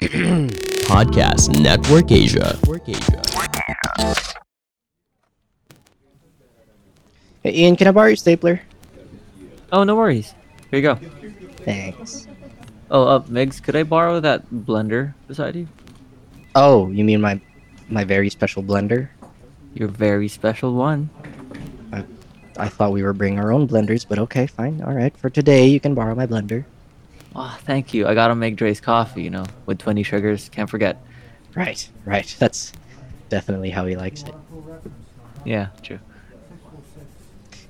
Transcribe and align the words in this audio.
Podcast 0.88 1.60
Network 1.60 2.10
Asia. 2.10 2.56
Hey, 7.42 7.52
Ian, 7.52 7.76
can 7.76 7.86
I 7.86 7.90
borrow 7.92 8.08
your 8.08 8.16
stapler? 8.16 8.62
Oh, 9.70 9.84
no 9.84 9.96
worries. 9.96 10.32
Here 10.70 10.80
you 10.80 10.82
go. 10.82 10.94
Thanks. 11.64 12.26
Oh, 12.90 13.04
uh, 13.06 13.20
Megs, 13.28 13.62
could 13.62 13.76
I 13.76 13.82
borrow 13.82 14.20
that 14.20 14.48
blender 14.50 15.12
beside 15.28 15.54
you? 15.54 15.68
Oh, 16.54 16.88
you 16.88 17.04
mean 17.04 17.20
my 17.20 17.38
my 17.88 18.04
very 18.04 18.30
special 18.30 18.62
blender? 18.62 19.10
Your 19.74 19.88
very 19.88 20.28
special 20.28 20.74
one. 20.74 21.10
I 22.56 22.68
thought 22.68 22.92
we 22.92 23.02
were 23.02 23.12
bringing 23.12 23.38
our 23.38 23.52
own 23.52 23.68
blenders, 23.68 24.06
but 24.08 24.18
okay, 24.18 24.46
fine. 24.46 24.80
All 24.80 24.92
right. 24.92 25.16
For 25.16 25.28
today, 25.28 25.66
you 25.66 25.78
can 25.78 25.94
borrow 25.94 26.14
my 26.14 26.26
blender. 26.26 26.64
Oh, 27.34 27.58
thank 27.64 27.94
you. 27.94 28.06
I 28.06 28.14
gotta 28.14 28.34
make 28.34 28.56
Dre's 28.56 28.80
coffee, 28.80 29.22
you 29.22 29.30
know, 29.30 29.44
with 29.66 29.78
20 29.78 30.02
sugars. 30.02 30.48
Can't 30.48 30.68
forget. 30.68 31.00
Right, 31.54 31.88
right. 32.04 32.34
That's 32.38 32.72
definitely 33.28 33.70
how 33.70 33.86
he 33.86 33.96
likes 33.96 34.22
it. 34.22 34.34
Yeah, 35.44 35.68
true. 35.82 35.98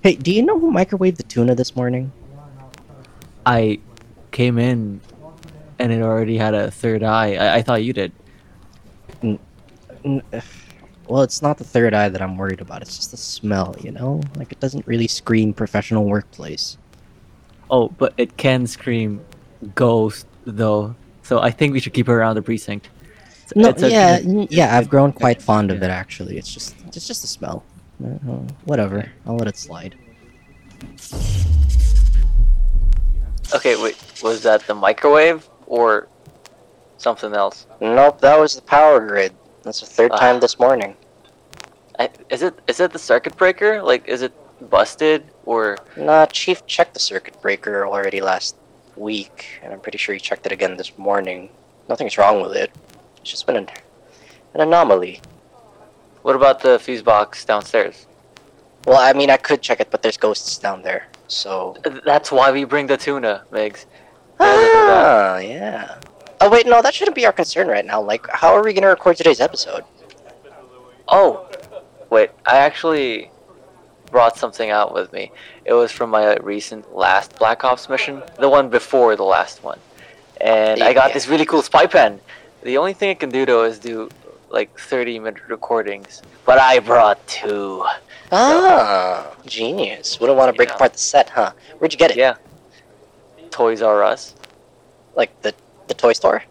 Hey, 0.02 0.14
do 0.14 0.32
you 0.32 0.42
know 0.42 0.58
who 0.58 0.72
microwaved 0.72 1.16
the 1.16 1.22
tuna 1.24 1.54
this 1.54 1.76
morning? 1.76 2.10
I 3.44 3.80
came 4.30 4.58
in 4.58 5.00
and 5.78 5.92
it 5.92 6.02
already 6.02 6.38
had 6.38 6.54
a 6.54 6.70
third 6.70 7.02
eye. 7.02 7.34
I, 7.34 7.56
I 7.56 7.62
thought 7.62 7.84
you 7.84 7.92
did. 7.92 8.12
N- 9.22 9.38
Well, 11.06 11.22
it's 11.22 11.42
not 11.42 11.58
the 11.58 11.64
third 11.64 11.92
eye 11.92 12.08
that 12.08 12.22
I'm 12.22 12.36
worried 12.36 12.60
about. 12.60 12.82
It's 12.82 12.96
just 12.96 13.10
the 13.10 13.16
smell, 13.16 13.74
you 13.80 13.90
know? 13.90 14.22
Like, 14.36 14.52
it 14.52 14.60
doesn't 14.60 14.86
really 14.86 15.08
scream 15.08 15.52
professional 15.52 16.04
workplace. 16.04 16.78
Oh, 17.70 17.88
but 17.88 18.14
it 18.16 18.36
can 18.36 18.66
scream 18.66 19.20
ghost, 19.74 20.26
though. 20.44 20.94
So 21.22 21.40
I 21.40 21.50
think 21.50 21.72
we 21.72 21.80
should 21.80 21.92
keep 21.94 22.06
her 22.06 22.18
around 22.18 22.34
the 22.36 22.42
precinct. 22.42 22.88
It's- 23.26 23.52
No, 23.56 23.68
it's 23.68 23.82
a- 23.82 23.90
yeah, 23.90 24.18
n- 24.22 24.46
yeah, 24.50 24.76
I've 24.76 24.88
grown 24.88 25.12
quite 25.12 25.40
fond 25.42 25.70
of 25.70 25.82
it, 25.82 25.90
actually. 25.90 26.38
It's 26.38 26.52
just, 26.52 26.74
it's 26.86 27.06
just 27.06 27.24
a 27.24 27.26
smell. 27.26 27.62
Uh, 28.02 28.08
uh, 28.30 28.36
whatever. 28.64 29.10
I'll 29.26 29.36
let 29.36 29.48
it 29.48 29.56
slide. 29.56 29.94
Okay, 33.54 33.80
wait, 33.82 33.96
was 34.22 34.42
that 34.44 34.66
the 34.66 34.74
microwave 34.74 35.48
or 35.66 36.08
something 36.98 37.34
else? 37.34 37.66
Nope, 37.80 38.20
that 38.20 38.38
was 38.38 38.54
the 38.54 38.62
power 38.62 39.00
grid. 39.06 39.32
That's 39.62 39.80
the 39.80 39.86
third 39.86 40.12
time 40.12 40.40
this 40.40 40.58
morning. 40.58 40.96
I, 41.98 42.08
is 42.30 42.42
it 42.42 42.54
is 42.66 42.80
it 42.80 42.92
the 42.92 42.98
circuit 42.98 43.36
breaker? 43.36 43.82
Like, 43.82 44.08
is 44.08 44.22
it 44.22 44.32
busted 44.70 45.24
or? 45.44 45.76
Nah, 45.96 46.26
Chief 46.26 46.64
checked 46.66 46.94
the 46.94 47.00
circuit 47.00 47.40
breaker 47.42 47.84
already 47.86 48.20
last 48.22 48.56
week, 48.96 49.60
and 49.62 49.72
I'm 49.72 49.80
pretty 49.80 49.98
sure 49.98 50.14
he 50.14 50.20
checked 50.20 50.46
it 50.46 50.52
again 50.52 50.76
this 50.76 50.96
morning. 50.98 51.50
Nothing's 51.88 52.18
wrong 52.18 52.42
with 52.42 52.54
it. 52.56 52.70
It's 53.20 53.30
just 53.30 53.46
been 53.46 53.56
an, 53.56 53.68
an 54.54 54.60
anomaly. 54.60 55.20
What 56.22 56.36
about 56.36 56.60
the 56.60 56.78
fuse 56.78 57.02
box 57.02 57.44
downstairs? 57.44 58.06
Well, 58.86 58.98
I 58.98 59.12
mean, 59.12 59.30
I 59.30 59.36
could 59.36 59.62
check 59.62 59.80
it, 59.80 59.90
but 59.90 60.02
there's 60.02 60.16
ghosts 60.16 60.58
down 60.58 60.82
there, 60.82 61.08
so. 61.28 61.76
That's 62.04 62.32
why 62.32 62.50
we 62.50 62.64
bring 62.64 62.86
the 62.86 62.96
tuna, 62.96 63.44
Megs. 63.50 63.86
Yeah, 64.40 64.46
look 64.46 64.62
at 64.64 64.86
that. 64.86 65.06
Ah, 65.06 65.38
yeah. 65.38 66.00
Oh 66.42 66.48
wait, 66.48 66.66
no, 66.66 66.80
that 66.80 66.94
shouldn't 66.94 67.14
be 67.14 67.26
our 67.26 67.32
concern 67.32 67.68
right 67.68 67.84
now. 67.84 68.00
Like, 68.00 68.26
how 68.28 68.54
are 68.54 68.64
we 68.64 68.72
gonna 68.72 68.88
record 68.88 69.16
today's 69.18 69.40
episode? 69.40 69.84
Oh, 71.08 71.46
wait, 72.08 72.30
I 72.46 72.56
actually 72.56 73.30
brought 74.10 74.36
something 74.36 74.70
out 74.70 74.92
with 74.92 75.12
me. 75.12 75.32
It 75.64 75.72
was 75.72 75.92
from 75.92 76.10
my 76.10 76.36
recent 76.36 76.94
last 76.94 77.38
Black 77.38 77.64
Ops 77.64 77.88
mission, 77.88 78.22
the 78.38 78.48
one 78.48 78.68
before 78.68 79.16
the 79.16 79.24
last 79.24 79.62
one. 79.62 79.78
And 80.40 80.82
I 80.82 80.92
got 80.92 81.12
this 81.12 81.28
really 81.28 81.44
cool 81.44 81.62
spy 81.62 81.86
pen. 81.86 82.20
The 82.62 82.78
only 82.78 82.92
thing 82.94 83.10
it 83.10 83.20
can 83.20 83.30
do 83.30 83.44
though 83.46 83.64
is 83.64 83.78
do 83.78 84.08
like 84.50 84.76
30 84.78 85.18
minute 85.18 85.42
recordings. 85.48 86.22
But 86.44 86.58
I 86.58 86.78
brought 86.80 87.24
two. 87.26 87.84
Ah, 88.32 89.26
genius. 89.46 90.18
Wouldn't 90.20 90.38
want 90.38 90.52
to 90.52 90.56
break 90.56 90.70
apart 90.70 90.92
the 90.92 90.98
set, 90.98 91.30
huh? 91.30 91.52
Where'd 91.78 91.92
you 91.92 91.98
get 91.98 92.10
it? 92.12 92.16
Yeah. 92.16 92.36
Toys 93.50 93.82
R 93.82 94.02
Us. 94.02 94.34
Like 95.14 95.40
the 95.42 95.54
the 95.88 95.94
toy 95.94 96.12
store? 96.12 96.44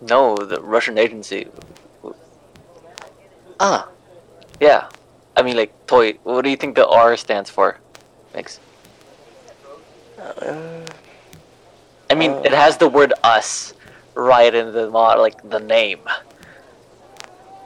No, 0.00 0.36
the 0.36 0.60
Russian 0.60 0.96
agency. 0.98 1.48
Ah, 3.60 3.88
Yeah. 4.60 4.88
I 5.38 5.42
mean, 5.42 5.56
like, 5.56 5.72
toy. 5.86 6.18
What 6.24 6.42
do 6.42 6.50
you 6.50 6.56
think 6.56 6.74
the 6.74 6.86
R 6.86 7.16
stands 7.16 7.48
for? 7.48 7.78
Mix. 8.34 8.58
uh, 10.18 10.84
I 12.10 12.14
mean, 12.14 12.32
Uh. 12.32 12.42
it 12.44 12.52
has 12.52 12.76
the 12.76 12.88
word 12.88 13.12
us 13.22 13.72
right 14.14 14.52
in 14.52 14.72
the 14.72 14.90
mod, 14.90 15.20
like 15.20 15.38
the 15.48 15.60
name. 15.60 16.00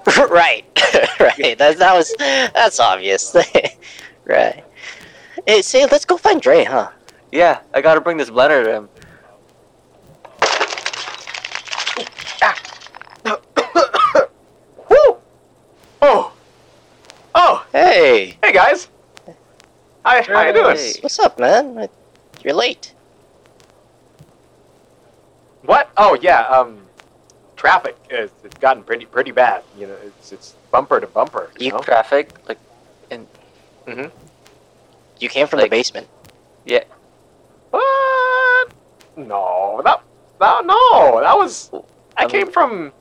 right, 0.29 0.65
right. 1.21 1.57
That 1.57 1.79
that 1.79 1.95
was 1.95 2.13
that's 2.19 2.79
obvious. 2.79 3.35
right. 4.27 4.63
Hey, 5.47 5.63
say, 5.63 5.87
let's 5.87 6.05
go 6.05 6.19
find 6.19 6.43
Dre, 6.43 6.65
huh? 6.65 6.91
Yeah, 7.33 7.61
I 7.73 7.81
gotta 7.81 8.03
bring 8.03 8.19
this 8.19 8.29
blender 8.29 8.63
to 8.65 8.73
him. 8.75 8.89
Woo! 14.91 15.17
Oh! 16.03 16.33
Oh! 17.35 17.65
Hey, 18.53 18.59
Hey 18.59 18.65
guys! 18.67 18.89
Hi, 20.05 20.21
how 20.21 20.43
you 20.43 20.53
doing? 20.53 20.77
What's 21.01 21.19
up, 21.21 21.39
man? 21.39 21.89
You're 22.45 22.53
late. 22.53 22.93
What? 25.63 25.89
Oh 25.97 26.19
yeah, 26.21 26.43
um 26.49 26.83
traffic 27.57 27.97
is 28.11 28.31
it's 28.45 28.59
gotten 28.59 28.83
pretty 28.83 29.07
pretty 29.07 29.31
bad. 29.31 29.63
You 29.79 29.87
know, 29.87 29.97
it's 30.05 30.33
it's 30.33 30.55
bumper 30.71 31.01
to 31.01 31.07
bumper. 31.07 31.51
You, 31.59 31.65
You 31.67 31.73
know? 31.73 31.79
Traffic, 31.79 32.29
like, 32.47 32.59
and. 33.11 33.27
Mhm. 33.87 34.11
You 35.19 35.31
came 35.31 35.47
from 35.47 35.61
Like- 35.61 35.71
the 35.71 35.77
basement. 35.79 36.09
yeah. 36.67 36.85
What? 37.71 38.69
No, 39.17 39.81
that 39.83 40.03
that 40.41 40.67
no, 40.67 41.21
that 41.23 41.39
was 41.39 41.71
I 42.19 42.25
I 42.25 42.27
came 42.27 42.43
mean- 42.43 42.53
from 42.53 42.93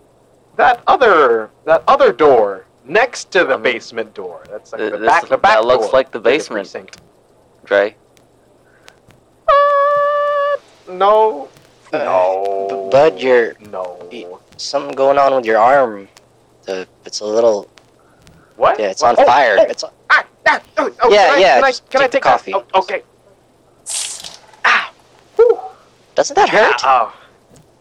that 0.55 0.81
other 0.87 1.49
that 1.65 1.83
other 1.89 2.13
door 2.13 2.63
next 2.85 3.31
to 3.31 3.43
the 3.45 3.53
I 3.53 3.57
mean, 3.57 3.63
basement 3.63 4.13
door. 4.13 4.43
That's 4.49 4.71
like 4.71 4.79
th- 4.79 4.91
the 4.91 4.97
this- 4.97 5.07
back 5.07 5.27
the 5.27 5.37
back 5.37 5.59
that 5.61 5.65
looks 5.65 5.93
like 5.93 6.11
the 6.11 6.19
to 6.19 6.23
basement. 6.23 6.63
precinct. 6.67 7.01
Dre. 7.65 7.95
What? 9.45 10.61
No. 10.89 11.49
Uh, 11.93 11.97
no. 11.97 12.67
b- 12.69 12.89
Bud, 12.91 13.19
you're 13.21 13.53
no. 13.69 13.97
y- 14.11 14.25
something 14.57 14.95
going 14.95 15.17
on 15.17 15.35
with 15.35 15.45
your 15.45 15.57
arm. 15.57 16.07
The 16.63 16.87
it's 17.05 17.19
a 17.21 17.25
little 17.25 17.69
What? 18.55 18.79
yeah, 18.79 18.87
it's 18.91 19.01
What? 19.01 19.17
on 19.17 19.23
Oh, 19.23 19.27
fire. 19.27 19.57
oh, 19.59 19.63
It's 19.63 19.83
on, 19.83 19.91
Ah, 20.09 20.25
ah, 20.47 20.61
oh, 20.77 20.91
oh, 21.03 21.11
Yeah, 21.11 21.27
can 21.27 21.35
I, 21.35 21.39
yeah, 21.39 21.55
Can 21.55 21.63
I, 21.63 21.69
just 21.69 21.89
can 21.89 22.01
I 22.01 22.03
take 22.07 22.11
the 22.11 22.17
take 22.17 22.23
that? 22.23 22.29
coffee. 22.31 22.53
Oh, 22.53 22.65
okay. 22.79 23.03
Ah. 24.65 24.91
Whew. 25.35 25.59
doesn't 26.15 26.35
that 26.35 26.49
hurt? 26.49 26.75
Ah, 26.83 27.13
oh. 27.13 27.17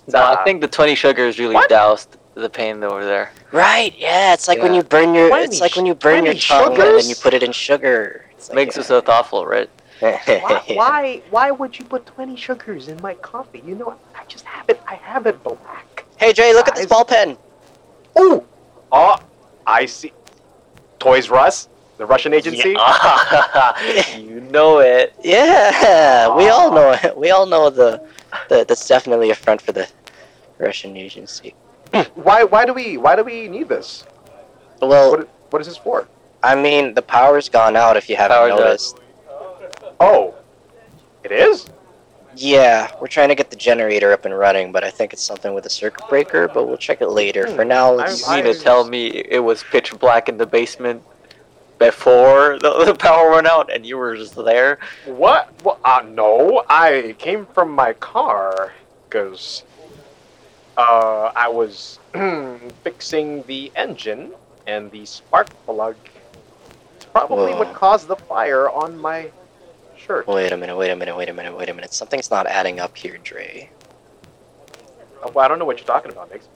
No, 0.09 0.23
I 0.25 0.43
think 0.45 0.61
the 0.61 0.69
20 0.69 0.95
sugar 0.95 1.27
is 1.27 1.39
really 1.39 1.55
What? 1.55 1.69
doused 1.69 2.17
the 2.35 2.51
pain 2.51 2.83
over 2.83 3.05
there. 3.05 3.33
Right, 3.53 3.95
yeah. 3.97 4.33
It's 4.33 4.49
like 4.49 4.63
when 4.63 4.75
you 4.75 4.83
burn 4.83 5.15
your 5.15 5.29
Twenty 5.29 5.45
it's 5.45 5.61
like 5.61 5.77
when 5.77 5.87
you 5.87 5.95
burn 5.95 6.25
your 6.25 6.35
twenty 6.35 6.41
tongue 6.41 6.81
and 6.81 6.99
then 6.99 7.09
you 7.09 7.15
put 7.17 7.35
it 7.35 7.43
in 7.43 7.53
sugar. 7.53 8.25
It's 8.33 8.49
like, 8.49 8.57
Makes 8.57 8.79
us 8.79 8.87
so 8.87 9.01
thoughtful, 9.01 9.47
right? 9.47 9.69
why, 10.01 10.63
why? 10.69 11.23
Why 11.31 11.51
would 11.51 11.79
you 11.79 11.85
put 11.85 12.07
twenty 12.07 12.37
sugars 12.37 12.89
in 12.89 13.01
my 13.03 13.15
coffee? 13.15 13.63
You 13.67 13.75
know. 13.75 13.97
I 14.15 14.25
just 14.27 14.45
have 14.47 14.69
it. 14.69 14.81
I 14.87 14.95
have 14.95 15.27
it 15.27 15.43
black. 15.43 16.07
Hey 16.17 16.33
Jay, 16.33 16.55
look 16.55 16.69
at 16.69 16.75
this 16.75 16.87
Guys. 16.87 16.91
ball 16.91 17.05
pen. 17.05 17.37
Ooh. 18.19 18.45
Oh, 18.93 19.17
I 19.67 19.87
see. 19.87 20.13
Toys 20.99 21.31
R 21.31 21.39
Us, 21.39 21.69
the 21.99 22.07
Russian 22.07 22.33
agency. 22.33 22.71
you 24.19 24.41
know 24.51 24.79
it. 24.79 25.15
Yeah, 25.23 26.35
we 26.35 26.49
all 26.49 26.73
know 26.73 26.93
it. 26.93 27.17
We 27.17 27.31
all 27.31 27.47
know 27.47 27.71
the, 27.71 28.07
the 28.49 28.65
that's 28.67 28.87
definitely 28.89 29.31
a 29.31 29.35
front 29.35 29.61
for 29.61 29.73
the 29.73 29.89
Russian 30.59 30.97
agency. 30.97 31.55
Why? 32.15 32.45
Why 32.45 32.65
do 32.65 32.73
we? 32.73 32.97
Why 32.97 33.17
do 33.17 33.25
we 33.25 33.49
need 33.49 33.69
this? 33.69 34.05
Well, 34.81 35.11
What? 35.13 35.29
What 35.51 35.61
is 35.63 35.69
this 35.69 35.77
for? 35.77 36.07
I 36.43 36.55
mean, 36.55 36.95
the 36.95 37.03
power's 37.03 37.49
gone 37.49 37.77
out 37.77 37.97
if 37.97 38.09
you 38.09 38.17
haven't 38.17 38.37
Power's 38.37 38.53
out. 38.53 38.59
noticed. 38.61 38.99
Oh, 40.01 40.35
it 41.25 41.33
is. 41.33 41.67
Yeah, 42.37 42.91
we're 43.01 43.09
trying 43.09 43.29
to 43.29 43.35
get 43.35 43.51
the 43.51 43.57
generator 43.57 44.13
up 44.13 44.25
and 44.25 44.39
running, 44.39 44.73
but 44.73 44.85
I 44.85 44.91
think 44.91 45.13
it's 45.13 45.23
something 45.23 45.53
with 45.53 45.65
the 45.65 45.71
circuit 45.71 46.09
breaker, 46.09 46.49
but 46.49 46.67
we'll 46.67 46.77
check 46.79 47.01
it 47.03 47.09
later. 47.09 47.47
For 47.49 47.65
now, 47.65 47.91
let's 47.93 48.27
You 48.27 48.37
mean 48.37 48.45
to 48.45 48.55
tell 48.55 48.85
me 48.85 49.09
it 49.09 49.41
was 49.41 49.63
pitch 49.65 49.99
black 49.99 50.29
in 50.29 50.39
the 50.39 50.47
basement 50.47 51.03
before 51.79 52.59
the, 52.63 52.85
the 52.85 52.95
power 52.95 53.33
went 53.33 53.47
out 53.49 53.71
and 53.71 53.85
you 53.85 53.99
were 53.99 54.17
just 54.17 54.37
there? 54.37 54.79
What? 55.07 55.51
what? 55.63 55.81
Uh, 55.85 56.03
no, 56.09 56.65
I 56.69 57.17
came 57.19 57.47
from 57.47 57.73
my 57.73 57.93
car 57.95 58.73
because 59.09 59.65
uh, 60.77 61.33
I 61.35 61.49
was 61.49 61.99
fixing 62.83 63.43
the 63.45 63.71
engine 63.77 64.33
and 64.67 64.91
the 64.91 65.05
spark 65.07 65.49
plug. 65.67 65.97
Probably 67.13 67.53
what 67.55 67.69
Whoa. 67.69 67.75
caused 67.75 68.09
the 68.09 68.17
fire 68.17 68.71
on 68.71 68.97
my 68.99 69.31
shirt. 69.97 70.27
Wait 70.29 70.53
a 70.53 70.57
minute, 70.57 70.77
wait 70.77 70.91
a 70.91 70.97
minute, 70.97 71.17
wait 71.17 71.29
a 71.29 71.33
minute, 71.33 71.57
wait 71.57 71.69
a 71.69 71.75
minute. 71.75 71.93
Something's 71.93 72.31
not 72.31 72.47
adding 72.47 72.79
up 72.79 72.97
here, 72.97 73.19
Dre. 73.23 73.69
Well, 75.35 75.45
I 75.45 75.49
don't 75.49 75.59
know 75.59 75.65
what 75.65 75.79
you're 75.79 75.87
talking 75.87 76.11
about, 76.13 76.31
Mix. 76.31 76.49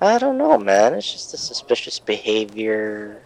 I 0.00 0.18
don't 0.18 0.38
know, 0.38 0.58
man. 0.58 0.94
It's 0.94 1.10
just 1.10 1.32
the 1.32 1.38
suspicious 1.38 1.98
behavior, 1.98 3.22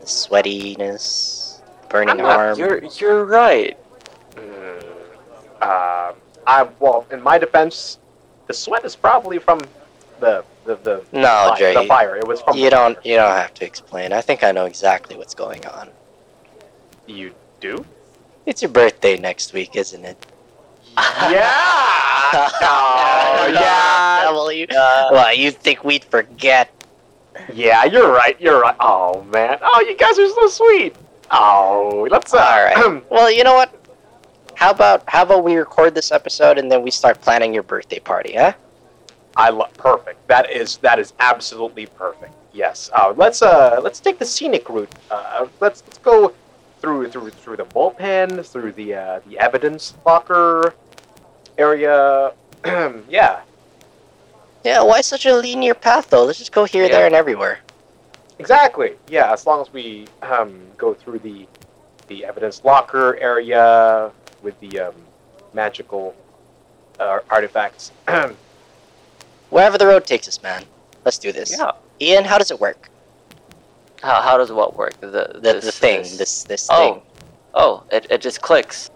the 0.00 0.06
sweatiness, 0.06 1.60
burning 1.88 2.10
I'm 2.10 2.16
not- 2.18 2.38
arm. 2.38 2.58
You're 2.58 2.84
you're 2.84 3.24
right. 3.24 3.76
Mm, 4.34 4.84
uh, 5.62 6.12
I 6.46 6.68
well, 6.78 7.06
in 7.10 7.22
my 7.22 7.38
defense, 7.38 7.98
the 8.46 8.54
sweat 8.54 8.84
is 8.84 8.96
probably 8.96 9.38
from 9.38 9.60
the 10.20 10.44
the 10.64 10.76
the, 10.76 11.04
No, 11.12 11.22
fire, 11.22 11.56
Dre. 11.58 11.74
the 11.74 11.84
fire. 11.84 12.16
It 12.16 12.26
was 12.26 12.40
from 12.42 12.56
You 12.56 12.70
don't. 12.70 12.94
fire. 12.94 13.02
You 13.04 13.16
don't 13.16 13.36
have 13.36 13.54
to 13.54 13.64
explain. 13.64 14.12
I 14.12 14.20
think 14.20 14.42
I 14.42 14.52
know 14.52 14.64
exactly 14.66 15.16
what's 15.16 15.34
going 15.34 15.64
on. 15.66 15.90
You 17.06 17.32
do? 17.60 17.84
It's 18.46 18.62
your 18.62 18.70
birthday 18.70 19.16
next 19.18 19.52
week, 19.52 19.76
isn't 19.76 20.04
it? 20.04 20.16
yeah. 20.96 21.52
oh, 22.62 23.48
yeah. 23.52 24.30
Well, 24.30 24.50
you, 24.50 24.66
Uh, 24.70 25.08
well, 25.12 25.34
you 25.34 25.50
think 25.50 25.84
we'd 25.84 26.04
forget? 26.04 26.70
Yeah, 27.52 27.84
you're 27.84 28.10
right. 28.10 28.40
You're 28.40 28.60
right. 28.60 28.76
Oh 28.80 29.22
man. 29.24 29.58
Oh, 29.62 29.80
you 29.86 29.96
guys 29.96 30.18
are 30.18 30.28
so 30.30 30.48
sweet. 30.48 30.96
Oh, 31.30 32.06
let's. 32.10 32.32
Uh, 32.32 32.38
All 32.38 32.64
right. 32.64 33.02
well, 33.10 33.30
you 33.30 33.44
know 33.44 33.54
what? 33.54 33.75
How 34.56 34.70
about 34.70 35.02
how 35.06 35.22
about 35.22 35.44
we 35.44 35.54
record 35.56 35.94
this 35.94 36.10
episode 36.10 36.56
and 36.56 36.72
then 36.72 36.82
we 36.82 36.90
start 36.90 37.20
planning 37.20 37.52
your 37.52 37.62
birthday 37.62 37.98
party, 37.98 38.34
huh? 38.34 38.54
I 39.36 39.50
love 39.50 39.72
perfect. 39.74 40.26
That 40.28 40.50
is 40.50 40.78
that 40.78 40.98
is 40.98 41.12
absolutely 41.20 41.84
perfect. 41.86 42.32
Yes. 42.54 42.88
Uh, 42.94 43.12
let's 43.14 43.42
uh 43.42 43.78
let's 43.82 44.00
take 44.00 44.18
the 44.18 44.24
scenic 44.24 44.68
route. 44.70 44.90
Uh, 45.10 45.46
let's 45.60 45.82
let's 45.86 45.98
go 45.98 46.32
through 46.80 47.10
through 47.10 47.30
through 47.30 47.58
the 47.58 47.66
bullpen, 47.66 48.44
through 48.46 48.72
the 48.72 48.94
uh, 48.94 49.20
the 49.28 49.38
evidence 49.38 49.92
locker 50.06 50.74
area. 51.58 52.32
yeah. 52.64 53.42
Yeah. 54.64 54.82
Why 54.82 55.02
such 55.02 55.26
a 55.26 55.36
linear 55.36 55.74
path 55.74 56.08
though? 56.08 56.24
Let's 56.24 56.38
just 56.38 56.52
go 56.52 56.64
here, 56.64 56.84
Yeah. 56.84 56.92
there, 56.92 57.06
and 57.06 57.14
everywhere. 57.14 57.58
Exactly. 58.38 58.94
Yeah. 59.08 59.30
As 59.34 59.44
long 59.46 59.60
as 59.60 59.70
we 59.70 60.06
um, 60.22 60.58
go 60.78 60.94
through 60.94 61.18
the 61.18 61.46
the 62.08 62.24
evidence 62.24 62.64
locker 62.64 63.16
area 63.18 64.10
with 64.42 64.58
the 64.60 64.78
um, 64.80 64.94
magical 65.54 66.14
uh, 67.00 67.20
artifacts. 67.30 67.92
Wherever 69.50 69.78
the 69.78 69.86
road 69.86 70.06
takes 70.06 70.26
us, 70.28 70.42
man. 70.42 70.64
Let's 71.04 71.18
do 71.18 71.32
this. 71.32 71.50
yeah. 71.56 71.72
Ian, 72.00 72.24
how 72.24 72.36
does 72.38 72.50
it 72.50 72.60
work? 72.60 72.88
How, 74.02 74.20
how 74.20 74.36
does 74.36 74.50
what 74.52 74.76
work? 74.76 74.98
The 75.00 75.06
The 75.06 75.38
this, 75.40 75.64
the 75.64 75.72
thing, 75.72 76.02
this- 76.02 76.16
this 76.18 76.44
this 76.44 76.68
Oh. 76.70 76.76
thing. 76.94 77.02
Oh, 77.54 77.82
it, 77.90 78.06
it 78.10 78.20
just 78.20 78.42
clicks. 78.42 78.90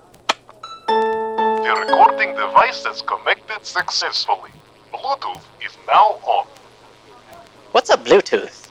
The 0.86 1.76
recording 1.88 2.34
device 2.34 2.84
is 2.84 3.00
connected 3.02 3.64
successfully. 3.64 4.50
Bluetooth 4.92 5.40
is 5.64 5.72
now 5.86 6.18
on. 6.26 6.46
What's 7.72 7.88
a 7.90 7.96
Bluetooth? 7.96 8.68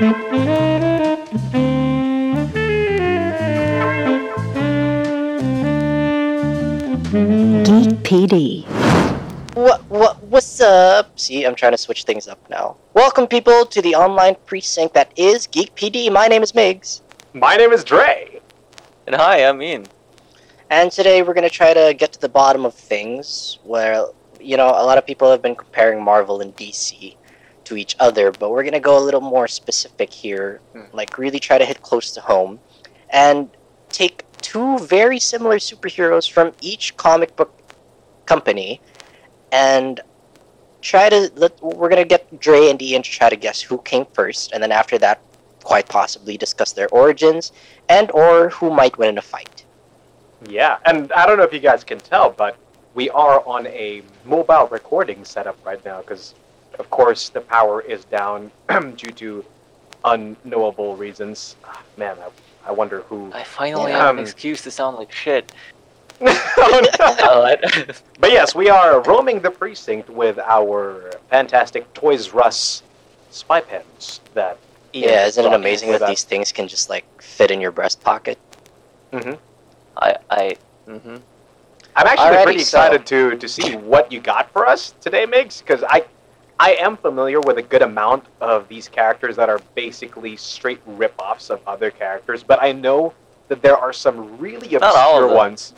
Geek 0.00 1.83
PD. 8.04 8.64
What 9.54 9.82
what 9.88 10.22
what's 10.24 10.60
up? 10.60 11.18
See, 11.18 11.44
I'm 11.44 11.54
trying 11.54 11.72
to 11.72 11.78
switch 11.78 12.04
things 12.04 12.28
up 12.28 12.38
now. 12.50 12.76
Welcome 12.92 13.26
people 13.26 13.64
to 13.64 13.80
the 13.80 13.94
online 13.94 14.36
precinct 14.44 14.92
that 14.92 15.10
is 15.16 15.46
Geek 15.46 15.74
PD. 15.74 16.12
My 16.12 16.26
name 16.26 16.42
is 16.42 16.54
Miggs. 16.54 17.00
My 17.32 17.56
name 17.56 17.72
is 17.72 17.82
Dre. 17.82 18.42
And 19.06 19.16
hi, 19.16 19.38
I'm 19.46 19.62
Ian. 19.62 19.86
And 20.68 20.92
today 20.92 21.22
we're 21.22 21.32
going 21.32 21.48
to 21.48 21.56
try 21.62 21.72
to 21.72 21.94
get 21.94 22.12
to 22.12 22.20
the 22.20 22.28
bottom 22.28 22.66
of 22.66 22.74
things 22.74 23.58
where, 23.64 24.04
you 24.38 24.58
know, 24.58 24.68
a 24.68 24.84
lot 24.84 24.98
of 24.98 25.06
people 25.06 25.30
have 25.30 25.40
been 25.40 25.54
comparing 25.56 26.04
Marvel 26.04 26.42
and 26.42 26.54
DC 26.56 27.16
to 27.64 27.76
each 27.78 27.96
other, 28.00 28.32
but 28.32 28.50
we're 28.50 28.62
going 28.64 28.74
to 28.74 28.80
go 28.80 28.98
a 28.98 29.04
little 29.04 29.22
more 29.22 29.48
specific 29.48 30.12
here, 30.12 30.60
Hmm. 30.74 30.82
like 30.92 31.16
really 31.16 31.38
try 31.38 31.56
to 31.56 31.64
hit 31.64 31.80
close 31.80 32.10
to 32.12 32.20
home 32.20 32.60
and 33.08 33.48
take 33.88 34.24
two 34.42 34.78
very 34.80 35.18
similar 35.18 35.56
superheroes 35.56 36.30
from 36.30 36.52
each 36.60 36.96
comic 36.98 37.34
book 37.36 37.63
company 38.26 38.80
and 39.52 40.00
try 40.82 41.08
to 41.08 41.30
let, 41.36 41.60
we're 41.62 41.88
going 41.88 42.02
to 42.02 42.08
get 42.08 42.40
Dre 42.40 42.68
and 42.70 42.80
Ian 42.80 43.02
to 43.02 43.10
try 43.10 43.30
to 43.30 43.36
guess 43.36 43.60
who 43.62 43.78
came 43.78 44.06
first 44.12 44.52
and 44.52 44.62
then 44.62 44.72
after 44.72 44.98
that 44.98 45.20
quite 45.62 45.88
possibly 45.88 46.36
discuss 46.36 46.72
their 46.72 46.88
origins 46.88 47.52
and 47.88 48.10
or 48.10 48.50
who 48.50 48.70
might 48.70 48.96
win 48.98 49.08
in 49.10 49.18
a 49.18 49.22
fight. 49.22 49.64
Yeah, 50.46 50.76
and 50.84 51.10
I 51.12 51.24
don't 51.26 51.38
know 51.38 51.44
if 51.44 51.54
you 51.54 51.60
guys 51.60 51.84
can 51.84 51.98
tell, 51.98 52.28
but 52.30 52.56
we 52.94 53.08
are 53.10 53.42
on 53.46 53.66
a 53.68 54.02
mobile 54.26 54.68
recording 54.70 55.24
setup 55.24 55.56
right 55.64 55.82
now 55.84 56.00
because, 56.02 56.34
of 56.78 56.90
course, 56.90 57.30
the 57.30 57.40
power 57.40 57.80
is 57.80 58.04
down 58.04 58.50
due 58.68 59.12
to 59.12 59.44
unknowable 60.04 60.96
reasons. 60.96 61.56
Ah, 61.64 61.82
Man, 61.96 62.16
I, 62.20 62.68
I 62.68 62.72
wonder 62.72 63.00
who. 63.08 63.30
I 63.32 63.42
finally 63.44 63.92
Yeah. 63.92 63.98
have 63.98 64.08
Um, 64.10 64.18
an 64.18 64.24
excuse 64.24 64.62
to 64.62 64.70
sound 64.70 64.96
like 64.98 65.12
shit. 65.12 65.50
Oh, 66.56 66.80
no. 66.82 66.90
Oh, 67.20 67.56
But 68.18 68.32
yes, 68.32 68.54
we 68.54 68.68
are 68.68 69.02
roaming 69.02 69.40
the 69.40 69.50
precinct 69.50 70.08
with 70.08 70.38
our 70.38 71.10
fantastic 71.30 71.92
Toys 71.94 72.32
R 72.32 72.44
Us 72.44 72.82
spy 73.30 73.60
pens 73.60 74.20
that. 74.34 74.58
Ian 74.94 75.08
Yeah, 75.10 75.26
isn't 75.26 75.44
it 75.44 75.52
amazing 75.52 75.90
that 75.90 76.06
these 76.06 76.22
things 76.24 76.52
can 76.52 76.68
just 76.68 76.88
like 76.88 77.04
fit 77.20 77.50
in 77.50 77.60
your 77.60 77.72
breast 77.72 78.00
pocket? 78.00 78.38
Mm-hmm. 79.12 79.34
I, 79.96 80.16
I, 80.30 80.56
mm-hmm. 80.88 81.16
I'm 81.96 82.06
actually 82.06 82.36
Alrighty, 82.36 82.44
pretty 82.44 82.58
so- 82.60 82.78
excited 82.78 83.06
to 83.06 83.36
to 83.36 83.48
see 83.48 83.76
what 83.76 84.10
you 84.10 84.20
got 84.20 84.50
for 84.52 84.66
us 84.66 84.94
today, 85.00 85.26
Migs, 85.26 85.60
because 85.60 85.82
I 85.88 86.04
I 86.58 86.74
am 86.74 86.96
familiar 86.96 87.40
with 87.40 87.58
a 87.58 87.62
good 87.62 87.82
amount 87.82 88.24
of 88.40 88.68
these 88.68 88.88
characters 88.88 89.34
that 89.36 89.48
are 89.48 89.60
basically 89.74 90.36
straight 90.36 90.80
rip-offs 90.86 91.50
of 91.50 91.60
other 91.66 91.90
characters, 91.90 92.44
but 92.44 92.62
I 92.62 92.70
know 92.72 93.12
that 93.48 93.60
there 93.62 93.76
are 93.76 93.92
some 93.92 94.38
really 94.38 94.68
Not 94.68 94.94
all 94.94 95.18
of 95.18 95.24
obscure 95.24 95.36
ones. 95.36 95.74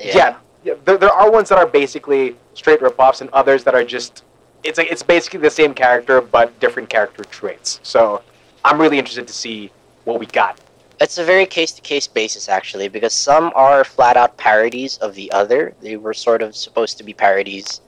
Yeah, 0.00 0.36
yeah, 0.64 0.74
there, 0.84 0.98
there 0.98 1.12
are 1.12 1.30
ones 1.30 1.48
that 1.48 1.58
are 1.58 1.66
basically 1.66 2.36
straight 2.54 2.82
rip-offs, 2.82 3.20
and 3.20 3.30
others 3.30 3.64
that 3.64 3.74
are 3.74 3.84
just 3.84 4.24
it's 4.64 4.78
like 4.78 4.90
it's 4.90 5.02
basically 5.02 5.40
the 5.40 5.50
same 5.50 5.74
character 5.74 6.20
but 6.20 6.58
different 6.60 6.88
character 6.88 7.24
traits. 7.24 7.80
So 7.82 8.22
I'm 8.64 8.80
really 8.80 8.98
interested 8.98 9.26
to 9.26 9.32
see 9.32 9.70
what 10.04 10.18
we 10.18 10.26
got. 10.26 10.58
It's 11.00 11.18
a 11.18 11.24
very 11.24 11.46
case 11.46 11.72
to 11.72 11.82
case 11.82 12.08
basis 12.08 12.48
actually, 12.48 12.88
because 12.88 13.14
some 13.14 13.52
are 13.54 13.84
flat 13.84 14.16
out 14.16 14.36
parodies 14.36 14.98
of 14.98 15.14
the 15.14 15.30
other. 15.32 15.74
They 15.80 15.96
were 15.96 16.14
sort 16.14 16.42
of 16.42 16.56
supposed 16.56 16.98
to 16.98 17.04
be 17.04 17.14
parodies 17.14 17.80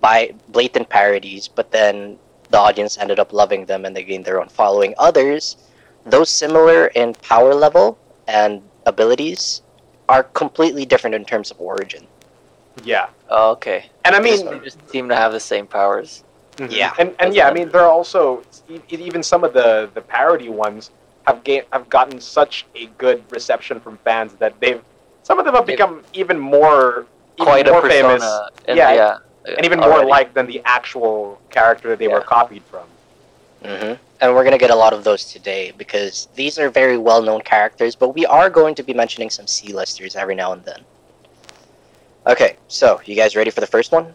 by 0.00 0.34
blatant 0.48 0.88
parodies, 0.88 1.48
but 1.48 1.70
then 1.70 2.18
the 2.50 2.58
audience 2.58 2.96
ended 2.96 3.18
up 3.18 3.32
loving 3.32 3.66
them 3.66 3.84
and 3.84 3.94
they 3.94 4.04
gained 4.04 4.24
their 4.24 4.40
own 4.40 4.48
following. 4.48 4.94
Others, 4.98 5.56
those 6.04 6.30
similar 6.30 6.86
in 6.88 7.12
power 7.14 7.54
level 7.54 7.98
and 8.26 8.62
abilities, 8.86 9.62
are 10.08 10.22
completely 10.22 10.84
different 10.84 11.14
in 11.14 11.24
terms 11.24 11.50
of 11.50 11.60
origin. 11.60 12.06
Yeah, 12.84 13.08
Oh, 13.30 13.52
okay. 13.52 13.86
and 14.04 14.14
I 14.14 14.20
mean, 14.20 14.44
they 14.44 14.58
just 14.60 14.78
seem 14.90 15.08
to 15.08 15.16
have 15.16 15.32
the 15.32 15.40
same 15.40 15.66
powers. 15.66 16.22
Mhm. 16.58 16.70
Yeah. 16.70 16.92
and 16.98 17.14
and 17.18 17.34
yeah, 17.34 17.48
I 17.48 17.52
mean 17.52 17.68
there 17.70 17.82
are 17.82 17.90
also 17.90 18.42
e- 18.68 18.80
even 18.90 19.22
some 19.22 19.44
of 19.44 19.52
the 19.52 19.90
the 19.92 20.00
parody 20.00 20.48
ones 20.48 20.90
have 21.26 21.44
gained 21.44 21.66
have 21.72 21.88
gotten 21.90 22.18
such 22.20 22.64
a 22.74 22.86
good 22.96 23.22
reception 23.30 23.78
from 23.80 23.98
fans 23.98 24.32
that 24.34 24.58
they've 24.60 24.82
some 25.22 25.38
of 25.38 25.44
them 25.44 25.54
have 25.54 25.66
They've- 25.66 25.76
become 25.76 26.02
even 26.14 26.38
more 26.38 27.04
even 27.38 27.44
Quite 27.44 27.66
more 27.68 27.78
a 27.80 27.82
persona. 27.82 28.08
famous 28.08 28.24
And, 28.68 28.76
Yeah, 28.78 28.92
yeah. 28.94 29.18
and 29.56 29.64
even 29.66 29.80
more 29.80 29.92
already. 29.92 30.08
liked 30.10 30.32
than 30.34 30.46
the 30.46 30.62
actual 30.64 31.38
character 31.50 31.88
that 31.90 31.98
they 31.98 32.08
were 32.08 32.22
copied 32.22 32.62
from. 32.72 32.86
hmm 33.62 33.92
And 34.20 34.34
we're 34.34 34.42
going 34.44 34.52
to 34.52 34.58
get 34.58 34.70
a 34.70 34.74
lot 34.74 34.92
of 34.94 35.04
those 35.04 35.24
today 35.30 35.72
because 35.76 36.28
these 36.34 36.58
are 36.58 36.70
very 36.70 36.96
well 36.96 37.22
known 37.22 37.42
characters, 37.42 37.94
but 37.94 38.14
we 38.14 38.24
are 38.26 38.48
going 38.48 38.74
to 38.76 38.82
be 38.82 38.94
mentioning 38.94 39.28
some 39.30 39.46
C 39.46 39.72
listers 39.72 40.16
every 40.16 40.34
now 40.34 40.52
and 40.52 40.64
then. 40.64 40.82
Okay, 42.26 42.56
so 42.68 43.00
you 43.04 43.14
guys 43.14 43.36
ready 43.36 43.50
for 43.50 43.60
the 43.60 43.66
first 43.66 43.92
one? 43.92 44.12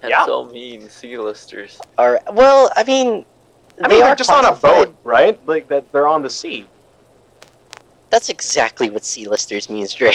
That's 0.00 0.10
Yeah. 0.10 0.24
so 0.24 0.44
mean, 0.46 0.88
C-listers. 0.88 1.78
All 1.98 2.12
right. 2.12 2.34
Well, 2.34 2.70
I 2.76 2.84
mean, 2.84 3.24
I 3.82 3.88
they 3.88 3.94
mean, 3.96 4.02
are 4.02 4.06
they're 4.08 4.14
just 4.14 4.30
on 4.30 4.44
a 4.44 4.52
boat, 4.52 4.94
right? 5.04 5.38
Like 5.46 5.68
that 5.68 5.90
they're 5.92 6.06
on 6.06 6.22
the 6.22 6.30
sea. 6.30 6.66
That's 8.10 8.28
exactly 8.28 8.88
what 8.90 9.04
C 9.04 9.26
listers 9.26 9.68
means, 9.68 9.92
Dre. 9.98 10.12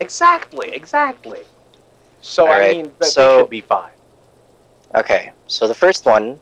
Exactly, 0.00 0.70
exactly. 0.74 1.40
So 2.20 2.46
I 2.46 2.50
Alright, 2.52 2.76
mean, 2.76 2.92
that 2.98 3.06
so- 3.06 3.36
they 3.36 3.42
should 3.42 3.50
be 3.50 3.60
fine. 3.60 3.90
okay, 4.94 5.32
so 5.46 5.68
the 5.68 5.74
first 5.74 6.04
one 6.04 6.38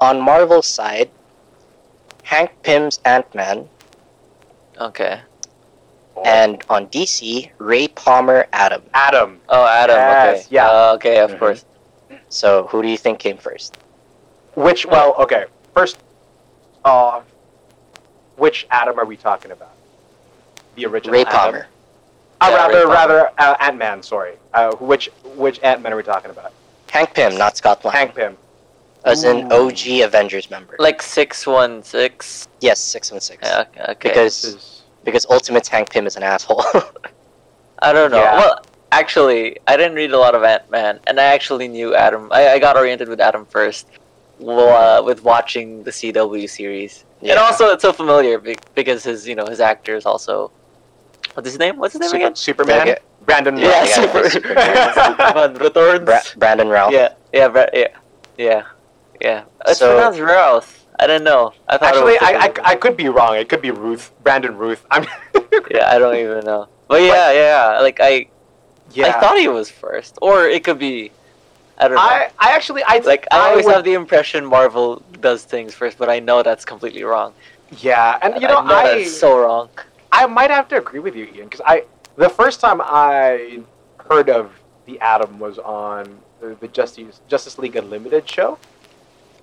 on 0.00 0.20
Marvel's 0.20 0.66
side, 0.66 1.10
Hank 2.28 2.50
Pym's 2.62 3.00
Ant 3.06 3.34
Man, 3.34 3.66
Okay. 4.78 5.20
and 6.26 6.62
on 6.68 6.86
DC, 6.88 7.50
Ray 7.56 7.88
Palmer 7.88 8.46
Atom. 8.52 8.82
Atom. 8.92 9.40
Oh, 9.48 9.64
Atom. 9.64 9.96
Yes, 9.96 10.44
okay. 10.44 10.54
yeah. 10.54 10.68
Uh, 10.68 10.92
okay, 10.96 11.18
of 11.20 11.30
Mhm. 11.30 11.38
course. 11.38 11.64
So 12.28 12.66
who 12.66 12.82
do 12.82 12.88
you 12.88 12.98
think 12.98 13.18
came 13.18 13.38
first? 13.38 13.78
Which 14.56 14.84
well, 14.84 15.14
okay. 15.18 15.46
First, 15.74 15.96
uh, 16.84 17.20
which 18.36 18.66
Atom 18.70 18.98
are 18.98 19.06
we 19.06 19.16
talking 19.16 19.50
about? 19.50 19.72
The 20.74 20.84
original 20.84 21.14
Ray 21.14 21.22
Atom? 21.22 21.32
Palmer. 21.32 21.66
Uh, 22.42 22.48
Yeah, 22.50 22.56
rather, 22.56 22.86
Ray 22.86 22.92
rather 22.92 23.30
uh, 23.38 23.56
Ant 23.60 23.78
Man. 23.78 24.02
Sorry. 24.02 24.34
Uh, 24.52 24.72
which 24.76 25.08
which 25.34 25.60
Ant 25.62 25.80
Man 25.80 25.94
are 25.94 25.96
we 25.96 26.02
talking 26.02 26.30
about? 26.30 26.52
Hank 26.90 27.14
Pym, 27.14 27.38
not 27.38 27.56
Scott 27.56 27.82
Lang. 27.86 27.94
Hank 27.94 28.14
Pym. 28.14 28.36
As 29.04 29.24
an 29.24 29.50
OG 29.52 30.00
Avengers 30.02 30.50
member. 30.50 30.76
Like 30.78 31.00
six 31.02 31.46
one 31.46 31.82
six. 31.82 32.48
yes, 32.60 32.80
six 32.80 33.10
one 33.10 33.20
six. 33.20 33.40
Yeah, 33.42 33.60
okay. 33.60 33.80
okay. 33.92 34.08
Because 34.08 34.42
This 34.42 34.54
is- 34.54 34.82
because 35.04 35.24
Ultimate's 35.30 35.68
Hank 35.68 35.90
Pym 35.90 36.06
is 36.06 36.16
an 36.16 36.22
asshole. 36.22 36.64
I 37.80 37.92
don't 37.92 38.10
know. 38.10 38.18
Yeah. 38.20 38.36
Well, 38.36 38.60
actually, 38.92 39.58
I 39.66 39.76
didn't 39.76 39.94
read 39.94 40.10
a 40.10 40.18
lot 40.18 40.34
of 40.34 40.42
Ant 40.42 40.68
Man, 40.70 41.00
and 41.06 41.18
I 41.18 41.24
actually 41.24 41.68
knew 41.68 41.94
Atom. 41.94 42.28
I, 42.32 42.48
I 42.50 42.58
got 42.58 42.76
oriented 42.76 43.08
with 43.08 43.20
Atom 43.20 43.46
first, 43.46 43.86
well, 44.38 44.68
uh, 45.00 45.02
with 45.02 45.22
watching 45.24 45.84
the 45.84 45.90
CW 45.92 46.50
series, 46.50 47.04
yeah. 47.22 47.30
and 47.32 47.40
also 47.40 47.68
it's 47.68 47.82
so 47.82 47.92
familiar 47.92 48.38
because 48.74 49.04
his 49.04 49.26
you 49.26 49.34
know 49.36 49.46
his 49.46 49.60
actor 49.60 49.94
is 49.96 50.04
also 50.04 50.50
what's 51.34 51.48
his 51.48 51.58
name? 51.58 51.78
What's 51.78 51.94
his 51.94 52.00
name 52.00 52.10
Super, 52.10 52.16
again? 52.24 52.34
Superman. 52.34 52.80
Okay. 52.82 52.98
Brandon. 53.24 53.56
Yeah, 53.56 53.68
Routh. 53.68 53.88
yeah, 53.88 53.94
Super. 53.94 54.30
Superman. 54.30 54.94
Superman 54.94 55.54
returns. 55.54 56.04
Bra- 56.04 56.20
Brandon 56.36 56.68
Ralph. 56.68 56.92
yeah, 56.92 57.14
yeah, 57.32 57.48
Bra- 57.48 57.66
yeah, 57.72 57.88
yeah, 58.36 58.64
yeah. 59.20 59.44
It's 59.66 59.78
So- 59.78 59.94
pronounced 59.94 60.20
Routh. 60.20 60.74
I 61.00 61.06
don't 61.06 61.22
know. 61.22 61.52
I 61.68 61.76
thought 61.78 61.90
Actually, 61.94 62.14
it 62.14 62.20
was 62.22 62.30
I, 62.30 62.46
I. 62.66 62.72
I 62.72 62.74
could 62.74 62.96
be 62.96 63.08
wrong. 63.08 63.36
It 63.36 63.48
could 63.48 63.62
be 63.62 63.70
Ruth. 63.70 64.10
Brandon 64.24 64.56
Ruth. 64.56 64.84
I'm. 64.90 65.04
yeah, 65.70 65.88
I 65.88 65.98
don't 66.00 66.16
even 66.16 66.44
know. 66.44 66.68
But 66.88 67.02
yeah, 67.02 67.30
yeah, 67.30 67.78
like 67.80 67.98
I, 68.00 68.26
yeah. 68.92 69.06
I 69.06 69.20
thought 69.20 69.38
he 69.38 69.46
was 69.46 69.70
first, 69.70 70.18
or 70.20 70.46
it 70.48 70.64
could 70.64 70.78
be. 70.80 71.12
I 71.78 71.86
don't 71.86 71.94
know. 71.94 72.00
I, 72.02 72.30
I 72.40 72.50
actually 72.56 72.82
I 72.84 72.98
Like 72.98 73.28
I 73.30 73.50
always 73.50 73.64
would- 73.64 73.74
have 73.76 73.84
the 73.84 73.94
impression 73.94 74.44
Marvel 74.44 75.00
does 75.20 75.44
things 75.44 75.72
first, 75.72 75.98
but 75.98 76.08
I 76.10 76.18
know 76.18 76.42
that's 76.42 76.64
completely 76.64 77.04
wrong. 77.04 77.32
yeah, 77.78 78.18
and 78.20 78.34
you 78.42 78.48
know 78.48 78.58
I 78.58 78.66
know 78.68 78.74
I 78.74 78.98
that's 78.98 79.16
so 79.16 79.38
wrong. 79.38 79.68
I 80.10 80.26
might 80.26 80.50
have 80.50 80.66
to 80.68 80.78
agree 80.78 80.98
with 80.98 81.14
you, 81.14 81.26
Ian, 81.26 81.44
because 81.44 81.60
I 81.64 81.84
the 82.16 82.28
first 82.28 82.58
time 82.58 82.80
I 82.82 83.60
heard 84.10 84.30
of 84.30 84.50
the 84.86 84.98
Atom 84.98 85.38
was 85.38 85.60
on 85.60 86.18
the, 86.40 86.56
the 86.58 86.66
Justice 86.66 87.20
Justice 87.28 87.56
League 87.56 87.76
Unlimited 87.76 88.28
show. 88.28 88.58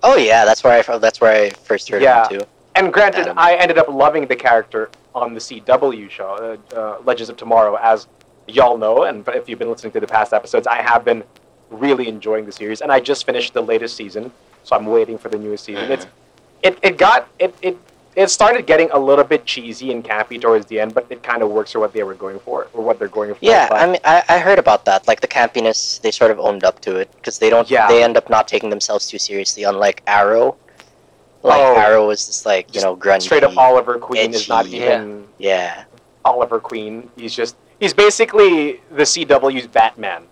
Oh 0.08 0.16
yeah, 0.16 0.44
that's 0.44 0.62
where 0.62 0.84
I 0.88 0.98
that's 0.98 1.20
where 1.20 1.32
I 1.32 1.50
first 1.50 1.88
heard 1.88 2.00
Yeah. 2.00 2.22
of 2.22 2.30
him 2.30 2.40
too. 2.40 2.46
And 2.76 2.92
granted, 2.92 3.22
Atom. 3.22 3.38
I 3.38 3.56
ended 3.56 3.76
up 3.76 3.88
loving 3.88 4.26
the 4.26 4.36
character 4.36 4.88
on 5.16 5.34
the 5.34 5.40
CW 5.40 6.08
show, 6.08 6.58
uh, 6.74 6.76
uh, 6.78 6.98
Legends 7.04 7.28
of 7.28 7.36
Tomorrow, 7.36 7.76
as 7.82 8.06
y'all 8.46 8.78
know. 8.78 9.02
And 9.02 9.26
if 9.28 9.48
you've 9.48 9.58
been 9.58 9.70
listening 9.70 9.92
to 9.94 10.00
the 10.00 10.06
past 10.06 10.32
episodes, 10.32 10.68
I 10.68 10.80
have 10.80 11.04
been 11.04 11.24
really 11.70 12.06
enjoying 12.06 12.46
the 12.46 12.52
series, 12.52 12.82
and 12.82 12.92
I 12.92 13.00
just 13.00 13.26
finished 13.26 13.52
the 13.52 13.62
latest 13.62 13.96
season, 13.96 14.30
so 14.62 14.76
I'm 14.76 14.86
waiting 14.86 15.18
for 15.18 15.28
the 15.28 15.38
newest 15.38 15.64
season. 15.64 15.90
It's 15.90 16.06
it, 16.62 16.78
it 16.82 16.98
got 16.98 17.28
it, 17.40 17.52
it 17.60 17.76
it 18.16 18.30
started 18.30 18.66
getting 18.66 18.90
a 18.92 18.98
little 18.98 19.24
bit 19.24 19.44
cheesy 19.44 19.92
and 19.92 20.02
campy 20.02 20.40
towards 20.40 20.64
the 20.66 20.80
end, 20.80 20.94
but 20.94 21.06
it 21.10 21.22
kind 21.22 21.42
of 21.42 21.50
works 21.50 21.72
for 21.72 21.80
what 21.80 21.92
they 21.92 22.02
were 22.02 22.14
going 22.14 22.38
for 22.40 22.66
or 22.72 22.82
what 22.82 22.98
they're 22.98 23.08
going 23.08 23.32
for. 23.34 23.38
Yeah, 23.42 23.68
but- 23.68 23.78
I 23.78 23.86
mean, 23.86 24.00
I, 24.04 24.22
I 24.28 24.38
heard 24.38 24.58
about 24.58 24.84
that. 24.86 25.06
Like 25.06 25.20
the 25.20 25.28
campiness, 25.28 26.00
they 26.00 26.10
sort 26.10 26.30
of 26.30 26.40
owned 26.40 26.64
up 26.64 26.80
to 26.80 26.96
it 26.96 27.12
because 27.16 27.38
they 27.38 27.50
don't. 27.50 27.70
Yeah. 27.70 27.86
They 27.88 28.02
end 28.02 28.16
up 28.16 28.28
not 28.30 28.48
taking 28.48 28.70
themselves 28.70 29.06
too 29.06 29.18
seriously. 29.18 29.64
Unlike 29.64 30.02
Arrow, 30.06 30.56
like 31.42 31.60
Oh. 31.60 31.76
Arrow 31.76 32.10
is 32.10 32.26
just 32.26 32.46
like 32.46 32.74
you 32.74 32.80
know 32.80 32.96
grungy. 32.96 33.22
straight 33.22 33.44
up 33.44 33.56
Oliver 33.56 33.98
Queen 33.98 34.32
is 34.34 34.48
not 34.48 34.66
even 34.66 35.26
Yeah, 35.38 35.84
Oliver 36.24 36.58
Queen. 36.58 37.10
He's 37.16 37.34
just 37.36 37.54
he's 37.78 37.92
basically 37.94 38.80
the 38.90 39.02
CW's 39.04 39.66
Batman. 39.66 40.22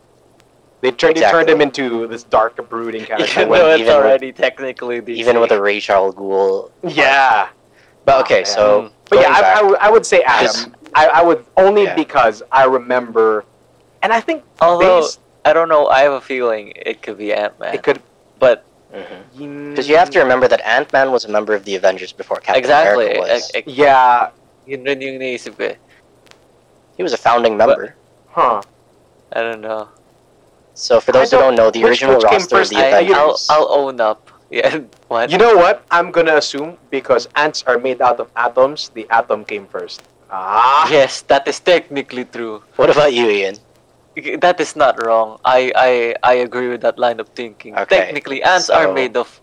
They 0.81 0.91
turned 0.91 1.17
they 1.17 1.21
turned 1.31 1.49
him 1.49 1.61
into 1.61 2.07
this 2.09 2.25
dark, 2.25 2.57
brooding 2.69 3.05
character. 3.09 3.43
Even 3.43 3.49
though 3.51 3.71
it's 3.71 3.81
even 3.81 3.95
with- 3.95 4.05
already 4.05 4.33
technically 4.33 5.01
DC. 5.03 5.17
even 5.17 5.39
with 5.41 5.51
a 5.53 5.61
Ra's 5.61 5.89
al 5.91 6.13
Ghul. 6.13 6.71
yeah, 6.83 7.49
But 8.05 8.21
okay, 8.25 8.45
so 8.45 8.83
man. 8.83 8.91
but 9.09 9.17
yeah, 9.21 9.33
going 9.33 9.45
I, 9.45 9.53
I, 9.59 9.63
would- 9.63 9.79
I 9.79 9.91
would 9.91 10.07
say 10.07 10.23
Atom. 10.23 10.75
I, 10.95 11.07
I 11.07 11.23
would 11.23 11.45
only 11.57 11.85
Yeah. 11.85 11.95
because 11.97 12.43
I 12.53 12.65
remember, 12.67 13.45
and 14.03 14.13
I 14.13 14.21
think 14.21 14.45
Although 14.61 15.01
based- 15.03 15.21
I 15.45 15.53
don't 15.53 15.69
know, 15.69 15.89
I 15.89 16.01
have 16.01 16.13
a 16.13 16.21
feeling 16.21 16.73
it 16.77 17.03
could 17.03 17.19
be 17.19 17.33
Ant 17.33 17.59
Man. 17.59 17.75
it 17.75 17.83
could 17.83 18.01
but 18.39 18.65
because 19.37 19.89
you 19.89 19.97
have 19.97 20.11
to 20.11 20.21
remember 20.21 20.47
that 20.49 20.61
Ant 20.65 20.93
Man 20.93 21.11
was 21.11 21.25
a 21.25 21.29
member 21.29 21.55
of 21.55 21.65
the 21.65 21.75
Avengers 21.75 22.13
before 22.13 22.37
Captain 22.39 22.63
exactly, 22.63 23.07
America 23.17 23.21
was. 23.35 23.51
eh, 23.55 23.63
yeah, 23.67 24.31
yun 24.67 24.85
rin 24.85 25.01
yung 25.01 25.19
naisip 25.19 25.59
ko 25.59 25.75
he 26.97 27.03
was 27.03 27.13
a 27.13 27.19
founding 27.19 27.57
member. 27.57 27.97
huh? 28.31 28.63
I 29.33 29.41
don't 29.43 29.61
know. 29.61 29.89
So 30.75 31.01
for 31.01 31.11
those 31.11 31.31
who 31.33 31.39
don't- 31.39 31.57
don't 31.57 31.57
know, 31.57 31.71
the 31.73 31.83
which- 31.83 32.03
original 32.03 32.17
which 32.23 32.25
came 32.31 32.39
roster 32.39 32.55
of 32.55 32.61
first? 32.61 32.71
the 32.71 32.79
I- 32.79 32.83
I, 32.83 32.87
I'll, 32.87 33.35
Avengers. 33.35 33.47
I'll 33.51 33.69
own 33.73 34.01
up. 34.01 34.31
Yeah, 34.61 34.87
what? 35.09 35.31
You 35.31 35.39
know 35.39 35.57
what? 35.57 35.83
I'm 35.91 36.11
gonna 36.13 36.37
assume 36.37 36.79
because 36.91 37.27
ants 37.35 37.65
are 37.67 37.79
made 37.79 38.01
out 38.01 38.21
of 38.21 38.31
atoms, 38.37 38.91
the 38.95 39.07
atom 39.11 39.45
came 39.45 39.67
first. 39.67 40.03
Ah, 40.31 40.87
yes, 40.91 41.23
that 41.27 41.47
is 41.49 41.59
technically 41.61 42.25
true. 42.25 42.63
What 42.77 42.91
about 42.91 43.13
you, 43.13 43.27
Ian? 43.31 43.57
That 44.41 44.61
is 44.61 44.77
not 44.77 45.03
wrong. 45.05 45.39
I 45.45 45.73
I, 45.75 45.91
I 46.23 46.35
agree 46.47 46.69
with 46.69 46.83
that 46.83 46.99
line 46.99 47.19
of 47.19 47.29
thinking. 47.35 47.75
Okay, 47.75 47.97
Technically, 47.99 48.43
ants 48.43 48.71
are 48.71 48.93
made 48.93 49.17
of 49.17 49.41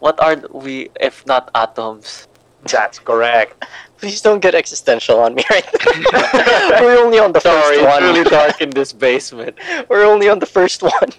what 0.00 0.18
are 0.20 0.36
we 0.52 0.90
if 1.00 1.24
not 1.26 1.50
atoms? 1.54 2.26
that's 2.66 2.98
correct. 2.98 3.64
Please 3.98 4.20
don't 4.20 4.40
get 4.40 4.54
existential 4.54 5.18
on 5.20 5.34
me 5.34 5.44
right 5.50 5.66
now. 6.12 6.80
We're 6.82 6.98
only 6.98 7.18
on 7.18 7.32
the 7.32 7.40
Sorry, 7.40 7.78
first 7.78 7.80
it's 7.80 7.86
one. 7.86 8.02
really 8.02 8.24
dark 8.28 8.60
in 8.60 8.70
this 8.70 8.92
basement. 8.92 9.56
We're 9.88 10.04
only 10.04 10.28
on 10.28 10.38
the 10.40 10.46
first 10.46 10.82
one. 10.82 11.10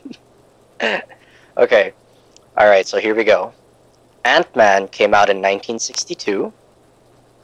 okay. 1.58 1.94
Alright, 2.60 2.88
so 2.88 3.00
here 3.00 3.16
we 3.16 3.24
go. 3.24 3.54
Ant 4.26 4.54
Man 4.56 4.88
came 4.90 5.14
out 5.14 5.30
in 5.30 5.38
1962. 5.42 6.52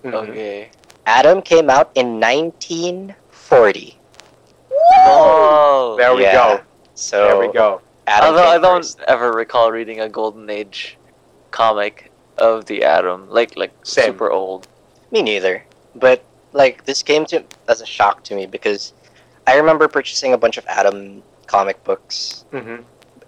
Mhm. 0.04 0.14
Okay. 0.14 0.70
Atom 1.06 1.42
came 1.42 1.70
out 1.70 1.90
in 1.96 2.20
1940. 2.20 3.98
Oh. 5.08 5.96
There 5.98 6.14
we 6.16 6.24
Yeah. 6.24 6.34
go. 6.58 6.62
So 6.96 7.28
There 7.28 7.38
we 7.38 7.48
go. 7.48 7.82
Atom 8.08 8.30
Although 8.30 8.48
I 8.50 8.58
don't 8.58 8.84
first. 8.84 9.00
ever 9.08 9.32
recall 9.32 9.72
reading 9.72 10.02
a 10.02 10.10
Golden 10.10 10.50
Age 10.50 10.98
comic 11.52 12.12
of 12.38 12.66
the 12.66 12.84
Atom, 12.84 13.28
like 13.30 13.56
like 13.56 13.72
Same. 13.84 14.06
super 14.06 14.30
old. 14.30 14.68
Me 15.12 15.22
neither. 15.22 15.64
But 15.96 16.22
like 16.52 16.84
this 16.86 17.02
came 17.04 17.26
to 17.28 17.44
as 17.68 17.80
a 17.82 17.86
shock 17.86 18.24
to 18.26 18.36
me 18.36 18.46
because 18.46 18.92
I 19.48 19.56
remember 19.56 19.88
purchasing 19.88 20.34
a 20.34 20.38
bunch 20.38 20.58
of 20.58 20.66
Atom 20.68 21.24
comic 21.48 21.82
books 21.84 22.44
hmm 22.52 22.78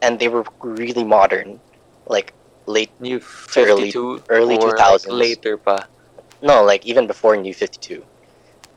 and 0.02 0.20
they 0.20 0.28
were 0.28 0.44
really 0.62 1.04
modern. 1.04 1.60
Like 2.08 2.34
late 2.66 2.92
New 3.00 3.22
Early- 3.56 3.92
52 3.92 4.24
early 4.30 4.58
or 4.58 4.76
2000s. 4.76 5.08
later 5.08 5.58
pa. 5.58 5.88
no, 6.42 6.64
like 6.64 6.86
even 6.86 7.08
before 7.08 7.36
New 7.38 7.54
52. 7.54 8.04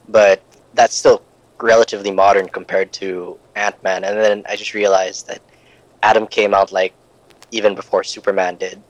But 0.08 0.42
that's 0.74 0.94
still 0.94 1.22
relatively 1.60 2.10
modern 2.10 2.48
compared 2.48 2.92
to 2.92 3.38
Ant-Man 3.54 4.04
and 4.04 4.16
then 4.18 4.44
I 4.48 4.56
just 4.56 4.72
realized 4.74 5.26
that 5.28 5.42
Atom 6.02 6.26
came 6.26 6.54
out 6.54 6.72
like 6.72 6.94
even 7.50 7.74
before 7.74 8.02
Superman 8.04 8.56
did. 8.56 8.80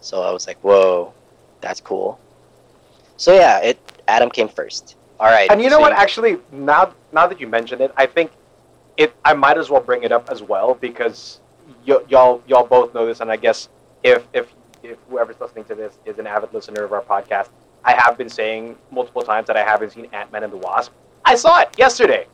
So 0.00 0.22
I 0.22 0.30
was 0.30 0.46
like, 0.46 0.58
"Whoa, 0.62 1.12
that's 1.60 1.80
cool." 1.80 2.20
So 3.16 3.34
yeah, 3.34 3.58
it 3.58 3.78
Atom 4.06 4.30
came 4.30 4.48
first. 4.48 4.94
All 5.18 5.26
right. 5.26 5.50
And 5.50 5.60
you 5.60 5.70
know 5.70 5.76
so 5.76 5.80
what? 5.82 5.92
Actually, 5.92 6.38
now 6.52 6.94
now 7.12 7.26
that 7.26 7.40
you 7.40 7.48
mention 7.48 7.80
it, 7.82 7.92
I 7.96 8.06
think 8.06 8.30
it. 8.96 9.12
I 9.24 9.34
might 9.34 9.58
as 9.58 9.68
well 9.70 9.80
bring 9.80 10.02
it 10.04 10.12
up 10.12 10.30
as 10.30 10.42
well 10.42 10.74
because 10.74 11.40
y- 11.88 12.04
y'all 12.08 12.42
y'all 12.46 12.66
both 12.66 12.94
know 12.94 13.06
this, 13.06 13.20
and 13.20 13.30
I 13.30 13.36
guess 13.36 13.68
if 14.02 14.26
if 14.32 14.46
if 14.82 14.96
whoever's 15.08 15.40
listening 15.40 15.64
to 15.66 15.74
this 15.74 15.98
is 16.04 16.18
an 16.18 16.26
avid 16.26 16.52
listener 16.52 16.84
of 16.84 16.92
our 16.92 17.02
podcast, 17.02 17.48
I 17.84 17.92
have 17.94 18.16
been 18.18 18.28
saying 18.28 18.76
multiple 18.90 19.22
times 19.22 19.46
that 19.48 19.56
I 19.56 19.64
haven't 19.64 19.90
seen 19.92 20.06
Ant 20.12 20.30
Man 20.32 20.44
and 20.44 20.52
the 20.52 20.56
Wasp. 20.58 20.92
I 21.24 21.34
saw 21.34 21.60
it 21.60 21.70
yesterday. 21.78 22.26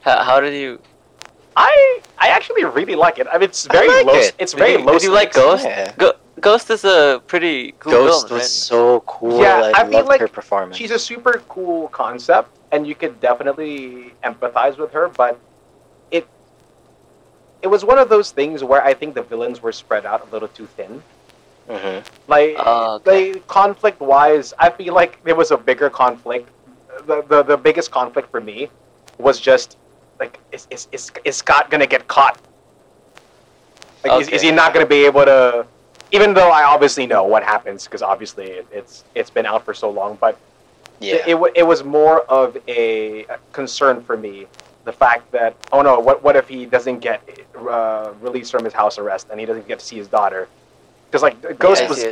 How, 0.00 0.22
how 0.22 0.40
did 0.40 0.54
you? 0.54 0.80
I 1.56 2.00
I 2.18 2.28
actually 2.28 2.64
really 2.64 2.94
like 2.94 3.18
it. 3.18 3.26
I 3.30 3.34
mean, 3.34 3.44
it's 3.44 3.66
very 3.66 3.88
like 3.88 4.06
low. 4.06 4.14
it. 4.14 4.34
It's 4.38 4.52
Did 4.52 4.58
very 4.58 4.72
you, 4.72 4.78
low. 4.78 4.92
did 4.94 5.02
you 5.02 5.12
like. 5.12 5.32
Ghost? 5.32 5.64
Yeah. 5.64 5.92
Go, 5.96 6.12
Ghost 6.40 6.68
is 6.70 6.84
a 6.84 7.22
pretty 7.26 7.72
cool 7.78 7.92
Ghost 7.92 8.28
film, 8.28 8.38
was 8.38 8.42
right? 8.42 8.50
so 8.50 9.00
cool. 9.06 9.40
Yeah, 9.40 9.72
I, 9.74 9.82
I 9.82 9.84
feel 9.84 9.92
loved 9.98 10.08
like 10.08 10.20
her 10.20 10.28
performance. 10.28 10.76
She's 10.76 10.90
a 10.90 10.98
super 10.98 11.42
cool 11.48 11.88
concept, 11.88 12.50
and 12.72 12.86
you 12.86 12.94
could 12.96 13.20
definitely 13.20 14.12
empathize 14.24 14.76
with 14.78 14.90
her. 14.92 15.08
But 15.08 15.34
it 15.34 15.38
it 17.64 17.70
was 17.70 17.82
one 17.82 17.98
of 17.98 18.10
those 18.10 18.30
things 18.30 18.62
where 18.62 18.84
I 18.84 18.92
think 18.92 19.14
the 19.14 19.22
villains 19.22 19.62
were 19.62 19.72
spread 19.72 20.04
out 20.04 20.28
a 20.28 20.30
little 20.30 20.48
too 20.48 20.66
thin. 20.76 21.02
hmm 21.66 21.98
Like, 22.28 22.56
Oh, 22.58 22.96
okay. 22.96 23.32
like 23.32 23.48
conflict 23.48 24.00
wise, 24.00 24.52
I 24.58 24.68
feel 24.70 24.92
like 24.94 25.12
there 25.24 25.34
was 25.34 25.50
a 25.50 25.56
bigger 25.56 25.88
conflict. 25.88 26.48
The, 27.06 27.22
the 27.32 27.42
the 27.42 27.56
biggest 27.56 27.90
conflict 27.90 28.30
for 28.30 28.40
me 28.40 28.68
was 29.18 29.40
just 29.40 29.76
like 30.20 30.38
is 30.52 30.66
is 30.70 30.88
is, 30.92 31.10
is 31.24 31.36
Scott 31.36 31.70
gonna 31.70 31.86
get 31.86 32.06
caught? 32.06 32.38
Like, 34.04 34.20
is, 34.20 34.28
is 34.28 34.42
he 34.42 34.50
not 34.52 34.74
gonna 34.74 34.86
be 34.86 35.06
able 35.06 35.24
to? 35.24 35.66
Even 36.12 36.34
though 36.34 36.50
I 36.50 36.62
obviously 36.64 37.06
know 37.06 37.24
what 37.24 37.42
happens 37.42 37.84
because 37.84 38.02
obviously 38.02 38.46
it, 38.58 38.66
it's 38.70 39.04
it's 39.14 39.30
been 39.30 39.46
out 39.46 39.64
for 39.64 39.74
so 39.74 39.88
long, 39.90 40.18
but 40.20 40.38
Yeah. 41.00 41.16
it, 41.16 41.22
it, 41.32 41.52
it 41.56 41.66
was 41.72 41.82
more 41.82 42.20
of 42.40 42.56
a 42.68 43.26
concern 43.52 44.02
for 44.02 44.16
me. 44.16 44.46
The 44.84 44.92
fact 44.92 45.30
that 45.32 45.56
oh 45.72 45.82
no, 45.82 45.98
what 45.98 46.22
what 46.22 46.36
if 46.36 46.48
he 46.48 46.66
doesn't 46.66 46.98
get 46.98 47.22
uh, 47.56 48.12
released 48.20 48.50
from 48.50 48.64
his 48.64 48.74
house 48.74 48.98
arrest 48.98 49.28
and 49.30 49.40
he 49.40 49.46
doesn't 49.46 49.66
get 49.66 49.78
to 49.78 49.84
see 49.84 49.96
his 49.96 50.08
daughter? 50.08 50.48
Because 51.06 51.22
like 51.22 51.58
Ghost 51.58 51.82
I 51.82 51.88
was 51.88 52.04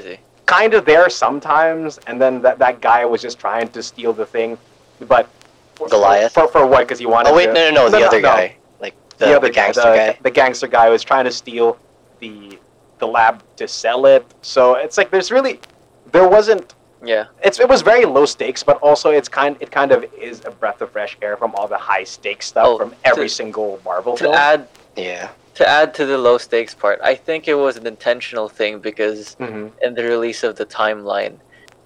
kind 0.47 0.75
of 0.75 0.85
there 0.85 1.09
sometimes, 1.11 1.99
and 2.07 2.21
then 2.21 2.43
that, 2.43 2.59
that 2.59 2.81
guy 2.81 3.05
was 3.05 3.23
just 3.23 3.39
trying 3.39 3.69
to 3.69 3.83
steal 3.83 4.13
the 4.13 4.27
thing. 4.27 4.59
But 5.01 5.29
For- 5.75 5.89
Goliath? 5.89 6.33
For, 6.33 6.49
for 6.49 6.67
what? 6.67 6.81
Because 6.81 6.99
he 6.99 7.07
wanted 7.07 7.31
Oh 7.31 7.37
wait, 7.37 7.47
to... 7.47 7.53
no, 7.53 7.71
no, 7.71 7.89
no, 7.89 7.91
the 7.91 8.07
other 8.07 8.21
guy, 8.21 8.57
like 8.81 8.95
the, 9.19 9.27
the, 9.27 9.37
other 9.37 9.49
guy, 9.49 9.55
gangster 9.55 9.83
the, 9.83 9.97
guy. 9.97 10.19
The 10.23 10.31
gangster 10.31 10.67
guy 10.67 10.89
was 10.89 11.03
trying 11.03 11.25
to 11.25 11.33
steal 11.33 11.79
the 12.21 12.59
the 12.99 13.07
lab 13.07 13.43
to 13.57 13.67
sell 13.67 14.07
it. 14.07 14.25
So 14.43 14.75
it's 14.75 14.97
like 14.97 15.11
there's 15.11 15.31
really 15.31 15.61
there 16.13 16.29
wasn't 16.29 16.75
Yeah. 17.05 17.27
it's 17.43 17.59
it 17.59 17.69
was 17.69 17.83
very 17.83 18.05
low 18.05 18.27
stakes, 18.27 18.63
but 18.63 18.77
also 18.79 19.11
it's 19.11 19.29
kind 19.29 19.57
it 19.61 19.71
kind 19.71 19.91
of 19.93 20.05
is 20.15 20.43
a 20.45 20.51
breath 20.51 20.81
of 20.83 20.91
fresh 20.93 21.17
air 21.21 21.37
from 21.37 21.55
all 21.57 21.67
the 21.69 21.79
high 21.79 22.05
stakes 22.05 22.47
stuff 22.47 22.67
Oh, 22.67 22.79
from 22.79 22.95
every 23.05 23.29
to- 23.29 23.35
single 23.35 23.81
Marvel 23.85 24.17
To 24.17 24.25
film. 24.25 24.35
add 24.35 24.69
Yeah, 24.97 25.29
to 25.55 25.69
add 25.69 25.95
to 25.95 26.07
the 26.07 26.19
low 26.19 26.39
stakes 26.39 26.75
part, 26.75 27.01
I 27.03 27.15
think 27.15 27.49
it 27.49 27.55
was 27.55 27.77
an 27.77 27.87
intentional 27.87 28.49
thing 28.49 28.79
because 28.79 29.37
Mhm. 29.41 29.73
in 29.83 29.95
the 29.95 30.05
release 30.05 30.43
of 30.45 30.57
the 30.57 30.67
timeline, 30.67 31.35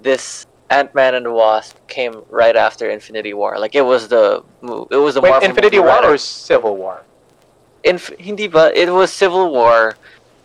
this 0.00 0.44
Ant 0.70 0.92
Man 0.94 1.14
and 1.14 1.24
the 1.24 1.32
Wasp 1.32 1.76
came 1.86 2.24
right 2.28 2.56
after 2.56 2.90
Infinity 2.90 3.32
War. 3.32 3.58
Like 3.58 3.74
it 3.76 3.86
was 3.92 4.08
the 4.08 4.42
mo- 4.60 4.88
it 4.90 4.96
was 4.96 5.14
the 5.14 5.20
Wait, 5.22 5.30
Marvel 5.30 5.48
Infinity 5.48 5.76
movie 5.78 5.88
War 5.88 6.00
right 6.02 6.10
or 6.12 6.18
Civil 6.18 6.76
War? 6.76 7.02
Inf- 7.84 8.12
hindi 8.18 8.48
ba? 8.48 8.72
It 8.74 8.90
was 8.90 9.12
Civil 9.12 9.50
War, 9.52 9.94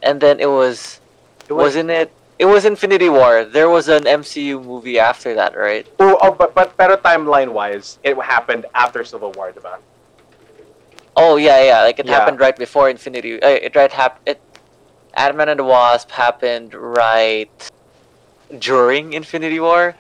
and 0.04 0.22
then 0.22 0.40
it 0.40 0.46
was, 0.50 1.02
It 1.50 1.54
wasn't 1.54 1.90
it? 1.90 2.12
It 2.42 2.46
was 2.46 2.66
Infinity 2.66 3.08
War. 3.08 3.46
There 3.46 3.70
was 3.70 3.88
an 3.88 4.06
MCU 4.06 4.66
movie 4.66 4.98
after 4.98 5.36
that, 5.36 5.56
right? 5.56 5.86
Oh, 6.00 6.18
oh, 6.24 6.32
but 6.32 6.56
but 6.56 6.76
better 6.76 6.98
timeline 6.98 7.54
wise, 7.54 8.00
it 8.02 8.18
happened 8.18 8.66
after 8.74 9.06
Civil 9.06 9.32
War, 9.34 9.52
diba? 9.54 9.78
Oh 11.16 11.36
yeah, 11.38 11.62
yeah. 11.64 11.80
Like 11.84 12.00
it 12.00 12.08
Yeah. 12.08 12.18
happened 12.18 12.40
right 12.40 12.58
before 12.58 12.90
Infinity. 12.90 13.38
Uh, 13.44 13.48
it 13.68 13.76
right 13.76 13.92
hap- 13.92 14.22
It 14.26 14.42
Ant-Man 15.14 15.50
and 15.50 15.60
the 15.60 15.64
Wasp 15.64 16.10
happened 16.10 16.74
right 16.74 17.54
during 18.58 19.14
Infinity 19.14 19.60
War, 19.60 19.94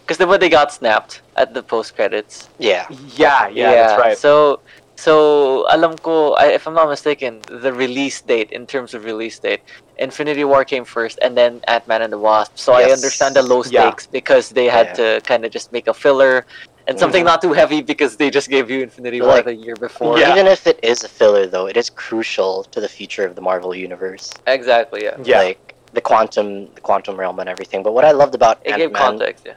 because 0.00 0.16
then 0.16 0.28
when 0.32 0.40
they 0.40 0.48
got 0.48 0.72
snapped 0.72 1.20
at 1.36 1.52
the 1.52 1.62
post 1.62 1.96
credits. 1.96 2.48
yeah. 2.56 2.86
Yeah, 3.12 3.48
yeah, 3.48 3.74
that's 3.74 3.98
right. 4.00 4.16
So, 4.16 4.60
so 4.96 5.66
alam 5.70 5.98
ko, 5.98 6.34
I- 6.34 6.52
if 6.54 6.66
I'm 6.66 6.74
not 6.74 6.88
mistaken, 6.88 7.40
the 7.48 7.72
release 7.72 8.20
date 8.20 8.50
in 8.52 8.66
terms 8.66 8.94
of 8.94 9.04
release 9.04 9.38
date, 9.38 9.60
Infinity 9.98 10.44
War 10.44 10.64
came 10.64 10.84
first, 10.84 11.18
and 11.22 11.36
then 11.36 11.60
Ant 11.68 11.86
Man 11.86 12.02
and 12.02 12.12
the 12.12 12.18
Wasp. 12.18 12.58
So 12.58 12.72
I 12.72 12.84
understand 12.90 13.34
the 13.36 13.42
low 13.42 13.62
Yeah. 13.64 13.90
stakes 13.90 14.06
because 14.06 14.50
they 14.50 14.66
had 14.66 14.86
Yeah. 14.98 15.18
to 15.18 15.20
kind 15.22 15.44
of 15.44 15.50
just 15.50 15.72
make 15.72 15.86
a 15.86 15.94
filler 15.94 16.46
and 16.86 16.98
something 16.98 17.22
Mhm. 17.22 17.26
not 17.32 17.40
too 17.42 17.52
heavy 17.54 17.80
because 17.80 18.16
they 18.16 18.28
just 18.30 18.48
gave 18.50 18.70
you 18.70 18.82
Infinity 18.82 19.20
War 19.20 19.36
Like- 19.36 19.44
the 19.46 19.54
year 19.54 19.74
before. 19.76 20.18
Yeah. 20.18 20.32
Even 20.32 20.46
if 20.46 20.66
it 20.66 20.78
is 20.82 21.02
a 21.04 21.08
filler, 21.08 21.46
though, 21.46 21.66
it 21.66 21.76
is 21.76 21.88
crucial 21.90 22.64
to 22.72 22.80
the 22.80 22.88
future 22.88 23.24
of 23.24 23.34
the 23.36 23.40
Marvel 23.40 23.74
universe. 23.74 24.30
Exactly. 24.46 25.04
Yeah. 25.04 25.16
Yeah. 25.22 25.38
Like 25.38 25.74
the 25.92 26.00
quantum, 26.00 26.68
the 26.74 26.80
quantum 26.80 27.16
realm, 27.16 27.38
and 27.38 27.48
everything. 27.48 27.82
But 27.82 27.92
what 27.92 28.04
I 28.04 28.10
loved 28.10 28.34
about 28.34 28.58
It 28.64 28.72
Ant 28.72 28.78
gave 28.80 28.92
Man, 28.92 29.02
context. 29.02 29.44
Yeah. 29.46 29.54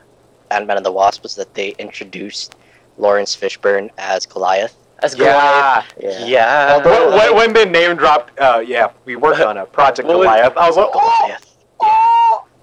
Ant 0.51 0.67
Man 0.67 0.77
and 0.77 0.85
the 0.85 0.91
Wasp 0.91 1.23
was 1.23 1.35
that 1.35 1.53
they 1.55 1.69
introduced 1.79 2.55
Laurence 2.97 3.35
Fishburne 3.35 3.89
as 3.97 4.25
Goliath. 4.25 4.75
As 5.03 5.13
Goliath. 5.15 5.85
yeah. 5.99 6.25
Yeah. 6.25 6.77
When, 6.77 6.85
Although, 6.87 7.17
when, 7.17 7.35
when 7.35 7.53
they 7.53 7.65
name 7.65 7.97
dropped, 7.97 8.37
uh, 8.39 8.63
yeah, 8.65 8.91
we 9.05 9.15
worked 9.15 9.41
on 9.41 9.57
a 9.57 9.65
Project 9.65 10.07
Goliath. 10.07 10.57
I 10.57 10.67
was 10.67 10.77
like, 10.77 10.89
oh, 10.93 10.99
Goliath. 11.21 11.43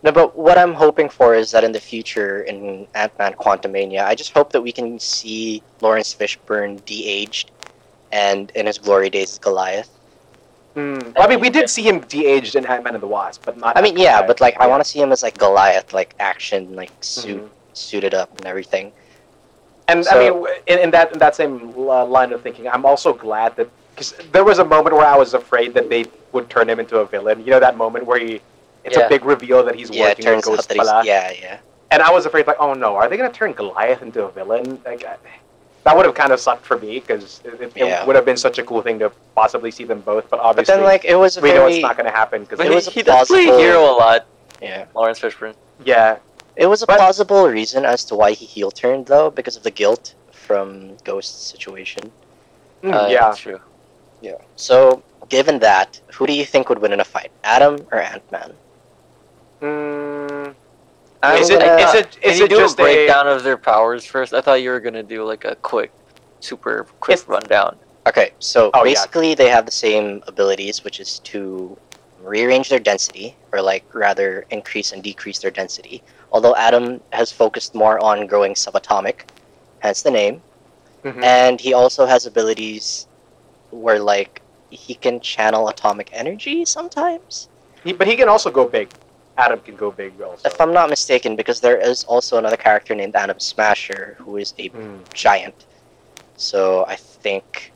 No, 0.02 0.12
but 0.12 0.36
what 0.36 0.58
I'm 0.58 0.74
hoping 0.74 1.08
for 1.08 1.34
is 1.34 1.50
that 1.52 1.64
in 1.64 1.72
the 1.72 1.80
future, 1.80 2.42
in 2.42 2.86
Ant 2.94 3.16
Man 3.18 3.32
Quantumania, 3.34 4.04
I 4.04 4.14
just 4.14 4.32
hope 4.32 4.52
that 4.52 4.60
we 4.60 4.70
can 4.70 4.98
see 4.98 5.62
Laurence 5.80 6.14
Fishburne 6.14 6.84
de-aged 6.84 7.50
and 8.12 8.50
in 8.50 8.66
his 8.66 8.76
glory 8.78 9.08
days 9.08 9.32
as 9.32 9.38
Goliath. 9.38 9.88
Mm. 10.76 11.12
I 11.16 11.26
mean, 11.28 11.40
we 11.40 11.48
did 11.48 11.70
see 11.70 11.82
him 11.82 12.00
de-aged 12.00 12.54
in 12.56 12.66
Ant-Man 12.66 12.94
and 12.94 13.02
the 13.02 13.06
Wasp, 13.06 13.44
but 13.46 13.56
not. 13.56 13.78
I 13.78 13.80
mean, 13.80 13.96
yeah, 13.96 14.20
but 14.26 14.40
like 14.40 14.58
I 14.60 14.66
want 14.66 14.82
to 14.84 14.88
see 14.88 15.00
him 15.00 15.10
as 15.12 15.22
like 15.22 15.38
Goliath, 15.38 15.94
like 15.94 16.14
action, 16.20 16.74
like 16.74 16.90
suit, 17.00 17.40
Mhm. 17.42 17.48
suited 17.72 18.12
up 18.12 18.36
and 18.36 18.46
everything. 18.46 18.92
And 19.88 20.04
So- 20.04 20.16
I 20.18 20.30
mean, 20.30 20.46
in, 20.66 20.78
in 20.78 20.90
that 20.92 21.12
in 21.12 21.18
that 21.18 21.34
same 21.36 21.74
uh, 21.76 22.04
line 22.06 22.32
of 22.32 22.42
thinking, 22.42 22.68
I'm 22.68 22.84
also 22.86 23.12
glad 23.12 23.56
that 23.56 23.68
because 23.94 24.12
there 24.32 24.44
was 24.44 24.58
a 24.58 24.64
moment 24.64 24.96
where 24.96 25.06
I 25.06 25.16
was 25.16 25.34
afraid 25.34 25.74
that 25.74 25.88
they 25.88 26.06
would 26.32 26.48
turn 26.50 26.68
him 26.68 26.80
into 26.80 26.98
a 26.98 27.04
villain. 27.06 27.40
You 27.44 27.50
know 27.52 27.60
that 27.60 27.76
moment 27.76 28.06
where 28.06 28.18
he, 28.18 28.40
it's 28.82 28.96
Yeah. 28.96 29.06
a 29.06 29.08
big 29.08 29.24
reveal 29.24 29.62
that 29.64 29.74
he's 29.76 29.90
yeah, 29.90 30.08
working 30.08 30.24
turns 30.24 30.46
with 30.46 30.54
out 30.54 30.56
Ghost 30.56 30.68
that 30.70 30.76
he's 30.78 30.88
pala. 30.88 31.04
yeah, 31.04 31.30
yeah. 31.40 31.58
And 31.92 32.02
I 32.02 32.10
was 32.10 32.26
afraid, 32.26 32.46
like, 32.48 32.56
oh 32.58 32.74
no, 32.74 32.96
are 32.96 33.08
they 33.08 33.16
gonna 33.16 33.30
turn 33.32 33.52
Goliath 33.52 34.02
into 34.02 34.24
a 34.24 34.30
villain? 34.32 34.80
Like, 34.84 35.04
I, 35.04 35.16
that 35.84 35.94
would 35.96 36.06
have 36.06 36.14
kind 36.14 36.32
of 36.32 36.40
sucked 36.40 36.64
for 36.66 36.78
me 36.78 36.98
because 36.98 37.40
it, 37.44 37.60
it, 37.60 37.72
Yeah. 37.76 38.00
it 38.00 38.06
would 38.06 38.16
have 38.16 38.24
been 38.24 38.38
such 38.38 38.58
a 38.58 38.64
cool 38.64 38.80
thing 38.82 38.98
to 39.00 39.12
possibly 39.36 39.70
see 39.70 39.84
them 39.84 40.00
both. 40.00 40.28
But 40.30 40.40
obviously, 40.40 40.72
But 40.72 40.78
then 40.78 40.84
like 40.86 41.04
it 41.04 41.14
was 41.14 41.36
a 41.36 41.40
we 41.42 41.52
know 41.52 41.66
it's 41.66 41.82
not 41.82 41.96
gonna 41.96 42.10
happen 42.10 42.40
because 42.42 42.56
But 42.56 42.66
It 42.66 42.72
he, 42.72 42.78
a 42.78 42.90
he 42.90 43.02
does 43.02 43.28
play 43.28 43.44
plausible- 43.44 43.58
hero 43.62 43.82
a 43.84 43.94
lot, 43.94 44.26
yeah. 44.60 44.86
Laurence 44.94 45.20
Fishburne. 45.20 45.54
yeah, 45.84 46.16
It 46.56 46.66
was 46.66 46.82
a 46.82 46.86
But- 46.86 46.96
plausible 46.98 47.48
reason 47.48 47.84
as 47.84 48.04
to 48.06 48.14
why 48.14 48.32
he 48.32 48.44
heel 48.46 48.70
turned 48.70 49.06
though, 49.06 49.30
because 49.30 49.56
of 49.56 49.62
the 49.62 49.70
guilt 49.70 50.14
from 50.30 50.96
Ghost's 51.04 51.46
situation. 51.50 52.12
Mm, 52.82 52.94
Uh, 52.94 53.06
yeah. 53.08 53.20
that's 53.28 53.38
true. 53.38 53.60
Yeah. 54.20 54.36
So 54.56 55.02
given 55.28 55.58
that, 55.60 56.00
who 56.12 56.26
do 56.26 56.32
you 56.32 56.44
think 56.44 56.68
would 56.68 56.78
win 56.78 56.92
in 56.92 57.00
a 57.00 57.04
fight, 57.04 57.30
Atom 57.42 57.86
or 57.90 57.98
Ant 58.00 58.30
Man? 58.30 58.52
Mm, 59.62 60.54
I'm 61.22 61.40
is 61.40 61.50
it 61.50 61.58
gonna- 61.60 61.76
is 61.82 61.94
it 61.94 62.10
Can 62.20 62.30
is 62.32 62.38
you 62.38 62.44
it 62.44 62.50
do 62.50 62.56
just 62.58 62.78
a 62.78 62.82
breakdown 62.82 63.26
of 63.28 63.42
their 63.42 63.56
powers 63.56 64.04
first? 64.04 64.34
I 64.34 64.40
thought 64.40 64.60
you 64.62 64.70
were 64.70 64.80
gonna 64.80 65.02
do 65.02 65.24
like 65.24 65.44
a 65.44 65.54
quick, 65.56 65.90
super 66.40 66.86
quick 67.00 67.14
It's- 67.14 67.28
rundown. 67.28 67.76
Okay, 68.06 68.32
so 68.38 68.70
Oh, 68.74 68.78
yeah. 68.78 68.84
basically 68.92 69.34
they 69.34 69.48
have 69.48 69.64
the 69.64 69.72
same 69.72 70.22
abilities, 70.26 70.84
which 70.84 71.00
is 71.00 71.20
to 71.20 71.76
rearrange 72.24 72.68
their 72.68 72.78
density, 72.80 73.36
or 73.52 73.60
like 73.62 73.84
rather 73.94 74.44
increase 74.50 74.92
and 74.92 75.02
decrease 75.02 75.38
their 75.38 75.50
density. 75.50 76.02
Although 76.32 76.54
Atom 76.56 77.00
has 77.12 77.30
focused 77.32 77.74
more 77.74 77.98
on 78.02 78.26
growing 78.26 78.54
subatomic, 78.54 79.22
hence 79.80 80.02
the 80.02 80.10
name, 80.10 80.42
a? 81.04 81.08
Mhm. 81.10 81.24
and 81.24 81.60
he 81.60 81.72
also 81.74 82.06
has 82.06 82.26
abilities 82.26 83.06
where 83.70 83.98
like 83.98 84.42
he 84.70 84.94
can 84.94 85.20
channel 85.20 85.68
atomic 85.68 86.08
energy 86.12 86.64
sometimes. 86.64 87.48
He, 87.84 87.92
but 87.92 88.06
he 88.06 88.16
can 88.16 88.28
also 88.28 88.50
go 88.50 88.66
big. 88.66 88.88
Atom 89.36 89.60
can 89.60 89.76
go 89.76 89.90
big 89.90 90.20
also. 90.22 90.48
If 90.48 90.60
I'm 90.60 90.72
not 90.72 90.88
mistaken, 90.90 91.36
because 91.36 91.60
there 91.60 91.78
is 91.78 92.04
also 92.04 92.38
another 92.38 92.56
character 92.56 92.94
named 92.94 93.14
Atom 93.16 93.40
Smasher 93.40 94.16
who 94.18 94.36
is 94.36 94.54
a 94.58 94.68
Mm. 94.70 95.00
giant. 95.12 95.66
So 96.36 96.84
I 96.86 96.96
think 96.96 97.72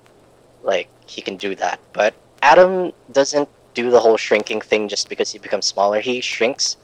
like 0.62 0.88
he 1.06 1.22
can 1.22 1.36
do 1.36 1.54
that. 1.56 1.78
But 1.92 2.14
Atom 2.42 2.92
doesn't 3.12 3.48
do 3.82 3.90
the 3.90 4.00
whole 4.00 4.16
shrinking 4.16 4.60
thing 4.70 4.88
just 4.94 5.08
because 5.08 5.28
he 5.34 5.38
becomes 5.46 5.66
smaller. 5.74 6.00
He 6.00 6.20
shrinks 6.20 6.76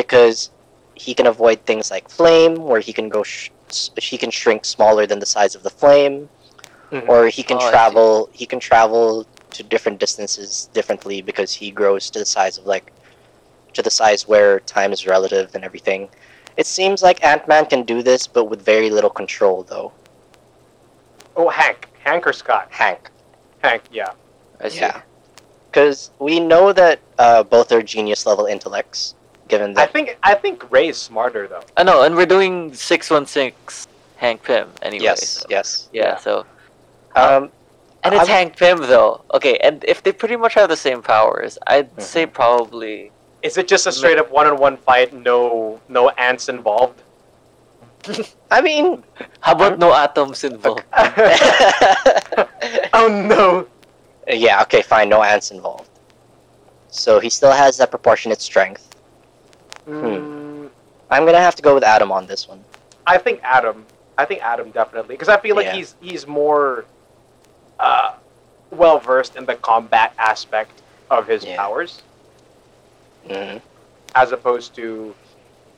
because 0.00 0.50
he 1.04 1.12
can 1.18 1.26
avoid 1.34 1.58
things 1.68 1.90
like 1.94 2.08
flame, 2.18 2.54
where 2.70 2.80
he 2.88 2.92
can 2.98 3.08
go 3.16 3.22
sh- 3.22 3.50
he 4.10 4.16
can 4.22 4.30
shrink 4.40 4.64
smaller 4.64 5.04
than 5.10 5.18
the 5.24 5.30
size 5.36 5.54
of 5.58 5.62
the 5.62 5.74
flame, 5.80 6.14
Mhm. 6.90 7.08
or 7.10 7.18
he 7.36 7.42
can 7.50 7.58
Oh, 7.60 7.68
travel 7.70 8.08
he 8.40 8.46
can 8.52 8.60
travel 8.70 9.26
to 9.56 9.60
different 9.74 9.98
distances 10.04 10.50
differently 10.78 11.18
because 11.30 11.50
he 11.60 11.68
grows 11.80 12.04
to 12.12 12.18
the 12.18 12.30
size 12.36 12.54
of 12.60 12.64
like 12.74 12.86
to 13.76 13.80
the 13.82 13.94
size 14.02 14.20
where 14.32 14.52
time 14.60 14.90
is 14.96 15.06
relative 15.14 15.54
and 15.54 15.62
everything. 15.68 16.00
It 16.56 16.66
seems 16.66 16.98
like 17.06 17.18
Ant-Man 17.32 17.64
can 17.72 17.82
do 17.92 17.98
this 18.10 18.22
but 18.26 18.44
with 18.50 18.60
very 18.74 18.90
little 18.96 19.14
control 19.20 19.58
though. 19.72 19.92
Oh, 21.36 21.48
Hank, 21.60 21.80
Hank 22.04 22.26
or 22.26 22.32
Scott? 22.32 22.66
Hank. 22.70 23.02
Hank, 23.64 23.82
yeah. 23.92 24.12
I 24.64 24.68
see. 24.70 24.80
Yeah. 24.86 25.02
Because 25.70 26.10
we 26.18 26.40
know 26.40 26.72
that 26.72 26.98
uh, 27.18 27.42
both 27.44 27.70
are 27.72 27.82
genius 27.82 28.24
level 28.26 28.46
intellects, 28.46 29.14
given 29.48 29.74
that, 29.74 29.80
I 29.82 29.86
that. 29.86 29.92
think 29.92 30.18
I 30.22 30.34
think 30.34 30.70
Ray 30.72 30.88
is 30.88 30.96
smarter 30.96 31.46
though. 31.46 31.62
I 31.76 31.82
know, 31.84 32.02
and 32.02 32.16
we're 32.16 32.26
doing 32.26 32.72
six 32.74 33.10
one 33.10 33.26
six 33.26 33.86
Hank 34.16 34.42
Pym 34.42 34.68
anyway. 34.82 35.04
yes, 35.04 35.28
so- 35.28 35.46
yes. 35.50 35.88
Yeah. 35.92 36.16
So 36.18 36.46
Um, 37.14 37.50
and 38.02 38.14
it's 38.14 38.24
I'm- 38.28 38.28
Hank 38.28 38.56
Pym 38.56 38.78
though. 38.80 39.20
Okay, 39.34 39.58
and 39.58 39.84
if 39.84 40.02
they 40.02 40.12
pretty 40.12 40.36
much 40.36 40.54
have 40.54 40.68
the 40.70 40.76
same 40.76 41.02
powers, 41.02 41.58
I'd 41.66 41.90
Mm-hmm. 41.92 42.00
say 42.00 42.26
probably. 42.26 43.12
Is 43.42 43.56
it 43.56 43.68
just 43.68 43.86
a 43.86 43.92
straight 43.92 44.18
up 44.18 44.30
one 44.32 44.46
on 44.48 44.56
one 44.58 44.76
fight? 44.78 45.12
No, 45.14 45.80
no 45.88 46.08
ants 46.18 46.48
involved. 46.48 47.02
I 48.50 48.60
mean, 48.62 49.04
How 49.40 49.52
about 49.52 49.78
no 49.78 49.92
atoms 49.94 50.42
involved? 50.44 50.82
oh 52.94 53.08
no. 53.08 53.66
Yeah, 54.28 54.60
okay, 54.62 54.82
fine, 54.82 55.08
no 55.08 55.22
ants 55.22 55.50
involved. 55.50 55.88
So 56.90 57.18
he 57.18 57.30
still 57.30 57.52
has 57.52 57.76
that 57.78 57.90
proportionate 57.90 58.40
strength. 58.40 58.94
Mm, 59.88 60.68
I'm 61.10 61.24
gonna 61.24 61.40
have 61.40 61.54
to 61.56 61.62
go 61.62 61.74
with 61.74 61.82
Atom 61.84 62.12
on 62.12 62.26
this 62.26 62.48
one. 62.48 62.62
I 63.06 63.18
think 63.18 63.40
Atom. 63.42 63.86
I 64.18 64.24
think 64.24 64.42
Atom 64.42 64.70
definitely 64.70 65.14
because 65.14 65.28
I 65.28 65.38
feel 65.38 65.56
like 65.56 65.66
Yeah. 65.66 65.74
he's 65.76 65.94
he's 66.00 66.26
more 66.26 66.84
uh, 67.80 68.12
well 68.70 68.98
versed 68.98 69.36
in 69.36 69.46
the 69.46 69.54
combat 69.56 70.12
aspect 70.18 70.82
of 71.10 71.26
his 71.26 71.44
Yeah. 71.44 71.56
powers 71.56 72.02
Mhm. 73.28 73.62
as 74.14 74.32
opposed 74.32 74.74
to 74.76 75.14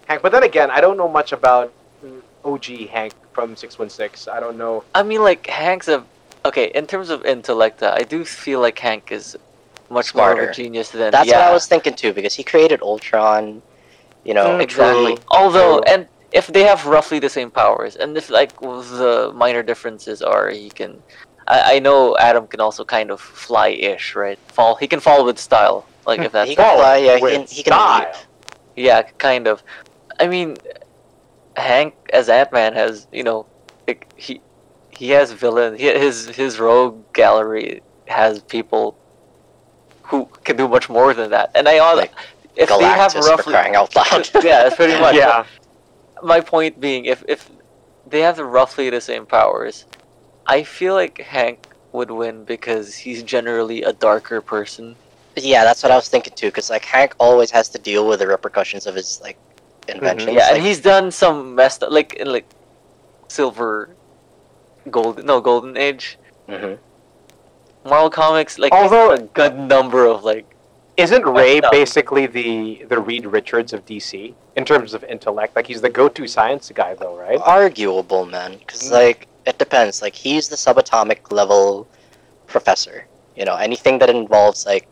Hank. 0.06 0.22
But 0.22 0.32
then 0.32 0.42
again, 0.42 0.70
I 0.70 0.80
don't 0.80 0.96
know 0.96 1.08
much 1.08 1.32
about 1.32 1.72
mm, 2.04 2.20
OG 2.44 2.86
Hank 2.86 3.12
from 3.32 3.54
Six 3.54 3.78
One 3.78 3.90
Six. 3.90 4.26
I 4.26 4.40
don't 4.40 4.56
know. 4.56 4.82
I 4.94 5.02
mean, 5.04 5.22
like 5.22 5.46
Hank's 5.46 5.86
a 5.88 6.02
okay 6.44 6.70
in 6.74 6.86
terms 6.86 7.10
of 7.10 7.24
intellect. 7.24 7.82
I 7.82 8.02
do 8.02 8.24
feel 8.24 8.60
like 8.60 8.78
Hank 8.78 9.10
is 9.12 9.36
much 9.90 10.14
more 10.14 10.30
of 10.32 10.36
Smarter. 10.36 10.50
a 10.50 10.54
genius 10.54 10.90
than 10.90 11.10
That's 11.10 11.28
yeah. 11.28 11.38
what 11.38 11.48
I 11.48 11.52
was 11.52 11.66
thinking 11.66 11.94
too, 11.94 12.12
because 12.12 12.34
he 12.34 12.42
created 12.44 12.80
Ultron. 12.82 13.62
You 14.24 14.34
know, 14.34 14.48
Mm, 14.58 14.60
exactly. 14.62 15.16
True. 15.16 15.24
Although, 15.30 15.80
True. 15.80 15.92
and 15.94 16.06
if 16.32 16.46
they 16.48 16.62
have 16.64 16.84
roughly 16.84 17.18
the 17.18 17.30
same 17.30 17.50
powers, 17.50 17.96
and 17.96 18.16
if 18.16 18.28
like 18.28 18.52
the 18.60 19.32
minor 19.34 19.62
differences 19.62 20.20
are 20.20 20.50
he 20.50 20.68
can, 20.68 21.02
I, 21.48 21.76
I 21.76 21.78
know 21.78 22.16
Atom 22.18 22.46
can 22.46 22.60
also 22.60 22.84
kind 22.84 23.10
of 23.10 23.18
fly-ish, 23.20 24.14
right? 24.14 24.38
Fall. 24.52 24.74
He 24.76 24.86
can 24.86 25.00
fall 25.00 25.24
with 25.24 25.38
style, 25.38 25.86
like 26.06 26.20
if 26.20 26.32
that's 26.32 26.50
he 26.50 26.54
can 26.54 26.76
fly, 26.76 26.96
yeah, 26.98 27.14
he 27.16 27.20
can, 27.20 27.46
he 27.46 27.62
can 27.62 27.72
style. 27.72 28.00
leap. 28.00 28.16
Yeah, 28.76 29.02
kind 29.16 29.48
of. 29.48 29.62
I 30.20 30.26
mean, 30.28 30.58
Hank 31.56 31.94
as 32.12 32.28
Ant 32.28 32.52
Man 32.52 32.74
has 32.74 33.06
you 33.12 33.22
know, 33.22 33.46
like, 33.88 34.06
he 34.16 34.42
he 35.00 35.08
has 35.10 35.32
villain. 35.32 35.78
He, 35.78 35.86
his 35.86 36.28
his 36.28 36.60
rogue 36.60 37.10
gallery 37.14 37.82
has 38.06 38.42
people 38.42 38.98
who 40.02 40.28
can 40.44 40.56
do 40.58 40.68
much 40.68 40.90
more 40.90 41.14
than 41.14 41.30
that. 41.30 41.50
And 41.54 41.66
I 41.66 41.78
all 41.78 41.96
Like 41.96 42.12
if 42.54 42.68
they 42.68 42.84
have 42.84 43.10
Galactus 43.10 43.22
for 43.24 43.30
roughly 43.30 43.52
crying 43.54 43.76
out 43.76 43.96
loud. 43.96 44.28
yeah, 44.44 44.62
that's 44.62 44.76
pretty 44.76 45.00
much. 45.00 45.14
yeah. 45.22 45.46
My 46.22 46.40
point 46.42 46.78
being, 46.78 47.06
if 47.06 47.24
if 47.26 47.50
they 48.06 48.20
have 48.20 48.36
the 48.36 48.44
roughly 48.44 48.90
the 48.90 49.00
same 49.00 49.24
powers, 49.24 49.86
I 50.46 50.64
feel 50.64 50.92
like 50.92 51.16
Hank 51.18 51.66
would 51.92 52.10
win 52.10 52.44
because 52.44 52.94
he's 52.94 53.22
generally 53.22 53.82
a 53.82 53.94
darker 53.94 54.42
person. 54.42 54.96
Yeah, 55.34 55.64
that's 55.64 55.82
what 55.82 55.92
I 55.92 55.96
was 55.96 56.10
thinking 56.10 56.34
too. 56.34 56.48
Because 56.48 56.68
like 56.68 56.84
Hank 56.84 57.14
always 57.18 57.50
has 57.52 57.70
to 57.70 57.78
deal 57.78 58.06
with 58.06 58.18
the 58.18 58.26
repercussions 58.26 58.86
of 58.86 58.96
his 58.96 59.18
like 59.22 59.38
mm-hmm. 59.38 59.92
inventions. 59.92 60.36
Yeah, 60.36 60.48
like, 60.48 60.56
and 60.56 60.62
he's 60.62 60.80
done 60.80 61.10
some 61.10 61.54
messed 61.54 61.82
up, 61.82 61.90
like 61.90 62.12
in 62.20 62.30
like 62.30 62.44
silver, 63.28 63.96
gold, 64.90 65.24
no 65.24 65.40
golden 65.40 65.76
age. 65.76 66.18
Mhm. 66.48 66.78
Marvel 67.84 68.10
Comics, 68.10 68.58
like 68.58 68.72
Although- 68.72 69.12
a 69.12 69.18
good 69.20 69.56
number 69.58 70.04
of 70.06 70.24
like 70.24 70.46
Isn't 70.96 71.24
Ray 71.24 71.60
up. 71.60 71.72
basically 71.72 72.26
the 72.26 72.84
the 72.88 72.98
Reed 72.98 73.24
Richards 73.26 73.72
of 73.72 73.86
DC 73.86 74.34
in 74.56 74.64
terms 74.64 74.92
of 74.92 75.02
intellect? 75.04 75.56
Like 75.56 75.66
he's 75.66 75.80
the 75.80 75.88
go-to 75.88 76.26
science 76.26 76.70
guy, 76.74 76.92
though, 76.94 77.16
right? 77.16 77.40
arguable, 77.42 78.26
man. 78.26 78.58
Because 78.58 78.82
Mm. 78.88 78.92
like 78.92 79.28
it 79.46 79.56
depends. 79.58 80.02
Like 80.02 80.14
he's 80.14 80.48
the 80.48 80.56
subatomic 80.56 81.32
level 81.32 81.86
professor. 82.46 83.06
You 83.36 83.44
know, 83.46 83.56
anything 83.56 83.98
that 84.00 84.10
involves 84.10 84.66
like 84.66 84.86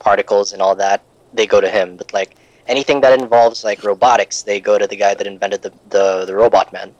particles 0.00 0.52
and 0.52 0.60
all 0.60 0.74
that, 0.76 1.02
they 1.32 1.46
go 1.46 1.60
to 1.60 1.68
him. 1.68 1.96
But 1.96 2.12
like 2.12 2.34
anything 2.66 3.00
that 3.02 3.12
involves 3.20 3.62
like 3.62 3.84
robotics, 3.84 4.42
they 4.42 4.58
go 4.58 4.76
to 4.78 4.86
the 4.88 4.96
guy 4.96 5.14
that 5.14 5.26
invented 5.26 5.62
the 5.62 5.72
the, 5.90 6.24
the 6.24 6.34
robot 6.34 6.72
man. 6.72 6.94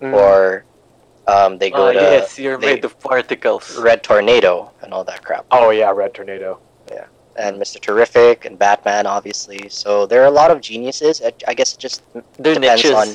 Mm. 0.00 0.14
Or 0.14 0.64
um, 1.28 1.58
they 1.58 1.70
go 1.70 1.88
oh 1.88 1.92
to 1.92 1.98
yes, 2.00 2.38
you're 2.38 2.58
they- 2.58 2.74
made 2.74 2.84
of 2.84 2.98
particles. 3.00 3.76
Red 3.78 4.02
Tornado 4.02 4.72
and 4.82 4.92
all 4.94 5.04
that 5.04 5.22
crap. 5.24 5.44
oh 5.50 5.70
yeah, 5.70 5.90
Red 5.92 6.14
Tornado. 6.14 6.58
Yeah, 6.90 7.06
and 7.36 7.60
Mr. 7.60 7.78
Terrific 7.80 8.44
and 8.46 8.58
Batman, 8.58 9.06
obviously. 9.06 9.68
So 9.68 10.06
there 10.06 10.22
are 10.22 10.26
a 10.26 10.30
lot 10.42 10.50
of 10.50 10.60
geniuses. 10.60 11.20
I, 11.22 11.32
I 11.46 11.54
guess 11.54 11.74
it 11.74 11.78
just 11.80 12.02
They're 12.38 12.54
depends 12.54 12.82
niches. 12.82 12.92
on. 12.92 13.08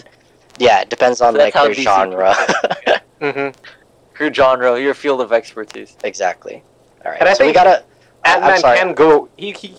Yeah, 0.59 0.81
it 0.81 0.89
depends 0.89 1.19
on 1.21 1.33
So 1.33 1.39
like 1.39 1.53
their 1.53 1.73
genre. 1.73 2.35
Mm-hmm. 3.23 3.55
Your 4.19 4.33
genre, 4.33 4.79
your 4.79 4.93
field 4.93 5.21
of 5.21 5.31
expertise. 5.31 5.95
exactly. 6.03 6.61
All 7.05 7.11
right. 7.11 7.19
And 7.21 7.29
I 7.29 7.33
so 7.33 7.43
we 7.45 7.53
think 7.53 7.55
gotta. 7.55 7.83
I- 8.25 8.53
Ant-Man 8.53 8.77
can 8.77 8.93
go. 8.93 9.29
He 9.37 9.51
he 9.53 9.77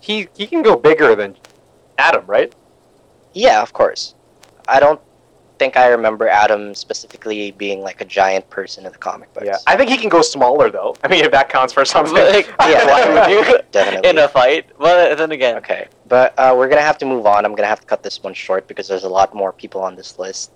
he 0.00 0.28
he 0.36 0.46
can 0.46 0.62
go 0.62 0.76
bigger 0.76 1.14
than 1.14 1.36
Atom, 1.98 2.26
right? 2.26 2.54
Yeah, 3.32 3.62
of 3.62 3.72
course. 3.72 4.14
I 4.68 4.78
don't 4.78 5.00
think 5.60 5.76
I 5.76 5.88
remember 5.88 6.26
Atom 6.26 6.74
specifically 6.74 7.50
being 7.50 7.82
like 7.82 8.00
a 8.00 8.06
giant 8.06 8.48
person 8.48 8.86
in 8.86 8.92
the 8.92 8.98
comic 8.98 9.28
books. 9.34 9.44
Yeah. 9.46 9.58
I 9.66 9.76
think 9.76 9.90
he 9.90 9.98
can 9.98 10.08
go 10.08 10.22
smaller 10.22 10.70
though. 10.70 10.96
I 11.04 11.08
mean, 11.08 11.22
if 11.22 11.32
that 11.32 11.50
counts 11.50 11.74
for 11.74 11.84
something. 11.84 12.14
Like, 12.14 12.46
Yeah, 12.60 12.86
why 12.90 13.00
would 13.12 13.30
you 13.30 13.58
Definitely. 13.70 14.08
in 14.08 14.16
a 14.18 14.26
fight? 14.26 14.64
But 14.78 15.18
then 15.18 15.32
again, 15.32 15.56
Okay, 15.58 15.88
but 16.08 16.28
uh, 16.38 16.54
we're 16.56 16.70
gonna 16.72 16.88
have 16.90 16.96
to 17.04 17.06
move 17.14 17.26
on. 17.26 17.44
I'm 17.44 17.54
gonna 17.54 17.68
have 17.74 17.82
to 17.84 17.86
cut 17.86 18.02
this 18.02 18.22
one 18.22 18.32
short 18.32 18.66
because 18.68 18.88
there's 18.88 19.04
a 19.04 19.14
lot 19.20 19.34
more 19.34 19.52
people 19.52 19.82
on 19.82 19.96
this 19.96 20.18
list. 20.18 20.50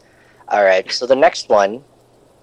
All 0.48 0.64
right, 0.64 0.90
so 0.90 1.04
the 1.06 1.20
next 1.26 1.50
one, 1.50 1.84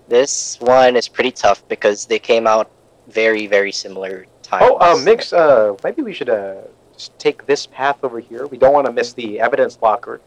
this 0.08 0.60
one 0.62 0.96
is 0.96 1.08
pretty 1.08 1.32
tough 1.32 1.68
because 1.68 2.06
they 2.06 2.20
came 2.20 2.46
out 2.46 2.70
very, 3.08 3.48
very 3.48 3.72
similar 3.72 4.28
times. 4.44 4.66
Oh, 4.68 4.78
uh, 4.78 4.98
Mix. 5.04 5.34
Uh, 5.34 5.76
maybe 5.84 6.04
we 6.04 6.14
should 6.14 6.30
uh 6.30 6.62
take 7.18 7.48
this 7.48 7.66
path 7.66 7.98
over 8.04 8.20
here. 8.20 8.46
We 8.46 8.58
don't 8.60 8.74
want 8.78 8.86
to 8.86 8.94
miss 8.94 9.14
the 9.14 9.40
evidence 9.40 9.80
locker. 9.82 10.22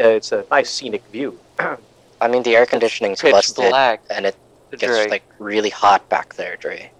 Uh, 0.00 0.16
it's 0.18 0.32
a 0.32 0.46
nice 0.50 0.70
scenic 0.70 1.04
view. 1.12 1.38
I 2.20 2.28
mean, 2.28 2.42
the 2.42 2.56
air 2.56 2.66
conditioning's 2.66 3.20
pitch 3.20 3.32
busted, 3.32 3.70
black. 3.70 4.00
and 4.10 4.26
it 4.26 4.36
gets 4.70 4.84
Drake. 4.84 5.10
like 5.10 5.24
really 5.38 5.70
hot 5.70 6.08
back 6.08 6.34
there, 6.34 6.56
Dre. 6.56 6.90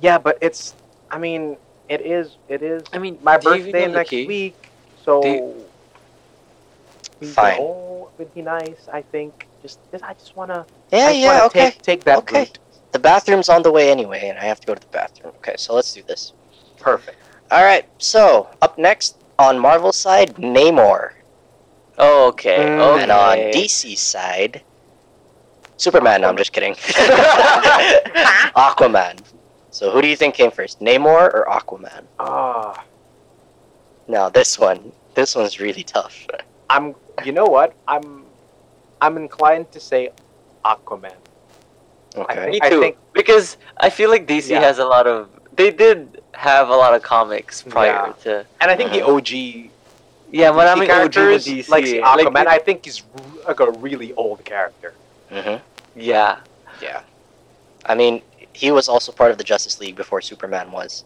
Yeah, 0.00 0.18
but 0.18 0.38
it's. 0.40 0.74
I 1.10 1.18
mean, 1.18 1.56
it 1.88 2.00
is. 2.02 2.36
It 2.48 2.62
is. 2.62 2.82
I 2.92 2.98
mean, 2.98 3.18
my 3.22 3.36
do 3.38 3.50
you 3.50 3.54
even 3.56 3.72
birthday 3.72 3.88
next 3.88 4.10
key? 4.10 4.26
week, 4.26 4.56
so 5.04 5.20
Do 7.20 7.26
Fine. 7.28 7.58
all- 7.58 8.10
it 8.14 8.18
would 8.18 8.34
be 8.34 8.42
nice. 8.42 8.88
I 8.92 9.02
think. 9.02 9.46
Just, 9.62 9.78
just 9.92 10.04
I 10.04 10.12
just 10.14 10.36
wanna. 10.36 10.66
Yeah, 10.90 11.08
just 11.08 11.18
yeah, 11.20 11.26
wanna 11.34 11.44
okay. 11.46 11.70
Take, 11.70 11.82
take 11.82 12.04
that 12.04 12.18
Okay. 12.18 12.40
route. 12.40 12.58
The 12.92 12.98
bathroom's 12.98 13.48
on 13.48 13.62
the 13.62 13.70
way 13.72 13.90
anyway, 13.90 14.28
and 14.28 14.38
I 14.38 14.44
have 14.44 14.60
to 14.60 14.66
go 14.66 14.74
to 14.74 14.80
the 14.80 14.86
bathroom. 14.88 15.32
Okay, 15.38 15.54
so 15.56 15.74
let's 15.74 15.94
do 15.94 16.02
this. 16.02 16.32
Perfect. 16.78 17.16
All 17.50 17.62
right, 17.64 17.86
so 17.98 18.48
up 18.60 18.76
next 18.76 19.16
on 19.38 19.58
Marvel's 19.58 19.96
side, 19.96 20.34
Namor, 20.36 21.12
okay. 22.28 22.58
Mm. 22.58 22.80
okay. 22.80 23.02
and 23.02 23.10
on 23.12 23.36
DC's 23.54 24.00
side, 24.00 24.62
Superman. 25.76 26.20
No, 26.22 26.28
I'm 26.28 26.36
just 26.36 26.52
kidding. 26.52 26.74
Aquaman. 28.56 29.18
So 29.70 29.90
who 29.90 30.02
do 30.02 30.08
you 30.08 30.16
think 30.16 30.34
came 30.34 30.50
first, 30.50 30.80
Namor 30.80 31.32
or 31.32 31.46
Aquaman? 31.48 32.04
Ah, 32.18 32.84
Now 34.08 34.28
this 34.28 34.58
one, 34.58 34.92
this 35.14 35.34
one's 35.34 35.60
really 35.60 35.82
tough. 35.82 36.26
I'm. 36.68 36.94
You 37.24 37.32
know 37.32 37.46
what? 37.46 37.74
I'm. 37.88 38.24
I'm 39.00 39.16
inclined 39.16 39.72
to 39.72 39.80
say 39.80 40.10
Aquaman. 40.64 41.14
Okay. 42.16 42.50
Me 42.50 42.58
I 42.62 42.68
too. 42.70 42.80
think- 42.80 42.96
because 43.12 43.56
I 43.78 43.88
feel 43.90 44.10
like 44.10 44.26
DC 44.26 44.50
Yeah. 44.50 44.60
has 44.60 44.78
a 44.78 44.84
lot 44.84 45.06
of. 45.06 45.28
They 45.56 45.70
did 45.70 46.20
have 46.34 46.68
a 46.68 46.74
lot 46.76 46.94
of 46.94 47.02
comics 47.02 47.62
prior 47.62 48.06
Yeah. 48.08 48.12
to. 48.24 48.46
And 48.60 48.70
I 48.70 48.76
think 48.76 48.92
the 48.92 49.02
Uh-huh. 49.02 49.16
OG 49.16 49.70
Yeah, 50.32 50.50
when 50.50 50.66
I 50.66 50.74
DC 50.74 50.80
mean 50.80 50.90
OG 50.90 50.96
characters, 51.12 51.46
DC, 51.46 51.68
like 51.68 51.84
the 51.84 51.98
Aquaman, 52.00 52.34
like, 52.34 52.46
I 52.48 52.58
think 52.58 52.86
is 52.86 53.02
like 53.46 53.60
a 53.60 53.70
really 53.72 54.12
old 54.14 54.44
character. 54.44 54.94
hmm 55.30 55.56
yeah, 55.94 56.38
Yeah. 56.80 57.02
I 57.84 57.94
mean, 57.94 58.22
he 58.54 58.70
was 58.70 58.88
also 58.88 59.12
part 59.12 59.30
of 59.30 59.38
the 59.38 59.44
Justice 59.44 59.78
League 59.80 59.94
before 59.96 60.20
Superman 60.22 60.72
was. 60.72 61.04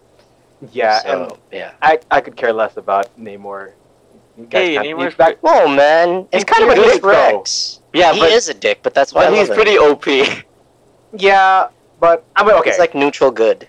Yeah, 0.72 1.00
So, 1.00 1.08
and 1.24 1.32
yeah. 1.52 1.72
I, 1.82 1.98
I 2.10 2.20
could 2.20 2.36
care 2.36 2.52
less 2.52 2.76
about 2.76 3.08
Namor. 3.18 3.72
Hey, 4.50 4.74
can't- 4.74 4.86
Namor's 4.86 5.16
that- 5.16 5.38
Whoa, 5.42 5.66
man! 5.68 6.28
He's 6.32 6.44
kind 6.44 6.62
of 6.64 6.70
a 6.70 6.74
He's 6.76 6.92
dick, 6.94 7.02
though. 7.02 7.08
Rex. 7.08 7.80
yeah, 7.92 8.12
he 8.12 8.20
but, 8.20 8.30
is 8.30 8.48
a 8.48 8.54
dick, 8.54 8.80
but 8.82 8.94
that's 8.94 9.12
why 9.12 9.24
but 9.24 9.32
I 9.34 9.38
he's 9.38 9.48
him. 9.48 9.54
pretty 9.54 9.76
OP. 9.78 10.06
yeah, 11.16 11.68
but 11.98 12.24
I 12.36 12.44
mean, 12.44 12.54
okay, 12.56 12.70
He's 12.70 12.78
like 12.78 12.94
neutral 12.94 13.30
good. 13.30 13.66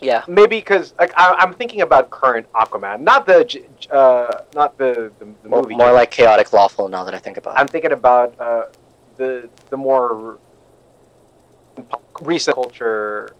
Yeah, 0.00 0.22
maybe 0.28 0.56
because 0.56 0.94
like 0.98 1.12
I, 1.16 1.34
I'm 1.38 1.52
thinking 1.54 1.80
about 1.80 2.10
current 2.10 2.50
Aquaman, 2.52 3.00
not 3.00 3.26
the 3.26 3.62
uh, 3.90 4.42
not 4.54 4.78
the 4.78 5.12
the, 5.18 5.26
the 5.42 5.48
More, 5.48 5.62
movie. 5.62 5.74
more 5.74 5.92
like 5.92 6.10
chaotic 6.10 6.52
lawful 6.52 6.88
now 6.88 7.04
that 7.04 7.14
I 7.14 7.18
think 7.18 7.36
about 7.36 7.56
it. 7.56 7.60
I'm 7.60 7.68
thinking 7.68 7.92
about 7.92 8.38
uh, 8.40 8.66
the 9.16 9.48
the 9.70 9.76
more 9.76 10.38
recent 12.20 12.54
culture 12.54 13.34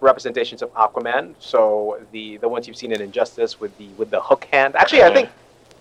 representations 0.00 0.62
of 0.62 0.72
Aquaman. 0.74 1.34
So 1.38 2.00
the 2.12 2.36
the 2.38 2.48
ones 2.48 2.66
you've 2.68 2.76
seen 2.76 2.92
in 2.92 3.00
Injustice 3.00 3.58
with 3.60 3.76
the 3.78 3.88
with 3.96 4.10
the 4.10 4.20
hook 4.20 4.46
hand. 4.52 4.76
Actually, 4.76 5.04
I 5.04 5.12
think 5.14 5.30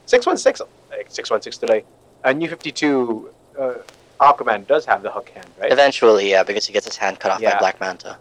six 0.06 0.26
one 0.26 0.38
six 0.38 0.62
six 1.10 1.30
one 1.30 1.42
six 1.42 1.58
today. 1.58 1.84
Uh, 2.24 2.32
New 2.34 2.48
Fifty 2.50 2.72
Two. 2.72 3.30
Uh, 3.60 3.74
Aquaman 4.22 4.66
does 4.68 4.86
have 4.86 5.04
the 5.04 5.12
hook 5.12 5.28
hand, 5.30 5.48
right? 5.60 5.70
Eventually, 5.72 6.30
yeah, 6.32 6.44
because 6.44 6.66
he 6.66 6.72
gets 6.72 6.86
his 6.86 6.96
hand 6.96 7.20
cut 7.20 7.32
off 7.32 7.42
by 7.42 7.58
Black 7.60 7.82
Manta. 7.82 8.18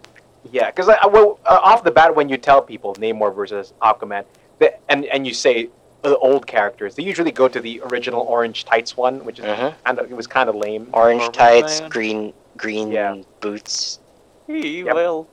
Yeah, 0.51 0.67
because 0.71 0.89
I, 0.89 0.95
I- 1.03 1.07
well, 1.07 1.39
uh, 1.47 1.61
off 1.63 1.85
the 1.85 1.91
bat, 1.91 2.15
when 2.15 2.29
you 2.29 2.37
tell 2.37 2.63
people 2.63 2.95
Namor 2.97 3.35
versus 3.35 3.73
Aquaman, 3.81 4.25
the, 4.59 4.75
and 4.91 5.05
and 5.07 5.27
you 5.27 5.35
say 5.35 5.69
the 6.03 6.19
old 6.19 6.47
characters, 6.47 6.97
they 6.97 7.05
usually 7.05 7.31
go 7.31 7.47
to 7.49 7.61
the 7.61 7.81
original 7.85 8.23
orange 8.23 8.65
tights 8.65 8.97
one, 8.97 9.25
which 9.25 9.39
is 9.39 9.45
kind 9.85 9.99
of 9.99 10.11
it 10.11 10.17
was 10.17 10.27
kind 10.27 10.49
of 10.49 10.57
lame. 10.57 10.89
Orange 10.93 11.21
Normal 11.21 11.33
tights, 11.33 11.81
man. 11.81 11.91
green 11.91 12.33
green 12.57 12.91
Yeah. 12.91 13.23
boots. 13.41 14.01
he 14.49 14.83
Yep. 14.83 14.95
will. 14.95 15.11
All 15.13 15.27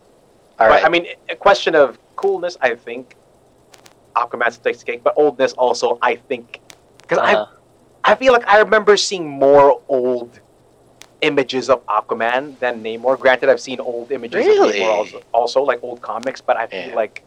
but 0.59 0.69
right. 0.69 0.85
I 0.85 0.89
mean, 0.89 1.07
a 1.29 1.35
question 1.35 1.73
of 1.73 1.97
coolness, 2.15 2.57
I 2.61 2.75
think 2.75 3.15
Aquaman 4.15 4.51
still 4.51 4.63
takes 4.65 4.79
the 4.79 4.85
cake, 4.85 5.03
but 5.03 5.13
oldness 5.17 5.53
also, 5.53 5.97
I 6.01 6.15
think, 6.15 6.59
because 7.01 7.17
Uh, 7.17 7.47
I 8.05 8.11
I 8.11 8.15
feel 8.15 8.31
like 8.33 8.47
I 8.47 8.59
remember 8.59 8.95
seeing 8.97 9.27
more 9.27 9.81
old 9.87 10.39
images 11.21 11.69
of 11.69 11.85
Aquaman 11.87 12.57
than 12.59 12.81
Namor. 12.83 13.19
Granted, 13.19 13.49
I've 13.49 13.59
seen 13.59 13.79
old 13.79 14.11
images 14.11 14.35
Really? 14.45 14.81
of 14.81 14.87
Namor 14.87 14.97
also, 14.97 15.21
also, 15.33 15.63
like 15.63 15.83
old 15.83 16.01
comics, 16.01 16.41
but 16.41 16.57
I 16.57 16.67
feel 16.67 16.89
Yeah. 16.89 16.95
like 16.95 17.23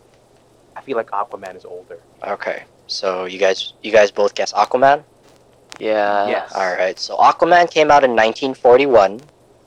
I 0.74 0.80
feel 0.80 0.96
like 0.96 1.10
Aquaman 1.10 1.54
is 1.56 1.64
older. 1.64 1.98
okay. 2.26 2.64
So 2.86 3.24
you 3.26 3.38
guys, 3.38 3.74
you 3.82 3.92
guys 3.92 4.10
both 4.10 4.34
guess 4.34 4.52
Aquaman. 4.52 5.04
yeah. 5.78 6.26
Yes. 6.28 6.52
All 6.54 6.72
right. 6.74 6.98
So 6.98 7.16
Aquaman 7.16 7.70
came 7.70 7.90
out 7.90 8.04
in 8.04 8.12
1941. 8.16 9.20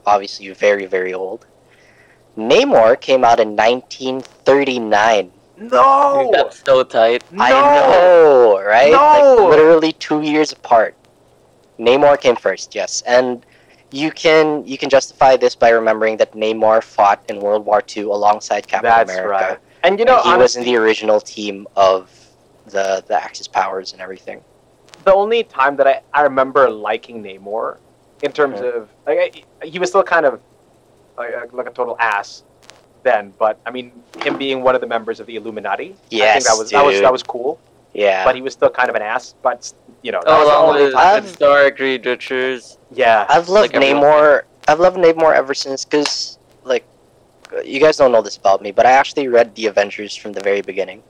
Obviously, 0.06 0.50
very 0.50 0.86
very 0.86 1.14
old. 1.14 1.46
Namor 2.38 3.00
came 3.00 3.24
out 3.24 3.40
in 3.40 3.56
1939. 3.56 5.32
No, 5.58 6.30
That's 6.34 6.62
so 6.66 6.84
tight. 6.84 7.24
no. 7.32 7.44
I 7.44 7.50
know, 7.52 8.62
right? 8.62 8.92
No! 8.92 8.98
Like 9.40 9.50
literally 9.52 9.94
two 9.94 10.22
years 10.22 10.52
apart. 10.52 10.96
Namor 11.80 12.20
came 12.20 12.36
first, 12.36 12.76
yes, 12.76 13.02
and 13.08 13.46
you 13.92 14.12
can 14.12 14.66
you 14.66 14.78
can 14.78 14.90
justify 14.90 15.38
this 15.38 15.56
by 15.56 15.70
remembering 15.70 16.18
that 16.18 16.34
Namor 16.34 16.84
fought 16.84 17.22
in 17.30 17.40
World 17.40 17.66
War 17.66 17.84
II 17.96 18.04
alongside 18.04 18.68
Captain 18.68 18.90
That's 18.90 19.12
America. 19.12 19.30
right. 19.52 19.60
And 19.84 20.00
you 20.00 20.06
know, 20.06 20.20
and 20.24 20.32
he 20.32 20.38
was 20.38 20.56
in 20.56 20.64
the 20.64 20.76
original 20.78 21.20
team 21.22 21.68
of 21.76 22.12
the 22.66 23.04
the 23.08 23.22
Axis 23.22 23.48
powers 23.48 23.94
and 23.94 24.02
everything. 24.02 24.42
the 25.04 25.14
only 25.14 25.44
time 25.44 25.76
that 25.76 25.86
I, 25.86 26.02
I 26.14 26.22
remember 26.24 26.68
liking 26.70 27.22
Namor, 27.24 27.78
in 28.24 28.32
terms 28.32 28.60
Mhm. 28.60 28.76
of 28.76 28.90
like 29.06 29.46
I, 29.62 29.66
he 29.68 29.78
was 29.78 29.90
still 29.90 30.02
kind 30.04 30.26
of 30.26 30.40
like, 31.18 31.54
like 31.54 31.68
a 31.68 31.72
total 31.72 31.96
ass 32.00 32.44
then, 33.04 33.32
but 33.38 33.60
I 33.68 33.70
mean 33.72 33.92
him 34.24 34.36
being 34.38 34.64
one 34.64 34.74
of 34.74 34.82
the 34.82 34.88
members 34.88 35.20
of 35.20 35.28
the 35.28 35.36
Illuminati, 35.36 35.96
I 36.12 36.34
think 36.34 36.46
that 36.46 36.58
was 36.58 36.72
that 36.72 36.84
was 36.84 37.00
that 37.02 37.12
was 37.12 37.22
cool. 37.24 37.60
Yeah, 37.96 38.26
But 38.26 38.36
he 38.36 38.42
was 38.42 38.52
still 38.54 38.70
kind 38.70 38.90
of 38.90 38.96
an 38.96 39.02
ass. 39.02 39.34
But 39.42 39.72
you 40.04 40.12
know, 40.12 40.20
that 40.26 40.30
Oh, 40.30 40.40
was 40.40 40.48
the 40.48 40.54
along 40.54 40.70
only 40.70 40.84
with 40.86 40.94
time. 40.94 41.16
I've- 41.24 41.28
Stark, 41.30 41.80
Reed 41.80 42.06
Richards. 42.06 42.78
Yeah, 42.92 43.26
I've 43.30 43.48
loved 43.50 43.74
like 43.74 43.76
everyone. 43.76 44.04
Namor. 44.04 44.42
I've 44.68 44.80
loved 44.80 44.98
Namor 44.98 45.34
ever 45.34 45.54
since 45.54 45.86
because, 45.86 46.38
like, 46.64 46.84
you 47.64 47.80
guys 47.80 47.98
don't 47.98 48.12
know 48.12 48.22
this 48.22 48.36
about 48.38 48.62
me, 48.62 48.72
but 48.72 48.86
I 48.86 48.92
actually 48.92 49.28
read 49.28 49.56
the 49.56 49.68
Avengers 49.68 50.16
from 50.16 50.34
the 50.34 50.42
very 50.42 50.62
beginning. 50.62 51.02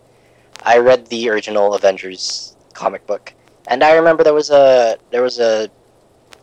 I 0.64 0.78
read 0.78 1.08
the 1.08 1.30
original 1.30 1.74
Avengers 1.74 2.56
comic 2.74 3.06
book, 3.08 3.34
and 3.68 3.84
I 3.84 3.94
remember 3.96 4.24
there 4.24 4.34
was 4.34 4.50
a 4.52 4.98
there 5.12 5.24
was 5.24 5.40
a 5.40 5.70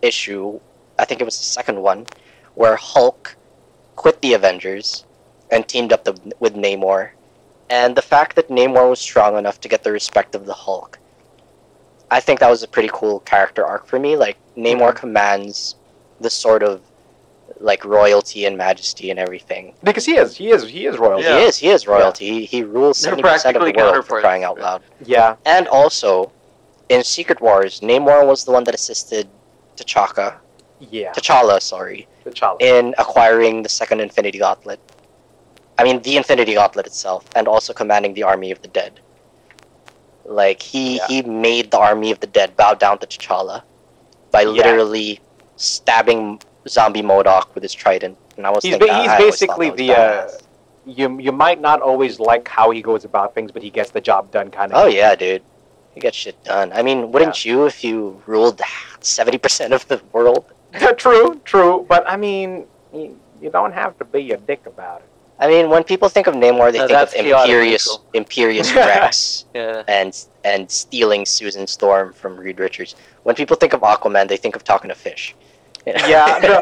issue. 0.02 0.58
I 0.98 1.04
think 1.04 1.20
it 1.20 1.24
was 1.24 1.38
the 1.38 1.44
second 1.44 1.80
one, 1.80 2.06
where 2.54 2.76
Hulk 2.76 3.36
quit 3.96 4.20
the 4.22 4.34
Avengers 4.34 5.04
and 5.50 5.66
teamed 5.68 5.92
up 5.92 6.04
the, 6.04 6.14
with 6.40 6.54
Namor, 6.54 7.10
and 7.72 7.96
the 7.96 8.02
fact 8.02 8.36
that 8.36 8.48
Namor 8.50 8.90
was 8.90 9.00
strong 9.00 9.38
enough 9.38 9.58
to 9.62 9.68
get 9.68 9.82
the 9.82 9.90
respect 9.90 10.34
of 10.34 10.44
the 10.44 10.52
Hulk. 10.52 10.98
I 12.10 12.20
think 12.20 12.40
that 12.40 12.50
was 12.50 12.62
a 12.62 12.68
pretty 12.68 12.90
cool 12.92 13.20
character 13.20 13.64
arc 13.64 13.86
for 13.86 13.98
me. 13.98 14.14
Like 14.14 14.36
Namor 14.56 14.92
mhm. 14.92 14.96
commands 14.96 15.76
the 16.20 16.28
sort 16.28 16.62
of 16.62 16.82
like 17.60 17.82
royalty 17.84 18.44
and 18.44 18.58
majesty 18.58 19.10
and 19.10 19.18
everything. 19.18 19.74
because 19.82 20.04
he 20.04 20.16
is 20.16 20.36
he 20.36 20.50
is 20.50 20.62
he 20.64 20.84
is 20.84 20.98
royalty. 20.98 21.24
Yeah. 21.24 21.38
He 21.38 21.44
is 21.46 21.56
he 21.56 21.68
is 21.68 21.86
royalty. 21.86 22.26
He, 22.26 22.44
he 22.44 22.62
rules 22.62 23.00
They're 23.00 23.12
seventy 23.12 23.22
percent 23.22 23.56
of 23.56 23.64
the 23.64 23.72
practically 23.72 23.92
world 23.92 24.06
for 24.06 24.20
crying 24.20 24.44
out 24.44 24.58
loud. 24.58 24.82
Yeah, 25.04 25.36
And 25.46 25.66
also, 25.68 26.30
in 26.90 27.02
Secret 27.02 27.40
Wars, 27.40 27.80
Namor 27.80 28.26
was 28.26 28.44
the 28.44 28.52
one 28.52 28.64
that 28.64 28.74
assisted 28.74 29.28
T'Chaka, 29.76 30.36
yeah. 30.90 31.12
T'Challa, 31.12 31.62
sorry, 31.62 32.06
T'Challa. 32.26 32.60
in 32.60 32.94
acquiring 32.98 33.62
the 33.62 33.70
second 33.70 34.00
Infinity 34.00 34.38
Gauntlet. 34.40 34.80
I 35.78 35.84
mean, 35.84 36.02
the 36.02 36.16
Infinity 36.16 36.54
Gauntlet 36.54 36.86
itself, 36.86 37.24
and 37.34 37.48
also 37.48 37.72
commanding 37.72 38.14
the 38.14 38.22
army 38.24 38.50
of 38.50 38.60
the 38.62 38.68
dead. 38.68 39.00
Like 40.24 40.62
he 40.62 40.96
Yeah. 40.96 41.06
he 41.08 41.22
made 41.22 41.70
the 41.70 41.78
army 41.78 42.10
of 42.12 42.20
the 42.20 42.26
dead 42.26 42.56
bow 42.56 42.74
down 42.74 42.98
to 42.98 43.06
T'Challa 43.06 43.62
by 44.30 44.42
Yeah. 44.42 44.48
literally 44.50 45.20
stabbing 45.56 46.40
zombie 46.68 47.02
MODOK 47.02 47.54
with 47.54 47.62
his 47.62 47.72
trident. 47.74 48.16
And 48.36 48.46
I 48.46 48.50
was 48.50 48.62
He's 48.62 48.72
thinking, 48.76 48.88
ba- 48.88 49.02
he's 49.02 49.10
I 49.10 49.18
basically 49.18 49.70
the 49.70 49.92
uh, 49.94 50.30
you 50.86 51.18
you 51.18 51.32
might 51.32 51.60
not 51.60 51.82
always 51.82 52.20
like 52.20 52.46
how 52.48 52.70
he 52.70 52.80
goes 52.82 53.04
about 53.04 53.34
things, 53.34 53.50
but 53.50 53.62
he 53.62 53.70
gets 53.70 53.90
the 53.90 54.00
job 54.00 54.30
done, 54.30 54.50
kind 54.50 54.72
of. 54.72 54.84
Oh 54.84 54.86
yeah, 54.86 55.14
dude. 55.14 55.42
he 55.94 56.00
gets 56.00 56.16
shit 56.16 56.42
done. 56.44 56.72
I 56.72 56.82
mean, 56.82 57.12
wouldn't 57.12 57.44
you 57.44 57.66
if 57.66 57.82
you 57.84 58.22
ruled 58.26 58.60
seventy 59.00 59.38
percent 59.38 59.72
of 59.74 59.86
the 59.88 60.00
world? 60.12 60.44
true, 60.96 61.40
true. 61.44 61.84
But 61.88 62.08
I 62.08 62.16
mean, 62.16 62.64
you, 62.94 63.18
you 63.42 63.50
don't 63.50 63.72
have 63.72 63.98
to 63.98 64.04
be 64.04 64.30
a 64.32 64.38
dick 64.38 64.64
about 64.66 65.00
it. 65.02 65.08
I 65.42 65.48
mean, 65.48 65.68
when 65.70 65.82
people 65.82 66.08
think 66.08 66.26
of 66.28 66.34
Namor, 66.34 66.70
they 66.70 66.78
No, 66.78 66.86
think 66.86 67.00
of 67.00 67.14
Imperious 67.14 67.86
neutral. 67.88 68.04
Imperious 68.14 68.72
Rex 68.76 69.44
Yeah. 69.54 69.82
and 69.88 70.12
and 70.44 70.70
stealing 70.70 71.26
Susan 71.26 71.66
Storm 71.66 72.12
from 72.12 72.36
Reed 72.36 72.58
Richards. 72.60 72.94
When 73.24 73.34
people 73.34 73.56
think 73.56 73.72
of 73.72 73.80
Aquaman, 73.80 74.28
they 74.28 74.36
think 74.36 74.54
of 74.54 74.62
talking 74.62 74.88
to 74.88 74.94
fish. 74.94 75.34
Yeah, 75.84 76.38
the, 76.38 76.52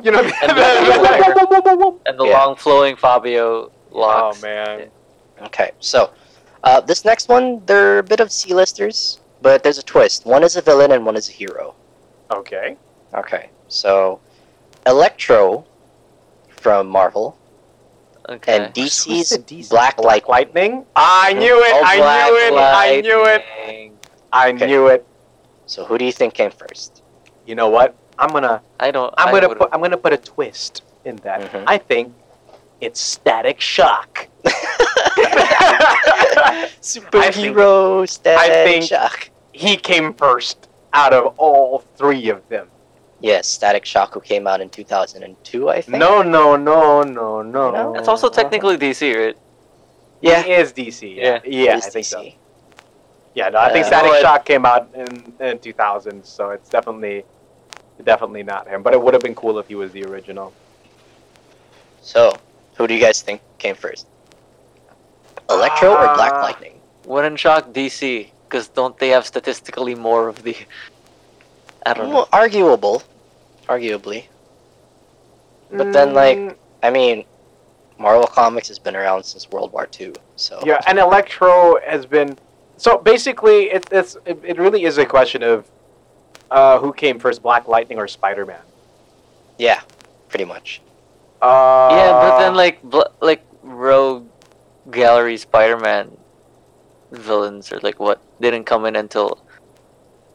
you 0.04 0.10
know. 0.14 0.20
And 2.06 2.18
the 2.18 2.24
Yeah. 2.26 2.38
long 2.38 2.56
flowing 2.56 2.96
Fabio 2.96 3.44
oh 3.46 3.70
locks. 3.92 4.42
man. 4.42 4.88
Okay, 5.42 5.70
so 5.78 6.10
uh, 6.64 6.80
this 6.80 7.04
next 7.04 7.28
one, 7.28 7.62
they're 7.66 7.98
a 7.98 8.02
bit 8.02 8.20
of 8.20 8.32
C-listers, 8.32 9.20
but 9.42 9.62
there's 9.62 9.78
a 9.78 9.82
twist. 9.82 10.24
One 10.24 10.42
is 10.42 10.56
a 10.56 10.62
villain 10.62 10.90
and 10.92 11.04
one 11.04 11.16
is 11.16 11.28
a 11.28 11.32
hero. 11.32 11.74
Okay. 12.30 12.76
Okay, 13.14 13.50
so 13.68 14.20
Electro 14.86 15.66
from 16.48 16.88
Marvel 16.88 17.36
Okay. 18.28 18.56
and 18.66 18.74
DC's 18.74 19.30
the 19.30 19.38
DC? 19.38 19.70
Black 19.70 19.98
Light. 19.98 20.28
Lightning. 20.28 20.84
I 20.94 21.32
knew 21.32 21.58
it. 21.64 21.72
Oh, 21.74 21.82
I 21.84 21.96
Black 21.96 22.30
knew 22.30 22.36
it. 22.36 22.52
I 22.60 23.00
knew 23.00 23.24
it. 23.24 23.44
I 24.32 24.48
Okay. 24.52 24.66
knew 24.66 24.86
it. 24.88 25.06
So 25.66 25.84
who 25.84 25.96
do 25.98 26.04
you 26.04 26.12
think 26.12 26.34
came 26.34 26.50
first? 26.50 27.02
You 27.46 27.54
know 27.54 27.68
what? 27.70 27.94
I'm 28.18 28.28
gonna 28.30 28.60
I 28.80 28.90
don't. 28.90 29.14
I'm 29.16 29.28
I 29.28 29.40
gonna 29.40 29.54
put 29.54 29.68
I'm 29.72 29.80
gonna 29.80 29.96
put 29.96 30.12
a 30.12 30.16
twist 30.18 30.82
in 31.04 31.16
that. 31.16 31.40
Mhm. 31.52 31.64
I 31.66 31.78
think 31.78 32.12
it's 32.80 33.00
Static 33.00 33.60
Shock. 33.60 34.28
Superhero 36.80 38.08
Static 38.08 38.52
think- 38.66 38.84
Shock. 38.84 39.30
he 39.52 39.76
came 39.76 40.14
first 40.14 40.68
out 40.92 41.12
of 41.12 41.34
all 41.38 41.78
three 41.96 42.28
of 42.30 42.46
them. 42.48 42.68
Yes, 43.20 43.48
Static 43.48 43.84
Shock, 43.84 44.14
who 44.14 44.20
came 44.20 44.46
out 44.46 44.60
in 44.60 44.68
2002, 44.70 45.68
I 45.68 45.80
think. 45.80 45.98
No, 45.98 46.22
no, 46.22 46.54
no, 46.56 47.02
no, 47.02 47.42
no. 47.42 47.70
No? 47.70 47.94
It's 47.96 48.06
also 48.08 48.28
technically 48.28 48.76
DC, 48.78 49.12
right? 49.16 49.36
Yeah, 50.20 50.42
He 50.42 50.52
is 50.52 50.72
DC. 50.72 51.16
Yeah, 51.16 51.36
it 51.42 51.46
yeah, 51.52 51.72
I 51.72 51.76
is 51.78 51.86
think 51.86 52.06
so. 52.06 52.24
Yeah, 53.34 53.48
no, 53.50 53.58
I 53.58 53.72
think 53.72 53.84
Uh, 53.84 53.88
Static 53.88 54.10
But- 54.12 54.20
Shock 54.22 54.44
came 54.44 54.64
out 54.64 54.88
in, 54.94 55.32
in 55.40 55.58
2000, 55.58 56.24
so 56.24 56.50
it's 56.50 56.68
definitely 56.68 57.24
definitely 58.04 58.44
not 58.44 58.68
him. 58.68 58.82
But 58.84 58.94
it 58.94 59.02
would 59.02 59.12
have 59.14 59.22
been 59.24 59.34
cool 59.34 59.58
if 59.58 59.66
he 59.66 59.74
was 59.74 59.90
the 59.90 60.04
original. 60.04 60.52
So, 62.00 62.32
who 62.76 62.86
do 62.86 62.94
you 62.94 63.00
guys 63.00 63.22
think 63.22 63.40
came 63.58 63.74
first? 63.74 64.06
Electro 65.50 65.90
or 65.94 66.14
Black 66.14 66.32
Uh, 66.34 66.42
Lightning? 66.42 66.80
Wouldn't 67.06 67.38
shock 67.40 67.72
DC 67.72 68.30
because 68.48 68.68
don't 68.68 68.96
they 68.98 69.08
have 69.08 69.26
statistically 69.26 69.94
more 69.96 70.28
of 70.28 70.42
the? 70.44 70.56
I 71.88 71.94
don't 71.94 72.10
know. 72.10 72.26
Arguable. 72.32 73.02
Arguably. 73.66 74.24
But 75.70 75.92
then, 75.92 76.12
like, 76.12 76.36
Mm, 76.38 76.56
I 76.82 76.90
mean, 76.90 77.24
Marvel 77.98 78.26
Comics 78.26 78.68
has 78.68 78.78
been 78.78 78.94
around 78.94 79.24
since 79.24 79.50
World 79.50 79.72
War 79.72 79.88
II, 79.98 80.12
so. 80.36 80.60
yeah, 80.64 80.80
and 80.86 80.98
Electro 80.98 81.78
has 81.86 82.04
been. 82.06 82.36
So 82.76 82.98
basically, 82.98 83.70
it, 83.70 83.86
it's 83.90 84.16
it, 84.24 84.38
it 84.44 84.58
really 84.58 84.84
is 84.84 84.98
a 84.98 85.06
question 85.06 85.42
of 85.42 85.64
uh, 86.50 86.78
who 86.78 86.92
came 86.92 87.18
first, 87.18 87.42
Black 87.42 87.66
Lightning 87.68 87.98
or 87.98 88.06
Spider 88.06 88.44
Man. 88.46 88.60
Yeah, 89.58 89.80
pretty 90.28 90.44
much. 90.44 90.80
Uh, 91.42 91.88
yeah, 91.90 92.12
but 92.12 92.38
then 92.38 92.54
like 92.54 92.82
bl- 92.82 93.12
like 93.20 93.42
Rogue 93.62 94.26
Gallery 94.90 95.36
Spider-Man 95.36 96.16
villains 97.10 97.72
or 97.72 97.80
like 97.80 97.98
what 97.98 98.20
didn't 98.40 98.64
come 98.64 98.84
in 98.86 98.94
until 98.96 99.38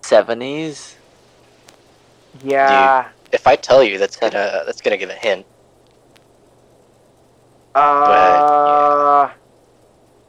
seventies. 0.01 0.95
Yeah, 2.43 3.09
If 3.31 3.45
I 3.47 3.55
tell 3.55 3.83
you, 3.83 3.97
that's 3.97 4.15
gonna 4.17 4.63
that's 4.65 4.81
gonna 4.81 4.97
give 4.97 5.09
a 5.09 5.13
hint. 5.15 5.45
uh, 7.75 9.29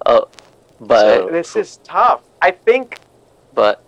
Oh. 0.07 0.29
But 0.81 1.31
this 1.31 1.57
is 1.57 1.79
tough. 1.79 2.23
I 2.43 2.51
think 2.51 2.99
but 3.55 3.83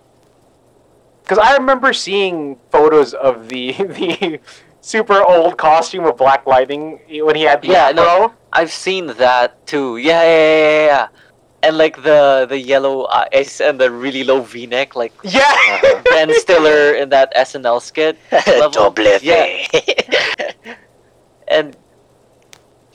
because 1.23 1.39
I 1.39 1.57
remember 1.57 1.93
seeing 1.93 2.57
photos 2.71 3.13
of 3.13 3.49
the 3.49 3.73
the 3.79 4.41
super 4.81 5.21
old 5.23 5.59
costume 5.59 6.05
of 6.05 6.17
Black 6.17 6.47
Lightning 6.47 7.01
when 7.11 7.35
he 7.37 7.43
had 7.43 7.61
the 7.63 7.69
Yeah, 7.69 7.89
afro. 7.89 7.97
no. 8.05 8.35
I've 8.53 8.71
seen 8.73 9.09
that 9.09 9.67
too. 9.67 9.97
Yeah, 9.99 10.23
yeah, 10.23 10.29
yeah, 10.29 10.59
yeah, 10.59 10.87
yeah. 10.87 11.09
And 11.67 11.77
like 11.79 12.03
the 12.03 12.47
the 12.49 12.59
yellow 12.59 13.07
eyes 13.09 13.61
and 13.61 13.81
the 13.81 13.91
really 13.91 14.23
low 14.25 14.41
V-neck, 14.43 14.95
like 14.95 15.13
Yeah. 15.23 15.41
Uh-huh. 15.43 16.03
Ben 16.15 16.31
Stiller 16.39 16.95
in 16.95 17.09
that 17.11 17.35
SNL 17.35 17.83
skit. 17.83 18.17
Double 18.73 19.05
yeah. 19.23 19.67
And 21.49 21.77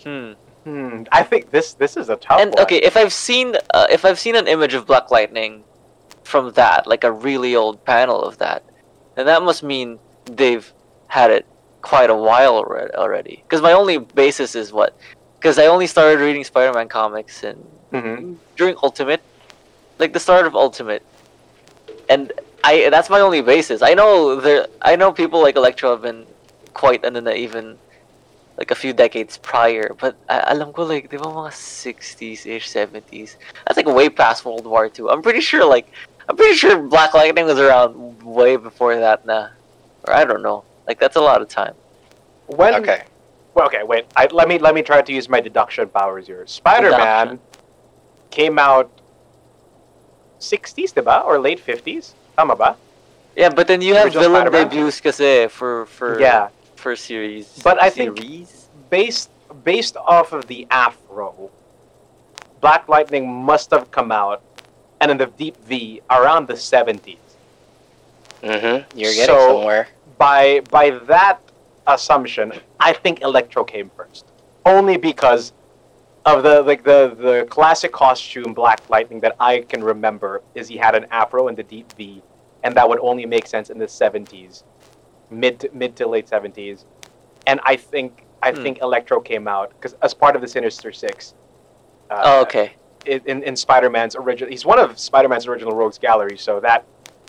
hmm. 0.03 0.33
Hmm, 0.63 1.03
I 1.11 1.23
think 1.23 1.49
this 1.51 1.73
this 1.73 1.97
is 1.97 2.09
a 2.09 2.15
tough 2.17 2.39
And 2.39 2.51
one. 2.53 2.63
okay, 2.63 2.77
if 2.77 2.95
I've 2.95 3.13
seen 3.13 3.55
uh, 3.73 3.87
if 3.89 4.05
I've 4.05 4.19
seen 4.19 4.35
an 4.35 4.47
image 4.47 4.73
of 4.73 4.85
Black 4.85 5.09
Lightning 5.11 5.63
from 6.23 6.51
that, 6.53 6.85
like 6.87 7.03
a 7.03 7.11
really 7.11 7.55
old 7.55 7.83
panel 7.83 8.21
of 8.21 8.37
that, 8.37 8.63
then 9.15 9.25
that 9.25 9.41
must 9.43 9.63
mean 9.63 9.99
they've 10.25 10.71
had 11.07 11.31
it 11.31 11.45
quite 11.81 12.09
a 12.09 12.15
while 12.15 12.63
alre- 12.63 12.93
already. 12.93 13.41
Because 13.43 13.61
my 13.61 13.73
only 13.73 13.97
basis 13.97 14.55
is 14.55 14.71
what? 14.71 14.95
Because 15.39 15.57
I 15.57 15.65
only 15.65 15.87
started 15.87 16.19
reading 16.21 16.43
Spider-Man 16.43 16.87
comics 16.89 17.43
in 17.43 17.57
Mhm. 17.91 18.37
during 18.55 18.75
Ultimate, 18.83 19.21
like 19.99 20.13
the 20.13 20.19
start 20.19 20.45
of 20.45 20.55
Ultimate, 20.55 21.03
and 22.09 22.31
I 22.63 22.89
that's 22.89 23.09
my 23.09 23.19
only 23.19 23.41
basis. 23.41 23.81
I 23.81 23.93
know 23.93 24.35
there 24.39 24.67
I 24.81 24.95
know 24.95 25.11
people 25.11 25.41
like 25.41 25.55
Electro 25.55 25.91
have 25.91 26.01
been 26.01 26.25
quite 26.73 27.03
and 27.03 27.15
then 27.15 27.27
even 27.27 27.77
like 28.57 28.71
a 28.71 28.75
few 28.75 28.93
decades 28.93 29.37
prior, 29.37 29.95
but 29.99 30.15
I, 30.29 30.53
alam 30.53 30.71
ko 30.73 30.83
like, 30.83 31.09
di 31.09 31.17
ba 31.17 31.25
mga 31.25 31.51
60s 31.51 32.45
ish, 32.45 32.69
70s? 32.69 33.37
That's 33.65 33.77
like 33.77 33.87
way 33.87 34.07
past 34.09 34.45
World 34.45 34.67
War 34.67 34.85
II. 34.85 35.09
I'm 35.09 35.21
pretty 35.21 35.41
sure 35.41 35.65
like 35.65 35.91
I'm 36.29 36.37
pretty 36.37 36.55
sure 36.55 36.77
Black 36.77 37.13
Lightning 37.13 37.45
was 37.45 37.59
around 37.59 38.23
way 38.23 38.55
before 38.55 38.95
that 38.95 39.25
now. 39.25 39.49
Or 40.07 40.13
I 40.13 40.23
don't 40.25 40.43
know. 40.43 40.63
Like 40.87 40.99
that's 40.99 41.15
a 41.15 41.21
lot 41.21 41.41
of 41.41 41.47
time. 41.49 41.73
When 42.47 42.75
Okay. 42.75 43.03
Well, 43.53 43.65
okay, 43.67 43.83
wait. 43.83 44.05
I, 44.15 44.27
let 44.31 44.47
me 44.47 44.59
let 44.59 44.73
me 44.73 44.81
try 44.81 45.01
to 45.01 45.11
use 45.11 45.27
my 45.27 45.41
deduction 45.41 45.89
powers 45.89 46.27
here. 46.27 46.45
Spider-Man 46.47 47.39
came 48.31 48.57
out 48.57 48.89
60s, 50.39 50.93
diba? 50.93 51.23
Or 51.25 51.37
late 51.39 51.59
50s? 51.63 52.13
Tama 52.35 52.55
ba? 52.55 52.75
Yeah, 53.35 53.49
but 53.49 53.67
then 53.67 53.81
you 53.81 53.95
have 53.95 54.11
villain 54.11 54.47
Spider-Man? 54.47 54.69
debuts 54.69 54.99
kasi 54.99 55.47
for 55.47 55.85
for 55.85 56.19
Yeah. 56.19 56.49
for 56.75 56.95
series. 56.95 57.47
But 57.63 57.77
I 57.81 57.89
think- 57.89 58.17
series? 58.17 58.67
Based 58.89 59.29
based 59.63 59.95
off 59.95 60.33
of 60.33 60.47
the 60.47 60.67
afro, 60.71 61.51
Black 62.59 62.87
Lightning 62.89 63.27
must 63.31 63.71
have 63.71 63.91
come 63.91 64.11
out 64.11 64.41
and 64.99 65.11
in 65.11 65.17
the 65.17 65.27
Deep 65.27 65.55
V 65.63 66.01
around 66.09 66.47
the 66.47 66.55
70s. 66.59 67.19
Mm-hmm. 68.43 68.97
You're 68.97 69.13
getting 69.13 69.25
So- 69.31 69.61
somewhere. 69.61 69.87
By 70.17 70.61
by 70.69 70.91
that 71.09 71.39
assumption, 71.87 72.53
I 72.79 72.93
think 72.93 73.21
Electro 73.21 73.63
came 73.63 73.89
first. 73.97 74.25
Only 74.65 74.97
because 74.97 75.51
of 76.25 76.43
the 76.43 76.61
like 76.61 76.83
the 76.83 77.15
the 77.17 77.47
classic 77.49 77.91
costume 77.91 78.53
Black 78.53 78.87
Lightning 78.89 79.19
that 79.21 79.35
I 79.39 79.61
can 79.61 79.83
remember 79.83 80.41
is 80.55 80.67
he 80.67 80.77
had 80.77 80.95
an 80.95 81.05
afro 81.11 81.47
and 81.47 81.57
the 81.57 81.63
deep 81.63 81.91
V, 81.93 82.21
and 82.63 82.75
that 82.75 82.87
would 82.87 82.99
only 82.99 83.25
make 83.25 83.47
sense 83.47 83.69
in 83.69 83.77
the 83.79 83.87
seventies, 83.87 84.63
mid 85.29 85.59
to, 85.61 85.69
mid 85.73 85.95
to 85.97 86.07
late 86.07 86.27
seventies, 86.29 86.85
and 87.47 87.59
I 87.63 87.75
think 87.75 88.25
I 88.43 88.51
Hmm. 88.51 88.61
think 88.63 88.81
Electro 88.81 89.19
came 89.19 89.47
out 89.47 89.69
because 89.71 89.93
as 90.01 90.13
part 90.13 90.35
of 90.35 90.41
the 90.41 90.47
Sinister 90.47 90.91
Six. 90.91 91.33
Uh, 92.09 92.21
oh, 92.25 92.41
okay. 92.41 92.73
In, 93.05 93.21
in, 93.25 93.43
in 93.43 93.55
Spider-Man's 93.55 94.15
original, 94.15 94.49
he's 94.51 94.65
one 94.65 94.77
of 94.77 94.99
Spider-Man's 94.99 95.47
original 95.47 95.73
rogues 95.73 95.97
gallery, 95.97 96.37
so 96.37 96.59
that 96.59 96.83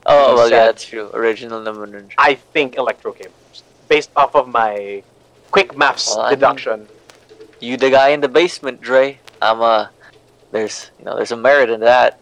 Oh, 0.05 0.35
well, 0.35 0.49
said- 0.49 0.55
yeah, 0.57 0.65
that's 0.67 0.85
true. 0.85 1.09
Original 1.15 1.61
nun. 1.63 2.11
I 2.19 2.35
think 2.35 2.75
Electro 2.77 3.13
came 3.13 3.31
first, 3.49 3.63
based 3.89 4.11
off 4.17 4.35
of 4.35 4.49
my 4.49 5.03
quick 5.53 5.77
maths 5.79 6.11
Well, 6.11 6.23
I 6.27 6.31
mean- 6.31 6.39
deduction. 6.41 6.89
You 7.63 7.77
the 7.77 7.91
guy 7.91 8.11
in 8.11 8.21
the 8.21 8.29
basement, 8.29 8.81
Dre. 8.81 9.19
I'm 9.41 9.63
uh 9.63 9.87
there's 10.51 10.91
you 10.99 11.05
know 11.05 11.17
there's 11.17 11.33
a 11.33 11.37
merit 11.37 11.71
in 11.71 11.81
that. 11.81 12.19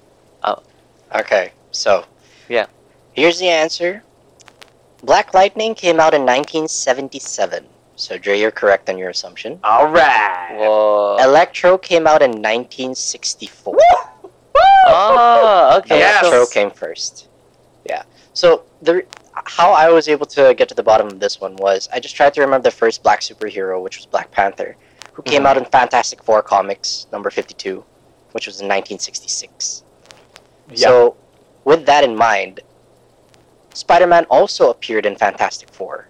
Okay, 1.14 1.53
so. 1.72 2.05
Yeah. 2.48 2.66
Here's 3.12 3.38
the 3.38 3.48
answer. 3.48 4.03
Black 5.03 5.35
Lightning 5.35 5.74
came 5.74 5.98
out 5.98 6.14
in 6.14 6.22
1977. 6.22 7.66
So, 7.96 8.16
Dre, 8.16 8.38
you're 8.38 8.50
correct 8.50 8.88
on 8.88 8.96
your 8.96 9.11
assumption. 9.11 9.59
All 9.64 9.88
right. 9.88 10.57
Whoa. 10.57 11.18
Electro 11.20 11.76
came 11.76 12.07
out 12.07 12.22
in 12.22 12.31
1964. 12.31 13.79
ah, 14.87 15.79
okay. 15.79 15.98
Yes. 15.98 16.24
Electro 16.24 16.46
came 16.46 16.70
first. 16.70 17.29
Yeah. 17.85 18.05
So 18.33 18.64
the 18.83 19.05
how 19.44 19.72
I 19.72 19.90
was 19.90 20.09
able 20.09 20.26
to 20.26 20.55
get 20.55 20.68
to 20.68 20.74
the 20.74 20.83
bottom 20.83 21.09
of 21.09 21.18
this 21.18 21.40
one 21.40 21.57
was 21.57 21.88
I 21.92 21.98
just 22.00 22.14
tried 22.14 22.35
to 22.35 22.40
remember 22.40 22.64
the 22.64 22.76
first 22.76 23.03
black 23.03 23.20
superhero, 23.20 23.83
which 23.83 23.96
was 23.96 24.07
Black 24.07 24.31
Panther, 24.31 24.76
who 25.20 25.30
came 25.30 25.46
out 25.46 25.56
in 25.56 25.64
Fantastic 25.66 26.22
Four 26.22 26.42
comics 26.42 27.06
number 27.12 27.30
52, 27.30 27.85
which 28.33 28.46
was 28.46 28.61
in 28.61 28.66
1966. 28.66 29.85
Yeah. 30.70 30.76
So, 30.76 31.16
with 31.64 31.85
that 31.87 32.04
in 32.04 32.16
mind, 32.16 32.61
Spider-Man 33.74 34.24
also 34.30 34.70
appeared 34.70 35.04
in 35.04 35.16
Fantastic 35.16 35.68
Four. 35.70 36.09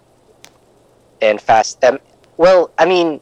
In 1.19 1.37
Fast, 1.37 1.83
um, 1.83 1.99
well, 2.37 2.71
I 2.77 2.85
mean, 2.85 3.19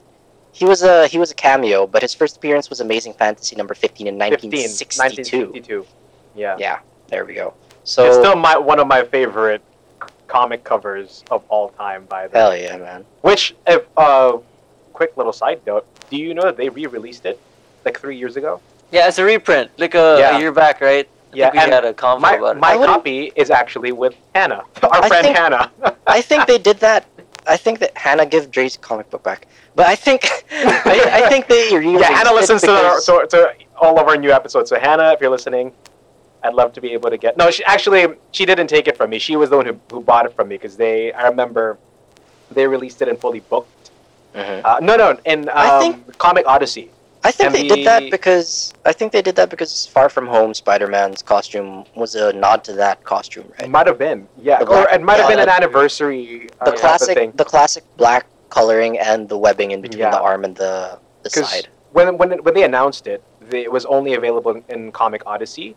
he 0.51 0.65
was 0.65 0.83
a 0.83 1.07
he 1.07 1.17
was 1.17 1.31
a 1.31 1.35
cameo, 1.35 1.87
but 1.87 2.01
his 2.01 2.13
first 2.13 2.37
appearance 2.37 2.69
was 2.69 2.79
Amazing 2.79 3.13
Fantasy 3.13 3.55
number 3.55 3.73
15 3.73 4.07
in 4.07 4.19
15, 4.19 4.51
1962. 4.51 5.37
1962. 5.37 5.85
Yeah. 6.35 6.55
Yeah, 6.57 6.79
there 7.07 7.25
we 7.25 7.33
go. 7.33 7.53
So 7.83 8.05
it's 8.05 8.17
still 8.17 8.35
my 8.35 8.57
one 8.57 8.79
of 8.79 8.87
my 8.87 9.03
favorite 9.03 9.61
comic 10.27 10.63
covers 10.63 11.25
of 11.31 11.43
all 11.49 11.69
time 11.69 12.05
by 12.05 12.27
the 12.27 12.37
hell 12.37 12.55
yeah, 12.55 12.77
man. 12.77 13.05
Which, 13.21 13.55
if 13.67 13.83
uh, 13.97 14.37
quick 14.99 15.15
little 15.15 15.31
side 15.31 15.61
note, 15.65 15.85
do 16.09 16.17
you 16.17 16.33
know 16.33 16.41
that 16.49 16.57
they 16.57 16.67
re-released 16.67 17.25
it 17.25 17.39
like 17.85 17.97
three 18.03 18.17
years 18.21 18.35
ago? 18.35 18.59
Yeah, 18.91 19.07
it's 19.07 19.17
a 19.17 19.23
reprint. 19.23 19.71
Like 19.83 19.95
uh, 19.95 19.99
a, 19.99 20.19
Yeah. 20.19 20.35
a 20.35 20.39
year 20.41 20.51
back, 20.51 20.81
right? 20.81 21.07
I 21.07 21.35
Yeah, 21.39 21.51
think 21.51 21.63
we 21.67 21.71
had 21.71 21.85
a 21.85 21.93
convo 21.93 22.19
My 22.29 22.33
about 22.35 22.55
it. 22.57 22.59
my 22.59 22.73
I 22.73 22.85
copy 22.91 23.19
is 23.41 23.49
actually 23.61 23.93
with 24.03 24.13
Hannah, 24.35 24.63
our 24.83 25.01
I 25.05 25.07
friend 25.11 25.23
think- 25.25 25.37
Hannah. 25.37 25.65
I 26.17 26.19
think 26.29 26.39
they 26.51 26.57
did 26.69 26.77
that. 26.87 27.01
I 27.55 27.55
think 27.65 27.75
that 27.83 27.91
Hannah 28.05 28.25
gave 28.33 28.43
Dre's 28.55 28.75
comic 28.89 29.07
book 29.11 29.23
back, 29.29 29.41
but 29.77 29.85
I 29.93 29.95
think 30.05 30.21
I, 30.95 30.97
I 31.19 31.29
think 31.31 31.43
they 31.53 31.63
really 31.85 32.01
yeah, 32.03 32.11
Hannah 32.17 32.33
listens 32.41 32.61
to, 32.69 32.73
the, 32.79 33.01
to, 33.07 33.13
to 33.33 33.39
all 33.83 33.95
of 34.01 34.05
our 34.11 34.17
new 34.25 34.31
episodes. 34.39 34.67
So 34.71 34.75
Hannah, 34.87 35.09
if 35.13 35.21
you're 35.21 35.35
listening, 35.37 35.65
I'd 36.43 36.53
love 36.61 36.71
to 36.77 36.81
be 36.85 36.89
able 36.97 37.09
to 37.15 37.17
get. 37.25 37.31
No, 37.41 37.45
she 37.55 37.63
actually 37.75 38.03
she 38.37 38.43
didn't 38.51 38.67
take 38.75 38.85
it 38.91 38.95
from 38.99 39.07
me. 39.13 39.17
She 39.27 39.35
was 39.41 39.47
the 39.51 39.57
one 39.61 39.67
who, 39.69 39.75
who 39.93 39.99
bought 40.11 40.25
it 40.27 40.33
from 40.37 40.45
me 40.51 40.55
because 40.59 40.75
they. 40.83 41.13
I 41.13 41.23
remember 41.33 41.77
they 42.51 42.65
released 42.67 42.99
it 43.03 43.07
in 43.07 43.15
fully 43.23 43.39
booked. 43.51 43.69
Mhm. 44.35 44.61
Uh, 44.63 44.79
no, 44.81 44.95
no, 44.95 45.17
in 45.25 45.49
um, 45.49 45.55
I 45.55 45.79
think- 45.79 46.17
Comic 46.17 46.45
Odyssey. 46.47 46.91
I 47.21 47.31
think 47.31 47.47
and 47.47 47.55
they 47.55 47.67
did 47.67 47.85
that 47.85 48.09
because 48.11 48.73
I 48.85 48.93
think 48.93 49.11
they 49.11 49.21
did 49.21 49.35
that 49.35 49.49
because 49.49 49.85
Far 49.87 50.07
From 50.07 50.25
Home 50.27 50.53
Spider-Man's 50.53 51.21
costume 51.21 51.83
was 51.93 52.15
a 52.15 52.31
nod 52.31 52.63
to 52.63 52.73
that 52.73 53.03
costume, 53.03 53.51
right? 53.59 53.69
Might 53.69 53.87
have 53.87 53.97
been, 53.97 54.25
yeah, 54.41 54.59
The 54.63 54.67
or 54.69 54.87
it 54.89 55.01
might 55.01 55.17
have 55.17 55.25
yeah, 55.25 55.35
been 55.35 55.39
an 55.39 55.47
that- 55.47 55.57
anniversary. 55.61 56.47
uh, 56.61 56.65
The 56.65 56.71
type 56.71 56.75
of 56.75 56.79
classic, 56.79 57.17
thing. 57.17 57.31
the 57.35 57.43
classic 57.43 57.83
black 57.97 58.25
coloring 58.49 58.97
and 58.97 59.27
the 59.27 59.37
webbing 59.37 59.71
in 59.71 59.81
between 59.81 59.99
Yeah. 59.99 60.11
the 60.11 60.21
arm 60.21 60.45
and 60.45 60.55
the 60.55 60.97
the 61.23 61.29
'Cause 61.29 61.49
side. 61.49 61.67
when 61.91 62.17
when 62.17 62.29
when 62.45 62.53
they 62.53 62.63
announced 62.63 63.05
it, 63.05 63.21
they, 63.49 63.63
it 63.63 63.71
was 63.71 63.85
only 63.85 64.13
available 64.13 64.51
in, 64.51 64.63
in 64.69 64.91
Comic 64.93 65.21
Odyssey, 65.25 65.75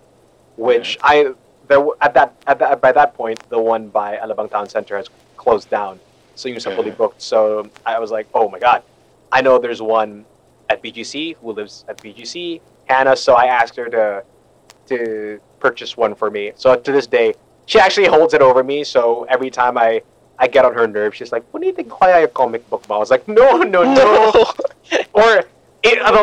which 0.57 0.97
Mm-hmm. 0.99 1.07
I 1.13 1.35
there 1.67 1.85
at 2.01 2.15
that 2.15 2.35
at 2.47 2.61
that 2.61 2.81
by 2.81 2.93
that 2.93 3.15
point 3.15 3.39
the 3.49 3.59
one 3.59 3.89
by 3.89 4.17
Alabang 4.17 4.49
Town 4.49 4.69
Center 4.69 4.97
has 4.97 5.09
closed 5.37 5.69
down, 5.71 5.99
so 6.43 6.49
you 6.51 6.57
are 6.59 6.75
fully 6.75 6.91
booked. 6.91 7.23
So 7.23 7.61
um, 7.61 7.71
I 7.87 7.99
was 8.03 8.11
like, 8.11 8.27
oh 8.35 8.49
my 8.51 8.59
god, 8.59 8.83
I 9.31 9.41
know 9.41 9.59
there's 9.63 9.81
one 9.81 10.27
at 10.69 10.83
BGC 10.83 11.37
who 11.39 11.53
lives 11.53 11.85
at 11.89 11.97
BGC, 12.03 12.61
Hannah. 12.91 13.15
So 13.17 13.35
I 13.35 13.47
asked 13.47 13.77
her 13.79 13.87
to 13.89 14.25
to 14.91 14.97
purchase 15.63 15.97
one 15.97 16.15
for 16.19 16.31
me. 16.31 16.51
So 16.59 16.75
to 16.75 16.91
this 16.91 17.07
day, 17.07 17.35
she 17.67 17.79
actually 17.79 18.09
holds 18.11 18.35
it 18.35 18.43
over 18.43 18.67
me. 18.67 18.83
So 18.83 19.25
every 19.31 19.51
time 19.51 19.79
I 19.79 20.03
I 20.43 20.51
get 20.51 20.67
on 20.67 20.75
her 20.75 20.91
nerves, 20.91 21.15
she's 21.17 21.31
like, 21.31 21.47
"What 21.55 21.63
do 21.63 21.71
you 21.71 21.75
think? 21.75 21.89
Kaya 21.95 22.27
yung 22.27 22.35
comic 22.35 22.67
book 22.69 22.83
mo?" 22.91 22.99
I 22.99 22.99
was 22.99 23.11
like, 23.15 23.23
"No, 23.31 23.63
no, 23.63 23.87
no." 23.87 24.05
Or 25.15 25.47
it, 25.87 25.97
the, 26.03 26.23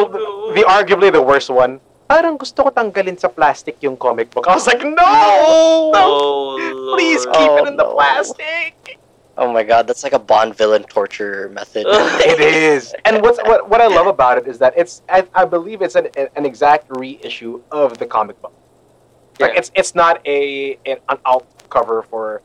the 0.55 0.63
arguably 0.67 1.09
the 1.11 1.23
worst 1.23 1.49
one. 1.49 1.79
Parang 2.09 2.37
gusto 2.41 2.65
ko 2.65 2.69
tanggalin 2.73 3.17
sa 3.21 3.29
plastic 3.29 3.77
yung 3.85 3.93
comic 3.95 4.33
book. 4.33 4.49
I 4.49 4.57
was 4.57 4.65
like, 4.65 4.81
no, 4.81 5.93
no, 5.93 6.03
Oh, 6.09 6.93
please 6.97 7.21
keep 7.37 7.49
Oh, 7.53 7.61
it 7.61 7.69
in 7.69 7.77
the 7.77 7.85
oh, 7.85 7.93
no. 7.93 7.97
plastic. 8.01 8.97
Oh 9.39 9.51
my 9.53 9.63
god, 9.63 9.87
that's 9.87 10.03
like 10.03 10.11
a 10.13 10.19
Bond 10.19 10.55
villain 10.55 10.83
torture 10.83 11.49
method. 11.59 11.85
It 12.33 12.39
is. 12.41 12.93
And 13.05 13.21
what's 13.23 13.39
what 13.49 13.69
what 13.71 13.79
I 13.81 13.87
love 13.87 14.07
about 14.07 14.37
it 14.37 14.45
is 14.51 14.57
that 14.59 14.73
it's 14.81 15.01
I, 15.09 15.19
I 15.33 15.45
believe 15.45 15.81
it's 15.81 15.95
an 15.95 16.07
an 16.39 16.45
exact 16.45 16.85
reissue 16.89 17.53
of 17.71 17.97
the 18.01 18.05
comic 18.05 18.37
book. 18.41 18.53
Like 19.39 19.53
Yeah. 19.53 19.59
it's 19.59 19.71
it's 19.79 19.93
not 19.95 20.15
a 20.27 20.39
an, 20.85 20.97
an 21.07 21.17
alt 21.25 21.47
cover 21.69 22.01
for 22.11 22.41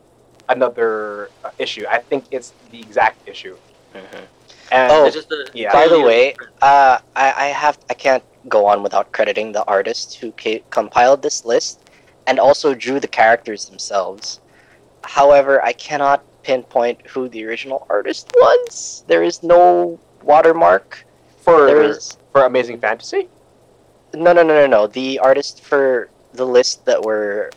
another 0.48 1.30
uh, 1.44 1.50
issue. 1.59 1.85
I 1.96 1.98
think 1.98 2.24
it's 2.30 2.48
the 2.70 2.80
exact 2.80 3.18
issue. 3.28 3.57
Mhm. 3.94 4.24
And 4.70 4.92
Oh, 4.92 5.04
It's 5.07 5.16
just 5.16 5.33
a- 5.33 5.50
yeah. 5.52 5.72
By 5.72 5.88
the 5.88 6.00
way, 6.00 6.37
uh, 6.62 6.98
I, 7.16 7.26
I 7.46 7.48
have 7.62 7.76
I 7.90 7.94
can't 7.94 8.22
go 8.48 8.66
on 8.66 8.83
without 8.87 9.11
crediting 9.16 9.52
the 9.52 9.64
artist 9.76 10.07
who 10.20 10.33
ca- 10.42 10.62
compiled 10.70 11.22
this 11.22 11.44
list 11.44 11.80
and 12.28 12.38
also 12.38 12.74
drew 12.74 13.00
the 13.00 13.12
characters 13.20 13.66
themselves. 13.70 14.40
However, 15.18 15.62
I 15.64 15.72
cannot 15.72 16.22
pinpoint 16.44 17.00
who 17.09 17.28
the 17.28 17.44
original 17.46 17.87
artist 17.90 18.30
was. 18.37 19.02
There 19.09 19.22
is 19.24 19.42
no 19.42 19.98
watermark. 20.22 21.04
for 21.44 21.66
There 21.66 21.83
is 21.83 22.16
for 22.33 22.44
Amazing 22.44 22.78
Fantasy. 22.80 23.28
no 24.14 24.33
no 24.33 24.42
no 24.42 24.54
no 24.62 24.66
no. 24.66 24.87
The 24.87 25.18
artist 25.18 25.62
for 25.64 26.09
the 26.33 26.46
list 26.46 26.85
that 26.87 27.00
we're 27.02 27.50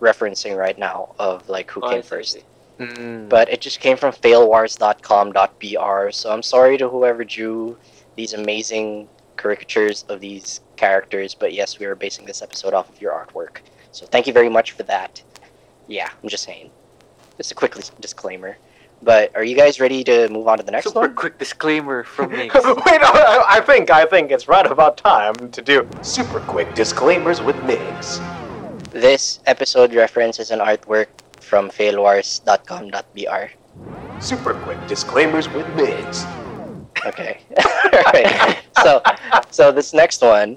referencing 0.00 0.56
right 0.56 0.78
now 0.78 1.14
of 1.18 1.48
like 1.48 1.70
who 1.70 1.80
Oh, 1.82 1.90
came 1.90 2.02
first. 2.02 2.32
see. 2.34 2.42
Hmm. 2.78 3.28
but 3.28 3.48
it 3.48 3.60
just 3.60 3.78
came 3.80 3.96
from 3.96 4.12
failwars.com.br. 4.12 6.10
So 6.10 6.30
I'm 6.32 6.42
sorry 6.42 6.76
to 6.78 6.88
whoever 6.88 7.24
drew 7.24 7.76
these 8.16 8.32
amazing 8.34 9.08
caricatures 9.36 10.04
of 10.08 10.20
these 10.20 10.60
characters, 10.76 11.34
but 11.34 11.52
yes, 11.52 11.78
we 11.78 11.86
are 11.86 11.94
basing 11.94 12.26
this 12.26 12.42
episode 12.42 12.74
off 12.74 12.88
of 12.88 13.00
your 13.00 13.12
artwork. 13.12 13.58
So 13.92 14.06
thank 14.06 14.26
you 14.26 14.32
very 14.32 14.48
much 14.48 14.72
for 14.72 14.82
that. 14.84 15.22
Yeah, 15.86 16.08
I'm 16.22 16.28
just 16.28 16.44
saying. 16.44 16.70
Just 17.36 17.52
a 17.52 17.54
quick 17.54 17.74
disclaimer. 18.00 18.56
But 19.02 19.34
are 19.36 19.44
you 19.44 19.56
guys 19.56 19.80
ready 19.80 20.02
to 20.04 20.28
move 20.28 20.48
on 20.48 20.58
to 20.58 20.64
the 20.64 20.70
next 20.70 20.86
Super 20.86 21.00
one? 21.00 21.08
Super 21.10 21.20
quick 21.20 21.38
disclaimer 21.38 22.04
from 22.04 22.30
me. 22.32 22.50
Wait, 22.54 22.54
I, 22.54 23.44
I 23.48 23.60
think 23.60 23.90
I 23.90 24.06
think 24.06 24.30
it's 24.30 24.48
right 24.48 24.64
about 24.66 24.96
time 24.96 25.34
to 25.34 25.60
do 25.60 25.86
super 26.02 26.40
quick 26.40 26.74
disclaimers 26.74 27.42
with 27.42 27.56
Migs. 27.56 28.20
This 28.92 29.40
episode 29.46 29.92
references 29.94 30.50
an 30.50 30.60
artwork 30.60 31.08
from 31.40 31.70
failwars.com.br. 31.70 34.20
Super 34.20 34.54
quick 34.54 34.78
disclaimers 34.86 35.48
with 35.50 35.66
Migs. 35.76 36.24
Okay. 37.04 37.40
Alright. 37.94 38.58
So 38.82 39.02
so 39.50 39.72
this 39.72 39.92
next 39.92 40.22
one, 40.22 40.56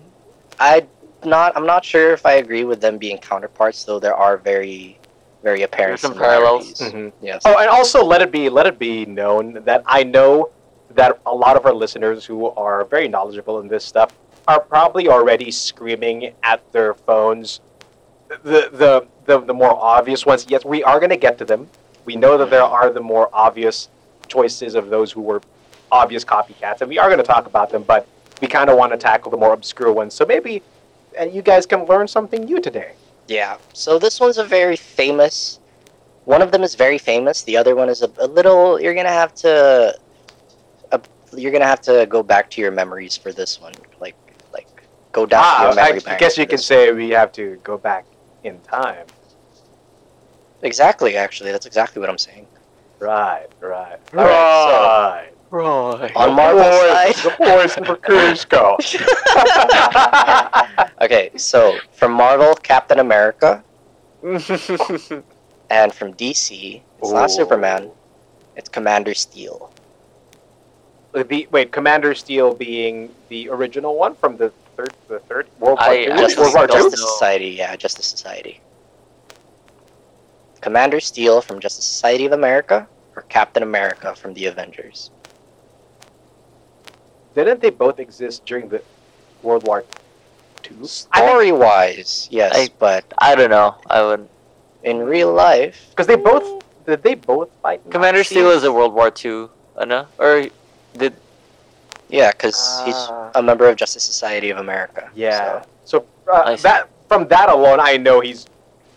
I 0.59 0.85
not. 1.25 1.57
I'm 1.57 1.65
not 1.65 1.83
sure 1.83 2.13
if 2.13 2.25
I 2.25 2.33
agree 2.33 2.63
with 2.63 2.79
them 2.81 2.97
being 2.97 3.17
counterparts, 3.17 3.83
though. 3.83 3.99
There 3.99 4.15
are 4.15 4.37
very, 4.37 4.96
very 5.43 5.61
apparent 5.63 6.01
There's 6.01 6.01
some 6.01 6.15
parallels. 6.17 6.77
similarities. 6.77 7.11
Mhm. 7.21 7.25
Yes. 7.25 7.41
Oh, 7.45 7.57
and 7.57 7.69
also 7.69 8.03
let 8.03 8.21
it 8.21 8.31
be 8.31 8.49
let 8.49 8.65
it 8.67 8.79
be 8.79 9.05
known 9.05 9.61
that 9.65 9.83
I 9.85 10.03
know 10.03 10.49
that 10.95 11.19
a 11.25 11.33
lot 11.33 11.55
of 11.55 11.65
our 11.65 11.73
listeners 11.73 12.25
who 12.25 12.47
are 12.51 12.83
very 12.85 13.07
knowledgeable 13.07 13.59
in 13.59 13.67
this 13.67 13.83
stuff 13.85 14.11
are 14.47 14.59
probably 14.59 15.07
already 15.09 15.51
screaming 15.51 16.33
at 16.43 16.61
their 16.71 16.93
phones. 16.93 17.59
The 18.43 18.69
the 18.71 19.07
the, 19.25 19.39
the 19.41 19.53
more 19.53 19.75
obvious 19.75 20.25
ones. 20.25 20.45
Yes, 20.49 20.63
we 20.65 20.83
are 20.83 20.99
going 20.99 21.09
to 21.09 21.17
get 21.17 21.37
to 21.39 21.45
them. 21.45 21.69
We 22.05 22.15
know 22.15 22.37
that 22.37 22.49
there 22.49 22.63
are 22.63 22.89
the 22.89 23.01
more 23.01 23.29
obvious 23.33 23.89
choices 24.27 24.75
of 24.75 24.89
those 24.89 25.11
who 25.11 25.21
were 25.21 25.41
obvious 25.91 26.23
copycats, 26.25 26.81
and 26.81 26.89
we 26.89 26.97
are 26.97 27.07
going 27.07 27.19
to 27.19 27.23
talk 27.25 27.45
about 27.45 27.69
them. 27.69 27.83
But 27.83 28.07
we 28.41 28.47
kind 28.47 28.69
of 28.69 28.77
want 28.77 28.91
to 28.93 28.97
tackle 28.97 29.31
the 29.31 29.37
more 29.37 29.53
obscure 29.53 29.91
ones. 29.91 30.13
So 30.13 30.25
maybe, 30.25 30.61
and 31.17 31.33
you 31.33 31.41
guys 31.41 31.65
can 31.65 31.85
learn 31.85 32.07
something 32.07 32.45
new 32.45 32.59
today. 32.61 32.93
Yeah. 33.27 33.57
So 33.73 33.99
this 33.99 34.19
one's 34.19 34.37
a 34.37 34.43
very 34.43 34.75
famous. 34.75 35.59
One 36.25 36.41
of 36.41 36.51
them 36.51 36.63
is 36.63 36.75
very 36.75 36.97
famous. 36.97 37.43
The 37.43 37.57
other 37.57 37.75
one 37.75 37.89
is 37.89 38.01
a, 38.01 38.11
a 38.19 38.27
little. 38.27 38.79
You're 38.79 38.95
gonna 38.95 39.09
have 39.09 39.33
to. 39.35 39.97
Uh, 40.91 40.99
you're 41.35 41.51
gonna 41.51 41.65
have 41.65 41.81
to 41.81 42.05
go 42.09 42.23
back 42.23 42.49
to 42.51 42.61
your 42.61 42.71
memories 42.71 43.15
for 43.17 43.31
this 43.31 43.59
one. 43.61 43.73
Like, 43.99 44.15
like 44.53 44.67
go 45.11 45.25
down 45.25 45.41
to 45.41 45.47
Ah, 45.47 45.61
your 45.63 45.71
I, 45.71 45.75
memory 45.75 46.01
I 46.07 46.17
guess 46.17 46.37
you 46.37 46.47
can 46.47 46.57
say 46.57 46.91
we 46.91 47.09
have 47.09 47.31
to 47.33 47.59
go 47.63 47.77
back 47.77 48.05
in 48.43 48.59
time. 48.61 49.05
Exactly. 50.61 51.15
Actually, 51.15 51.51
that's 51.51 51.65
exactly 51.65 51.99
what 51.99 52.09
I'm 52.09 52.17
saying. 52.17 52.47
Right, 52.99 53.47
right, 53.61 53.99
Alright, 54.15 54.27
right. 54.27 55.27
Right. 55.27 55.36
On 56.15 56.35
Marvel's 56.35 56.65
side. 56.65 57.15
the 57.15 57.35
boys 57.39 57.73
from 57.73 57.85
Cusco. 57.97 58.77
Okay, 61.01 61.31
so 61.37 61.77
from 61.93 62.11
Marvel, 62.11 62.53
Captain 62.55 62.99
America, 62.99 63.63
and 64.23 64.41
from 65.93 66.13
DC, 66.13 66.81
it's 66.99 67.11
not 67.11 67.31
Superman. 67.31 67.91
It's 68.55 68.67
Commander 68.69 69.13
Steel. 69.13 69.71
Uh, 71.13 71.23
the, 71.23 71.47
wait, 71.51 71.71
Commander 71.71 72.13
Steel 72.15 72.53
being 72.53 73.09
the 73.29 73.47
original 73.49 73.95
one 73.97 74.15
from 74.15 74.35
the 74.37 74.51
third, 74.75 74.93
the 75.07 75.19
third 75.19 75.47
World 75.59 75.77
War 75.79 75.89
I- 75.89 75.97
II. 75.99 76.07
Justice, 76.07 76.37
World 76.39 76.53
War 76.55 76.63
II. 76.63 76.83
Justice. 76.83 77.01
Society, 77.01 77.49
yeah, 77.49 77.75
Justice 77.75 78.07
Society. 78.07 78.59
Commander 80.61 80.99
Steel 80.99 81.41
from 81.41 81.59
Justice 81.59 81.85
Society 81.85 82.25
of 82.25 82.31
America, 82.31 82.87
or 83.15 83.21
Captain 83.23 83.63
America 83.63 84.15
from 84.15 84.33
the 84.33 84.47
Avengers. 84.47 85.11
Didn't 87.37 87.61
they 87.61 87.69
both 87.69 87.99
exist 87.99 88.45
during 88.45 88.67
the 88.69 88.81
World 89.43 89.63
War 89.67 89.85
II? 90.65 90.87
Story 90.87 91.51
wise, 91.51 92.27
yes, 92.31 92.51
I- 92.57 92.69
but 92.79 93.05
I 93.17 93.35
don't 93.35 93.51
know. 93.51 93.75
I 93.89 94.01
would. 94.01 94.27
in 94.83 94.99
real 94.99 95.31
life, 95.33 95.77
Because 95.91 96.07
they 96.07 96.15
both 96.15 96.63
did 96.85 97.03
they 97.03 97.13
both 97.15 97.49
fight? 97.61 97.81
Commander 97.91 98.19
Nazis? 98.19 98.37
Steel 98.37 98.49
is 98.51 98.63
a 98.63 98.71
World 98.71 98.93
War 98.93 99.11
II, 99.23 99.49
uh, 99.75 99.85
no? 99.85 100.07
Or 100.17 100.47
did 100.97 101.13
yeah, 102.09 102.31
because 102.31 102.55
he's 102.85 102.95
Ah. 102.95 103.31
a 103.35 103.41
member 103.43 103.67
of 103.69 103.75
Justice 103.75 104.03
Society 104.03 104.49
of 104.49 104.57
America. 104.57 105.09
Yeah. 105.13 105.61
so- 105.83 106.05
So, 106.25 106.31
uh, 106.31 106.55
that 106.57 106.87
from 107.09 107.27
that 107.27 107.49
alone, 107.49 107.79
I 107.81 107.97
know 107.97 108.19
he's 108.21 108.45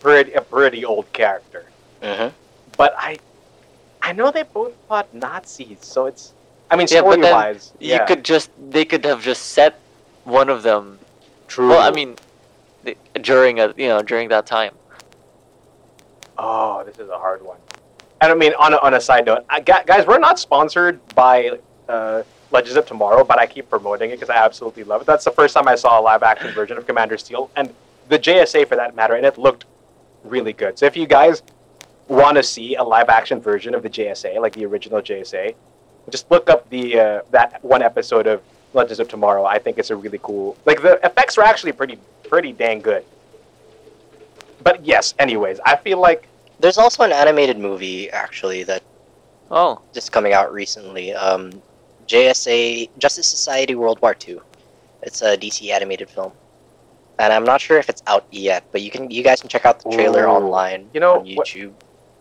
pretty 0.01 0.32
a 0.34 0.41
pretty 0.43 0.84
old 0.84 1.12
character. 1.12 1.64
Mhm. 2.03 2.32
But 2.76 2.95
I, 2.97 3.18
I 4.01 4.12
know 4.12 4.30
they 4.30 4.45
both 4.45 4.72
fought 4.88 5.12
Nazis, 5.12 5.78
so 5.82 6.07
it's. 6.07 6.32
I 6.70 6.76
mean, 6.76 6.86
Yeah, 6.90 7.00
story 7.00 7.20
wise, 7.20 7.72
you 7.80 7.98
could 8.06 8.24
just 8.24 8.50
they 8.70 8.84
could 8.84 9.04
have 9.04 9.22
just 9.22 9.46
set 9.46 9.78
one 10.24 10.48
of 10.48 10.62
them. 10.62 10.98
True. 11.48 11.70
Well, 11.70 11.80
I 11.80 11.90
mean, 11.90 12.16
during 13.20 13.58
a 13.58 13.74
you 13.76 13.88
know 13.88 14.02
during 14.02 14.28
that 14.28 14.46
time. 14.46 14.74
Oh, 16.38 16.84
this 16.84 16.98
is 16.98 17.08
a 17.10 17.18
hard 17.18 17.42
one. 17.42 17.58
And 18.22 18.32
I 18.32 18.34
mean, 18.34 18.52
on 18.58 18.72
a, 18.72 18.76
on 18.78 18.94
a 18.94 19.00
side 19.00 19.26
note, 19.26 19.44
I, 19.48 19.60
guys, 19.60 20.06
we're 20.06 20.18
not 20.18 20.38
sponsored 20.38 21.00
by 21.14 21.58
uh, 21.88 22.22
Legends 22.50 22.76
of 22.76 22.86
Tomorrow, 22.86 23.24
but 23.24 23.38
I 23.38 23.46
keep 23.46 23.68
promoting 23.68 24.10
it 24.10 24.14
because 24.14 24.30
I 24.30 24.36
absolutely 24.36 24.84
love 24.84 25.02
it. 25.02 25.06
That's 25.06 25.24
the 25.24 25.30
first 25.30 25.54
time 25.54 25.68
I 25.68 25.74
saw 25.74 26.00
a 26.00 26.02
live 26.02 26.22
action 26.22 26.52
version 26.52 26.78
of 26.78 26.86
Commander 26.86 27.18
Steel, 27.18 27.50
and 27.56 27.72
the 28.08 28.18
JSA 28.18 28.68
for 28.68 28.76
that 28.76 28.94
matter, 28.94 29.14
and 29.14 29.24
it 29.26 29.38
looked 29.38 29.64
really 30.24 30.52
good. 30.52 30.78
So 30.78 30.86
if 30.86 30.96
you 30.96 31.06
guys 31.06 31.42
want 32.08 32.36
to 32.36 32.42
see 32.42 32.74
a 32.74 32.82
live 32.82 33.08
action 33.08 33.40
version 33.40 33.74
of 33.74 33.82
the 33.82 33.90
JSA, 33.90 34.40
like 34.40 34.52
the 34.52 34.64
original 34.66 35.00
JSA, 35.00 35.54
just 36.11 36.30
look 36.30 36.50
up 36.50 36.68
the 36.70 36.98
uh, 36.98 37.20
that 37.30 37.62
one 37.64 37.82
episode 37.82 38.26
of 38.26 38.42
Legends 38.74 39.00
of 39.00 39.08
Tomorrow. 39.08 39.44
I 39.44 39.58
think 39.58 39.78
it's 39.78 39.90
a 39.90 39.96
really 39.96 40.20
cool. 40.22 40.56
Like 40.66 40.82
the 40.82 40.98
effects 41.04 41.36
are 41.38 41.44
actually 41.44 41.72
pretty 41.72 41.98
pretty 42.28 42.52
dang 42.52 42.80
good. 42.80 43.04
But 44.62 44.84
yes, 44.84 45.14
anyways, 45.18 45.61
I 45.64 45.76
feel 45.76 45.98
like 45.98 46.28
There's 46.61 46.76
also 46.78 47.02
an 47.04 47.12
animated 47.12 47.58
movie 47.58 48.11
actually 48.11 48.62
that 48.64 48.82
Oh, 49.50 49.80
just 49.92 50.12
coming 50.12 50.32
out 50.32 50.52
recently. 50.52 51.12
Um, 51.12 51.61
JSA 52.06 52.90
Justice 52.98 53.26
Society 53.26 53.74
World 53.74 54.00
War 54.02 54.14
II. 54.28 54.38
It's 55.02 55.22
a 55.22 55.36
DC 55.36 55.70
animated 55.70 56.08
film, 56.11 56.32
and 57.18 57.32
I'm 57.32 57.44
not 57.44 57.61
sure 57.61 57.78
if 57.78 57.88
it's 57.88 58.02
out 58.06 58.26
yet, 58.30 58.64
but 58.70 58.82
you 58.82 58.90
can 58.90 59.11
you 59.11 59.22
guys 59.24 59.40
can 59.40 59.48
check 59.48 59.64
out 59.64 59.82
the 59.82 59.90
trailer 59.90 60.24
Ooh. 60.26 60.30
online 60.38 60.90
You 60.92 61.00
know, 61.00 61.14
on 61.20 61.34
what- 61.34 61.46
YouTube. 61.48 61.72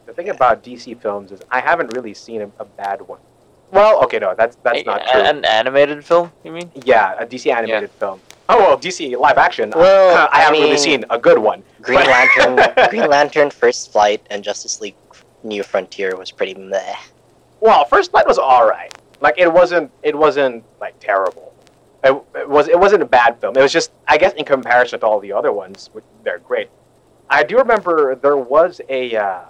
The 0.06 0.14
thing 0.16 0.30
about 0.30 0.64
DC 0.64 1.00
films 1.00 1.32
is 1.32 1.40
I 1.52 1.60
haven't 1.60 1.94
really 1.96 2.16
seen 2.16 2.42
a, 2.42 2.50
a 2.60 2.66
bad 2.66 3.02
one. 3.02 3.20
Well, 3.72 4.04
okay, 4.04 4.20
no, 4.20 4.34
that's 4.36 4.56
that's 4.64 4.82
a- 4.82 4.84
not 4.84 5.08
true. 5.08 5.22
An 5.22 5.46
animated 5.46 6.04
film, 6.04 6.32
you 6.44 6.52
mean? 6.52 6.72
yeah, 6.86 7.16
a 7.20 7.26
DC 7.26 7.52
animated 7.54 7.92
film. 7.92 8.20
Oh 8.50 8.58
well, 8.58 8.78
DC 8.78 9.16
live 9.18 9.38
action. 9.38 9.72
Well, 9.76 10.28
I, 10.32 10.38
I 10.38 10.42
haven't 10.42 10.62
really 10.62 10.78
seen 10.78 11.06
a 11.12 11.20
good 11.20 11.38
one. 11.38 11.62
Green 11.82 12.00
But- 12.00 12.08
Lantern, 12.58 12.90
Green 12.90 13.08
Lantern 13.10 13.50
First 13.52 13.92
Flight, 13.92 14.26
and 14.32 14.44
Justice 14.44 14.82
League 14.82 14.96
New 15.44 15.62
Frontier 15.64 16.16
was 16.18 16.32
pretty 16.32 16.56
meh. 16.56 16.96
Well, 17.62 17.86
First 17.86 18.12
Flight 18.12 18.26
was 18.28 18.38
all 18.40 18.68
right. 18.68 18.92
Like 19.22 19.36
it 19.38 19.52
wasn't 19.54 19.92
it 20.02 20.18
wasn't 20.18 20.64
like 20.82 21.00
terrible. 21.00 21.54
It, 22.04 22.20
it 22.34 22.50
was 22.50 22.68
it 22.70 22.80
wasn't 22.80 23.04
a 23.04 23.06
bad 23.06 23.40
film. 23.40 23.56
It 23.56 23.62
was 23.62 23.72
just 23.74 23.92
I 24.08 24.18
guess 24.18 24.34
in 24.34 24.46
comparison 24.46 25.00
to 25.02 25.06
all 25.06 25.20
the 25.20 25.32
other 25.34 25.52
ones, 25.52 25.90
which- 25.94 26.06
they're 26.24 26.40
great. 26.40 26.70
I 27.30 27.44
do 27.44 27.58
remember 27.60 28.16
there 28.16 28.36
was 28.38 28.82
a 28.90 29.16
uh, 29.16 29.42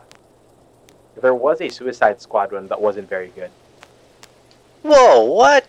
there 1.21 1.33
was 1.33 1.61
a 1.61 1.69
Suicide 1.69 2.19
Squad 2.21 2.51
one 2.51 2.67
that 2.67 2.81
wasn't 2.81 3.07
very 3.09 3.29
good. 3.29 3.49
Whoa, 4.83 5.23
what? 5.23 5.65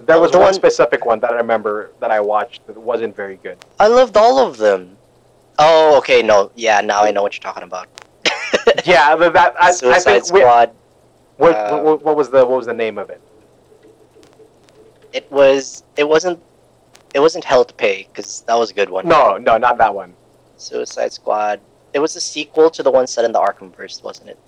There 0.00 0.20
was 0.20 0.30
The 0.30 0.38
one 0.38 0.46
one- 0.46 0.54
specific 0.54 1.04
one 1.04 1.18
that 1.20 1.32
I 1.32 1.36
remember 1.36 1.90
that 2.00 2.10
I 2.10 2.20
watched 2.20 2.66
that 2.66 2.76
wasn't 2.76 3.14
very 3.16 3.36
good. 3.36 3.58
I 3.80 3.88
loved 3.88 4.16
all 4.16 4.38
of 4.38 4.56
them. 4.56 4.96
Oh, 5.58 5.98
okay, 5.98 6.22
no, 6.22 6.50
yeah, 6.54 6.80
now 6.80 7.02
I 7.02 7.10
know 7.10 7.22
what 7.22 7.34
you're 7.34 7.42
talking 7.42 7.64
about. 7.64 7.88
yeah, 8.84 9.14
the- 9.16 9.30
that 9.30 9.54
I, 9.60 9.68
I 9.68 9.70
Suicide 9.72 10.22
think 10.22 10.32
we, 10.32 10.40
Squad. 10.40 10.70
what, 11.36 11.54
uh, 11.56 11.80
what, 11.80 12.02
what 12.04 12.16
was 12.16 12.30
the 12.30 12.46
what 12.46 12.56
was 12.58 12.66
the 12.66 12.74
name 12.74 12.96
of 12.96 13.10
it? 13.10 13.20
It 15.12 15.30
was. 15.32 15.82
It 15.96 16.08
wasn't. 16.08 16.40
It 17.14 17.20
wasn't 17.20 17.44
Hell 17.44 17.64
to 17.64 17.74
Pay 17.74 18.06
because 18.12 18.42
that 18.42 18.54
was 18.54 18.70
a 18.70 18.74
good 18.74 18.90
one. 18.90 19.08
No, 19.08 19.36
no, 19.36 19.58
not 19.58 19.78
that 19.78 19.94
one. 19.94 20.14
Suicide 20.58 21.12
Squad. 21.12 21.60
It 21.92 21.98
was 21.98 22.14
a 22.16 22.20
sequel 22.20 22.70
to 22.70 22.82
the 22.82 22.90
one 22.90 23.06
set 23.06 23.24
in 23.24 23.32
the 23.32 23.40
Arkhamverse, 23.40 24.02
wasn't 24.04 24.28
it? 24.30 24.38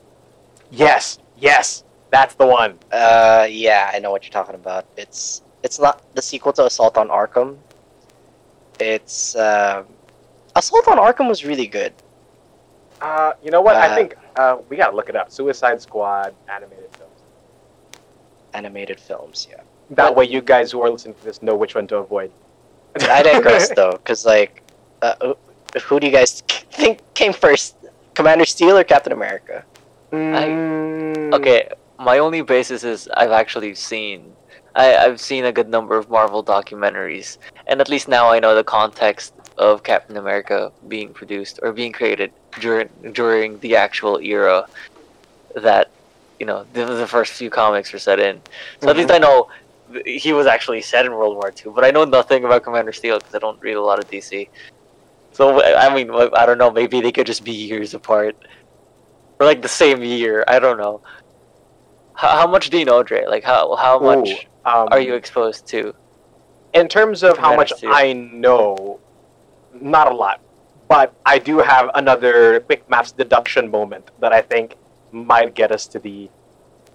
Yes, 0.71 1.19
yes, 1.39 1.83
that's 2.11 2.35
the 2.35 2.47
one. 2.47 2.79
Uh, 2.93 3.47
yeah, 3.51 3.91
I 3.93 3.99
know 3.99 4.11
what 4.11 4.25
you're 4.25 4.33
talking 4.33 4.55
about. 4.55 4.85
It's 4.97 5.43
it's 5.63 5.79
not 5.79 6.03
the 6.15 6.23
sequel 6.23 6.53
to 6.55 6.67
Assault 6.67 6.97
on 6.97 7.09
Arkham. 7.09 7.57
It's 8.79 9.37
um 9.37 9.87
Assault 10.57 10.89
on 10.89 10.99
Arkham 10.99 11.29
was 11.29 11.45
really 11.45 11.67
good. 11.67 11.93
Uh, 13.01 13.33
you 13.43 13.51
know 13.51 13.61
what? 13.63 13.77
I 13.77 13.89
Uh, 13.89 13.95
think 13.95 14.17
uh, 14.37 14.57
we 14.69 14.77
gotta 14.77 14.95
look 14.97 15.09
it 15.09 15.17
up. 15.17 15.31
Suicide 15.31 15.81
Squad 15.81 16.35
animated 16.49 16.91
films. 16.97 17.13
Animated 18.55 18.99
films, 19.01 19.47
yeah. 19.51 19.61
That 19.91 20.15
way, 20.15 20.25
you 20.27 20.41
guys 20.41 20.71
who 20.73 20.83
are 20.83 20.91
listening 20.91 21.15
to 21.15 21.25
this 21.25 21.43
know 21.43 21.57
which 21.57 21.75
one 21.75 21.87
to 21.89 21.97
avoid. 21.97 22.31
I 23.01 23.23
digress 23.23 23.71
though, 23.79 23.93
because 23.93 24.25
like, 24.27 24.63
uh, 25.03 25.15
who- 25.21 25.37
who 25.85 26.01
do 26.01 26.07
you 26.09 26.13
guys 26.13 26.41
think 26.73 26.99
came 27.15 27.33
first, 27.33 27.77
Commander 28.15 28.45
Steel 28.45 28.77
or 28.77 28.83
Captain 28.85 29.13
America? 29.13 29.65
Mm, 30.13 31.33
Okay, 31.33 31.69
my 32.01 32.19
only 32.19 32.41
basis 32.41 32.83
is 32.83 33.09
I've 33.17 33.31
actually 33.31 33.75
seen. 33.75 34.33
I, 34.75 34.97
I've 34.97 35.21
seen 35.21 35.45
a 35.45 35.53
good 35.53 35.69
number 35.69 35.97
of 35.97 36.09
Marvel 36.09 36.43
documentaries, 36.43 37.39
and 37.67 37.81
at 37.81 37.89
least 37.89 38.09
now 38.09 38.31
I 38.31 38.41
know 38.41 38.55
the 38.55 38.65
context 38.65 39.35
of 39.59 39.83
Captain 39.83 40.17
America 40.17 40.73
being 40.89 41.13
produced 41.13 41.61
or 41.63 41.73
being 41.73 41.93
created 41.93 42.33
during 42.61 42.89
during 43.13 43.59
the 43.61 43.77
actual 43.77 44.19
era 44.19 44.67
that 45.55 45.91
you 46.39 46.47
know 46.47 46.65
the, 46.73 46.85
the 46.87 47.07
first 47.07 47.35
few 47.35 47.51
comics 47.51 47.93
were 47.93 47.99
set 47.99 48.19
in. 48.19 48.41
So 48.81 48.89
at 48.89 48.97
least 48.97 49.11
mm-hmm. 49.11 49.25
I 49.25 49.29
know 49.29 49.49
he 50.07 50.33
was 50.33 50.47
actually 50.47 50.81
set 50.81 51.05
in 51.05 51.13
World 51.13 51.35
War 51.35 51.53
II, 51.53 51.73
but 51.75 51.85
I 51.85 51.91
know 51.91 52.05
nothing 52.05 52.45
about 52.45 52.63
Commander 52.63 52.93
Steel 52.93 53.19
because 53.19 53.35
I 53.35 53.41
don't 53.41 53.61
read 53.61 53.75
a 53.75 53.83
lot 53.83 53.99
of 53.99 54.09
DC. 54.11 54.49
So 55.33 55.63
I 55.63 55.95
mean, 55.95 56.11
I 56.11 56.47
don't 56.47 56.59
know. 56.59 56.71
Maybe 56.71 57.01
they 57.03 57.13
could 57.13 57.27
just 57.27 57.45
be 57.45 57.53
years 57.53 57.93
apart, 57.93 58.37
or 59.39 59.47
like 59.47 59.61
the 59.61 59.69
same 59.69 60.03
year. 60.03 60.45
I 60.49 60.59
don't 60.59 60.79
know. 60.79 61.03
How, 62.21 62.29
how 62.41 62.47
much 62.47 62.71
do 62.71 62.79
you 62.79 62.85
know, 62.85 63.03
Dre? 63.03 63.25
Like 63.27 63.45
how 63.45 63.77
how 63.77 63.99
much 63.99 64.47
um, 64.65 64.89
are 64.93 65.01
you 65.01 65.15
exposed 65.15 65.67
to? 65.69 65.95
in 66.73 66.89
terms 66.89 67.23
of 67.23 67.37
how 67.39 67.57
much 67.57 67.73
Commander 67.81 67.97
I 67.97 68.13
know, 68.13 69.01
not 69.81 70.11
a 70.11 70.15
lot, 70.15 70.41
but 70.89 71.15
I 71.27 71.39
do 71.39 71.59
have 71.59 71.91
another 71.95 72.61
quick 72.61 72.89
maths 72.89 73.13
deduction 73.13 73.71
moment 73.71 74.11
that 74.21 74.33
I 74.33 74.41
think 74.41 74.77
might 75.13 75.55
get 75.55 75.73
us 75.73 75.87
to 75.89 75.99
the. 75.99 76.31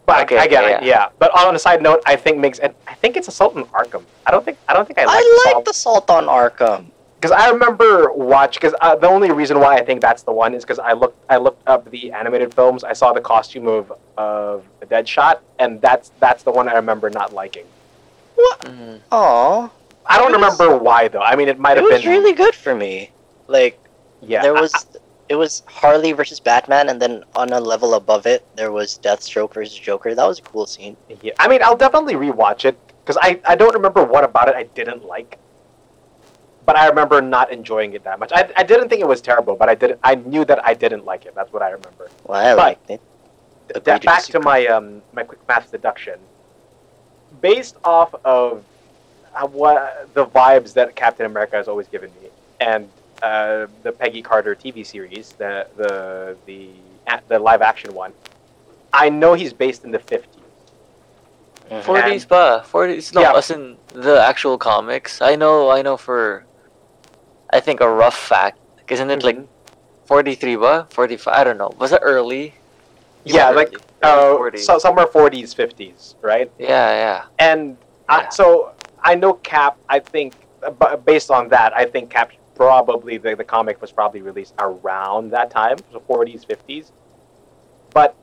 But 0.06 0.24
Okay, 0.26 0.38
I, 0.38 0.44
I 0.44 0.48
get 0.48 0.64
yeah, 0.64 0.78
it, 0.78 0.84
yeah. 0.84 1.10
But 1.18 1.32
on 1.38 1.56
a 1.56 1.60
side 1.60 1.82
note, 1.82 2.02
I 2.06 2.16
think 2.16 2.38
makes 2.38 2.60
and 2.60 2.74
I 2.88 2.94
think 2.94 3.18
it's 3.18 3.28
Assault 3.28 3.56
on 3.58 3.66
Arkham. 3.66 4.04
I 4.26 4.32
don't 4.32 4.46
think 4.46 4.58
I 4.68 4.74
don't 4.74 4.86
think 4.86 5.00
I 5.00 5.06
like 5.06 5.16
I 5.18 5.38
Assault 5.40 5.56
like 5.56 5.66
the 5.66 5.74
Salt 5.74 6.10
on 6.10 6.26
Arkham. 6.26 6.92
Because 7.26 7.44
I 7.44 7.50
remember 7.50 8.12
watch 8.14 8.56
because 8.56 8.76
uh, 8.82 8.96
the 8.96 9.08
only 9.08 9.32
reason 9.32 9.60
why 9.60 9.76
I 9.76 9.84
think 9.84 10.02
that's 10.02 10.24
the 10.24 10.32
one 10.32 10.54
is 10.54 10.64
because 10.64 10.80
I 10.80 10.94
looked 10.94 11.18
I 11.30 11.38
looked 11.38 11.68
up 11.68 11.90
the 11.90 12.12
animated 12.12 12.54
films. 12.54 12.84
I 12.84 12.94
saw 12.94 13.14
the 13.14 13.22
costume 13.22 13.68
of 13.68 13.92
of 14.18 14.66
the 14.80 14.86
Deadshot, 14.86 15.40
and 15.60 15.82
that's 15.82 16.12
that's 16.20 16.44
the 16.44 16.52
one 16.52 16.70
I 16.70 16.74
remember 16.74 17.10
not 17.10 17.34
liking. 17.34 17.66
Mhm. 18.38 19.00
Aw, 19.12 19.70
I 20.06 20.18
don't 20.18 20.34
It 20.34 20.40
was- 20.40 20.60
remember 20.60 20.78
why 20.84 21.08
though. 21.08 21.22
I 21.22 21.36
mean, 21.36 21.48
it 21.48 21.58
might 21.60 21.78
have 21.78 21.86
been. 21.86 21.86
it 21.86 21.92
have 21.92 22.00
was 22.00 22.04
been 22.04 22.12
really 22.24 22.34
good 22.34 22.54
for 22.56 22.76
me. 22.76 23.12
Like 23.48 23.80
yeah. 24.22 24.42
there 24.42 24.56
I- 24.58 24.62
was, 24.62 24.74
it 25.30 25.36
was 25.36 25.64
Harley 25.68 26.12
versus 26.12 26.40
Batman, 26.40 26.90
and 26.90 27.02
then 27.02 27.24
on 27.36 27.50
a 27.54 27.60
level 27.60 27.94
above 27.96 28.26
it, 28.28 28.46
there 28.56 28.72
was 28.72 29.00
Deathstroke 29.02 29.54
versus 29.54 29.78
Joker. 29.78 30.14
That 30.14 30.28
was 30.28 30.40
a 30.40 30.44
cool 30.44 30.66
scene. 30.68 30.96
Yeah, 31.22 31.34
I 31.40 31.48
mean, 31.48 31.62
I'll 31.64 31.78
definitely 31.78 32.14
rewatch 32.16 32.66
it 32.66 32.78
because 33.04 33.18
I, 33.22 33.40
I 33.46 33.56
don't 33.56 33.74
remember 33.74 34.04
what 34.04 34.24
about 34.24 34.48
it 34.50 34.56
I 34.56 34.64
didn't 34.64 35.06
like, 35.06 35.38
but 36.66 36.76
I 36.76 36.88
remember 36.88 37.22
not 37.22 37.52
enjoying 37.52 37.94
it 37.94 38.04
that 38.04 38.20
much. 38.20 38.32
I, 38.34 38.50
I 38.58 38.64
didn't 38.64 38.90
think 38.90 39.02
it 39.02 39.08
was 39.08 39.22
terrible, 39.22 39.56
but 39.56 39.70
I 39.70 39.76
didn't. 39.76 40.00
I 40.04 40.16
knew 40.16 40.44
that 40.46 40.66
I 40.66 40.74
didn't 40.74 41.06
like 41.06 41.26
it. 41.26 41.36
That's 41.36 41.52
what 41.54 41.62
I 41.62 41.70
remember. 41.70 42.10
Well, 42.26 42.40
I 42.40 42.56
But- 42.56 42.58
liked 42.58 42.90
it. 42.92 43.02
Agree 43.70 43.82
That- 43.84 44.02
to 44.02 44.06
back 44.06 44.24
to 44.26 44.40
my 44.40 44.68
um 44.68 45.02
my 45.14 45.24
quick 45.24 45.40
math 45.48 45.72
deduction. 45.72 46.20
Based 47.42 47.76
off 47.84 48.14
of 48.24 48.64
uh, 49.36 49.48
what 49.48 50.08
the 50.14 50.26
vibes 50.28 50.74
that 50.74 50.96
Captain 50.96 51.26
America 51.26 51.56
has 51.58 51.68
always 51.68 51.88
given 51.88 52.10
me, 52.22 52.30
and 52.60 52.88
uh, 53.24 53.66
the 53.84 53.92
Peggy 53.92 54.22
Carter 54.22 54.56
TV 54.56 54.86
series, 54.86 55.34
the 55.34 55.68
the 55.78 56.38
the 56.46 56.70
the 57.28 57.40
live 57.40 57.62
action 57.62 57.94
one, 57.94 58.14
I 58.94 59.10
know 59.10 59.34
he's 59.34 59.52
based 59.54 59.84
in 59.84 59.92
the 59.92 60.00
fifties. 60.00 60.32
Mhm. 61.72 61.82
40s 61.82 62.28
ba? 62.28 62.64
40s 62.72 63.14
no, 63.16 63.22
Yeah. 63.22 63.34
as 63.36 63.50
in 63.50 63.78
the 63.94 64.22
actual 64.22 64.58
comics. 64.60 65.22
I 65.22 65.36
know 65.36 65.72
I 65.72 65.82
know 65.82 65.98
for 65.98 66.46
I 67.56 67.62
think 67.62 67.80
a 67.80 67.90
rough 67.90 68.18
fact. 68.18 68.60
Isn't 68.90 69.10
it 69.10 69.24
like 69.24 69.40
43 70.06 70.56
ba? 70.58 70.88
45? 70.92 71.34
I 71.34 71.44
don't 71.46 71.58
know. 71.58 71.72
Was 71.80 71.94
it 71.94 72.02
early? 72.04 72.54
Yeah, 73.24 73.50
like 73.50 73.70
Early 73.70 73.80
uh, 74.04 74.38
40s. 74.38 74.60
so, 74.60 74.78
somewhere 74.78 75.08
40s, 75.08 75.56
50s, 75.56 76.16
right? 76.22 76.52
Yeah, 76.60 76.92
yeah. 77.04 77.26
And 77.40 77.78
I, 78.10 78.30
so 78.30 78.74
I 79.02 79.16
know 79.16 79.34
Cap. 79.34 79.78
I 79.90 80.00
think, 80.00 80.36
based 81.06 81.32
on 81.32 81.48
that, 81.50 81.76
I 81.76 81.86
think 81.86 82.10
Cap 82.12 82.34
probably 82.56 83.18
the, 83.18 83.36
the 83.36 83.44
comic 83.44 83.82
was 83.82 83.92
probably 83.92 84.22
released 84.22 84.54
around 84.60 85.32
that 85.32 85.50
time, 85.50 85.78
so 85.92 86.02
40s, 86.02 86.46
50s. 86.46 86.92
But 87.94 88.16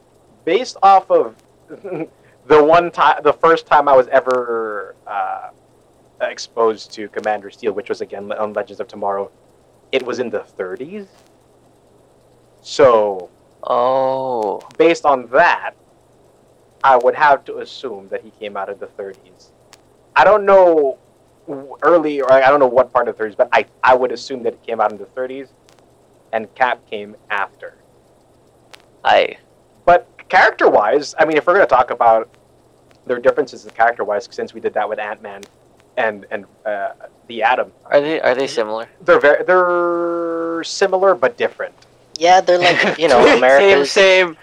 based 0.45 0.77
off 0.83 1.11
of 1.11 1.35
the 1.69 2.63
one 2.63 2.91
time, 2.91 3.23
the 3.23 3.33
first 3.33 3.67
time 3.67 3.89
I 3.89 3.97
was 3.97 4.09
ever 4.09 4.95
uh, 5.07 5.51
exposed 6.31 6.93
to 6.95 7.09
Commander 7.09 7.51
Steel, 7.51 7.73
which 7.73 7.89
was 7.89 8.01
again 8.01 8.33
on 8.33 8.53
Legends 8.53 8.81
of 8.81 8.89
Tomorrow, 8.89 9.31
it 9.91 10.05
was 10.05 10.19
in 10.19 10.31
the 10.31 10.41
30s. 10.41 11.09
So 12.61 13.31
Oh. 13.65 14.67
based 14.77 15.05
on 15.05 15.27
that, 15.29 15.75
I 16.83 16.97
would 16.97 17.15
have 17.15 17.45
to 17.45 17.59
assume 17.59 18.09
that 18.09 18.23
he 18.23 18.31
came 18.31 18.57
out 18.57 18.69
of 18.69 18.81
the 18.81 18.87
30s. 18.87 19.53
I 20.17 20.25
don't 20.25 20.45
know 20.45 20.99
early, 21.83 22.21
or 22.21 22.33
I 22.33 22.49
don't 22.49 22.61
know 22.61 22.67
what 22.67 22.93
part 22.93 23.09
of 23.09 23.17
the 23.17 23.25
30s, 23.25 23.37
but 23.37 23.49
I, 23.53 23.67
I 23.83 23.95
would 23.95 24.13
assume 24.13 24.43
that 24.45 24.55
it 24.55 24.63
came 24.63 24.81
out 24.81 24.91
in 24.93 24.99
the 24.99 25.07
30s, 25.07 25.49
and 26.33 26.53
Cap 26.55 26.81
came 26.91 27.17
after. 27.31 27.75
I 29.05 29.37
But 29.85 30.09
character 30.29 30.69
wise, 30.69 31.15
I 31.19 31.25
mean, 31.25 31.37
if 31.37 31.47
we're 31.47 31.55
going 31.55 31.67
to 31.67 31.75
talk 31.75 31.91
about 31.91 32.29
their 33.07 33.19
differences 33.19 33.65
in 33.65 33.71
character 33.73 34.05
wise, 34.05 34.29
since 34.31 34.55
we 34.55 34.61
did 34.61 34.75
that 34.75 34.89
with 34.89 34.99
Ant 34.99 35.23
Man 35.23 35.43
and 35.97 36.27
and 36.31 36.45
uh, 36.65 36.93
the 37.27 37.43
Atom, 37.43 37.73
are 37.87 38.01
they 38.01 38.21
are 38.21 38.35
they 38.35 38.47
similar? 38.47 38.89
they're 39.03 39.21
very 39.21 39.45
they're 39.45 40.65
similar 40.65 41.15
but 41.15 41.37
different. 41.37 41.75
Yeah, 42.19 42.41
they're 42.41 42.59
like 42.59 42.99
you 43.03 43.09
know 43.09 43.25
same, 43.25 43.39
America's 43.39 43.91
same. 43.93 44.37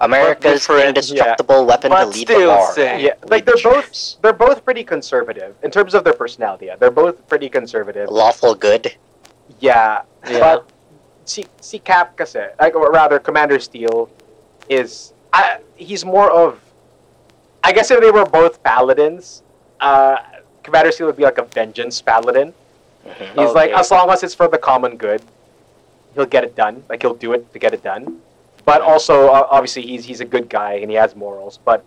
America's 0.00 0.60
different, 0.66 0.86
indestructible 0.88 1.64
weapon 1.64 1.90
to 1.92 1.96
But 1.96 2.08
lead 2.08 2.26
the 2.26 2.34
still 2.34 2.48
war. 2.50 2.72
same. 2.72 3.00
Yeah, 3.00 3.14
Lead 3.22 3.30
like 3.30 3.44
they're 3.46 3.54
both 3.62 3.84
troops. 3.86 4.16
they're 4.20 4.32
both 4.32 4.64
pretty 4.64 4.82
conservative 4.82 5.54
in 5.62 5.70
terms 5.70 5.94
of 5.94 6.02
their 6.02 6.12
personality. 6.12 6.66
Yeah, 6.66 6.76
they're 6.76 6.90
both 6.90 7.26
pretty 7.28 7.48
conservative. 7.48 8.08
lawful 8.10 8.54
good. 8.56 8.96
Yeah, 9.60 10.02
Yeah. 10.26 10.40
but 10.40 10.70
si, 11.24 11.46
si 11.60 11.78
Cap 11.78 12.16
kasi, 12.16 12.40
like, 12.58 12.74
or 12.74 12.90
rather 12.90 13.20
Commander 13.20 13.60
Steel 13.60 14.10
is 14.68 15.12
I, 15.32 15.58
he's 15.76 16.04
more 16.04 16.30
of 16.32 16.58
I 17.62 17.70
guess 17.70 17.92
if 17.92 18.00
they 18.00 18.10
were 18.10 18.26
both 18.26 18.60
paladins, 18.64 19.44
uh, 19.78 20.16
Commander 20.62 20.92
Steel 20.92 21.06
would 21.06 21.16
be 21.16 21.24
like 21.24 21.38
a 21.38 21.44
vengeance 21.44 22.00
paladin. 22.00 22.52
Mhm. 23.06 23.40
He's 23.46 23.54
like 23.54 23.70
as 23.72 23.90
long 23.90 24.10
as 24.10 24.22
it's 24.22 24.34
for 24.34 24.48
the 24.48 24.58
common 24.58 24.96
good, 24.96 25.22
he'll 26.14 26.26
get 26.26 26.44
it 26.44 26.54
done. 26.56 26.84
Like 26.88 27.02
he'll 27.02 27.14
do 27.14 27.32
it 27.32 27.52
to 27.52 27.58
get 27.58 27.74
it 27.74 27.82
done. 27.82 28.20
But 28.64 28.80
also 28.80 29.28
uh, 29.28 29.46
obviously 29.50 29.82
he's 29.82 30.04
he's 30.04 30.20
a 30.20 30.24
good 30.24 30.48
guy 30.48 30.74
and 30.74 30.90
he 30.90 30.96
has 30.96 31.16
morals, 31.16 31.58
but 31.64 31.84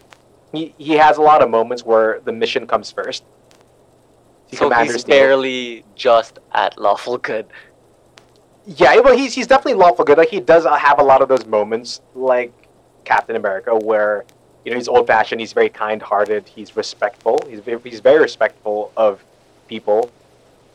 he, 0.52 0.74
he 0.78 0.94
has 0.94 1.18
a 1.18 1.22
lot 1.22 1.42
of 1.42 1.50
moments 1.50 1.84
where 1.86 2.20
the 2.26 2.32
mission 2.32 2.68
comes 2.68 2.92
first. 2.92 3.24
So 4.52 4.66
Commander 4.70 4.94
he's 4.94 5.02
Steel. 5.02 5.16
barely 5.16 5.86
just 5.96 6.40
at 6.54 6.78
lawful 6.80 7.18
good. 7.18 7.46
Yeah, 8.68 9.00
well, 9.00 9.16
he's 9.18 9.34
he's 9.34 9.48
definitely 9.48 9.76
lawful 9.76 10.06
good. 10.06 10.18
Like 10.18 10.30
he 10.30 10.40
does 10.40 10.66
have 10.66 11.00
a 11.00 11.04
lot 11.04 11.22
of 11.22 11.28
those 11.30 11.46
moments, 11.46 12.02
like 12.14 12.52
Captain 13.06 13.36
America, 13.36 13.76
where 13.76 14.26
you 14.66 14.72
know 14.72 14.78
he's 14.78 14.88
old 14.88 15.08
fashioned, 15.08 15.40
he's 15.40 15.54
very 15.54 15.70
kind 15.70 16.02
hearted, 16.02 16.48
he's 16.48 16.76
respectful, 16.76 17.40
he's 17.48 17.60
very, 17.60 17.80
he's 17.84 18.00
very 18.00 18.20
respectful 18.20 18.92
of 18.98 19.24
people, 19.68 20.10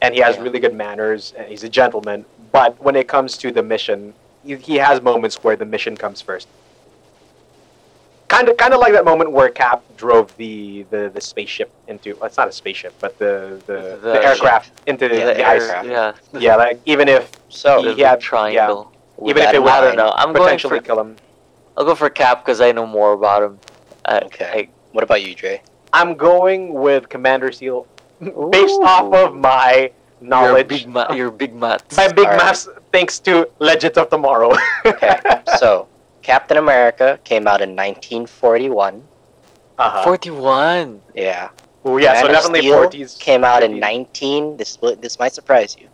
and 0.00 0.14
he 0.14 0.20
has 0.20 0.36
Yeah. 0.36 0.42
really 0.42 0.60
good 0.60 0.74
manners, 0.74 1.34
and 1.36 1.48
he's 1.48 1.64
a 1.64 1.68
gentleman. 1.68 2.24
But 2.52 2.80
when 2.80 2.94
it 2.96 3.08
comes 3.08 3.36
to 3.38 3.50
the 3.50 3.62
mission, 3.62 4.14
he, 4.44 4.54
he 4.56 4.76
has 4.76 5.02
moments 5.02 5.42
where 5.44 5.56
the 5.56 5.64
mission 5.64 5.96
comes 5.96 6.20
first. 6.20 6.46
Kind 8.28 8.48
of, 8.48 8.56
kind 8.56 8.72
of 8.72 8.78
like 8.78 8.92
that 8.92 9.04
moment 9.04 9.32
where 9.32 9.48
Cap 9.48 9.82
drove 9.96 10.36
the, 10.36 10.86
the, 10.90 11.10
the 11.12 11.20
spaceship 11.20 11.68
into. 11.88 12.14
Well, 12.14 12.26
it's 12.26 12.36
not 12.36 12.46
a 12.46 12.52
spaceship, 12.52 12.94
but 13.00 13.18
the 13.18 13.60
the, 13.66 13.98
the, 14.00 14.10
The- 14.12 14.24
aircraft 14.24 14.70
into 14.86 15.08
the, 15.08 15.16
Yeah, 15.18 15.24
the 15.26 15.34
the 15.34 15.48
ice. 15.48 15.62
aircraft. 15.62 15.88
Yeah. 15.88 16.38
Yeah, 16.40 16.54
like 16.56 16.80
even 16.86 17.08
if 17.08 17.28
So 17.48 17.82
The 17.82 17.94
He 17.94 18.02
had- 18.02 18.20
triangle. 18.20 18.92
with 19.16 19.30
even 19.36 19.42
if 19.42 19.48
it 19.48 19.56
in 19.56 19.62
was- 19.64 19.72
I 19.72 19.80
don't 19.80 19.96
know. 19.96 20.12
I'm 20.14 20.32
going 20.32 20.44
potentially 20.44 20.78
for 20.78 20.84
kill 20.84 21.00
him. 21.00 21.16
I'll 21.76 21.84
go 21.84 21.96
for 21.96 22.08
Cap 22.08 22.44
because 22.44 22.60
I 22.60 22.70
know 22.70 22.86
more 22.86 23.12
about 23.14 23.42
him. 23.42 23.58
Uh, 24.10 24.20
Okay. 24.24 24.68
What 24.92 25.04
about 25.04 25.22
you, 25.22 25.34
Dre? 25.34 25.62
I'm 25.92 26.14
going 26.16 26.74
with 26.74 27.08
Commander 27.08 27.50
Steel 27.52 27.86
based 28.50 28.80
off 28.82 29.12
of 29.14 29.34
my 29.36 29.90
Your 30.20 30.28
knowledge. 30.28 30.68
big, 30.68 30.88
ma- 30.88 31.12
your 31.12 31.30
big 31.30 31.54
maths. 31.54 31.96
my 31.96 32.08
big 32.08 32.26
Alright. 32.26 32.38
maths 32.38 32.68
thanks 32.92 33.18
to 33.20 33.48
Legends 33.60 33.96
of 33.98 34.10
Tomorrow. 34.10 34.52
Okay, 34.84 35.16
so 35.58 35.86
Captain 36.22 36.56
America 36.58 37.18
came 37.24 37.46
out 37.46 37.60
in 37.62 37.70
1941. 37.76 39.02
uh-huh. 39.78 40.04
41. 40.04 41.00
Yeah. 41.14 41.50
Ooh, 41.86 41.98
yeah, 41.98 42.20
so 42.20 42.26
Man 42.26 42.36
of 42.36 42.42
definitely 42.42 42.60
Steel 42.60 42.90
40s. 42.90 43.18
Came 43.18 43.42
out 43.44 43.62
in 43.62 43.78
19. 43.80 44.56
This 44.58 44.78
will- 44.82 44.96
this 44.96 45.18
might 45.18 45.32
surprise 45.32 45.76
you. 45.80 45.88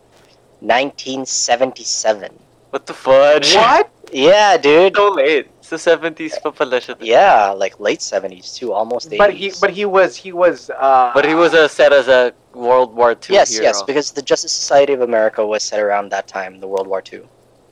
1977. 0.59 2.33
What 2.71 2.85
the 2.85 2.93
fudge? 2.93 3.53
What? 3.55 3.89
Yeah, 4.11 4.57
dude. 4.57 4.95
so 4.95 5.09
late. 5.11 5.47
It's 5.69 5.83
the 5.83 5.97
70s 5.99 6.41
pa 6.41 6.51
pala 6.51 6.79
siya. 6.79 6.95
Yeah, 7.01 7.51
like 7.51 7.77
late 7.79 7.99
70s 7.99 8.55
too, 8.55 8.71
almost 8.71 9.11
80s. 9.11 9.17
But 9.17 9.33
he, 9.33 9.51
but 9.59 9.69
he 9.71 9.83
was, 9.83 10.15
he 10.15 10.31
was. 10.31 10.69
Uh, 10.69 11.11
But 11.13 11.25
he 11.25 11.35
was 11.35 11.53
uh, 11.53 11.67
set 11.67 11.91
as 11.91 12.07
a 12.07 12.31
World 12.53 12.95
War 12.95 13.11
II 13.11 13.35
yes, 13.35 13.51
hero. 13.51 13.63
yes, 13.67 13.83
because 13.83 14.11
the 14.11 14.21
Justice 14.21 14.53
Society 14.53 14.93
of 14.93 15.01
America 15.01 15.45
was 15.45 15.63
set 15.63 15.79
around 15.81 16.09
that 16.15 16.25
time, 16.27 16.59
the 16.61 16.67
World 16.67 16.87
War 16.87 17.03
II. 17.03 17.23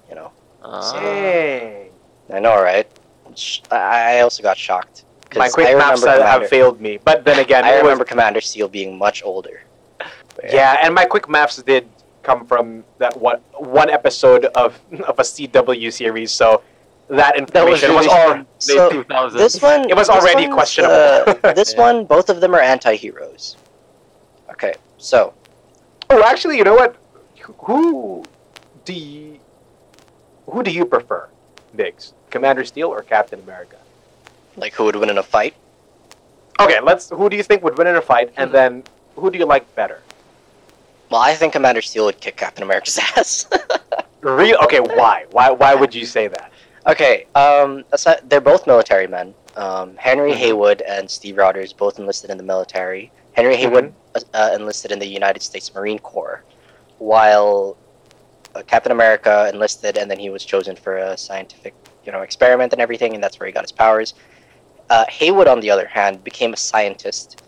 You 0.09 0.15
know, 0.15 0.31
Ah. 0.61 0.91
Dang. 0.99 1.89
I 2.33 2.39
know, 2.39 2.59
right? 2.61 2.87
I 3.71 4.17
I 4.17 4.21
also 4.27 4.43
got 4.43 4.57
shocked. 4.57 5.05
My 5.35 5.47
quick 5.49 5.71
maps 5.77 6.03
have, 6.03 6.19
Commander, 6.19 6.27
have 6.27 6.49
failed 6.49 6.81
me. 6.81 6.99
But 6.99 7.23
then 7.23 7.39
again, 7.39 7.63
I 7.63 7.69
it 7.69 7.73
was- 7.75 7.83
remember 7.87 8.03
Commander 8.03 8.41
Steel 8.41 8.67
being 8.67 8.97
much 8.97 9.23
older. 9.23 9.63
But 10.35 10.51
Yeah, 10.51 10.83
and 10.83 10.91
my 10.93 11.05
quick 11.05 11.29
maps 11.31 11.55
did 11.63 11.87
come 12.27 12.43
from 12.45 12.83
that 12.99 13.15
one 13.15 13.39
one 13.55 13.89
episode 13.89 14.45
of 14.63 14.75
of 15.07 15.15
a 15.19 15.23
CW 15.23 15.91
series, 15.93 16.31
so 16.35 16.59
that 17.07 17.35
That 17.53 17.65
was 17.65 17.83
information 17.83 17.95
was, 17.95 18.05
really 18.07 18.19
all. 18.19 18.35
late 18.37 18.45
So, 18.59 18.89
2000s. 19.03 19.33
This 19.33 19.61
one. 19.61 19.89
It 19.89 19.95
was 19.95 20.07
this 20.07 20.15
already 20.15 20.47
questionable. 20.47 20.95
uh, 21.43 21.53
this 21.53 21.73
Yeah. 21.73 21.81
one, 21.81 22.05
both 22.05 22.29
of 22.29 22.41
them 22.41 22.55
are 22.55 22.59
anti-heroes. 22.61 23.57
Okay, 24.51 24.73
so 24.97 25.33
Oh, 26.09 26.23
actually, 26.23 26.57
you 26.57 26.63
know 26.63 26.75
what? 26.75 26.95
Who 27.65 28.23
do 28.85 28.93
you, 28.93 29.39
who 30.49 30.61
do 30.63 30.71
you 30.71 30.85
prefer, 30.85 31.27
Migs? 31.75 32.13
Commander 32.29 32.63
Steel 32.63 32.89
or 32.89 33.01
Captain 33.01 33.39
America? 33.39 33.77
like 34.57 34.73
who 34.73 34.85
would 34.85 34.95
win 34.95 35.09
in 35.09 35.17
a 35.17 35.23
fight? 35.23 35.53
Okay, 36.61 36.79
let's. 36.79 37.09
Who 37.09 37.29
do 37.29 37.35
you 37.35 37.43
think 37.43 37.61
would 37.63 37.77
win 37.77 37.87
in 37.87 37.95
a 37.97 38.01
fight, 38.01 38.31
and 38.37 38.51
then 38.51 38.83
who 39.17 39.29
do 39.29 39.37
you 39.37 39.45
like 39.45 39.65
better? 39.75 40.01
Well, 41.09 41.19
I 41.21 41.33
think 41.35 41.51
Commander 41.53 41.81
Steel 41.81 42.05
would 42.05 42.21
kick 42.21 42.37
Captain 42.37 42.63
America's 42.63 42.97
ass. 43.17 43.47
Real? 44.21 44.57
Okay, 44.63 44.79
why? 44.79 45.25
Why? 45.31 45.49
Why 45.51 45.75
would 45.75 45.93
you 45.93 46.05
say 46.05 46.27
that? 46.29 46.51
Okay, 46.87 47.25
um, 47.35 47.83
aside, 47.91 48.21
they're 48.29 48.41
both 48.41 48.67
military 48.67 49.07
men. 49.07 49.33
Um, 49.55 49.95
Henry 49.97 50.33
Mhm. 50.33 50.35
Heywood 50.37 50.81
and 50.81 51.09
Steve 51.09 51.37
Rogers 51.37 51.73
both 51.73 51.97
enlisted 51.97 52.29
in 52.29 52.37
the 52.37 52.43
military. 52.43 53.11
Henry 53.33 53.55
Heywood 53.55 53.93
uh, 54.33 54.51
enlisted 54.53 54.91
in 54.91 54.99
the 54.99 55.07
United 55.07 55.41
States 55.41 55.73
Marine 55.73 55.99
Corps, 55.99 56.43
while 56.99 57.75
uh, 58.53 58.61
Captain 58.67 58.91
America 58.91 59.49
enlisted, 59.51 59.97
and 59.97 60.09
then 60.09 60.19
he 60.19 60.29
was 60.29 60.45
chosen 60.45 60.75
for 60.75 60.97
a 60.97 61.17
scientific, 61.17 61.73
you 62.05 62.11
know, 62.11 62.21
experiment 62.21 62.71
and 62.71 62.81
everything, 62.81 63.13
and 63.13 63.23
that's 63.23 63.39
where 63.39 63.47
he 63.47 63.51
got 63.51 63.63
his 63.63 63.71
powers. 63.71 64.13
Uh, 64.89 65.05
Heywood, 65.09 65.47
on 65.47 65.59
the 65.59 65.69
other 65.71 65.87
hand, 65.87 66.23
became 66.23 66.53
a 66.53 66.57
scientist. 66.57 67.41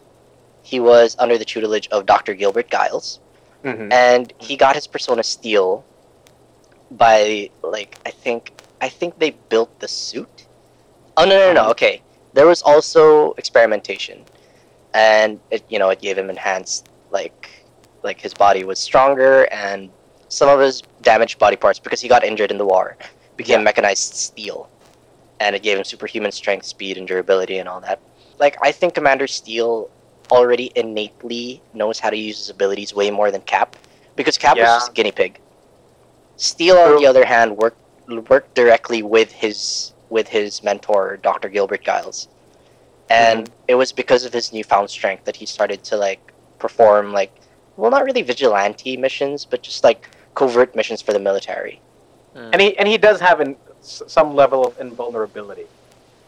He 0.63 0.79
was 0.81 1.15
under 1.19 1.37
the 1.37 1.45
tutelage 1.45 1.87
of 1.89 2.05
Dr. 2.05 2.33
Gilbert 2.33 2.69
Giles, 2.69 3.19
Mhm. 3.63 3.93
and 3.93 4.33
he 4.39 4.57
got 4.57 4.75
his 4.75 4.87
persona 4.87 5.23
Steel 5.23 5.85
by 6.91 7.49
like 7.61 7.97
I 8.05 8.11
think 8.11 8.51
I 8.81 8.89
think 8.89 9.19
they 9.19 9.31
built 9.49 9.79
the 9.79 9.87
suit. 9.87 10.47
Oh 11.17 11.25
no 11.25 11.31
no 11.31 11.47
no, 11.47 11.53
no. 11.53 11.63
Um, 11.65 11.71
okay. 11.71 12.01
There 12.33 12.45
was 12.45 12.61
also 12.61 13.33
experimentation, 13.33 14.23
and 14.93 15.39
it 15.51 15.63
you 15.69 15.79
know 15.79 15.89
it 15.89 16.01
gave 16.01 16.17
him 16.17 16.29
enhanced 16.29 16.87
like 17.09 17.49
like 18.03 18.19
his 18.21 18.33
body 18.33 18.63
was 18.63 18.79
stronger 18.79 19.47
and 19.51 19.89
some 20.29 20.49
of 20.49 20.59
his 20.59 20.83
damaged 21.01 21.39
body 21.39 21.55
parts 21.55 21.79
because 21.79 21.99
he 22.01 22.07
got 22.07 22.23
injured 22.23 22.51
in 22.51 22.57
the 22.57 22.65
war 22.65 22.95
became 23.37 23.59
Yeah. 23.61 23.63
mechanized 23.65 24.13
steel, 24.15 24.69
and 25.39 25.55
it 25.55 25.63
gave 25.63 25.77
him 25.77 25.83
superhuman 25.83 26.31
strength, 26.31 26.65
speed, 26.65 26.97
and 26.97 27.07
durability 27.07 27.57
and 27.57 27.67
all 27.69 27.79
that. 27.81 27.99
Like 28.39 28.57
I 28.61 28.71
think 28.71 28.93
Commander 28.93 29.27
Steel 29.27 29.89
already 30.31 30.71
innately 30.75 31.61
knows 31.73 31.99
how 31.99 32.09
to 32.09 32.17
use 32.17 32.37
his 32.37 32.49
abilities 32.49 32.93
way 32.93 33.09
more 33.09 33.31
than 33.31 33.41
Cap 33.41 33.75
because 34.15 34.37
Cap 34.37 34.57
Yeah. 34.57 34.63
was 34.65 34.73
just 34.83 34.91
a 34.91 34.93
guinea 34.93 35.11
pig. 35.11 35.39
Steel, 36.35 36.77
on 36.77 36.97
the 37.01 37.07
other 37.07 37.25
hand, 37.25 37.57
worked 37.57 37.81
worked 38.07 38.55
directly 38.55 39.03
with 39.03 39.31
his 39.31 39.93
with 40.09 40.27
his 40.29 40.63
mentor, 40.63 41.17
Dr. 41.17 41.49
Gilbert 41.49 41.81
Giles, 41.83 42.27
and 43.09 43.45
Mm-hmm. 43.45 43.53
it 43.67 43.75
was 43.75 43.91
because 43.91 44.23
of 44.25 44.33
his 44.33 44.53
newfound 44.53 44.89
strength 44.89 45.25
that 45.25 45.35
he 45.35 45.45
started 45.45 45.83
to 45.85 45.97
like 45.97 46.33
perform 46.59 47.13
like 47.13 47.31
well, 47.75 47.91
not 47.91 48.05
really 48.05 48.23
vigilante 48.23 48.97
missions, 48.97 49.45
but 49.45 49.61
just 49.61 49.83
like 49.83 50.09
covert 50.33 50.75
missions 50.75 51.01
for 51.01 51.13
the 51.13 51.19
military. 51.19 51.81
and 52.35 52.61
he 52.61 52.77
and 52.77 52.87
he 52.87 52.97
does 52.97 53.19
have 53.19 53.39
an, 53.39 53.55
some 53.81 54.35
level 54.35 54.65
of 54.65 54.79
invulnerability, 54.79 55.67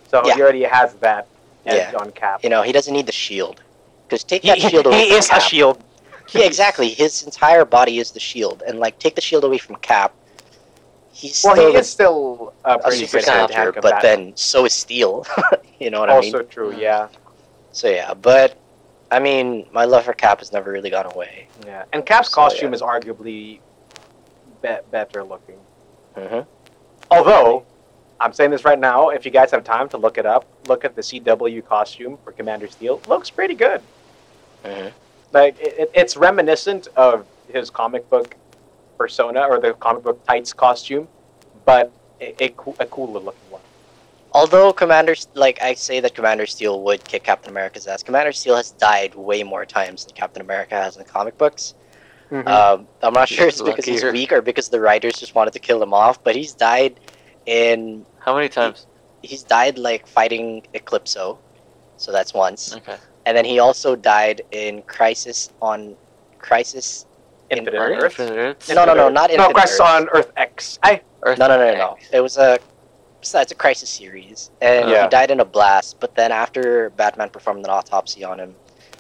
so 0.07 0.21
Yeah. 0.25 0.35
he 0.35 0.41
already 0.41 0.63
has 0.63 0.93
that 0.95 1.27
edge 1.65 1.91
Yeah. 1.93 1.99
on 1.99 2.11
Cap. 2.11 2.43
You 2.43 2.49
know, 2.49 2.61
he 2.61 2.71
doesn't 2.71 2.93
need 2.93 3.05
the 3.05 3.11
shield 3.11 3.61
because 4.07 4.23
take 4.23 4.41
He, 4.43 4.49
that 4.49 4.59
shield 4.59 4.85
away. 4.87 4.99
he 5.01 5.07
from 5.09 5.17
is 5.17 5.29
a 5.29 5.39
shield. 5.39 5.83
Yeah, 6.33 6.45
exactly. 6.45 6.89
His 6.89 7.23
entire 7.23 7.65
body 7.65 7.97
is 7.99 8.11
the 8.11 8.19
shield, 8.19 8.61
and 8.67 8.79
like 8.79 8.99
take 8.99 9.15
the 9.15 9.21
shield 9.21 9.43
away 9.43 9.57
from 9.57 9.75
Cap. 9.77 10.13
He's 11.11 11.43
Well, 11.43 11.55
still 11.55 11.71
he 11.71 11.77
is 11.77 11.89
still 11.89 12.53
a 12.63 12.75
a 12.75 12.79
pretty 12.79 13.05
super 13.05 13.21
soldier, 13.23 13.71
but 13.81 14.01
then 14.01 14.33
so 14.35 14.65
is 14.65 14.73
Steel. 14.73 15.25
you 15.79 15.89
know 15.89 15.99
what 15.99 16.09
I 16.09 16.19
mean? 16.19 16.33
also 16.35 16.43
true. 16.43 16.73
Yeah, 16.77 17.07
So 17.71 17.89
yeah, 17.89 18.13
but 18.13 18.57
I 19.11 19.19
mean, 19.19 19.65
my 19.71 19.85
love 19.85 20.05
for 20.05 20.13
Cap 20.13 20.39
has 20.39 20.51
never 20.53 20.71
really 20.71 20.89
gone 20.89 21.05
away. 21.07 21.47
yeah. 21.65 21.83
And 21.93 22.05
Cap's 22.05 22.29
So, 22.29 22.35
costume 22.35 22.71
yeah. 22.71 22.75
is 22.75 22.81
arguably 22.81 23.59
be- 24.61 24.77
better 24.91 25.23
looking. 25.23 25.57
hmm 26.15 26.41
Although, 27.11 27.63
I'm 28.19 28.33
saying 28.33 28.51
this 28.51 28.63
right 28.65 28.77
now, 28.79 29.09
if 29.09 29.25
you 29.25 29.31
guys 29.31 29.49
have 29.51 29.63
time 29.63 29.89
to 29.89 29.97
look 29.97 30.17
it 30.19 30.25
up, 30.27 30.45
look 30.67 30.85
at 30.85 30.95
the 30.95 31.01
CW 31.01 31.65
costume 31.65 32.17
for 32.23 32.31
Commander 32.31 32.67
Steel. 32.67 33.01
Looks 33.07 33.29
pretty 33.31 33.55
good. 33.55 33.81
hmm 34.63 34.87
Like 35.31 35.59
it- 35.59 35.89
it's 35.93 36.15
reminiscent 36.15 36.87
of 36.95 37.25
his 37.51 37.69
comic 37.71 38.07
book 38.11 38.35
persona 39.03 39.41
or 39.49 39.59
the 39.59 39.73
comic 39.73 40.03
book 40.03 40.23
tights 40.27 40.53
costume, 40.53 41.07
but 41.65 41.91
a, 42.21 42.43
a, 42.43 42.49
cool, 42.49 42.75
a 42.79 42.85
cooler 42.85 43.19
looking 43.19 43.49
one. 43.49 43.61
Although 44.33 44.71
Commander, 44.73 45.15
like 45.33 45.59
I 45.61 45.73
say 45.73 45.99
that 46.01 46.13
Commander 46.13 46.45
Steel 46.45 46.83
would 46.83 47.03
kick 47.03 47.23
Captain 47.23 47.49
America's 47.49 47.87
ass, 47.87 48.03
Commander 48.03 48.31
Steel 48.31 48.55
has 48.57 48.69
died 48.71 49.15
way 49.15 49.41
more 49.41 49.65
times 49.65 50.05
than 50.05 50.13
Captain 50.15 50.41
America 50.41 50.75
has 50.75 50.95
in 50.95 51.03
the 51.03 51.09
comic 51.09 51.35
books. 51.37 51.73
Um, 52.31 52.87
I'm 53.01 53.13
not 53.13 53.27
sure 53.27 53.47
it's 53.47 53.59
because 53.59 53.85
he's 53.85 54.03
weak 54.03 54.31
or 54.31 54.43
because 54.43 54.69
the 54.69 54.79
writers 54.79 55.13
just 55.13 55.33
wanted 55.33 55.53
to 55.53 55.59
kill 55.59 55.81
him 55.81 55.95
off, 55.95 56.23
but 56.23 56.35
he's 56.35 56.53
died 56.53 56.99
in 57.47 58.05
How 58.19 58.35
many 58.35 58.49
times? 58.49 58.85
he's 59.23 59.41
died 59.41 59.79
like 59.79 60.05
fighting 60.05 60.61
Eclipso, 60.75 61.39
so 61.97 62.11
that's 62.11 62.31
once, 62.35 62.75
Okay. 62.75 62.97
and 63.25 63.35
then 63.35 63.45
he 63.45 63.57
also 63.57 63.95
died 63.95 64.43
in 64.51 64.83
Crisis 64.83 65.49
on 65.59 65.95
Crisis. 66.37 67.07
In 67.51 67.59
Infinite 67.59 67.79
on 67.79 67.91
Earth? 67.93 68.03
Infinite 68.19 68.37
Earths? 68.37 68.69
No, 68.69 68.85
no, 68.85 68.93
no, 68.93 69.09
not 69.09 69.31
no, 69.35 69.49
Crisis 69.49 69.79
Earth. 69.79 69.87
on 69.87 70.09
Earth 70.09 70.31
X. 70.37 70.79
I 70.83 71.01
Earth 71.23 71.37
No, 71.39 71.47
no, 71.47 71.57
no, 71.57 71.71
no, 71.71 71.77
no. 71.77 71.97
It 72.11 72.21
was 72.21 72.37
a 72.37 72.59
it's 73.21 73.35
a 73.35 73.55
Crisis 73.55 73.89
series, 73.89 74.49
and 74.61 74.89
Yeah. 74.89 75.03
he 75.03 75.09
died 75.09 75.29
in 75.31 75.39
a 75.41 75.45
blast. 75.45 75.99
But 75.99 76.15
then 76.15 76.31
after 76.31 76.89
Batman 76.91 77.29
performed 77.29 77.65
an 77.65 77.69
autopsy 77.71 78.23
on 78.23 78.39
him, 78.39 78.55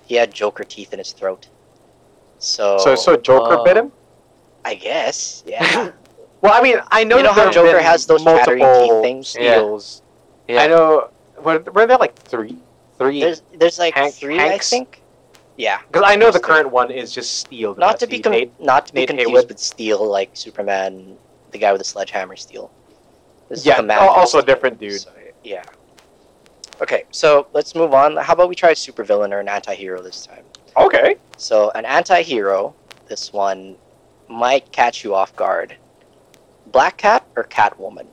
he 0.05 0.15
had 0.15 0.33
Joker 0.33 0.63
teeth 0.63 0.91
in 0.93 0.99
his 0.99 1.13
throat. 1.13 1.47
So, 2.39 2.77
so 2.79 2.95
so 2.95 3.15
Joker 3.15 3.57
Oh. 3.59 3.63
bit 3.63 3.77
him. 3.77 3.91
I 4.65 4.75
guess, 4.75 5.43
yeah. 5.45 5.91
Well, 6.41 6.53
I 6.53 6.61
mean, 6.61 6.77
I 6.89 7.03
know 7.03 7.17
You 7.17 7.23
know 7.23 7.33
how 7.33 7.51
Joker 7.51 7.81
has 7.81 8.05
those 8.05 8.23
chattering 8.23 8.59
multiple 8.59 9.01
teeth 9.01 9.03
things? 9.03 9.35
Yeah. 9.37 9.77
Yeah. 10.47 10.61
I 10.61 10.67
know. 10.67 11.09
Were, 11.43 11.59
were 11.59 11.85
there 11.85 11.97
like 11.97 12.15
three? 12.15 12.57
Three? 12.97 13.19
there's 13.19 13.41
there's 13.57 13.77
like 13.77 13.93
Hank- 13.93 14.13
three, 14.13 14.37
Hanks? 14.37 14.71
I 14.71 14.77
think. 14.77 15.01
Yeah, 15.59 15.81
Because 15.91 16.03
I 16.05 16.15
know 16.15 16.31
the 16.31 16.39
current 16.39 16.71
one 16.71 16.89
is 16.89 17.11
just 17.11 17.39
Steel. 17.39 17.75
not 17.75 17.99
to 17.99 18.07
be 18.07 18.19
com- 18.19 18.49
not 18.61 18.87
to 18.87 18.93
be 18.93 19.01
Nate 19.01 19.09
confused 19.09 19.29
Heywood. 19.31 19.49
with 19.49 19.59
Steel, 19.59 20.09
like 20.09 20.29
Superman, 20.33 21.17
the 21.51 21.57
guy 21.57 21.73
with 21.73 21.79
the 21.79 21.85
sledgehammer 21.85 22.37
Steel. 22.37 22.71
This 23.49 23.59
is 23.59 23.65
Yeah, 23.65 23.81
al- 23.81 24.07
also 24.07 24.39
a 24.39 24.41
different 24.41 24.79
dude. 24.79 25.01
So, 25.01 25.11
yeah. 25.43 25.63
Okay, 26.81 27.03
so 27.11 27.47
let's 27.51 27.75
move 27.75 27.93
on. 27.93 28.15
How 28.15 28.31
about 28.35 28.47
we 28.47 28.55
try 28.55 28.69
a 28.69 28.73
supervillain 28.73 29.33
or 29.33 29.41
an 29.41 29.49
anti-hero 29.49 30.01
this 30.01 30.25
time? 30.25 30.45
Okay. 30.77 31.17
So 31.35 31.71
an 31.75 31.83
anti-hero, 31.83 32.73
this 33.09 33.33
one 33.33 33.75
might 34.29 34.71
catch 34.71 35.03
you 35.03 35.13
off 35.13 35.35
guard. 35.35 35.75
Black 36.67 36.95
Cat 36.95 37.27
or 37.35 37.43
Catwoman? 37.43 38.07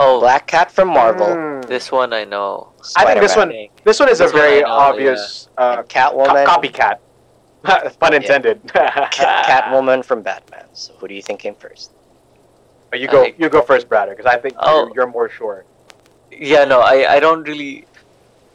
Oh, 0.00 0.20
Black 0.20 0.46
Cat 0.46 0.70
from 0.70 0.88
Marvel. 0.88 1.26
Hmm. 1.34 1.60
this 1.62 1.90
one 1.90 2.12
I 2.12 2.24
know. 2.24 2.72
I 2.96 3.04
think 3.04 3.20
this 3.20 3.34
one. 3.36 3.52
This 3.84 3.98
one 3.98 4.08
is 4.08 4.18
This 4.18 4.30
a 4.30 4.34
very 4.34 4.60
know, 4.62 4.68
obvious 4.68 5.48
uh, 5.58 5.76
And 5.80 5.88
Catwoman. 5.88 6.46
co- 6.46 6.52
copycat. 6.60 6.98
Pun 7.98 8.14
intended. 8.14 8.60
Cat- 8.72 9.12
Catwoman 9.12 10.04
from 10.04 10.22
Batman. 10.22 10.66
So 10.72 10.94
who 10.98 11.08
do 11.08 11.14
you 11.14 11.22
think 11.22 11.40
came 11.40 11.56
first? 11.56 11.90
Oh, 12.92 12.96
you 12.96 13.08
go. 13.08 13.24
I- 13.24 13.34
You 13.36 13.48
go 13.48 13.60
first, 13.60 13.88
Brad, 13.88 14.08
because 14.08 14.26
I 14.26 14.36
think 14.38 14.54
Oh. 14.60 14.86
you're, 14.86 14.94
you're 14.94 15.06
more 15.18 15.28
sure. 15.28 15.64
Yeah, 16.30 16.64
no, 16.64 16.80
I, 16.80 17.14
I 17.16 17.20
don't 17.20 17.42
really. 17.42 17.84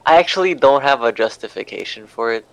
I 0.06 0.18
actually 0.18 0.54
don't 0.54 0.82
have 0.84 1.02
a 1.04 1.12
justification 1.12 2.08
for 2.08 2.32
it. 2.34 2.46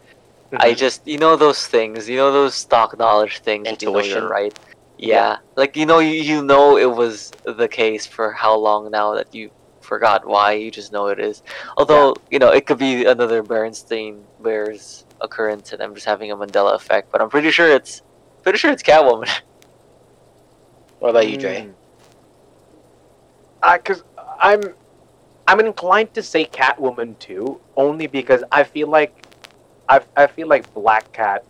I 0.57 0.73
Mhm. 0.73 0.77
just, 0.79 1.07
you 1.07 1.19
know, 1.19 1.37
those 1.37 1.67
things, 1.69 2.09
you 2.09 2.17
know, 2.17 2.33
those 2.33 2.55
stock 2.57 2.99
knowledge 2.99 3.39
things. 3.39 3.67
You 3.67 3.73
know 3.73 3.99
Intuition. 3.99 4.19
you're 4.23 4.29
right. 4.29 4.59
Yeah, 5.03 5.39
like 5.57 5.77
you 5.77 5.87
know, 5.87 5.99
you, 5.99 6.13
you 6.13 6.45
know 6.45 6.77
it 6.77 6.91
was 6.91 7.33
the 7.45 7.69
case 7.69 8.07
for 8.07 8.33
how 8.33 8.59
long 8.59 8.91
now 8.91 9.15
that 9.15 9.35
you 9.35 9.51
forgot 9.81 10.27
why. 10.27 10.53
You 10.53 10.71
just 10.71 10.93
know 10.93 11.07
it 11.07 11.19
is. 11.19 11.43
Although 11.79 12.15
you 12.31 12.39
know, 12.39 12.51
it 12.51 12.67
could 12.67 12.77
be 12.79 13.07
another 13.07 13.43
Bernstein 13.43 14.23
Bears 14.43 15.07
occurrence, 15.23 15.73
and 15.73 15.83
I'm 15.83 15.95
just 15.95 16.07
having 16.07 16.31
a 16.31 16.37
Mandela 16.37 16.75
effect. 16.75 17.11
But 17.11 17.23
I'm 17.23 17.31
pretty 17.31 17.51
sure 17.51 17.69
it's, 17.69 18.03
pretty 18.43 18.59
sure 18.59 18.71
it's 18.71 18.83
Catwoman. 18.83 19.29
What 20.99 21.09
about 21.09 21.31
you, 21.31 21.39
Jay? 21.39 21.67
Mm. 21.67 21.73
Uh, 23.63 23.79
cause 23.79 24.05
I'm, 24.39 24.61
I'm 25.49 25.59
inclined 25.61 26.13
to 26.13 26.23
say 26.23 26.45
Catwoman 26.45 27.19
too, 27.19 27.59
only 27.75 28.07
because 28.07 28.45
I 28.53 28.65
feel 28.65 28.89
like, 28.89 29.25
I 29.89 30.03
I 30.15 30.27
feel 30.27 30.47
like 30.47 30.73
Black 30.75 31.11
Cat 31.15 31.43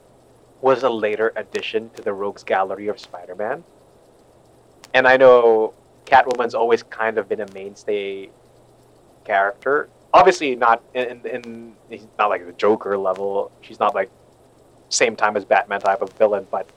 was 0.61 0.83
a 0.83 0.91
later 0.91 1.33
addition 1.37 1.91
to 1.91 2.03
the 2.03 2.13
Rogues 2.13 2.43
Gallery 2.43 2.89
of 2.89 2.99
Spider-Man, 2.99 3.65
and 4.95 5.07
I 5.07 5.17
know 5.17 5.75
Catwoman's 6.07 6.55
always 6.55 6.83
kind 6.83 7.19
of 7.19 7.29
been 7.29 7.41
a 7.41 7.53
mainstay 7.53 8.31
character. 9.25 9.89
Obviously, 10.13 10.57
not 10.57 10.83
in, 10.95 11.25
in, 11.25 11.75
in 11.91 12.09
not 12.19 12.31
like 12.31 12.45
the 12.45 12.53
Joker 12.53 12.99
level. 12.99 13.53
She's 13.61 13.79
not 13.79 13.95
like 13.95 14.11
same 14.89 15.15
time 15.15 15.37
as 15.37 15.45
Batman 15.45 15.81
type 15.81 16.03
of 16.03 16.13
villain, 16.15 16.47
but 16.51 16.69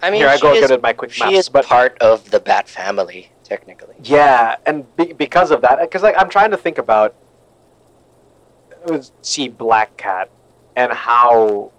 I 0.00 0.10
mean, 0.10 0.20
here 0.20 0.28
I 0.28 0.38
go 0.38 0.54
is, 0.54 0.70
at 0.70 0.80
my 0.80 0.92
quick 0.92 1.12
she 1.12 1.24
maths, 1.24 1.36
is 1.36 1.48
but 1.48 1.64
part 1.66 1.98
of 1.98 2.30
the 2.30 2.38
Bat 2.38 2.68
family, 2.68 3.32
technically. 3.42 3.96
Yeah, 4.02 4.56
and 4.64 4.84
be- 4.96 5.12
because 5.12 5.50
of 5.50 5.60
that, 5.62 5.80
because 5.80 6.02
like 6.02 6.14
I'm 6.16 6.30
trying 6.30 6.52
to 6.52 6.56
think 6.56 6.78
about, 6.78 7.14
uh, 8.88 9.02
see 9.22 9.48
Black 9.48 9.96
Cat, 9.96 10.30
and 10.76 10.92
how, 10.92 11.72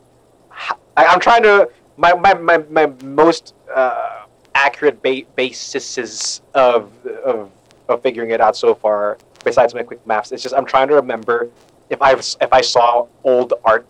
I'm 1.06 1.20
trying 1.20 1.43
to 1.43 1.70
my 1.97 2.14
my 2.14 2.34
my, 2.34 2.58
my 2.70 2.88
most 3.04 3.54
uh, 3.74 4.26
accurate 4.56 5.02
ba- 5.02 5.28
basis 5.36 6.41
of, 6.54 7.06
of 7.06 7.52
of 7.88 8.02
figuring 8.02 8.32
it 8.32 8.39
out 8.39 8.56
so 8.56 8.74
far, 8.76 9.18
besides 9.43 9.74
my 9.74 9.84
quick 9.84 10.06
maths, 10.06 10.32
it's 10.32 10.43
just 10.43 10.56
I'm 10.56 10.66
trying 10.66 10.88
to 10.89 10.95
remember 10.95 11.50
if 11.89 12.02
I 12.02 12.14
if 12.14 12.54
I 12.54 12.62
saw 12.62 13.08
old 13.24 13.54
art, 13.66 13.86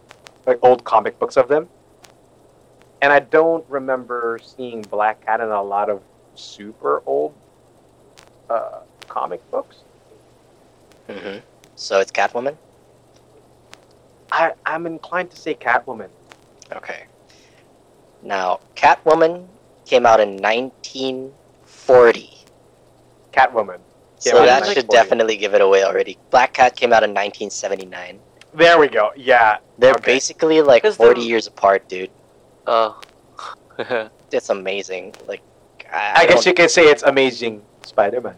like 0.46 0.60
old 0.62 0.84
comic 0.84 1.20
books 1.20 1.38
of 1.38 1.48
them, 1.48 1.68
and 3.02 3.12
I 3.12 3.20
don't 3.20 3.66
remember 3.70 4.40
seeing 4.42 4.82
Black 4.84 5.26
Cat 5.26 5.42
in 5.42 5.50
a 5.50 5.62
lot 5.62 5.90
of 5.90 6.02
super 6.36 7.04
old 7.06 7.34
uh, 8.50 8.80
comic 9.08 9.50
books. 9.52 9.84
Mm-hmm. 11.08 11.40
So 11.76 12.00
it's 12.00 12.12
Catwoman. 12.12 12.56
I 14.32 14.54
I'm 14.66 14.86
inclined 14.86 15.32
to 15.32 15.38
say 15.38 15.56
Catwoman. 15.56 16.10
Okay. 16.76 17.04
Now, 18.22 18.60
Catwoman 18.76 19.48
came 19.86 20.06
out 20.06 20.20
in 20.20 20.38
1940. 20.38 22.30
Catwoman. 23.32 23.80
Came 24.22 24.34
so 24.34 24.38
out 24.40 24.42
in 24.42 24.48
that 24.48 24.66
should 24.74 24.90
definitely 24.90 25.38
give 25.38 25.54
it 25.54 25.62
away 25.62 25.84
already. 25.84 26.18
Black 26.30 26.54
Cat 26.54 26.76
came 26.76 26.92
out 26.92 27.04
in 27.04 27.12
1979. 27.12 28.20
There 28.54 28.78
we 28.78 28.88
go. 28.88 29.12
Yeah. 29.16 29.60
They're 29.78 29.94
Okay. 29.94 30.14
basically 30.14 30.62
like 30.62 30.84
40 30.86 30.98
they're- 30.98 31.28
years 31.28 31.48
apart, 31.48 31.88
dude. 31.88 32.12
Oh. 32.68 33.00
It's 34.32 34.50
amazing. 34.50 35.16
Like, 35.28 35.42
I, 35.92 36.22
I, 36.22 36.26
guess 36.28 36.46
you 36.46 36.54
can 36.54 36.70
say 36.70 36.84
it's 36.84 37.02
Amazing 37.02 37.64
Spider-Man. 37.82 38.36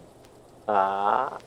Ah. 0.69 1.37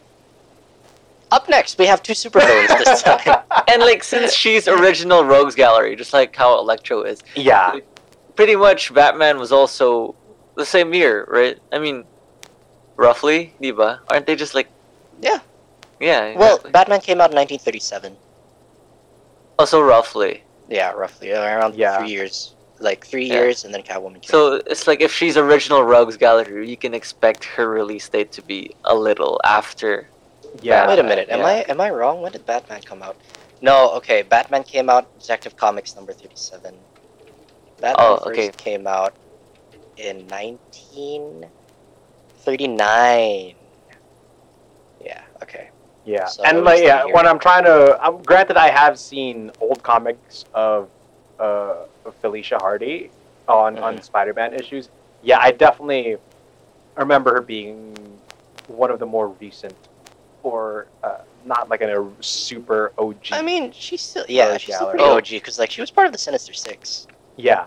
Up 1.34 1.48
next, 1.48 1.78
we 1.78 1.86
have 1.86 2.00
two 2.00 2.12
supervillains 2.12 2.68
this 2.84 3.02
time. 3.08 3.42
and 3.66 3.82
like 3.82 4.04
since 4.04 4.32
she's 4.32 4.68
original 4.68 5.24
Rogues 5.24 5.56
Gallery, 5.56 5.96
just 5.96 6.12
like 6.12 6.34
how 6.36 6.56
Electro 6.60 7.02
is, 7.02 7.18
yeah. 7.34 7.80
pretty 8.36 8.54
much 8.54 8.94
Batman 8.94 9.38
was 9.38 9.50
also 9.50 10.14
the 10.54 10.64
same 10.64 10.94
year, 10.94 11.26
right? 11.28 11.58
I 11.72 11.80
mean, 11.80 12.04
roughly, 12.94 13.52
diba? 13.60 13.98
Aren't 14.10 14.26
they 14.26 14.36
just 14.36 14.54
like? 14.54 14.68
Yeah. 15.20 15.40
Yeah. 15.98 16.38
Well. 16.38 16.58
Batman 16.70 17.00
came 17.00 17.20
out 17.20 17.30
in 17.32 17.36
1937. 17.36 18.16
also 19.58 19.80
roughly. 19.82 20.42
Yeah, 20.68 20.92
roughly 20.92 21.32
around 21.32 21.74
Yeah. 21.74 21.98
three 21.98 22.10
years. 22.10 22.54
Like 22.78 23.04
three 23.06 23.26
Yeah. 23.26 23.34
years, 23.40 23.64
and 23.64 23.74
then 23.74 23.82
Catwoman. 23.82 24.20
Came 24.22 24.30
So 24.36 24.60
it's 24.72 24.86
like 24.86 25.00
if 25.00 25.12
she's 25.12 25.36
original 25.36 25.82
Rogues 25.82 26.16
Gallery, 26.16 26.68
you 26.70 26.76
can 26.76 26.94
expect 26.94 27.42
her 27.56 27.68
release 27.68 28.08
date 28.08 28.30
to 28.32 28.42
be 28.42 28.60
a 28.84 28.94
little 28.94 29.40
after. 29.44 30.08
Yeah. 30.62 30.86
Wait 30.88 30.98
a 30.98 31.02
minute. 31.02 31.28
Am 31.30 31.40
yeah. 31.40 31.46
I 31.46 31.52
am 31.68 31.80
I 31.80 31.90
wrong? 31.90 32.20
When 32.22 32.32
did 32.32 32.46
Batman 32.46 32.80
come 32.82 33.02
out? 33.02 33.16
No. 33.60 33.90
Okay. 33.96 34.22
Batman 34.22 34.62
came 34.64 34.88
out. 34.88 35.06
Detective 35.18 35.56
Comics 35.56 35.96
number 35.96 36.12
thirty-seven. 36.12 36.74
Batman 37.80 37.94
Oh, 37.98 38.16
first 38.18 38.38
okay. 38.38 38.50
came 38.56 38.86
out 38.86 39.14
in 39.96 40.26
nineteen 40.28 41.46
thirty-nine. 42.38 43.54
Yeah. 45.04 45.22
Okay. 45.42 45.70
Yeah, 46.06 46.26
So 46.26 46.44
and 46.44 46.64
like 46.64 46.82
yeah, 46.82 47.04
when 47.06 47.26
I'm 47.26 47.38
trying 47.38 47.64
to, 47.64 47.98
I'm 47.98 48.22
granted 48.22 48.58
I 48.58 48.68
have 48.68 48.98
seen 48.98 49.50
old 49.60 49.82
comics 49.82 50.44
of 50.52 50.90
uh 51.40 51.86
of 52.04 52.14
Felicia 52.20 52.58
Hardy 52.58 53.10
on 53.48 53.78
on 53.78 53.96
Mhm. 53.96 54.04
Spider-Man 54.04 54.52
issues. 54.52 54.90
Yeah, 55.22 55.38
I 55.40 55.50
definitely 55.50 56.18
remember 56.96 57.32
her 57.32 57.40
being 57.40 57.96
one 58.66 58.90
of 58.90 58.98
the 58.98 59.06
more 59.06 59.28
recent, 59.28 59.74
or 60.44 60.86
uh, 61.02 61.18
not 61.44 61.68
like 61.68 61.80
a 61.80 62.06
super 62.20 62.92
OG. 62.98 63.32
I 63.32 63.42
mean, 63.42 63.72
she's 63.72 64.00
still 64.02 64.24
yeah, 64.28 64.56
she's 64.56 64.74
still 64.76 64.92
Gallery. 64.92 64.98
pretty 64.98 65.10
Oh. 65.10 65.16
OG 65.16 65.28
because 65.42 65.58
like 65.58 65.70
she 65.70 65.80
was 65.80 65.90
part 65.90 66.06
of 66.06 66.12
the 66.12 66.18
Sinister 66.18 66.52
Six 66.52 67.06
yeah, 67.36 67.64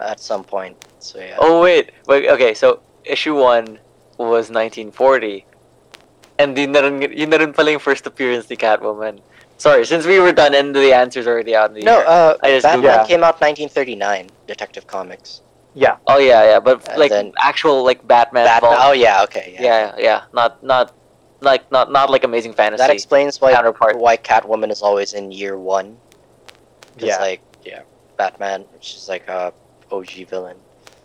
at 0.00 0.18
some 0.20 0.42
point. 0.44 0.76
So 1.00 1.18
yeah. 1.18 1.36
Oh 1.38 1.60
wait, 1.60 1.90
wait. 2.06 2.28
Okay, 2.30 2.54
so 2.54 2.80
issue 3.04 3.34
one 3.36 3.78
was 4.16 4.48
1940, 4.50 5.44
and 6.38 6.56
yun 6.56 6.72
na 6.72 6.80
rin, 6.80 7.02
yun 7.12 7.30
na 7.30 7.36
rin 7.36 7.52
pala 7.52 7.70
yung 7.72 7.80
first 7.80 8.06
appearance 8.06 8.48
ni 8.48 8.56
Catwoman. 8.56 9.20
Sorry, 9.58 9.84
since 9.84 10.06
we 10.06 10.18
were 10.20 10.32
done 10.32 10.54
and 10.54 10.74
the 10.74 10.92
answer's 10.94 11.26
already 11.26 11.54
out 11.54 11.68
in 11.68 11.74
the 11.74 11.82
no, 11.84 12.00
air. 12.00 12.08
uh, 12.08 12.34
I 12.42 12.48
just 12.56 12.64
Batman 12.64 13.04
Googled. 13.04 13.08
came 13.08 13.20
out 13.24 13.36
1939. 13.44 14.28
Detective 14.46 14.86
Comics. 14.86 15.42
yeah, 15.74 15.96
Oh 16.08 16.16
yeah, 16.18 16.42
yeah, 16.56 16.60
but 16.60 16.80
And 16.88 16.98
like 16.98 17.10
then- 17.12 17.32
actual 17.38 17.84
like 17.84 18.00
Batman. 18.08 18.44
Batman. 18.46 18.72
Vault- 18.72 18.80
Oh 18.88 18.92
yeah. 18.92 19.22
Okay. 19.24 19.52
Yeah. 19.54 19.62
yeah, 19.62 19.94
yeah, 19.98 20.20
not 20.32 20.64
not 20.64 20.92
like 21.40 21.70
not 21.72 21.90
not 21.90 22.10
like 22.10 22.24
Amazing 22.24 22.54
Fantasy. 22.54 22.78
That 22.78 22.90
explains 22.90 23.40
why 23.40 23.52
counterpart. 23.52 23.98
why 23.98 24.16
Catwoman 24.16 24.70
is 24.70 24.82
always 24.82 25.14
in 25.14 25.30
year 25.32 25.58
one. 25.58 25.96
Yeah. 26.98 27.18
like 27.18 27.40
yeah, 27.64 27.82
Batman, 28.16 28.62
which 28.74 28.94
is 28.94 29.08
like 29.08 29.26
a 29.28 29.52
OG 29.90 30.26
villain. 30.28 30.56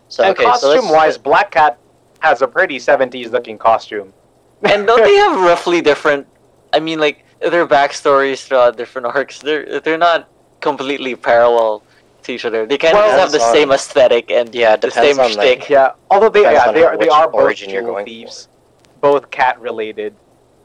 So 0.08 0.22
and 0.22 0.32
okay, 0.32 0.44
so 0.44 0.50
let's- 0.50 0.62
costume-wise, 0.62 1.18
Black 1.18 1.50
Cat 1.50 1.78
has 2.20 2.42
a 2.42 2.48
pretty 2.48 2.78
'70s 2.78 3.30
looking 3.30 3.58
costume. 3.58 4.12
and 4.62 4.86
don't 4.86 5.02
they 5.02 5.16
have 5.16 5.38
roughly 5.40 5.80
different? 5.80 6.26
I 6.72 6.80
mean, 6.80 6.98
like 7.00 7.24
their 7.40 7.66
backstories 7.66 8.44
throughout 8.44 8.76
different 8.76 9.06
arcs. 9.14 9.40
They're 9.40 9.80
they're 9.80 9.98
not 9.98 10.28
completely 10.60 11.14
parallel 11.14 11.82
to 12.24 12.32
each 12.32 12.44
other. 12.44 12.66
They 12.66 12.78
kind 12.78 12.94
of 12.94 13.00
Well, 13.00 13.08
just 13.10 13.20
have 13.20 13.32
the 13.32 13.38
depends 13.38 13.56
uh, 13.56 13.60
same 13.60 13.72
aesthetic 13.72 14.30
and 14.30 14.54
yeah, 14.54 14.76
the 14.76 14.90
same 14.90 15.18
on 15.20 15.34
like. 15.34 15.68
Yeah, 15.68 15.92
although 16.10 16.28
they 16.28 16.40
Depends 16.40 16.60
yeah 16.66 16.72
they 16.72 16.84
are 16.84 16.96
they 16.98 17.08
are 17.08 17.26
both 17.26 17.34
origin 17.34 17.70
you're 17.70 17.82
going 17.82 18.04
thieves, 18.04 18.48
both 19.00 19.30
cat 19.30 19.60
related. 19.60 20.14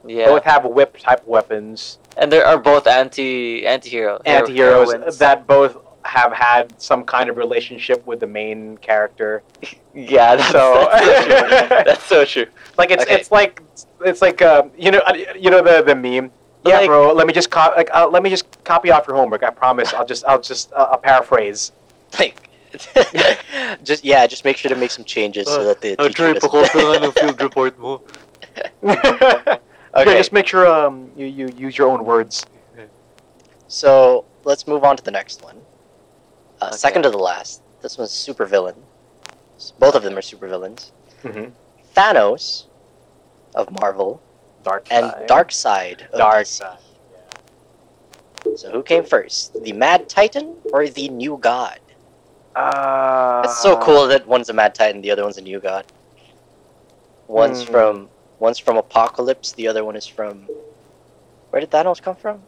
Yeah, 0.06 0.28
Both 0.28 0.44
have 0.44 0.66
whip 0.66 0.98
type 0.98 1.26
weapons. 1.28 2.00
and 2.18 2.32
there 2.32 2.46
are 2.46 2.58
both 2.58 2.88
anti 2.88 3.66
anti-hero 3.68 4.20
anti-heroes 4.26 4.92
heroines. 4.94 5.18
that 5.20 5.46
both 5.48 5.78
have 6.04 6.34
had 6.34 6.74
some 6.82 7.04
kind 7.04 7.30
of 7.30 7.38
relationship 7.38 8.04
with 8.08 8.20
the 8.20 8.26
main 8.28 8.78
character. 8.78 9.44
yeah, 9.94 10.36
that's, 10.36 10.52
So- 10.52 10.90
that's 10.92 11.06
so 11.06 11.24
true. 11.24 11.68
That's 11.86 12.04
so 12.06 12.26
true. 12.26 12.46
Like 12.78 12.90
it's 12.92 13.04
Okay. 13.04 13.16
it's 13.16 13.32
like 13.32 13.62
it's 14.04 14.22
like 14.22 14.42
um, 14.42 14.72
you 14.78 14.90
know 14.92 15.00
uh, 15.06 15.14
you 15.38 15.50
know 15.52 15.62
the 15.62 15.84
the 15.84 15.96
meme. 15.96 16.32
Yeah, 16.66 16.78
Like- 16.80 16.88
bro. 16.88 17.14
Let 17.14 17.28
me 17.28 17.34
just 17.34 17.52
co- 17.52 17.74
like 17.76 17.90
uh, 17.94 18.08
let 18.08 18.24
me 18.24 18.30
just 18.32 18.46
copy 18.64 18.90
off 18.92 19.08
your 19.08 19.16
homework. 19.16 19.44
I 19.44 19.52
promise. 19.52 19.94
I'll 19.94 20.06
just 20.06 20.26
I'll 20.26 20.42
just 20.42 20.72
uh, 20.74 20.88
I'll 20.92 20.98
paraphrase. 20.98 21.72
like 22.20 22.50
just 23.84 24.04
yeah, 24.04 24.26
just 24.26 24.44
make 24.46 24.58
sure 24.58 24.70
to 24.70 24.76
make 24.76 24.92
some 24.92 25.06
changes 25.06 25.48
so 25.48 25.64
that 25.66 25.82
the 25.82 25.96
teacher 25.98 26.34
doesn't- 26.34 27.14
field 27.20 27.42
report 27.42 27.78
mo. 27.78 28.02
Yeah, 29.94 30.02
Okay, 30.02 30.18
just 30.18 30.32
make 30.32 30.48
sure 30.48 30.68
um 30.68 31.12
you, 31.16 31.26
you 31.26 31.50
use 31.58 31.78
your 31.78 31.90
own 31.90 32.06
words. 32.06 32.46
so 33.68 34.26
let's 34.44 34.68
move 34.68 34.84
on 34.84 34.98
to 34.98 35.04
the 35.04 35.12
next 35.12 35.44
one. 35.44 35.58
Uh, 36.62 36.68
Okay. 36.68 36.78
Second 36.78 37.04
to 37.04 37.10
the 37.10 37.18
last. 37.18 37.62
This 37.82 37.98
one's 37.98 38.12
super 38.12 38.46
villain. 38.46 38.76
Both 39.80 39.96
of 39.96 40.04
them 40.04 40.18
are 40.18 40.22
super 40.22 40.48
villains. 40.48 40.92
Mm-hmm. 41.24 41.52
Thanos 41.96 42.66
of 43.56 43.70
Marvel 43.80 44.22
Dark 44.64 44.86
and 44.92 45.06
Darkseid. 45.28 46.08
Of 46.14 46.20
Darkseid. 46.20 46.78
So 48.56 48.72
who 48.72 48.82
came 48.84 49.04
first, 49.04 49.54
the 49.64 49.72
Mad 49.74 50.10
Titan 50.10 50.56
or 50.74 50.88
the 50.88 51.10
New 51.10 51.38
God? 51.38 51.80
Uh, 52.56 53.42
It's 53.46 53.60
so 53.62 53.78
cool 53.78 54.08
that 54.08 54.28
one's 54.28 54.50
a 54.50 54.54
Mad 54.54 54.74
Titan, 54.76 55.02
the 55.02 55.12
other 55.12 55.24
one's 55.24 55.38
a 55.38 55.42
New 55.42 55.60
God. 55.60 55.86
One's 57.28 57.64
Hmm. 57.64 57.72
from 57.72 58.10
one's 58.42 58.58
from 58.58 58.76
Apocalypse, 58.76 59.54
the 59.54 59.70
other 59.70 59.86
one 59.86 59.96
is 59.96 60.10
from. 60.10 60.50
Where 61.54 61.62
did 61.62 61.70
Thanos 61.70 62.02
come 62.02 62.18
from? 62.18 62.42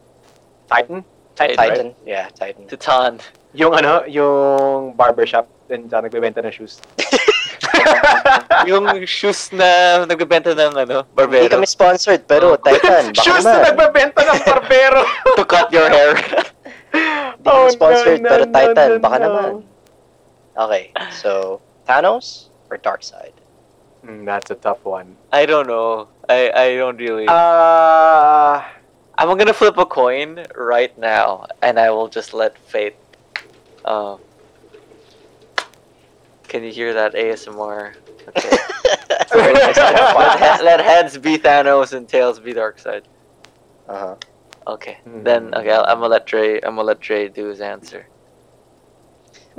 Titan. 0.68 1.06
Titan, 1.36 1.56
Titan. 1.56 1.86
right? 1.94 1.96
Yeah, 2.06 2.28
Titan. 2.34 2.66
Titan. 2.68 3.22
Yung 3.54 3.78
ano, 3.78 4.02
yung 4.10 4.98
barbershop 4.98 5.46
din 5.70 5.86
sa 5.86 6.02
nagbebenta 6.02 6.42
ng 6.42 6.50
shoes. 6.50 6.82
yung 8.70 9.06
shoes 9.06 9.54
na 9.54 10.04
nagbebenta 10.10 10.54
ng 10.58 10.74
ano, 10.74 10.98
Hindi 11.06 11.16
barbero 11.16 11.54
kami 11.54 11.68
sponsored, 11.70 12.26
pero 12.26 12.54
Oh. 12.54 12.58
Titan, 12.58 13.12
baka 13.16 13.22
shoes 13.22 13.46
na 13.46 13.62
nagbebenta 13.70 14.22
ng 14.26 14.40
barbero. 14.46 15.02
to 15.38 15.46
cut 15.46 15.70
your 15.70 15.88
hair. 15.90 16.18
Hindi 16.94 17.46
kami 17.46 17.70
sponsored, 17.74 18.22
no, 18.22 18.30
pero 18.30 18.44
no, 18.50 18.54
Titan, 18.54 18.90
no, 18.98 19.02
baka 19.02 19.18
no. 19.20 19.26
naman. 19.26 19.52
Okay, 20.54 20.84
so 21.10 21.62
Thanos 21.86 22.50
or 22.70 22.78
Darkseid? 22.78 23.34
Mm, 24.06 24.26
that's 24.26 24.52
a 24.52 24.56
tough 24.56 24.84
one. 24.86 25.16
I 25.32 25.46
don't 25.46 25.68
know. 25.68 26.08
I 26.28 26.52
I 26.52 26.76
don't 26.76 26.98
really. 26.98 27.26
Uh, 27.28 28.62
I'm 29.18 29.38
gonna 29.38 29.54
flip 29.54 29.78
a 29.78 29.86
coin 29.86 30.46
right 30.56 30.96
now, 30.98 31.48
and 31.62 31.80
I 31.80 31.90
will 31.92 32.08
just 32.10 32.34
let 32.34 32.58
fate. 32.58 32.96
Um. 33.86 34.20
Can 36.48 36.64
you 36.64 36.72
hear 36.72 36.94
that 36.94 37.14
ASMR? 37.14 37.96
Okay. 38.30 38.50
Let, 39.34 40.64
let 40.64 40.80
heads 40.80 41.18
be 41.18 41.38
Thanos 41.40 41.94
and 41.94 42.08
tails 42.08 42.40
be 42.40 42.54
Darkseid. 42.54 43.02
uh-huh. 43.90 44.16
Okay. 44.68 44.98
Then 45.06 45.54
okay, 45.56 45.72
I'll, 45.72 45.84
I'm 45.86 45.98
gonna 45.98 46.08
let 46.08 46.26
Dre. 46.28 46.56
I'm 46.62 46.76
gonna 46.76 46.84
let 46.84 47.00
Dre 47.02 47.28
do 47.30 47.48
his 47.48 47.60
answer. 47.60 48.06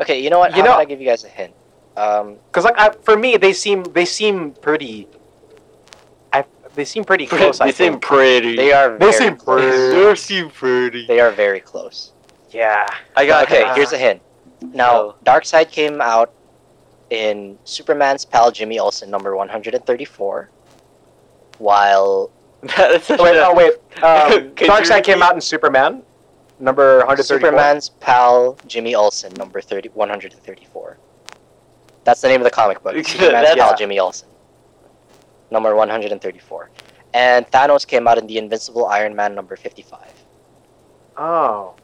Okay, 0.01 0.23
you 0.23 0.31
know 0.31 0.39
what? 0.39 0.53
You 0.53 0.59
How 0.59 0.63
know- 0.63 0.71
about 0.75 0.81
I 0.81 0.85
give 0.85 1.01
you 1.01 1.07
guys 1.09 1.25
a 1.25 1.29
hint? 1.29 1.53
Um, 1.97 2.37
cause 2.53 2.65
like 2.65 2.75
I, 2.79 2.91
for 2.91 3.17
me, 3.17 3.37
they 3.37 3.53
seem 3.53 3.85
they 3.85 4.05
seem 4.05 4.53
pretty. 4.53 5.07
I 6.33 6.45
they 6.75 6.85
seem 6.85 7.05
pretty 7.05 7.27
close. 7.27 7.61
I 7.61 7.71
think. 7.71 8.03
pretty. 8.03 8.57
they 8.57 8.73
are 8.73 8.93
They 8.99 8.99
very 8.99 9.13
seem 9.13 9.37
close. 9.37 9.61
pretty. 9.61 10.05
They 10.05 10.15
seem 10.17 10.51
pretty. 10.51 11.07
They 11.07 11.21
are 11.21 11.31
very 11.31 11.61
close. 11.61 12.13
Yeah. 12.51 12.87
I 13.17 13.27
got 13.27 13.45
okay, 13.45 13.63
uh, 13.63 13.75
here's 13.75 13.93
a 13.93 13.99
hint. 13.99 14.21
Now, 14.61 14.95
Oh. 14.97 15.15
Darkseid 15.25 15.71
came 15.71 16.01
out 16.01 16.33
in 17.11 17.59
Superman's 17.65 18.25
pal 18.25 18.51
Jimmy 18.51 18.79
Olsen 18.79 19.11
number 19.11 19.37
134, 19.37 20.51
while 21.59 22.31
Wait, 22.63 22.79
a- 22.79 23.47
oh 23.47 23.55
wait. 23.55 23.73
Um, 24.03 24.29
Could 24.55 24.61
you 24.63 24.67
Darkseid 24.67 25.05
came 25.05 25.23
out 25.23 25.35
in 25.35 25.41
Superman, 25.41 26.03
number 26.59 26.99
134. 27.07 27.25
Superman's 27.39 27.89
pal 27.91 28.57
Jimmy 28.67 28.95
Olsen 28.97 29.33
number 29.35 29.61
30, 29.61 29.91
134. 29.91 30.99
That's 32.05 32.21
the 32.21 32.29
name 32.29 32.41
of 32.41 32.45
the 32.45 32.51
comic 32.51 32.83
book. 32.83 32.95
Superman's 32.95 33.49
That's- 33.49 33.57
pal 33.57 33.77
Jimmy 33.77 33.99
Olsen. 33.99 34.29
Number 35.51 35.75
134. 35.75 36.71
And 37.15 37.49
Thanos 37.51 37.87
came 37.87 38.09
out 38.09 38.19
in 38.19 38.27
the 38.27 38.39
Invincible 38.39 38.87
Iron 38.87 39.15
Man 39.15 39.35
number 39.35 39.57
55. 39.57 40.01
Oh. 41.17 41.75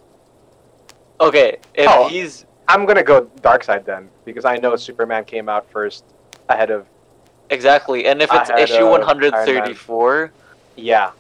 Okay, 1.21 1.59
if 1.75 1.89
Oh. 1.89 2.09
he's 2.09 2.47
I'm 2.69 2.87
gonna 2.87 3.03
go 3.03 3.23
Darkseid 3.43 3.85
then, 3.85 4.09
because 4.25 4.45
I 4.45 4.57
know 4.57 4.77
Superman 4.77 5.25
came 5.25 5.49
out 5.49 5.69
first 5.71 6.05
ahead 6.49 6.71
of 6.71 6.87
exactly, 7.51 8.07
and 8.07 8.23
if 8.23 8.31
it's 8.33 8.49
issue 8.51 8.89
134, 8.89 10.33
yeah. 10.77 11.11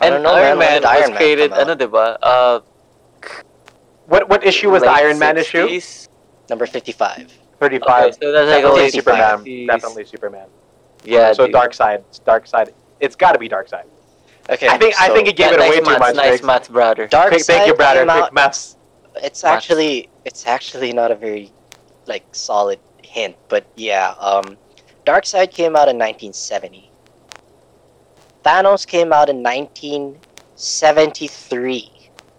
I 0.00 0.06
and 0.06 0.14
don't 0.14 0.22
know, 0.22 0.34
Iron 0.34 0.58
man. 0.58 0.58
When 0.58 0.58
Man 0.58 0.72
did 0.82 0.84
Iron 0.86 1.00
was 1.02 1.08
Man 1.10 1.16
created, 1.18 1.50
come 1.50 1.60
out? 1.60 1.70
ano, 1.70 1.86
diba? 1.86 2.16
Uh, 2.22 2.60
What 4.06 4.28
what 4.28 4.44
issue 4.44 4.70
was 4.70 4.82
the 4.82 4.90
Iron 4.90 5.18
Man 5.18 5.36
issue? 5.38 5.80
Number 6.50 6.66
55. 6.66 7.32
Thirty 7.64 7.80
Okay, 7.82 8.12
so 8.20 8.30
that's 8.32 8.50
like 8.50 8.58
a 8.58 8.62
Definitely 8.62 8.90
Superman. 8.90 9.38
60s. 9.38 9.66
Definitely 9.66 10.04
Superman. 10.04 10.46
Yeah. 11.04 11.32
so 11.32 11.46
dude. 11.46 11.54
Darkseid. 11.54 12.04
Dark 12.24 12.46
Side. 12.46 12.74
It's 13.00 13.16
got 13.16 13.32
to 13.32 13.38
be 13.38 13.48
Darkseid. 13.48 13.84
Okay. 14.50 14.68
I 14.68 14.76
think 14.76 14.94
I 15.00 15.08
think 15.08 15.28
it 15.28 15.36
gave 15.36 15.52
it 15.52 15.58
nice 15.58 15.68
away 15.68 15.78
too 15.78 15.84
maths, 15.86 16.00
much. 16.00 16.14
Nice 16.16 16.30
Riggs. 16.32 16.44
maths, 16.44 16.68
brother. 16.68 17.06
Dark 17.06 17.30
Thank, 17.30 17.44
thank 17.46 17.66
you, 17.66 17.72
brother. 17.74 18.00
came 18.00 18.10
out- 18.10 18.34
maths. 18.34 18.76
It's 19.16 19.44
actually 19.44 20.10
it's 20.26 20.46
actually 20.46 20.92
not 20.92 21.10
a 21.10 21.14
very 21.14 21.50
like 22.06 22.26
solid 22.32 22.78
hint, 23.02 23.34
but 23.48 23.64
yeah, 23.76 24.14
um 24.18 24.58
Darkseid 25.06 25.50
came 25.50 25.74
out 25.74 25.88
in 25.88 25.96
1970. 25.96 26.90
Thanos 28.44 28.86
came 28.86 29.10
out 29.10 29.30
in 29.30 29.42
1973. 29.42 31.90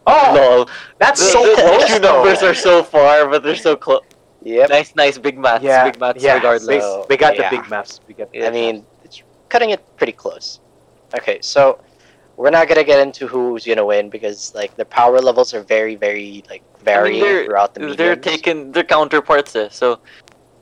Oh, 0.07 0.33
no, 0.35 0.67
that's 0.99 1.19
the, 1.19 1.25
so 1.31 1.43
the 1.55 1.61
close. 1.63 1.83
issue 1.83 1.97
though. 1.99 2.21
numbers 2.23 2.43
are 2.43 2.53
so 2.53 2.83
far, 2.83 3.27
but 3.27 3.41
they're 3.41 3.55
so 3.55 3.75
close. 3.75 4.01
Yep. 4.45 4.69
Nice, 4.69 4.95
nice, 4.95 5.17
big 5.17 5.37
maths, 5.39 5.63
Yeah, 5.63 5.89
big 5.89 5.99
maths, 5.99 6.23
yeah. 6.23 6.35
regardless. 6.35 6.67
We, 6.67 6.79
So, 6.79 7.05
we 7.09 7.17
got 7.17 7.35
yeah. 7.35 7.49
the 7.49 7.57
big 7.57 7.69
maths. 7.69 7.99
We 8.07 8.13
got. 8.13 8.29
Yeah. 8.33 8.47
I 8.47 8.51
mean, 8.51 8.85
it's 9.03 9.23
cutting 9.49 9.71
it 9.71 9.81
pretty 9.97 10.11
close. 10.13 10.59
Okay, 11.17 11.39
so 11.41 11.79
we're 12.37 12.51
not 12.51 12.67
gonna 12.67 12.83
get 12.83 12.99
into 12.99 13.25
who's 13.27 13.65
gonna 13.65 13.85
win 13.85 14.09
because 14.09 14.53
like 14.53 14.75
the 14.77 14.85
power 14.85 15.19
levels 15.19 15.53
are 15.55 15.63
very, 15.63 15.95
very 15.95 16.43
like 16.49 16.61
varying 16.83 17.21
they're- 17.23 17.45
throughout 17.45 17.73
the 17.73 17.95
they're 17.95 18.15
taking 18.15 18.71
their 18.71 18.83
counterparts, 18.83 19.55
eh, 19.55 19.67
so. 19.71 19.99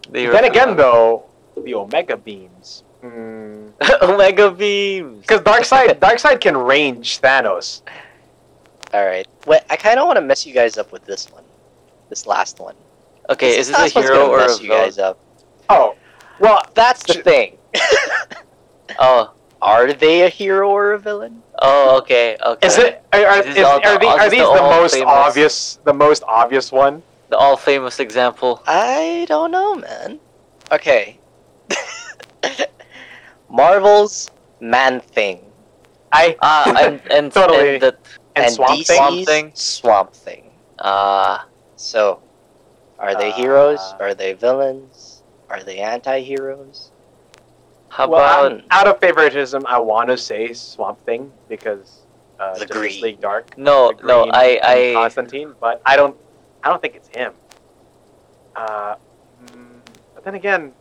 They 0.10 0.26
then 0.28 0.44
again, 0.46 0.76
though, 0.76 1.24
the 1.58 1.76
Omega 1.76 2.18
beams. 2.18 2.84
Hmm. 3.02 3.68
Omega 4.02 4.52
beams. 4.52 5.22
Because 5.22 5.42
Darkseid, 5.42 6.00
Darkseid 6.00 6.40
can 6.42 6.56
range 6.58 7.20
Thanos. 7.22 7.82
All 8.94 9.06
right. 9.06 9.28
Wait, 9.48 9.62
I 9.70 9.76
kind 9.76 9.98
of 10.00 10.06
want 10.08 10.18
to 10.18 10.22
mess 10.22 10.46
you 10.46 10.54
guys 10.54 10.78
up 10.78 10.92
with 10.92 11.06
this 11.06 11.30
one, 11.32 11.44
this 12.10 12.28
last 12.28 12.60
one. 12.60 12.76
Okay, 13.30 13.58
is 13.58 13.68
this 13.70 13.96
a 13.96 14.02
hero 14.02 14.30
or 14.30 14.40
a 14.40 14.52
you 14.52 14.68
villain? 14.68 14.70
guys 14.84 14.98
up? 15.00 15.18
Oh, 15.70 15.96
well, 16.40 16.60
That's 16.74 17.04
the 17.04 17.14
J- 17.16 17.22
thing. 17.22 17.58
Oh, 19.00 19.34
Are 19.62 19.94
they 19.94 20.24
a 20.24 20.30
hero 20.30 20.70
or 20.70 20.92
a 20.94 21.00
villain? 21.00 21.42
oh, 21.62 21.98
okay, 22.00 22.38
okay. 22.46 22.68
is 22.68 22.78
it? 22.78 23.02
Are, 23.14 23.26
are, 23.26 23.40
is 23.42 23.56
is- 23.56 23.64
all 23.64 23.80
are, 23.84 23.98
the- 23.98 24.08
are 24.08 24.30
these 24.30 24.42
the 24.42 24.54
the 24.54 24.62
most 24.62 24.94
famous- 24.94 25.08
obvious? 25.10 25.80
The 25.86 25.94
most 25.94 26.24
obvious 26.28 26.72
one? 26.72 27.02
the 27.30 27.38
all 27.38 27.56
famous 27.58 28.00
example? 28.00 28.62
I 28.68 29.26
don't 29.28 29.50
know, 29.52 29.74
man. 29.76 30.20
Okay. 30.72 31.18
Marvel's 33.50 34.30
Man 34.60 35.00
Thing 35.00 35.40
I 36.12 36.36
Ah, 36.42 36.74
and 36.80 37.02
and 37.12 37.32
Totally. 37.34 37.76
and 37.76 37.82
the 37.82 37.96
and, 38.36 38.46
and 38.46 38.54
Swamp 38.54 38.72
DC's 38.80 38.88
Thing. 38.88 38.98
Swamp 38.98 39.26
Thing? 39.26 39.52
Swamp 39.56 40.14
Thing. 40.14 40.52
ah, 40.80 41.48
So, 41.76 42.20
are 43.00 43.16
they 43.16 43.30
Uh, 43.30 43.36
heroes? 43.36 43.80
Are 44.00 44.14
they 44.14 44.34
villains? 44.34 45.24
Are 45.50 45.64
they 45.64 45.80
anti-heroes? 45.80 46.92
how 47.90 48.08
Well, 48.10 48.20
about 48.20 48.52
out, 48.54 48.62
out 48.72 48.88
of 48.88 49.00
favoritism, 49.00 49.66
I 49.68 49.78
want 49.80 50.10
to 50.10 50.18
say 50.18 50.52
Swamp 50.54 51.00
Thing 51.06 51.32
because 51.48 52.02
uh, 52.40 52.54
The 52.54 52.66
Justice 52.66 52.76
green. 52.78 53.02
League 53.04 53.22
Dark. 53.22 53.56
no, 53.58 53.92
the 53.92 54.04
no? 54.04 54.26
I 54.34 54.60
I 54.64 54.94
Constantine, 54.96 55.54
but 55.60 55.80
I 55.86 55.96
don't, 55.96 56.16
I 56.64 56.70
don't 56.70 56.82
think 56.82 56.96
it's 56.96 57.08
him. 57.10 57.34
Uh, 58.56 58.96
mm, 59.46 59.80
but 60.16 60.24
then 60.24 60.34
again, 60.36 60.74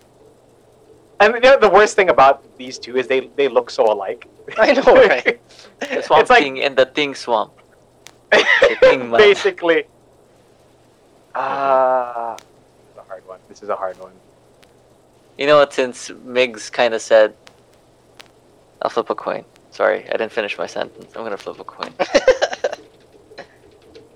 and 1.20 1.34
you 1.34 1.40
know, 1.40 1.58
the 1.58 1.68
worst 1.68 1.96
thing 1.96 2.08
about 2.08 2.56
these 2.56 2.78
two 2.78 2.96
is 2.96 3.06
they 3.08 3.28
they 3.36 3.48
look 3.48 3.68
so 3.70 3.84
alike. 3.92 4.26
I 4.56 4.72
know, 4.72 4.94
right? 4.94 5.38
the 5.80 6.02
swamp 6.02 6.22
it's 6.22 6.30
like 6.30 6.42
thing 6.42 6.60
and 6.60 6.76
the 6.76 6.86
thing 6.86 7.14
swamp. 7.14 7.52
thing 8.80 9.10
basically. 9.10 9.84
Ah, 11.34 12.36
this 12.36 12.92
is 12.92 12.96
a 12.98 13.02
hard 13.02 13.26
one. 13.26 13.38
This 13.48 13.62
is 13.62 13.68
a 13.68 13.76
hard 13.76 13.98
one. 13.98 14.12
You 15.38 15.46
know 15.46 15.56
what? 15.58 15.72
Since 15.72 16.10
Migs 16.10 16.70
kind 16.70 16.94
of 16.94 17.00
said, 17.00 17.34
I'll 18.82 18.90
flip 18.90 19.10
a 19.10 19.14
coin. 19.14 19.44
Sorry, 19.70 20.06
I 20.08 20.12
didn't 20.12 20.32
finish 20.32 20.58
my 20.58 20.66
sentence. 20.66 21.12
I'm 21.16 21.22
gonna 21.22 21.36
flip 21.36 21.58
a 21.58 21.64
coin. 21.64 21.92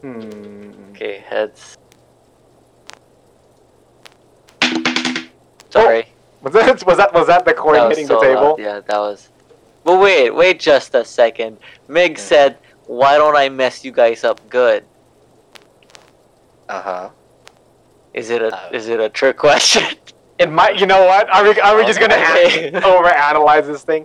Hmm. 0.03 0.71
Okay, 0.91 1.19
heads. 1.19 1.77
Sorry. 5.71 6.07
Was 6.43 6.53
that 6.53 6.87
was 6.87 6.97
that 6.97 7.13
was 7.13 7.27
that 7.27 7.45
the 7.45 7.55
coin 7.55 7.75
that 7.75 7.89
hitting 7.89 8.07
so 8.07 8.21
the 8.21 8.27
table? 8.27 8.51
loud. 8.51 8.59
Yeah, 8.61 8.81
that 8.81 8.99
was. 8.99 9.31
But 9.83 10.01
wait, 10.01 10.31
wait 10.31 10.61
just 10.61 10.95
a 10.95 11.05
second. 11.05 11.59
Mig 11.89 12.19
said, 12.19 12.59
"Why 12.87 13.17
don't 13.17 13.37
I 13.37 13.49
mess 13.49 13.85
you 13.85 13.91
guys 13.91 14.23
up 14.23 14.41
good?" 14.49 14.85
Uh 16.69 16.83
huh. 16.83 17.11
Is 18.15 18.31
it 18.31 18.43
a 18.43 18.55
Uh, 18.55 18.69
is 18.73 18.89
it 18.89 19.01
a 19.01 19.09
trick 19.09 19.37
question? 19.37 19.83
It 20.39 20.51
might. 20.53 20.79
You 20.79 20.85
know 20.85 21.07
what? 21.07 21.31
Are 21.35 21.43
we 21.45 21.59
are 21.63 21.77
we 21.79 21.87
just 21.87 21.99
gonna 21.99 22.13
Okay. 22.15 22.71
overanalyze 22.75 23.67
this 23.67 23.85
thing? 23.85 24.05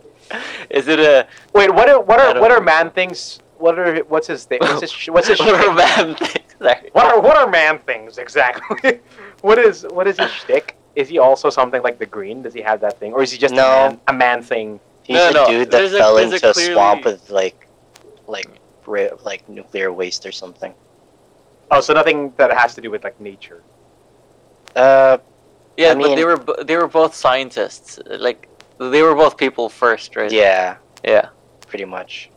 is 0.70 0.88
it 0.88 0.98
a 1.02 1.28
Wait, 1.54 1.70
what 1.74 1.90
are 1.90 2.00
what 2.00 2.22
are 2.22 2.34
don't 2.34 2.42
what 2.42 2.52
are 2.52 2.62
man 2.62 2.90
things? 2.90 3.40
What 3.58 3.78
are 3.78 3.98
what's 4.08 4.28
his 4.28 4.46
thing? 4.46 4.60
What's 4.62 4.80
his 4.80 4.92
sh- 4.94 5.10
what's 5.10 5.28
his 5.28 5.40
what 5.46 5.56
a 5.56 5.58
shtick? 5.60 5.76
man 5.76 6.16
thing? 6.16 6.44
Sorry. 6.62 6.90
What 6.94 7.06
are 7.12 7.20
what 7.20 7.36
are 7.36 7.50
man 7.50 7.80
things 7.80 8.18
exactly? 8.18 9.02
what 9.42 9.58
is 9.60 9.86
what 9.92 10.08
is 10.08 10.18
his 10.18 10.32
shtick? 10.32 10.78
Is 10.96 11.10
he 11.10 11.18
also 11.20 11.50
something 11.50 11.82
like 11.84 12.00
the 12.00 12.06
green? 12.06 12.42
Does 12.44 12.54
he 12.54 12.62
have 12.62 12.80
that 12.80 12.98
thing, 12.98 13.12
or 13.12 13.22
is 13.24 13.32
he 13.34 13.38
just 13.38 13.54
No. 13.54 13.68
a, 13.68 13.90
man, 13.90 14.00
a 14.08 14.14
man 14.14 14.42
thing? 14.42 14.80
He's 15.04 15.18
No, 15.18 15.30
a 15.30 15.34
no, 15.34 15.48
dude 15.48 15.68
that 15.68 15.72
there's 15.72 15.94
a- 15.94 15.98
fell 15.98 16.18
a 16.18 16.22
into 16.24 16.50
a 16.50 16.54
swamp 16.54 17.04
with 17.04 17.30
like, 17.30 17.68
like, 18.28 18.48
ri- 18.88 19.12
like 19.26 19.42
nuclear 19.50 19.92
waste 19.92 20.26
or 20.26 20.32
something. 20.32 20.74
Oh, 21.72 21.80
so 21.80 21.94
nothing 21.94 22.34
that 22.38 22.52
has 22.52 22.76
to 22.76 22.82
do 22.82 22.92
with 22.92 23.04
like 23.04 23.20
nature. 23.20 23.62
Uh, 24.76 25.18
Yeah, 25.78 25.92
I 25.92 25.96
but 25.96 26.16
they 26.16 26.26
were 26.26 26.38
bo- 26.38 26.64
they 26.64 26.76
were 26.76 26.88
both 26.88 27.16
scientists. 27.16 28.00
Like 28.06 28.50
they 28.78 29.02
were 29.02 29.16
both 29.16 29.38
people 29.38 29.70
first, 29.70 30.16
right? 30.16 30.32
yeah, 30.32 30.76
Yeah. 31.04 31.30
pretty 31.68 31.86
much. 31.86 32.30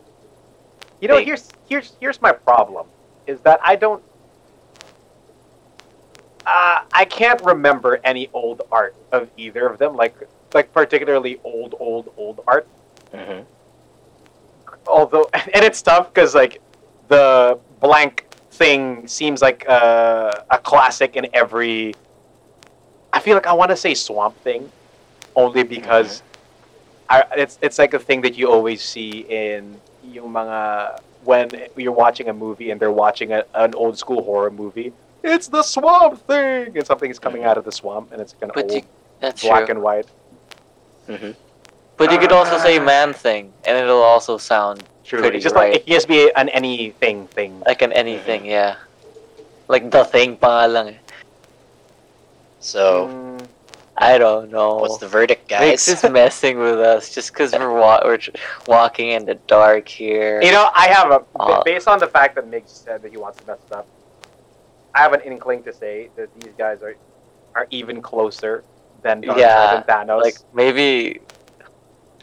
You 1.01 1.09
know, 1.09 1.17
Hey. 1.17 1.25
here's 1.25 1.51
here's 1.67 1.91
here's 1.99 2.21
my 2.21 2.31
problem, 2.31 2.87
is 3.27 3.41
that 3.41 3.59
I 3.63 3.75
don't. 3.75 4.01
Uh, 6.47 6.79
I 6.93 7.05
can't 7.05 7.41
remember 7.43 7.99
any 8.03 8.29
old 8.31 8.61
art 8.71 8.95
of 9.11 9.27
either 9.35 9.67
of 9.67 9.77
them, 9.79 9.95
like 9.97 10.15
like 10.53 10.71
particularly 10.73 11.39
old, 11.43 11.75
old, 11.79 12.11
old 12.17 12.41
art. 12.47 12.67
hmm 13.13 13.41
Although, 14.87 15.29
and 15.33 15.63
it's 15.65 15.81
tough 15.81 16.13
because 16.13 16.33
like 16.35 16.61
the 17.09 17.59
blank 17.81 18.24
thing 18.55 19.07
seems 19.07 19.41
like 19.41 19.65
uh, 19.67 20.31
a 20.49 20.57
classic 20.57 21.15
in 21.15 21.27
every. 21.33 21.93
I 23.11 23.19
feel 23.19 23.35
like 23.35 23.47
I 23.47 23.53
want 23.53 23.71
to 23.71 23.77
say 23.77 23.93
Swamp 23.93 24.35
Thing, 24.41 24.71
only 25.35 25.63
because 25.63 26.21
I, 27.09 27.23
it's 27.37 27.57
it's 27.61 27.77
like 27.79 27.93
a 27.93 27.99
thing 27.99 28.21
that 28.21 28.37
you 28.37 28.51
always 28.51 28.81
see 28.81 29.25
in 29.29 29.79
yung 30.03 30.31
mga 30.33 30.99
when 31.23 31.49
you're 31.75 31.91
watching 32.05 32.29
a 32.29 32.33
movie 32.33 32.71
and 32.71 32.79
they're 32.79 32.91
watching 33.05 33.31
a, 33.33 33.43
an 33.55 33.73
old 33.75 33.97
school 33.97 34.23
horror 34.23 34.51
movie. 34.51 34.93
It's 35.23 35.47
the 35.47 35.63
Swamp 35.63 36.21
Thing, 36.27 36.77
and 36.77 36.85
something 36.85 37.09
is 37.09 37.17
coming 37.17 37.43
out 37.43 37.57
of 37.57 37.65
the 37.65 37.71
swamp, 37.71 38.11
and 38.11 38.21
it's 38.21 38.33
kind 38.33 38.51
of 38.51 38.55
But 38.55 38.65
old, 38.65 38.73
you, 38.73 38.81
that's 39.19 39.41
black 39.41 39.65
true. 39.65 39.73
and 39.73 39.81
white. 39.81 40.07
hmm 41.07 41.31
But 41.97 42.11
you 42.11 42.19
could 42.19 42.31
also 42.31 42.57
say 42.59 42.77
man 42.77 43.13
thing, 43.13 43.51
and 43.65 43.73
it'll 43.77 44.03
also 44.03 44.37
sound 44.37 44.83
True. 45.05 45.19
Pretty 45.21 45.37
it's 45.37 45.43
just 45.43 45.55
right. 45.55 45.71
like 45.71 45.81
it 45.81 45.85
can 45.85 45.93
just 45.93 46.07
be 46.07 46.31
an 46.35 46.49
anything 46.49 47.27
thing. 47.27 47.61
like 47.65 47.81
an 47.81 47.93
anything, 47.93 48.45
yeah. 48.45 48.75
Like 49.67 49.91
the 49.91 50.03
thing 50.03 50.35
pa 50.37 50.65
lang. 50.65 50.97
So, 52.59 53.07
Mm, 53.07 53.45
I 53.97 54.17
don't 54.17 54.49
know. 54.51 54.75
what's 54.77 54.97
the 54.97 55.07
verdict, 55.07 55.47
guys? 55.47 55.85
guys? 55.85 56.03
is 56.03 56.09
messing 56.11 56.57
with 56.59 56.79
us 56.79 57.13
just 57.13 57.31
because 57.31 57.53
we're, 57.53 57.71
wa- 57.71 58.01
we're 58.03 58.17
tr- 58.17 58.31
walking 58.67 59.09
in 59.11 59.25
the 59.25 59.35
dark 59.45 59.87
here. 59.87 60.41
You 60.41 60.51
know, 60.51 60.69
I 60.73 60.87
have 60.87 61.11
a 61.11 61.21
Uh, 61.37 61.61
based 61.63 61.87
on 61.87 61.99
the 61.99 62.07
fact 62.07 62.35
that 62.35 62.49
Migs 62.49 62.69
said 62.69 63.01
that 63.03 63.11
he 63.11 63.17
wants 63.17 63.37
to 63.41 63.45
mess 63.47 63.59
it 63.69 63.73
up. 63.75 63.85
I 64.95 64.99
have 65.05 65.13
an 65.13 65.21
inkling 65.21 65.61
to 65.63 65.73
say 65.73 66.09
that 66.15 66.29
these 66.39 66.53
guys 66.57 66.81
are 66.81 66.95
are 67.53 67.67
even 67.69 68.01
closer 68.01 68.63
than 69.03 69.21
Yeah, 69.23 69.83
Thanos. 69.87 70.21
like 70.23 70.37
maybe 70.53 71.21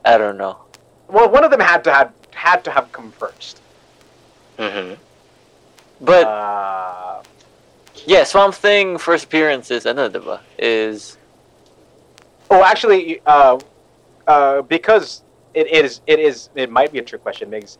I 0.05 0.19
don't 0.19 0.37
know. 0.37 0.59
well, 1.09 1.31
one 1.31 1.45
of 1.45 1.51
them 1.51 1.61
had 1.61 1.85
to 1.85 1.93
have 1.93 2.13
had 2.35 2.65
to 2.65 2.71
have 2.71 2.91
come 2.93 3.13
first. 3.13 3.61
hmm 4.59 4.95
But 6.01 6.27
uh, 6.27 7.23
Yeah, 8.07 8.25
Swamp 8.25 8.55
Thing 8.55 8.99
first 8.99 9.25
appearance 9.25 9.71
is 9.71 9.87
another 9.87 10.19
diba? 10.21 10.41
Is 10.59 11.17
Oh, 12.51 12.63
actually, 12.65 13.21
uh, 13.25 13.59
uh, 14.27 14.63
because 14.63 15.23
it 15.55 15.69
is, 15.73 16.01
it 16.07 16.19
is, 16.19 16.51
it 16.55 16.71
might 16.71 16.93
be 16.93 16.99
a 16.99 17.03
trick 17.03 17.23
question, 17.23 17.51
Migs. 17.51 17.79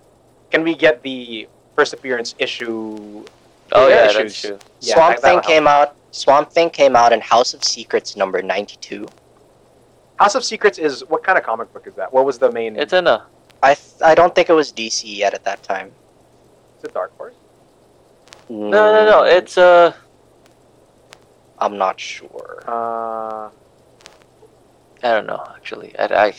Can 0.51 0.63
we 0.63 0.75
get 0.75 1.03
the 1.03 1.49
first 1.77 1.93
appearance 1.93 2.35
issue? 2.39 3.25
oh 3.73 3.89
Yeah, 3.89 3.95
yeah, 3.95 4.05
issues. 4.07 4.17
that's 4.17 4.41
true. 4.41 4.59
Yeah, 4.81 4.95
Swamp 4.95 5.21
that- 5.21 5.23
Thing 5.23 5.41
came 5.41 5.67
out. 5.67 5.97
Swamp 6.13 6.51
Thing 6.53 6.69
came 6.71 6.95
out 6.95 7.13
in 7.13 7.21
House 7.21 7.55
of 7.55 7.65
Secrets 7.65 8.17
number 8.17 8.43
ninety-two. 8.43 9.07
House 10.17 10.35
of 10.35 10.45
Secrets 10.45 10.79
is 10.79 11.03
what 11.09 11.23
kind 11.25 11.37
of 11.39 11.45
comic 11.45 11.73
book 11.73 11.87
is 11.87 11.95
that? 11.95 12.13
What 12.13 12.25
was 12.27 12.39
the 12.39 12.53
main? 12.53 12.77
It's 12.77 12.93
ano. 12.93 13.23
I 13.63 13.75
th- 13.75 14.03
I 14.03 14.15
don't 14.15 14.35
think 14.35 14.49
it 14.51 14.55
was 14.55 14.73
DC 14.73 15.05
yet 15.17 15.35
at 15.35 15.45
that 15.45 15.63
time. 15.63 15.93
Is 16.79 16.85
it 16.85 16.95
Dark 16.95 17.17
Horse? 17.17 17.35
No, 18.49 18.93
no, 18.93 19.07
no. 19.07 19.23
Mm, 19.23 19.37
It's 19.39 19.57
uh. 19.59 19.93
I'm 21.59 21.79
not 21.79 22.01
sure. 22.01 22.65
Uh, 22.67 23.51
I 25.03 25.11
don't 25.15 25.27
know 25.27 25.43
actually. 25.55 25.97
I, 25.99 26.27
I 26.29 26.35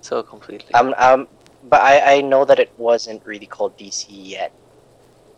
so 0.00 0.22
completely. 0.22 0.74
Um, 0.74 0.94
um, 0.98 1.28
but 1.68 1.80
I, 1.80 2.16
I 2.16 2.20
know 2.20 2.44
that 2.44 2.58
it 2.58 2.72
wasn't 2.78 3.24
really 3.24 3.46
called 3.46 3.76
DC 3.78 4.06
yet 4.10 4.50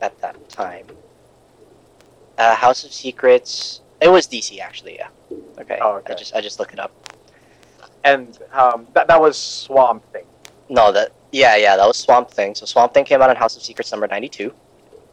at 0.01 0.19
that 0.23 0.49
time. 0.49 0.87
Uh, 2.39 2.55
House 2.55 2.85
of 2.85 2.93
Secrets. 2.93 3.83
It 4.01 4.09
was 4.09 4.27
DC 4.27 4.59
actually. 4.61 4.95
Yeah. 4.97 5.09
Okay. 5.59 5.79
Oh, 5.83 5.97
okay. 5.97 6.15
I 6.15 6.17
just 6.17 6.35
I 6.35 6.41
just 6.41 6.59
look 6.59 6.73
it 6.73 6.79
up. 6.79 6.93
and 8.05 8.39
um, 8.53 8.87
that 8.95 9.09
that 9.09 9.21
was 9.21 9.37
Swamp 9.37 10.03
Thing. 10.13 10.25
No, 10.71 10.91
that 10.93 11.13
yeah 11.33 11.57
yeah 11.57 11.77
that 11.77 11.87
was 11.87 11.99
Swamp 11.99 12.31
Thing. 12.31 12.55
So 12.55 12.65
Swamp 12.65 12.95
Thing 12.95 13.05
came 13.05 13.21
out 13.21 13.29
in 13.31 13.37
House 13.37 13.57
of 13.57 13.63
Secrets 13.63 13.91
number 13.91 14.07
ninety 14.07 14.29
two. 14.29 14.55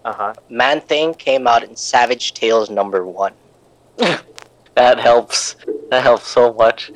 Uh 0.05 0.13
huh. 0.13 0.33
Man 0.49 0.79
Thing 0.79 1.13
came 1.13 1.47
out 1.47 1.63
in 1.63 1.75
Savage 1.75 2.33
Tales 2.33 2.69
number 2.69 3.05
one. 3.05 3.33
that 3.97 4.99
helps. 4.99 5.55
That 5.89 6.03
helps 6.03 6.27
so 6.27 6.53
much. 6.53 6.91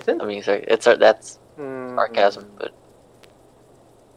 Isn't- 0.00 0.20
I 0.20 0.24
mean, 0.26 0.42
sorry, 0.42 0.64
it's 0.68 0.84
that's 0.84 1.38
Mm, 1.58 1.94
sarcasm, 1.94 2.50
but 2.58 2.72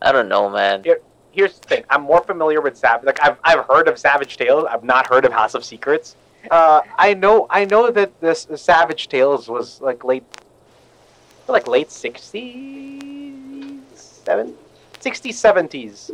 I 0.01 0.11
don't 0.13 0.29
know, 0.29 0.49
man. 0.49 0.81
Yeah. 0.85 0.93
Here's 1.31 1.59
the 1.59 1.67
thing. 1.67 1.83
I'm 1.89 2.03
more 2.03 2.21
familiar 2.23 2.61
with 2.61 2.77
Savage. 2.77 3.05
Like 3.05 3.21
I've 3.21 3.37
I've 3.43 3.65
heard 3.65 3.89
of 3.89 3.99
Savage 3.99 4.37
Tales. 4.37 4.65
I've 4.69 4.85
not 4.85 5.05
heard 5.07 5.25
of 5.25 5.33
House 5.33 5.53
of 5.53 5.65
Secrets. 5.65 6.15
Uh, 6.49 6.79
I 6.97 7.13
know 7.13 7.45
I 7.49 7.65
know 7.65 7.91
that 7.91 8.19
this 8.21 8.47
Savage 8.55 9.09
Tales 9.09 9.49
was 9.49 9.81
like 9.81 10.05
late, 10.05 10.23
like 11.47 11.67
late 11.67 11.91
sixties, 11.91 13.81
seven, 13.93 14.55
60s, 15.01 15.33
70s 15.33 16.11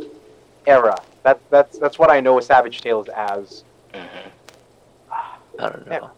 era. 0.66 0.96
That 1.22 1.40
that's 1.50 1.78
that's 1.78 1.98
what 1.98 2.10
I 2.10 2.20
know 2.20 2.38
Savage 2.40 2.80
Tales 2.80 3.08
as. 3.08 3.64
Mm-hmm. 3.94 4.28
I 5.58 5.68
don't 5.68 5.86
know. 5.88 6.10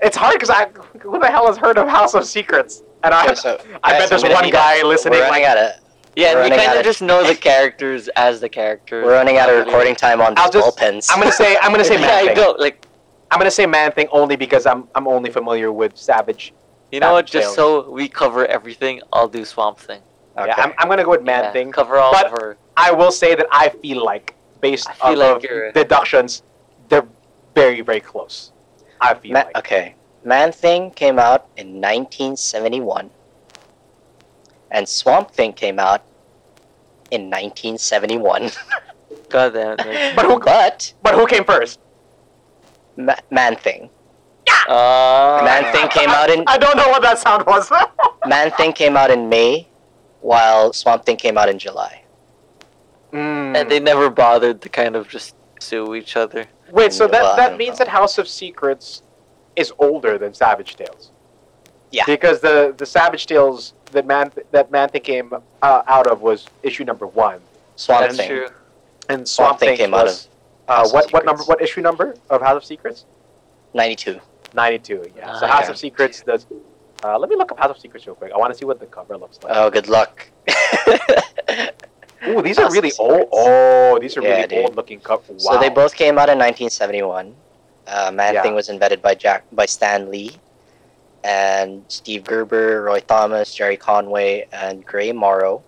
It's 0.00 0.16
hard 0.16 0.34
because 0.34 0.50
I 0.50 0.66
who 1.00 1.18
the 1.18 1.26
hell 1.30 1.46
has 1.48 1.56
heard 1.56 1.76
of 1.78 1.88
House 1.88 2.14
of 2.14 2.24
Secrets? 2.24 2.82
And 3.04 3.12
I 3.12 3.24
Okay, 3.26 3.34
so, 3.34 3.58
I 3.82 3.90
guys, 3.92 4.00
bet 4.02 4.10
there's 4.10 4.22
one 4.32 4.48
guy 4.50 4.76
a- 4.76 4.86
listening 4.86 5.14
We're 5.18 5.24
running 5.24 5.42
like 5.42 5.50
out 5.50 5.58
of 5.58 5.72
Yeah, 6.14 6.34
We're 6.34 6.42
and 6.42 6.52
you 6.52 6.58
kind 6.60 6.72
of 6.72 6.78
of- 6.78 6.84
just 6.84 7.02
know 7.02 7.26
the 7.26 7.34
characters 7.34 8.06
as 8.14 8.40
the 8.40 8.48
characters. 8.48 9.04
we're 9.04 9.12
running 9.14 9.38
out 9.38 9.48
of 9.50 9.66
recording 9.66 9.96
time 9.96 10.20
on 10.20 10.34
I'll 10.36 10.50
these 10.50 10.60
ball 10.62 10.70
just- 10.70 10.78
pens. 10.78 11.08
I'm 11.10 11.18
gonna 11.18 11.32
say 11.32 11.56
I'm 11.60 11.72
gonna 11.72 11.84
say 11.84 11.94
yeah, 12.00 12.06
man 12.06 12.10
I 12.10 12.26
thing. 12.26 12.36
go 12.36 12.54
like 12.58 12.86
I'm 13.32 13.38
gonna 13.38 13.50
say 13.50 13.66
man 13.66 13.90
thing 13.92 14.06
only 14.12 14.36
because 14.36 14.66
I'm 14.66 14.86
I'm 14.94 15.08
only 15.08 15.30
familiar 15.30 15.72
with 15.72 15.96
Savage. 15.96 16.52
You 16.92 17.00
know 17.00 17.12
what? 17.14 17.26
Just 17.26 17.54
so 17.54 17.90
we 17.90 18.08
cover 18.08 18.46
everything, 18.46 19.00
I'll 19.12 19.28
do 19.28 19.44
Swamp 19.44 19.78
Thing. 19.78 20.00
okay. 20.38 20.46
Yeah, 20.48 20.54
I'm, 20.64 20.72
I'm 20.78 20.88
gonna 20.88 21.04
go 21.04 21.10
with 21.10 21.22
man 21.24 21.44
Yeah, 21.44 21.52
thing. 21.52 21.72
Cover 21.72 21.96
all 21.98 22.12
But- 22.12 22.26
of 22.26 22.32
her. 22.32 22.56
I 22.76 22.90
will 22.92 23.10
say 23.12 23.34
that 23.34 23.46
I 23.50 23.68
feel 23.68 24.02
like 24.04 24.34
based 24.60 24.88
I 24.88 24.94
feel 24.94 25.22
off 25.22 25.34
like 25.34 25.42
you're- 25.42 25.68
of 25.68 25.74
deductions, 25.74 26.42
they're 26.88 27.06
very 27.54 27.80
very 27.80 28.00
close. 28.00 28.52
I 29.00 29.14
feel 29.14 29.32
Ma- 29.32 29.40
like. 29.44 29.58
okay. 29.58 29.94
Man 30.24 30.52
Thing 30.52 30.90
came 30.92 31.18
out 31.18 31.48
in 31.56 31.80
1971, 31.80 33.10
and 34.70 34.88
Swamp 34.88 35.30
Thing 35.32 35.52
came 35.52 35.78
out 35.80 36.02
in 37.10 37.22
1971. 37.28 38.50
God 39.28 39.52
damn 39.54 39.76
it. 39.80 40.16
But 40.16 40.24
who- 40.26 40.38
but 40.40 40.94
But 41.02 41.14
who 41.14 41.26
came 41.26 41.44
first? 41.44 41.80
Ma- 42.96 43.16
Man 43.30 43.56
Thing, 43.56 43.90
Uh, 44.68 45.40
Man 45.44 45.72
Thing 45.72 45.88
came 45.88 46.10
out 46.10 46.30
in 46.30 46.44
I 46.46 46.58
don't 46.58 46.76
know 46.76 46.88
what 46.88 47.02
that 47.02 47.18
sound 47.18 47.46
was. 47.46 47.70
Man 48.26 48.50
Thing 48.52 48.72
came 48.72 48.96
out 48.96 49.10
in 49.10 49.28
May, 49.28 49.68
while 50.20 50.72
Swamp 50.72 51.04
Thing 51.04 51.16
came 51.16 51.36
out 51.36 51.48
in 51.48 51.58
July. 51.58 52.02
Mm. 53.12 53.56
And 53.56 53.70
they 53.70 53.80
never 53.80 54.08
bothered 54.08 54.62
to 54.62 54.68
kind 54.68 54.96
of 54.96 55.08
just 55.08 55.34
sue 55.60 55.94
each 55.94 56.16
other. 56.16 56.46
Wait, 56.70 56.92
so 56.92 57.06
that 57.06 57.24
I 57.24 57.36
that 57.36 57.58
means 57.58 57.78
know. 57.78 57.84
that 57.84 57.88
House 57.88 58.18
of 58.18 58.26
Secrets 58.26 59.02
is 59.56 59.72
older 59.78 60.16
than 60.16 60.32
Savage 60.32 60.76
Tales. 60.76 61.10
Yeah. 61.90 62.04
Because 62.06 62.40
the 62.40 62.74
the 62.76 62.86
Savage 62.86 63.26
Tales 63.26 63.74
that 63.92 64.06
man 64.06 64.32
that 64.52 64.70
Man 64.70 64.88
Thing 64.88 65.02
came 65.02 65.32
uh, 65.60 65.82
out 65.86 66.06
of 66.06 66.22
was 66.22 66.46
issue 66.62 66.84
number 66.84 67.06
one, 67.06 67.40
Swamp 67.76 68.06
That's 68.06 68.16
Thing. 68.16 68.28
true. 68.28 68.48
and 69.08 69.28
Swamp 69.28 69.58
Swamp, 69.58 69.60
Thing 69.60 69.68
Thing 69.70 69.76
came 69.86 69.94
out 69.94 70.06
was, 70.06 70.26
of 70.26 70.30
uh, 70.68 70.76
House 70.76 70.86
of 70.88 70.94
what 70.94 71.12
what 71.12 71.24
number 71.26 71.42
what 71.44 71.60
issue 71.60 71.82
number 71.82 72.14
of 72.30 72.40
House 72.40 72.56
of 72.56 72.64
Secrets? 72.64 73.04
Ninety 73.74 73.96
two. 73.96 74.20
Yeah. 74.54 75.38
so 75.38 75.46
Ah, 75.46 75.48
House 75.48 75.62
okay. 75.64 75.70
of 75.72 75.78
Secrets 75.78 76.22
does. 76.22 76.46
Uh, 77.04 77.18
let 77.18 77.28
me 77.28 77.36
look 77.36 77.50
up 77.52 77.58
House 77.58 77.70
of 77.70 77.78
Secrets 77.78 78.06
real 78.06 78.14
quick. 78.14 78.32
I 78.32 78.38
want 78.38 78.52
to 78.52 78.58
see 78.58 78.64
what 78.64 78.78
the 78.80 78.86
cover 78.86 79.16
looks 79.16 79.38
like. 79.42 79.52
Oh, 79.56 79.70
good 79.70 79.88
luck. 79.88 80.26
Ooh, 82.28 82.40
these 82.40 82.56
are 82.58 82.62
House 82.62 82.70
of 82.70 82.74
really 82.74 82.92
old. 82.98 83.28
Oh, 83.32 83.98
these 84.00 84.16
are 84.16 84.22
Yeah, 84.22 84.36
really 84.36 84.46
dude. 84.46 84.64
old 84.64 84.76
looking 84.76 85.00
covers. 85.00 85.44
Wow. 85.44 85.54
So 85.54 85.58
they 85.60 85.68
both 85.70 85.94
came 85.94 86.18
out 86.18 86.28
in 86.28 86.38
1971. 86.38 87.34
Uh, 87.86 88.12
Man 88.12 88.34
Yeah. 88.34 88.42
Thing 88.42 88.54
was 88.54 88.68
invented 88.68 89.02
by 89.02 89.14
Jack 89.16 89.44
by 89.50 89.66
Stan 89.66 90.08
Lee, 90.10 90.30
and 91.24 91.84
Steve 91.88 92.22
Gerber, 92.24 92.82
Roy 92.82 93.00
Thomas, 93.00 93.52
Gerry 93.54 93.76
Conway, 93.76 94.46
and 94.52 94.86
Gray 94.86 95.10
Morrow. 95.10 95.62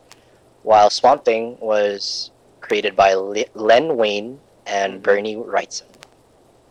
While 0.62 0.90
Swamp 0.90 1.24
Thing 1.24 1.58
was 1.60 2.30
created 2.60 2.94
by 2.94 3.14
Le- 3.14 3.50
Len 3.54 3.96
Wein 3.96 4.38
and 4.66 5.00
Mhm. 5.00 5.02
Bernie 5.02 5.36
Wrightson. 5.36 5.82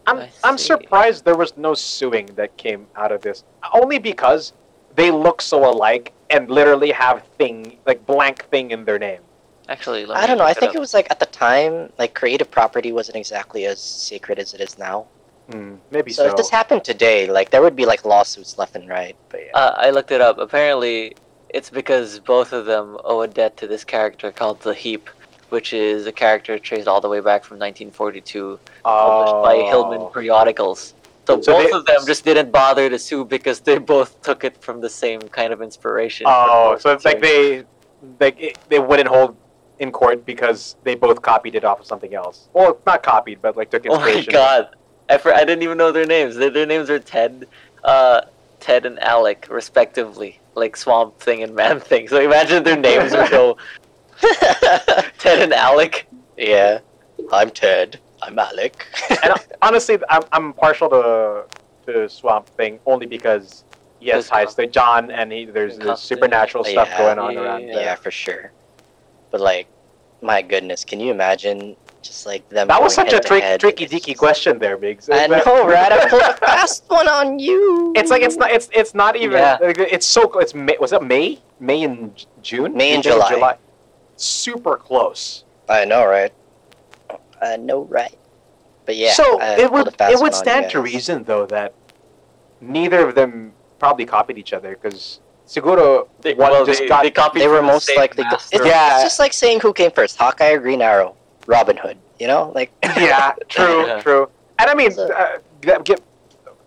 I'm 0.07 0.19
I 0.19 0.29
I'm 0.43 0.57
surprised 0.57 1.25
there 1.25 1.35
was 1.35 1.55
no 1.57 1.73
suing 1.73 2.27
that 2.35 2.55
came 2.57 2.87
out 2.95 3.11
of 3.11 3.21
this. 3.21 3.43
Only 3.73 3.99
because 3.99 4.53
they 4.95 5.11
look 5.11 5.41
so 5.41 5.69
alike 5.69 6.13
and 6.29 6.49
literally 6.49 6.91
have 6.91 7.23
thing 7.37 7.77
like 7.85 8.05
blank 8.05 8.45
thing 8.45 8.71
in 8.71 8.85
their 8.85 8.99
name. 8.99 9.21
Actually, 9.69 10.05
let 10.05 10.17
I 10.17 10.27
don't 10.27 10.37
know. 10.37 10.43
I 10.43 10.53
think 10.53 10.71
up. 10.71 10.75
it 10.75 10.79
was 10.79 10.93
like 10.93 11.07
at 11.09 11.19
the 11.19 11.25
time, 11.27 11.91
like 11.97 12.13
creative 12.13 12.51
property 12.51 12.91
wasn't 12.91 13.15
exactly 13.17 13.65
as 13.65 13.79
sacred 13.79 14.39
as 14.39 14.53
it 14.53 14.59
is 14.61 14.77
now. 14.77 15.07
Hmm, 15.51 15.75
maybe 15.91 16.11
So, 16.11 16.23
so. 16.23 16.29
if 16.29 16.35
this 16.35 16.49
happened 16.49 16.83
today, 16.83 17.27
like 17.27 17.49
there 17.51 17.61
would 17.61 17.75
be 17.75 17.85
like 17.85 18.05
lawsuits 18.05 18.57
left 18.57 18.75
and 18.75 18.89
right. 18.89 19.15
But 19.29 19.41
yeah. 19.45 19.57
Uh, 19.57 19.73
I 19.77 19.89
looked 19.91 20.11
it 20.11 20.21
up. 20.21 20.37
Apparently, 20.37 21.15
it's 21.49 21.69
because 21.69 22.19
both 22.19 22.51
of 22.51 22.65
them 22.65 22.97
owe 23.03 23.21
a 23.21 23.27
debt 23.27 23.55
to 23.57 23.67
this 23.67 23.83
character 23.83 24.31
called 24.31 24.61
the 24.61 24.73
Heap, 24.73 25.09
which 25.53 25.71
is 25.71 26.07
a 26.07 26.11
character 26.11 26.57
traced 26.57 26.87
all 26.87 26.99
the 26.99 27.07
way 27.07 27.19
back 27.19 27.41
from 27.45 27.57
1942, 27.59 28.59
published 28.83 29.43
by 29.47 29.55
Hillman 29.69 30.01
Oh. 30.01 30.05
Periodicals. 30.07 30.95
So, 31.27 31.39
So 31.41 31.53
both 31.53 31.67
they- 31.71 31.77
of 31.77 31.85
them 31.85 32.01
just 32.07 32.25
didn't 32.25 32.51
bother 32.51 32.89
to 32.89 32.97
sue 32.97 33.23
because 33.23 33.59
they 33.61 33.77
both 33.77 34.19
took 34.23 34.43
it 34.43 34.55
from 34.65 34.81
the 34.81 34.89
same 34.89 35.21
kind 35.39 35.53
of 35.53 35.61
inspiration. 35.61 36.25
Oh, 36.27 36.75
so 36.79 36.91
it's 36.91 37.05
like 37.05 37.21
they 37.21 37.63
they 38.19 38.53
they 38.69 38.79
wouldn't 38.79 39.07
hold 39.07 39.37
in 39.79 39.91
court 39.91 40.25
because 40.25 40.75
they 40.83 40.95
both 40.95 41.21
copied 41.21 41.55
it 41.59 41.63
off 41.63 41.79
of 41.81 41.85
something 41.85 42.13
else. 42.15 42.37
Well, 42.51 42.77
not 42.85 43.03
copied, 43.03 43.39
but 43.45 43.55
like 43.55 43.69
took 43.69 43.85
inspiration. 43.85 44.35
Oh 44.35 44.39
my 44.39 44.47
god! 44.47 44.75
I, 45.09 45.17
for, 45.19 45.31
I 45.33 45.43
didn't 45.47 45.63
even 45.67 45.77
know 45.77 45.91
their 45.91 46.05
names. 46.17 46.35
Their, 46.35 46.49
their 46.49 46.65
names 46.65 46.89
are 46.89 46.99
Ted, 46.99 47.47
uh, 47.83 48.21
Ted 48.59 48.85
and 48.85 48.97
Alec, 49.13 49.47
respectively, 49.49 50.39
like 50.55 50.75
Swamp 50.75 51.19
Thing 51.19 51.43
and 51.43 51.53
Man 51.55 51.79
Thing. 51.79 52.07
So 52.07 52.19
imagine 52.19 52.63
their 52.63 52.81
names 52.91 53.13
are 53.13 53.29
go 53.29 53.57
And 55.47 55.53
Alec. 55.53 56.07
yeah. 56.37 56.79
I'm 57.31 57.49
Ted. 57.51 57.99
I'm 58.21 58.39
Alec. 58.39 58.85
and 59.09 59.31
uh, 59.33 59.37
honestly, 59.61 59.97
I'm 60.09 60.23
I'm 60.31 60.53
partial 60.53 60.89
to 60.89 61.45
to 61.85 62.07
Swamp 62.09 62.47
Thing 62.55 62.79
only 62.85 63.05
because 63.05 63.65
he 63.99 64.07
has 64.07 64.29
There's 64.29 64.29
ties 64.29 64.55
to 64.55 64.67
John 64.67 65.11
and 65.11 65.31
he 65.33 65.43
there's 65.45 65.77
this 65.77 65.99
supernatural 66.01 66.63
stuff 66.63 66.87
Yeah, 66.89 66.97
going 66.97 67.19
on 67.19 67.33
yeah, 67.33 67.39
around. 67.41 67.61
yeah. 67.67 67.73
there. 67.75 67.83
yeah, 67.83 67.95
for 67.95 68.09
sure. 68.11 68.51
But 69.31 69.41
like, 69.41 69.67
my 70.21 70.41
goodness, 70.41 70.85
can 70.85 70.99
you 71.01 71.11
imagine 71.11 71.75
just 72.01 72.25
like 72.25 72.47
them? 72.49 72.67
That 72.69 72.81
was 72.81 72.93
such 72.95 73.11
a 73.11 73.15
head 73.15 73.21
to 73.23 73.27
trick, 73.27 73.59
tricky, 73.59 73.85
deaky 73.87 74.05
just- 74.07 74.19
question 74.19 74.59
there, 74.59 74.77
Migs. 74.77 75.09
I 75.11 75.27
know, 75.27 75.67
right? 75.67 75.91
I 75.91 76.09
pulled 76.13 76.21
a 76.21 76.33
fast 76.37 76.85
one 76.87 77.09
on 77.09 77.37
you. 77.39 77.91
It's 77.97 78.09
like 78.11 78.21
it's 78.21 78.37
not. 78.37 78.49
It's 78.51 78.69
it's 78.73 78.93
not 78.93 79.17
even. 79.17 79.39
Yeah. 79.39 79.57
like, 79.61 79.77
It's 79.79 80.05
so. 80.05 80.21
It's 80.39 80.53
May. 80.55 80.77
Was 80.79 80.93
it 80.93 81.03
May? 81.03 81.39
May 81.59 81.83
and 81.83 82.25
June? 82.41 82.73
May 82.75 82.93
and 82.95 83.03
June 83.03 83.21
July. 83.29 83.57
Super 84.23 84.77
close. 84.77 85.43
I 85.67 85.85
know, 85.85 86.05
right? 86.05 86.31
I 87.41 87.57
know, 87.57 87.83
right? 87.83 88.17
But 88.85 88.95
yeah. 88.95 89.13
so 89.13 89.39
I 89.39 89.59
it 89.59 89.71
would 89.71 89.87
it 89.99 90.19
would 90.21 90.33
stand 90.33 90.69
to 90.71 90.81
reason 90.81 91.23
though 91.23 91.45
that 91.47 91.73
neither 92.61 93.07
of 93.07 93.15
them 93.15 93.53
probably 93.79 94.05
copied 94.05 94.37
each 94.37 94.53
other 94.53 94.77
because 94.81 95.19
Seguro 95.45 96.07
They, 96.21 96.33
one 96.33 96.51
well, 96.51 96.65
just 96.65 96.79
they, 96.79 96.87
got 96.87 97.03
they 97.03 97.11
copied 97.11 97.41
They 97.41 97.47
were 97.47 97.57
from 97.57 97.67
the 97.67 97.73
most 97.73 97.85
same 97.85 97.97
likely. 97.97 98.23
It's, 98.23 98.51
master. 98.51 98.63
it's 98.63 99.03
just 99.03 99.19
like 99.19 99.33
saying 99.33 99.59
who 99.59 99.73
came 99.73 99.91
first, 99.91 100.17
Hawkeye 100.17 100.51
or 100.51 100.59
Green 100.59 100.81
Arrow, 100.81 101.15
Robin 101.47 101.75
Hood. 101.77 101.97
You 102.19 102.27
know, 102.27 102.51
like 102.55 102.71
yeah, 102.83 103.33
true, 103.49 103.85
Yeah. 103.85 103.99
true. 104.01 104.29
and 104.59 104.69
I 104.69 104.73
mean, 104.73 104.91
So- 104.91 105.11
uh, 105.11 105.39
get, 105.61 105.83
get- 105.83 106.01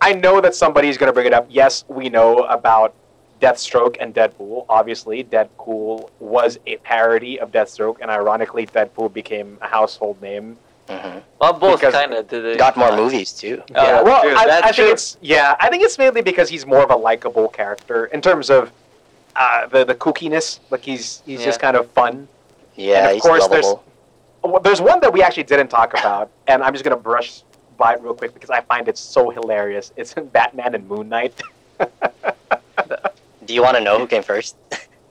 I 0.00 0.12
know 0.12 0.42
that 0.42 0.54
somebody's 0.54 0.98
going 0.98 1.08
to 1.08 1.12
bring 1.14 1.26
it 1.26 1.32
up. 1.32 1.46
Yes, 1.48 1.84
we 1.88 2.10
know 2.10 2.40
about 2.44 2.94
Deathstroke 3.40 3.96
and 4.00 4.14
Deadpool. 4.14 4.64
Obviously, 4.68 5.22
Deadpool 5.24 6.10
was 6.20 6.58
a 6.66 6.76
parody 6.78 7.38
of 7.38 7.52
Deathstroke, 7.52 7.96
and 8.00 8.10
ironically, 8.10 8.66
Deadpool 8.66 9.12
became 9.12 9.58
a 9.60 9.66
household 9.68 10.20
name. 10.22 10.56
hmm 10.88 11.18
Well, 11.40 11.52
both 11.52 11.80
kind 11.82 12.14
of 12.14 12.28
did 12.28 12.44
it. 12.44 12.58
Got 12.58 12.76
more 12.76 12.92
uh, 12.92 12.96
movies 12.96 13.32
too. 13.32 13.62
Oh, 13.74 13.82
yeah, 13.82 14.02
well, 14.02 14.22
true, 14.22 14.34
I, 14.34 14.46
that's 14.46 14.62
I 14.62 14.72
think 14.72 14.76
true. 14.76 14.92
it's 14.92 15.18
yeah, 15.20 15.56
I 15.60 15.68
think 15.68 15.82
it's 15.82 15.98
mainly 15.98 16.22
because 16.22 16.48
he's 16.48 16.64
more 16.66 16.82
of 16.82 16.90
a 16.90 16.96
likable 16.96 17.48
character 17.48 18.06
in 18.06 18.20
terms 18.22 18.48
of 18.50 18.72
uh, 19.36 19.66
the 19.66 19.84
the 19.84 19.94
kookiness. 19.94 20.60
Like 20.70 20.82
he's 20.84 21.22
he's 21.26 21.44
just 21.44 21.60
kind 21.60 21.76
of 21.76 21.90
fun. 21.90 22.28
Yeah, 22.76 22.98
And 22.98 23.06
of 23.08 23.12
he's 23.14 23.22
course, 23.22 23.46
there's- 23.48 23.64
lovable. 23.64 23.82
Well, 24.44 24.60
there's 24.60 24.80
one 24.80 25.00
that 25.00 25.12
we 25.12 25.22
actually 25.22 25.42
didn't 25.42 25.68
talk 25.68 25.92
about, 25.98 26.30
and 26.46 26.62
I'm 26.62 26.72
just 26.72 26.84
gonna 26.84 26.96
brush 26.96 27.42
by 27.76 27.94
it 27.94 28.00
real 28.00 28.14
quick 28.14 28.32
because 28.32 28.48
I 28.50 28.60
find 28.60 28.86
it 28.86 28.96
so 28.96 29.28
hilarious. 29.30 29.92
It's 29.96 30.14
Batman 30.32 30.74
and 30.76 30.86
Moon 30.88 31.08
Knight. 31.08 31.34
Do 33.46 33.54
you 33.54 33.62
want 33.62 33.76
to 33.76 33.82
know 33.82 33.98
who 33.98 34.06
came 34.06 34.22
first? 34.22 34.56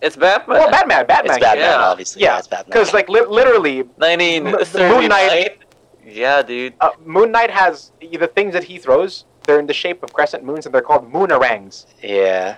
It's 0.01 0.15
Batman. 0.15 0.57
well, 0.59 0.69
Batman, 0.71 1.05
Batman. 1.07 1.35
It's 1.37 1.43
Batman, 1.43 1.65
yeah. 1.65 1.79
obviously. 1.85 2.21
Yeah, 2.21 2.33
Yeah, 2.33 2.39
it's 2.39 2.47
Batman. 2.47 2.71
Because 2.73 2.93
like 2.93 3.09
li- 3.09 3.25
literally, 3.27 3.79
M- 3.79 3.87
the 3.97 4.87
Moon 4.91 5.07
Knight- 5.07 5.57
Yeah, 6.05 6.41
dude. 6.43 6.73
uh, 6.81 6.91
Moon 7.03 7.31
Knight 7.31 7.49
has 7.49 7.91
the 8.01 8.27
things 8.27 8.53
that 8.53 8.63
he 8.65 8.77
throws. 8.77 9.25
They're 9.43 9.59
in 9.59 9.67
the 9.67 9.73
shape 9.73 10.03
of 10.03 10.11
crescent 10.13 10.43
moons, 10.43 10.65
and 10.65 10.73
they're 10.75 10.81
called 10.81 11.11
moonarangs. 11.11 11.85
Yeah, 12.03 12.57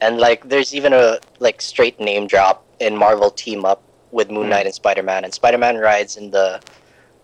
and 0.00 0.18
like 0.18 0.48
there's 0.48 0.74
even 0.74 0.92
a 0.92 1.18
like 1.38 1.60
straight 1.60 1.98
name 2.00 2.26
drop 2.26 2.64
in 2.80 2.96
Marvel 2.96 3.30
team 3.30 3.64
up 3.64 3.82
with 4.12 4.30
Moon 4.30 4.44
Hmm. 4.44 4.50
Knight 4.50 4.66
and 4.66 4.74
Spider 4.74 5.02
Man, 5.02 5.24
and 5.24 5.34
Spider 5.34 5.58
Man 5.58 5.76
rides 5.78 6.16
in 6.16 6.30
the 6.30 6.60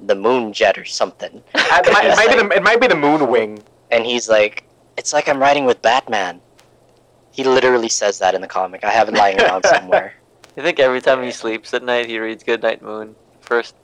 the 0.00 0.14
Moon 0.16 0.52
Jet 0.52 0.76
or 0.76 0.84
something, 0.84 1.42
it, 1.54 1.92
might, 1.92 2.04
it 2.04 2.16
might 2.20 2.28
be 2.30 2.42
the 2.42 2.48
it 2.56 2.62
might 2.62 2.80
be 2.80 2.86
the 2.88 2.96
Moon 2.96 3.28
Wing. 3.28 3.62
and 3.90 4.04
he's 4.04 4.28
like, 4.28 4.64
"It's 4.98 5.12
like 5.12 5.28
I'm 5.28 5.38
riding 5.40 5.64
with 5.64 5.80
Batman." 5.82 6.40
He 7.32 7.44
literally 7.44 7.88
says 7.88 8.18
that 8.18 8.34
in 8.34 8.40
the 8.40 8.46
comic. 8.48 8.84
I 8.84 8.90
have 8.90 9.08
it 9.08 9.14
lying 9.14 9.40
around 9.40 9.64
somewhere. 9.64 10.14
You 10.54 10.62
think 10.62 10.78
every 10.80 11.00
time 11.00 11.22
he 11.22 11.30
sleeps 11.30 11.72
at 11.72 11.82
night, 11.82 12.06
he 12.10 12.18
reads 12.18 12.42
Goodnight 12.44 12.82
Moon 12.82 13.16
first? 13.40 13.74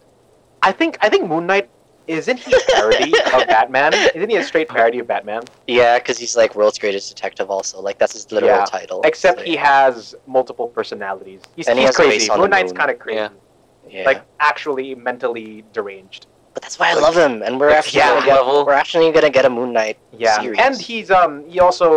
I 0.62 0.70
think 0.70 0.98
I 1.00 1.08
think 1.08 1.26
Moon 1.26 1.46
Knight 1.46 1.70
isn't 2.06 2.38
he 2.38 2.52
a 2.52 2.60
parody 2.60 3.12
of 3.32 3.46
Batman? 3.54 3.94
Isn't 4.14 4.28
he 4.28 4.36
a 4.36 4.42
straight 4.42 4.68
parody 4.68 4.98
of 4.98 5.06
Batman? 5.06 5.44
Yeah, 5.66 5.98
because 5.98 6.18
he's 6.18 6.36
like 6.36 6.54
world's 6.54 6.78
greatest 6.78 7.08
detective. 7.08 7.50
Also, 7.50 7.80
like 7.80 7.98
that's 7.98 8.12
his 8.12 8.30
literal 8.32 8.50
Yeah, 8.52 8.64
title. 8.66 9.00
Except 9.02 9.38
So, 9.38 9.44
he 9.46 9.56
has 9.56 10.14
multiple 10.26 10.68
personalities. 10.68 11.40
He's, 11.56 11.68
And 11.68 11.78
he's 11.78 11.86
has 11.86 11.98
a 11.98 12.02
crazy. 12.02 12.28
Moon 12.28 12.40
the 12.42 12.48
Knight's 12.48 12.72
kind 12.72 12.90
of 12.90 12.98
crazy. 12.98 13.16
Yeah. 13.18 13.30
yeah. 13.88 14.04
Like 14.04 14.22
actually 14.40 14.94
mentally 14.94 15.64
deranged. 15.72 16.26
but 16.54 16.62
that's 16.62 16.78
why 16.78 16.90
I 16.90 16.94
love 16.94 17.16
him, 17.16 17.42
and 17.42 17.58
we're 17.60 17.68
Like, 17.68 17.78
actually 17.78 18.00
yeah, 18.00 18.14
gonna 18.14 18.26
get, 18.26 18.34
level. 18.44 18.66
we're 18.66 18.72
actually 18.72 19.12
gonna 19.12 19.30
get 19.30 19.44
a 19.44 19.50
Moon 19.50 19.72
Knight 19.72 19.96
Yeah, 20.12 20.40
series. 20.40 20.58
and 20.58 20.80
he's 20.80 21.10
um 21.10 21.44
he 21.48 21.60
also 21.60 21.88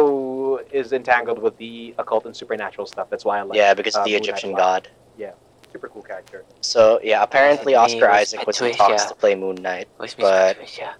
is 0.71 0.93
entangled 0.93 1.39
with 1.39 1.57
the 1.57 1.93
occult 1.97 2.25
and 2.25 2.35
supernatural 2.35 2.87
stuff. 2.87 3.09
That's 3.09 3.25
why 3.25 3.39
I 3.39 3.41
like. 3.43 3.57
yeah, 3.57 3.73
because 3.73 3.95
uh, 3.95 4.03
the 4.03 4.11
Moon 4.11 4.19
Egyptian 4.21 4.53
god. 4.53 4.87
Yeah, 5.17 5.31
Super 5.71 5.87
cool 5.89 6.01
character. 6.01 6.43
So 6.61 6.99
yeah, 7.03 7.23
apparently 7.23 7.73
Like, 7.75 7.85
Oscar 7.85 8.07
me, 8.07 8.13
Isaac 8.21 8.45
was 8.45 8.59
in 8.61 8.71
Patricia. 8.71 8.77
talks 8.89 9.05
to 9.05 9.15
play 9.15 9.35
Moon 9.35 9.55
Knight. 9.55 9.87
Wish 9.99 10.15
But- 10.15 10.55
Patricia. 10.57 10.95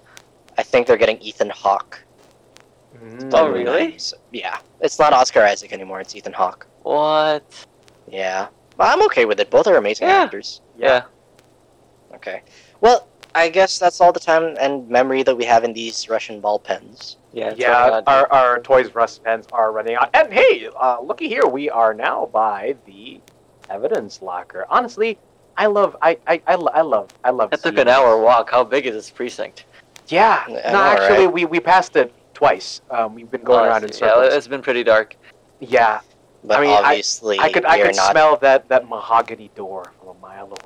I 0.58 0.64
think 0.64 0.86
they're 0.88 0.98
getting 0.98 1.18
Ethan 1.20 1.50
Hawke. 1.50 2.04
to 2.94 3.00
Mm. 3.00 3.32
Oh, 3.34 3.50
really? 3.50 3.98
So- 3.98 4.18
yeah, 4.32 4.60
it's 4.82 5.00
not 5.00 5.14
Oscar 5.14 5.42
Isaac 5.44 5.72
anymore. 5.74 6.02
It's 6.02 6.16
Ethan 6.16 6.34
Hawke. 6.34 6.68
What? 6.84 7.44
Yeah, 8.08 8.48
but 8.78 8.88
I'm 8.90 9.02
okay 9.06 9.26
with 9.26 9.40
it. 9.40 9.50
Both 9.50 9.68
are 9.68 9.78
amazing 9.78 10.08
Yeah. 10.08 10.24
actors. 10.24 10.62
Yeah. 10.78 11.04
Okay. 12.16 12.42
Well, 12.82 13.08
I 13.34 13.50
guess 13.50 13.80
that's 13.80 14.02
all 14.02 14.12
the 14.12 14.20
time 14.20 14.56
and 14.60 14.88
memory 14.90 15.24
that 15.24 15.36
we 15.36 15.46
have 15.46 15.64
in 15.64 15.74
these 15.74 16.10
Russian 16.10 16.42
ball 16.42 16.60
pens. 16.60 17.18
Yeah. 17.34 17.54
Yeah, 17.56 18.02
our, 18.08 18.32
our 18.32 18.60
Toys 18.60 18.90
R 18.94 19.02
Us 19.02 19.20
pens 19.20 19.48
are 19.54 19.72
running 19.72 19.96
out. 19.96 20.10
And 20.14 20.32
hey, 20.34 20.68
uh, 20.80 21.00
looky 21.02 21.28
here, 21.30 21.46
we 21.46 21.70
are 21.70 21.94
now 21.94 22.26
by 22.26 22.76
the 22.86 23.22
evidence 23.70 24.22
locker. 24.22 24.66
Honestly, 24.70 25.18
I 25.56 25.68
love, 25.68 25.96
I, 26.02 26.18
I, 26.28 26.42
I, 26.48 26.56
I 26.56 26.82
love, 26.82 27.10
I 27.24 27.30
love. 27.30 27.52
That 27.52 27.64
took 27.64 27.78
an 27.78 27.88
hour 27.88 28.20
walk. 28.22 28.50
How 28.50 28.64
big 28.64 28.86
is 28.86 28.96
this 28.96 29.10
precinct? 29.10 29.66
Yeah, 30.08 30.44
no, 30.48 30.56
know, 30.56 30.82
actually, 30.82 31.26
right? 31.26 31.34
we, 31.34 31.46
we 31.46 31.60
passed 31.60 31.96
it 31.96 32.14
twice. 32.34 32.82
Um, 32.90 33.16
we've 33.16 33.32
been 33.32 33.44
going 33.44 33.62
Oh, 33.62 33.64
I 33.64 33.68
around 33.70 33.84
in 33.84 33.94
circles. 33.94 34.28
Yeah, 34.30 34.36
it's 34.38 34.48
been 34.48 34.62
pretty 34.62 34.84
dark. 34.84 35.16
Yeah, 35.62 36.02
But 36.44 36.58
I 36.58 36.62
mean, 36.62 36.72
I- 36.72 36.82
obviously, 36.90 37.40
I 37.40 37.52
could, 37.52 37.66
I 37.66 37.82
could 37.82 37.96
not, 37.96 38.12
smell 38.12 38.36
that, 38.38 38.68
that 38.68 38.90
mahogany 38.90 39.52
door 39.56 39.86
from 40.00 40.10
a 40.10 40.14
mile 40.16 40.48
away. 40.48 40.61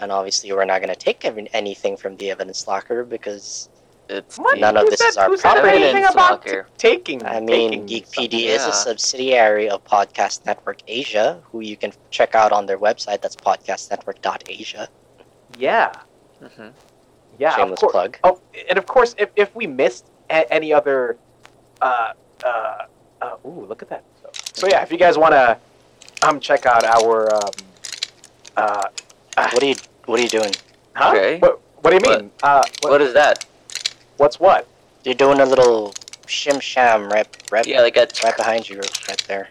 And 0.00 0.10
obviously 0.12 0.52
we're 0.52 0.64
not 0.64 0.80
going 0.80 0.88
to 0.94 0.96
take 0.96 1.24
anything 1.24 1.96
from 1.96 2.16
the 2.16 2.30
evidence 2.30 2.66
locker 2.66 3.04
because 3.04 3.68
It's 4.10 4.38
What? 4.38 4.54
the 4.54 4.60
None 4.62 4.76
of 4.78 4.88
this 4.88 5.00
said- 5.00 5.08
is 5.10 5.16
our 5.18 5.28
who 5.28 5.36
said 5.36 5.52
property. 5.52 5.68
anything 5.68 5.88
Evidence 5.96 6.14
about 6.14 6.30
locker. 6.30 6.62
t- 6.62 6.88
taking? 6.88 7.26
I 7.26 7.40
mean, 7.40 7.70
taking 7.72 7.86
Geek 7.86 8.06
something? 8.06 8.30
PD 8.30 8.46
is 8.46 8.64
a 8.64 8.72
subsidiary 8.72 9.68
of 9.68 9.84
Podcast 9.84 10.46
Network 10.46 10.78
Asia, 10.88 11.42
who 11.52 11.60
you 11.60 11.76
can 11.76 11.92
check 12.10 12.34
out 12.34 12.50
on 12.50 12.64
their 12.64 12.78
website. 12.78 13.20
That's 13.20 13.36
podcastnetwork.asia. 13.36 14.88
Yeah, 15.58 15.92
Mhm. 16.42 16.72
yeah. 17.38 17.50
of 17.50 17.54
Shameless 17.56 17.80
course. 17.80 17.92
plug. 17.92 18.18
Oh, 18.24 18.40
and 18.70 18.78
of 18.78 18.86
course, 18.86 19.14
if, 19.18 19.28
if 19.36 19.54
we 19.54 19.66
missed 19.66 20.06
a- 20.30 20.50
any 20.52 20.72
other, 20.72 21.18
uh, 21.82 22.12
uh, 22.44 22.84
uh, 23.20 23.36
ooh, 23.46 23.66
look 23.68 23.82
at 23.82 23.90
that. 23.90 24.04
So, 24.22 24.30
so 24.54 24.68
yeah, 24.68 24.82
if 24.82 24.90
you 24.90 24.96
guys 24.98 25.18
want 25.18 25.32
to, 25.32 25.58
um, 26.26 26.40
check 26.40 26.64
out 26.64 26.82
our, 26.84 27.32
um, 27.34 27.50
uh, 28.56 28.88
What 29.52 29.62
are 29.62 29.66
you 29.66 29.74
What 30.06 30.18
are 30.20 30.22
you 30.22 30.28
doing? 30.28 30.52
huh? 30.94 31.10
Okay. 31.10 31.38
What, 31.38 31.60
what 31.82 31.90
do 31.90 31.96
you 31.96 32.16
mean? 32.18 32.30
Uh, 32.42 32.62
what, 32.80 32.90
What 32.92 33.02
is 33.02 33.14
that? 33.14 33.46
what's 34.16 34.40
what? 34.40 34.66
You're 35.04 35.14
doing 35.14 35.40
a 35.40 35.46
little 35.46 35.92
shim 36.26 36.60
sham 36.60 37.08
right, 37.08 37.26
right, 37.50 37.66
Yeah, 37.66 37.80
like 37.82 37.96
a. 37.96 38.08
right 38.22 38.36
behind 38.36 38.68
you, 38.68 38.80
right 39.08 39.24
there. 39.28 39.48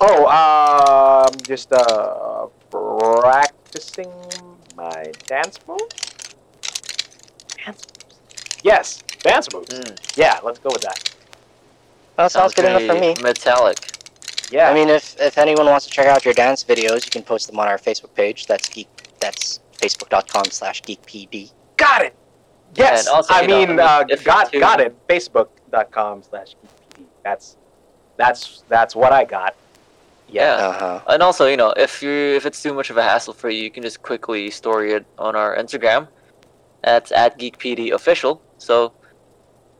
Oh, 0.00 0.26
um, 0.28 1.34
just 1.46 1.72
uh, 1.72 2.46
practicing 2.70 4.12
my 4.76 5.10
dance 5.26 5.58
move. 5.66 5.80
Dance 7.56 7.86
moves. 7.86 8.60
Yes, 8.62 9.02
dance 9.22 9.52
moves. 9.52 9.68
Mm, 9.70 9.98
Yeah, 10.16 10.38
let's 10.44 10.58
go 10.58 10.68
with 10.70 10.82
that. 10.82 11.10
That 12.16 12.30
sounds 12.30 12.52
good 12.54 12.66
enough 12.66 12.82
for 12.84 12.94
me. 12.94 13.14
Metallic. 13.22 13.95
Yeah. 14.50 14.70
I 14.70 14.74
mean, 14.74 14.88
if 14.88 15.16
if 15.20 15.38
anyone 15.38 15.66
wants 15.66 15.86
to 15.86 15.90
check 15.90 16.06
out 16.06 16.24
your 16.24 16.34
dance 16.34 16.64
videos, 16.64 17.04
you 17.04 17.10
can 17.10 17.22
post 17.22 17.48
them 17.48 17.58
on 17.58 17.66
our 17.68 17.78
Facebook 17.78 18.14
page. 18.14 18.46
That's 18.46 18.68
geek. 18.68 18.88
That's 19.20 19.60
facebook.com/slash 19.80 20.82
geekpd. 20.82 21.52
Got 21.76 22.02
it. 22.02 22.14
Yes. 22.74 23.06
And 23.06 23.14
also, 23.16 23.34
I 23.34 23.42
you 23.42 23.48
know, 23.48 23.66
mean, 23.66 23.80
I 23.80 23.84
uh, 23.84 24.04
got 24.24 24.52
you- 24.52 24.60
got 24.60 24.80
it. 24.80 24.94
Facebook.com 25.08 26.22
slash 26.22 26.54
geekpd. 26.54 27.04
That's 27.24 27.56
that's 28.16 28.62
that's 28.68 28.94
what 28.94 29.12
I 29.12 29.24
got. 29.24 29.54
Yeah. 30.28 30.54
Uh 30.54 30.72
huh. 30.72 31.00
And 31.08 31.22
also, 31.22 31.46
you 31.46 31.56
know, 31.56 31.70
if 31.76 32.02
you 32.02 32.10
if 32.10 32.46
it's 32.46 32.62
too 32.62 32.72
much 32.74 32.90
of 32.90 32.96
a 32.96 33.02
hassle 33.02 33.32
for 33.34 33.50
you, 33.50 33.62
you 33.62 33.70
can 33.70 33.82
just 33.82 34.02
quickly 34.02 34.50
story 34.50 34.92
it 34.92 35.04
on 35.18 35.34
our 35.36 35.56
Instagram. 35.56 36.08
That's 36.82 37.10
at 37.10 37.38
GeekPD 37.38 37.92
official. 37.92 38.40
So 38.58 38.92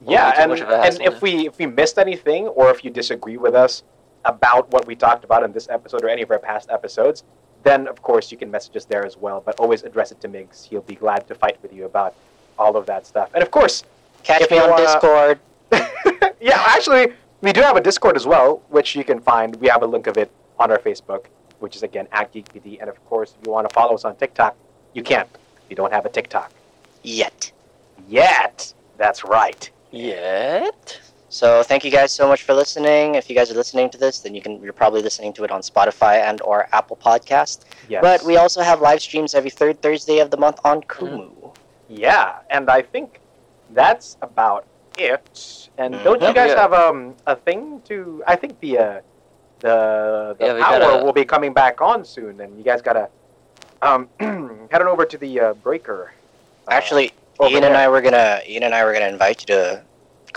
Yeah, 0.07 0.35
and, 0.37 0.51
much 0.51 0.61
of 0.61 0.69
a 0.71 0.81
and 0.83 1.01
if 1.01 1.23
we 1.23 1.47
if 1.47 1.59
we 1.59 1.67
missed 1.67 1.99
anything 1.99 2.49
or 2.49 2.71
if 2.71 2.85
you 2.85 2.91
disagree 2.91 3.37
with 3.37 3.55
us 3.55 3.83
about 4.27 4.71
what 4.73 4.87
we 4.87 4.95
talked 4.95 5.25
about 5.25 5.43
in 5.43 5.53
this 5.53 5.69
episode 5.71 6.05
or 6.05 6.09
any 6.09 6.23
of 6.23 6.31
our 6.31 6.39
past 6.39 6.69
episodes, 6.71 7.25
then 7.63 7.89
of 7.89 8.03
course 8.03 8.31
you 8.31 8.37
can 8.37 8.51
message 8.51 8.77
us 8.77 8.85
there 8.85 9.05
as 9.07 9.17
well. 9.17 9.43
But 9.45 9.59
always 9.59 9.83
address 9.85 10.13
it 10.13 10.21
to 10.21 10.29
Migs. 10.29 10.65
He'll 10.69 10.83
be 10.83 10.95
glad 10.97 11.27
to 11.29 11.35
fight 11.35 11.57
with 11.63 11.73
you 11.73 11.85
about 11.87 12.15
all 12.59 12.77
of 12.77 12.85
that 12.87 13.07
stuff. 13.07 13.31
And 13.35 13.43
of 13.43 13.51
course, 13.51 13.85
Catch 14.23 14.51
me 14.51 14.59
on 14.59 14.71
wanna- 14.71 14.85
Discord. 14.85 15.39
yeah, 16.41 16.63
actually, 16.67 17.13
we 17.41 17.53
do 17.53 17.61
have 17.63 17.77
a 17.77 17.81
Discord 17.81 18.17
as 18.17 18.27
well, 18.27 18.63
which 18.69 18.95
you 18.97 19.05
can 19.05 19.21
find. 19.21 19.57
We 19.57 19.69
have 19.69 19.83
a 19.83 19.87
link 19.87 20.07
of 20.09 20.17
it 20.19 20.31
on 20.59 20.71
our 20.71 20.79
Facebook, 20.79 21.27
which 21.61 21.77
is 21.77 21.83
again 21.83 22.09
at 22.13 22.33
GeekPD. 22.33 22.81
And 22.81 22.89
of 22.91 23.05
course, 23.07 23.35
if 23.41 23.47
you 23.47 23.53
want 23.53 23.69
to 23.69 23.75
follow 23.75 23.95
us 23.95 24.05
on 24.05 24.17
TikTok, 24.17 24.57
you 24.95 25.03
can. 25.03 25.27
You 25.71 25.77
don't 25.77 25.93
have 25.93 26.07
a 26.07 26.09
TikTok 26.09 26.51
Yet. 27.03 27.53
yet. 28.09 28.73
That's 28.97 29.25
right. 29.25 29.71
yet. 29.91 31.01
So 31.29 31.63
thank 31.63 31.85
you 31.85 31.91
guys 31.91 32.13
so 32.13 32.29
much 32.29 32.43
for 32.45 32.55
listening. 32.55 33.17
If 33.17 33.29
you 33.29 33.35
guys 33.37 33.51
are 33.51 33.55
listening 33.55 33.91
to 33.91 33.99
this, 33.99 34.21
then 34.21 34.35
you 34.35 34.41
can 34.41 34.63
you're 34.63 34.73
probably 34.73 35.03
listening 35.03 35.33
to 35.35 35.45
it 35.45 35.51
on 35.51 35.61
Spotify 35.61 36.21
and 36.21 36.41
or 36.43 36.69
Apple 36.73 36.97
Podcast. 36.97 37.61
Yes. 37.89 38.01
But 38.03 38.25
we 38.25 38.37
also 38.37 38.61
have 38.63 38.81
live 38.81 39.01
streams 39.03 39.35
every 39.35 39.51
third 39.51 39.83
Thursday 39.83 40.19
of 40.21 40.31
the 40.31 40.37
month 40.37 40.61
on 40.65 40.83
Kumu. 40.83 41.53
Yeah, 41.89 42.39
and 42.51 42.71
I 42.71 42.83
think 42.83 43.21
that's 43.71 44.17
about 44.23 44.67
it. 44.97 45.69
And 45.79 45.93
don't 46.05 46.23
you 46.23 46.33
guys 46.33 46.51
Yeah. 46.51 46.61
have 46.63 46.73
um 46.73 47.15
a 47.27 47.35
thing 47.37 47.83
to? 47.89 48.23
I 48.27 48.37
think 48.37 48.61
the 48.61 48.79
uh, 48.79 49.01
the 49.61 50.37
the 50.39 50.47
Yeah, 50.47 50.55
we 50.55 50.63
power 50.63 50.79
gotta- 50.79 51.05
will 51.05 51.13
be 51.13 51.25
coming 51.25 51.53
back 51.53 51.81
on 51.81 52.05
soon, 52.05 52.41
and 52.41 52.57
you 52.57 52.63
guys 52.65 52.83
gotta 52.83 53.09
um 53.83 54.09
head 54.71 54.81
on 54.81 54.87
over 54.89 55.05
to 55.05 55.19
the 55.19 55.41
uh, 55.41 55.55
breaker. 55.55 56.13
uh, 56.69 56.71
Actually, 56.71 57.13
over 57.41 57.51
Ian 57.53 57.65
and. 57.65 57.77
I 57.77 57.89
were 57.89 58.01
gonna 58.01 58.41
Ian 58.47 58.63
and 58.63 58.75
I 58.75 58.85
were 58.85 58.93
gonna 58.93 59.09
invite 59.09 59.43
you 59.43 59.47
to 59.57 59.83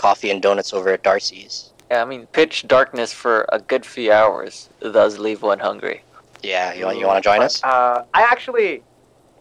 coffee 0.00 0.30
and 0.30 0.40
donuts 0.40 0.72
over 0.72 0.88
at 0.88 1.02
Darcy's. 1.02 1.70
Yeah, 1.90 2.00
I 2.00 2.06
mean, 2.06 2.26
pitch 2.32 2.66
darkness 2.66 3.12
for 3.12 3.44
a 3.52 3.58
good 3.58 3.84
few 3.84 4.10
hours 4.10 4.70
does 4.80 5.18
leave 5.18 5.42
one 5.42 5.58
hungry. 5.58 6.02
Yeah, 6.42 6.72
you 6.72 6.86
want 6.86 6.98
you 6.98 7.06
want 7.06 7.22
to 7.22 7.28
join 7.30 7.42
us? 7.42 7.62
Uh, 7.62 8.04
I 8.14 8.22
actually 8.22 8.82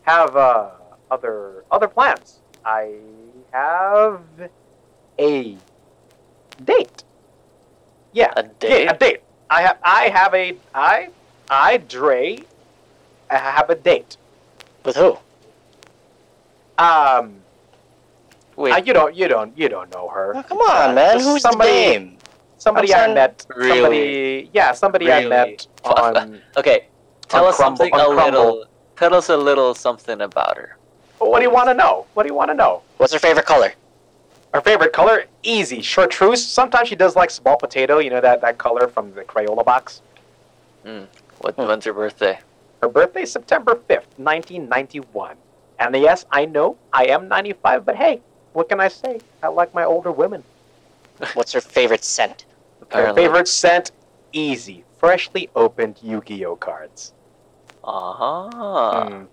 have 0.04 0.36
uh, 0.36 0.70
other 1.10 1.64
other 1.72 1.88
plans 1.88 2.40
I 2.66 2.94
have 3.54 4.22
a 5.18 5.56
date. 6.66 7.04
Yeah, 8.12 8.34
A 8.36 8.44
date? 8.44 8.84
Yeah, 8.84 8.92
a 8.92 8.98
date. 8.98 9.22
I 9.50 9.62
have 9.62 9.78
I 9.82 10.04
have 10.10 10.34
a 10.34 10.58
I 10.76 11.10
I 11.50 11.78
Dre 11.78 12.40
I 13.32 13.38
have 13.38 13.70
a 13.70 13.76
date. 13.76 14.18
With 14.84 14.98
who? 14.98 15.18
Um 16.78 17.42
Wait, 18.60 18.74
uh, 18.74 18.78
you 18.86 18.94
don't 18.94 19.16
you 19.16 19.28
don't 19.30 19.58
you 19.58 19.70
don't 19.70 19.90
know 19.94 20.10
her. 20.10 20.34
Oh, 20.36 20.44
come 20.44 20.58
on, 20.60 20.92
Uh, 20.92 20.94
man. 20.94 21.20
Who's 21.20 21.42
somebody, 21.42 21.70
the 21.72 21.78
name? 22.00 22.18
Somebody 22.58 22.94
I'm 22.94 23.00
I 23.00 23.04
saying- 23.06 23.14
met. 23.16 23.46
Really? 23.56 23.72
Somebody 23.80 24.50
yeah, 24.54 24.72
somebody 24.74 25.12
I 25.12 25.26
met 25.28 25.68
on 25.86 26.42
okay. 26.58 26.88
Tell 27.30 27.44
on 27.46 27.50
us 27.52 27.56
Crumble- 27.56 27.78
something 27.78 27.94
a 27.96 27.98
Crumble. 28.06 28.24
little. 28.26 28.66
Tell 28.98 29.14
us 29.14 29.30
a 29.30 29.38
little 29.38 29.74
something 29.74 30.20
about 30.20 30.58
her. 30.58 30.76
What 31.20 31.40
do 31.40 31.44
you 31.46 31.52
want 31.52 31.70
to 31.70 31.74
know? 31.74 32.06
What 32.16 32.24
do 32.24 32.28
you 32.30 32.36
want 32.36 32.50
to 32.52 32.54
know? 32.56 32.82
What's 32.98 33.14
her 33.14 33.20
favorite 33.20 33.46
color? 33.46 33.72
Her 34.54 34.62
favorite 34.62 34.92
color? 34.94 35.26
Easy. 35.44 35.82
Chartreuse. 35.82 36.46
Sometimes 36.46 36.90
she 36.90 36.96
does 36.96 37.16
like 37.16 37.30
small 37.30 37.56
potato, 37.56 38.00
you 38.00 38.10
know 38.10 38.20
that, 38.20 38.42
that 38.42 38.58
color 38.58 38.88
from 38.90 39.14
the 39.14 39.22
Crayola 39.24 39.64
box. 39.64 40.02
What, 40.84 41.56
Hmm. 41.56 41.62
When's 41.68 41.86
her 41.86 41.94
birthday? 41.94 42.40
Her 42.82 42.90
birthday 42.90 43.26
September 43.26 43.76
5th, 43.76 44.08
1991. 44.18 45.36
And 45.80 45.96
yes, 45.96 46.26
I 46.32 46.46
know 46.46 46.78
I 46.92 47.06
am 47.06 47.28
95, 47.30 47.86
but 47.86 47.96
hey, 47.96 48.22
what 48.54 48.70
can 48.70 48.80
I 48.80 48.88
say? 48.88 49.20
I 49.44 49.48
like 49.48 49.74
my 49.74 49.84
older 49.84 50.12
women. 50.12 50.44
What's 51.34 51.52
her 51.54 51.62
favorite 51.62 52.04
scent? 52.04 52.46
Her 52.92 53.14
favorite 53.14 53.48
scent? 53.48 53.92
Easy. 54.32 54.84
Freshly 54.98 55.50
opened 55.56 55.98
Yu-Gi-Oh 56.02 56.56
cards. 56.58 57.14
Uh 57.84 58.14
huh. 58.14 59.06
Mm. 59.10 59.28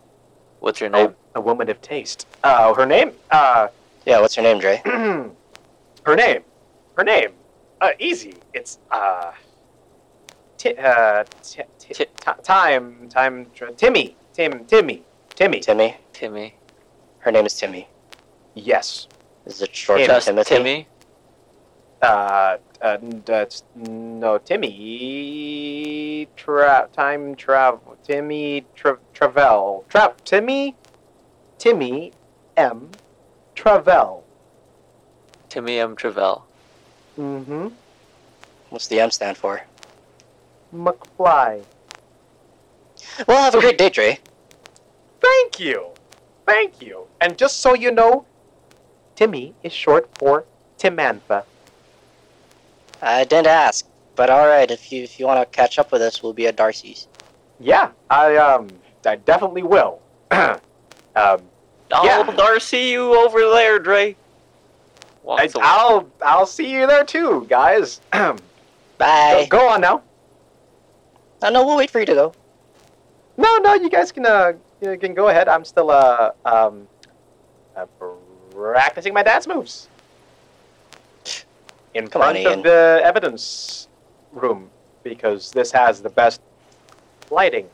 What's 0.60 0.80
your 0.80 0.90
name? 0.90 1.14
a 1.34 1.40
woman 1.40 1.68
of 1.68 1.80
taste. 1.82 2.26
Uh, 2.42 2.72
her 2.74 2.86
name? 2.86 3.12
Uh, 3.30 3.68
Yeah, 4.06 4.20
what's 4.20 4.34
her 4.36 4.42
name, 4.42 4.58
Dre? 4.58 4.80
her 4.84 6.16
name. 6.16 6.42
Her 6.96 7.04
name. 7.04 7.30
Uh, 7.80 7.90
easy. 7.98 8.34
It's 8.54 8.78
uh. 8.90 9.32
Ti- 10.56 10.76
uh, 10.78 11.24
ti- 11.42 11.62
ti- 11.78 11.94
Ti- 11.94 12.04
ti- 12.06 12.32
time, 12.42 13.08
time, 13.10 13.46
tr- 13.54 13.66
Timmy, 13.76 14.16
Tim, 14.32 14.64
Timmy, 14.64 15.02
Timmy. 15.34 15.60
Timmy. 15.60 15.96
Timmy. 16.14 16.54
Her 17.18 17.30
name 17.30 17.44
is 17.44 17.54
Timmy. 17.58 17.86
Yes. 18.56 19.06
Is 19.44 19.62
it 19.62 19.76
short 19.76 20.00
for 20.00 20.06
Just 20.06 20.26
Timothy? 20.26 20.56
Timmy. 20.56 20.88
Uh, 22.02 22.56
uh, 22.82 22.98
n- 23.02 23.22
uh, 23.28 23.44
no, 23.76 24.38
Timmy. 24.38 26.26
Tra- 26.36 26.88
time 26.92 27.34
travel. 27.36 27.96
Timmy 28.02 28.64
tra- 28.74 28.98
Travel. 29.12 29.84
Tra- 29.88 30.14
Timmy. 30.24 30.74
Timmy 31.58 32.12
M. 32.56 32.90
Travel. 33.54 34.24
Timmy 35.48 35.78
M. 35.78 35.94
Travell. 35.94 36.46
Mm-hmm. 37.18 37.68
What's 38.70 38.88
the 38.88 39.00
M 39.00 39.10
stand 39.10 39.36
for? 39.36 39.62
McFly. 40.74 41.62
Well, 43.26 43.42
have 43.42 43.54
a 43.54 43.60
great 43.60 43.78
day, 43.78 43.90
Dre. 43.90 44.18
Thank 45.20 45.60
you. 45.60 45.88
Thank 46.46 46.82
you. 46.82 47.06
And 47.20 47.38
just 47.38 47.60
so 47.60 47.74
you 47.74 47.90
know, 47.92 48.24
Timmy 49.16 49.54
is 49.62 49.72
short 49.72 50.08
for 50.18 50.44
Timantha. 50.78 51.44
I 53.02 53.24
didn't 53.24 53.48
ask, 53.48 53.86
but 54.14 54.30
all 54.30 54.46
right. 54.46 54.70
If 54.70 54.92
you 54.92 55.02
if 55.02 55.18
you 55.18 55.26
want 55.26 55.40
to 55.40 55.56
catch 55.56 55.78
up 55.78 55.90
with 55.90 56.02
us, 56.02 56.22
we'll 56.22 56.32
be 56.32 56.46
at 56.46 56.56
Darcy's. 56.56 57.08
Yeah, 57.58 57.90
I 58.10 58.36
um, 58.36 58.68
I 59.04 59.16
definitely 59.16 59.62
will. 59.62 60.00
um, 60.30 61.40
Oh, 61.92 62.04
Yeah. 62.04 62.22
Darcy, 62.36 62.78
you 62.78 63.14
over 63.14 63.40
there, 63.40 63.78
Dre. 63.78 64.16
I, 65.28 65.48
I'll 65.56 66.08
I'll 66.24 66.46
see 66.46 66.70
you 66.70 66.86
there 66.86 67.04
too, 67.04 67.46
guys. 67.48 68.00
go, 68.12 68.36
Bye. 68.98 69.46
go 69.48 69.68
on 69.68 69.80
now. 69.80 70.02
Oh, 71.42 71.50
no, 71.50 71.66
we'll 71.66 71.76
wait 71.76 71.90
for 71.90 72.00
you 72.00 72.06
to 72.06 72.14
go. 72.14 72.32
No, 73.36 73.58
no, 73.58 73.74
you 73.74 73.90
guys 73.90 74.12
can 74.12 74.24
uh, 74.24 74.52
you 74.80 74.96
can 74.98 75.14
go 75.14 75.28
ahead. 75.28 75.48
I'm 75.48 75.64
still 75.64 75.90
uh 75.90 76.30
um, 76.44 76.86
uh, 77.76 77.86
practicing 78.56 79.12
my 79.12 79.22
dance 79.22 79.46
moves 79.46 79.88
in 81.94 82.08
front 82.08 82.38
of 82.38 82.62
the 82.62 83.00
evidence 83.04 83.88
room 84.32 84.70
because 85.02 85.52
this 85.52 85.70
has 85.70 86.00
the 86.00 86.08
best 86.10 86.40
lighting. 87.30 87.68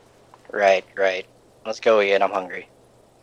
Right, 0.50 0.84
right. 0.96 1.24
Let's 1.64 1.80
go, 1.80 2.00
Ian. 2.00 2.22
I'm 2.22 2.30
hungry. 2.30 2.68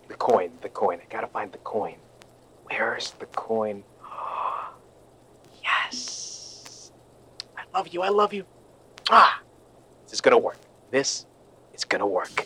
The 0.08 0.16
coin, 0.16 0.52
the 0.62 0.70
coin. 0.70 1.00
I 1.02 1.12
gotta 1.12 1.28
find 1.28 1.52
the 1.52 1.60
coin. 1.60 1.96
Where's 2.66 3.12
the 3.20 3.26
coin? 3.28 3.84
yes. 5.64 6.92
I 7.58 7.64
love 7.78 7.90
you. 7.90 8.02
I 8.02 8.10
love 8.10 8.34
you. 8.34 8.46
Ah, 9.10 9.42
this 10.06 10.14
is 10.14 10.22
gonna 10.22 10.38
work. 10.38 10.58
This 10.92 11.26
is 11.74 11.84
gonna 11.84 12.08
work. 12.08 12.46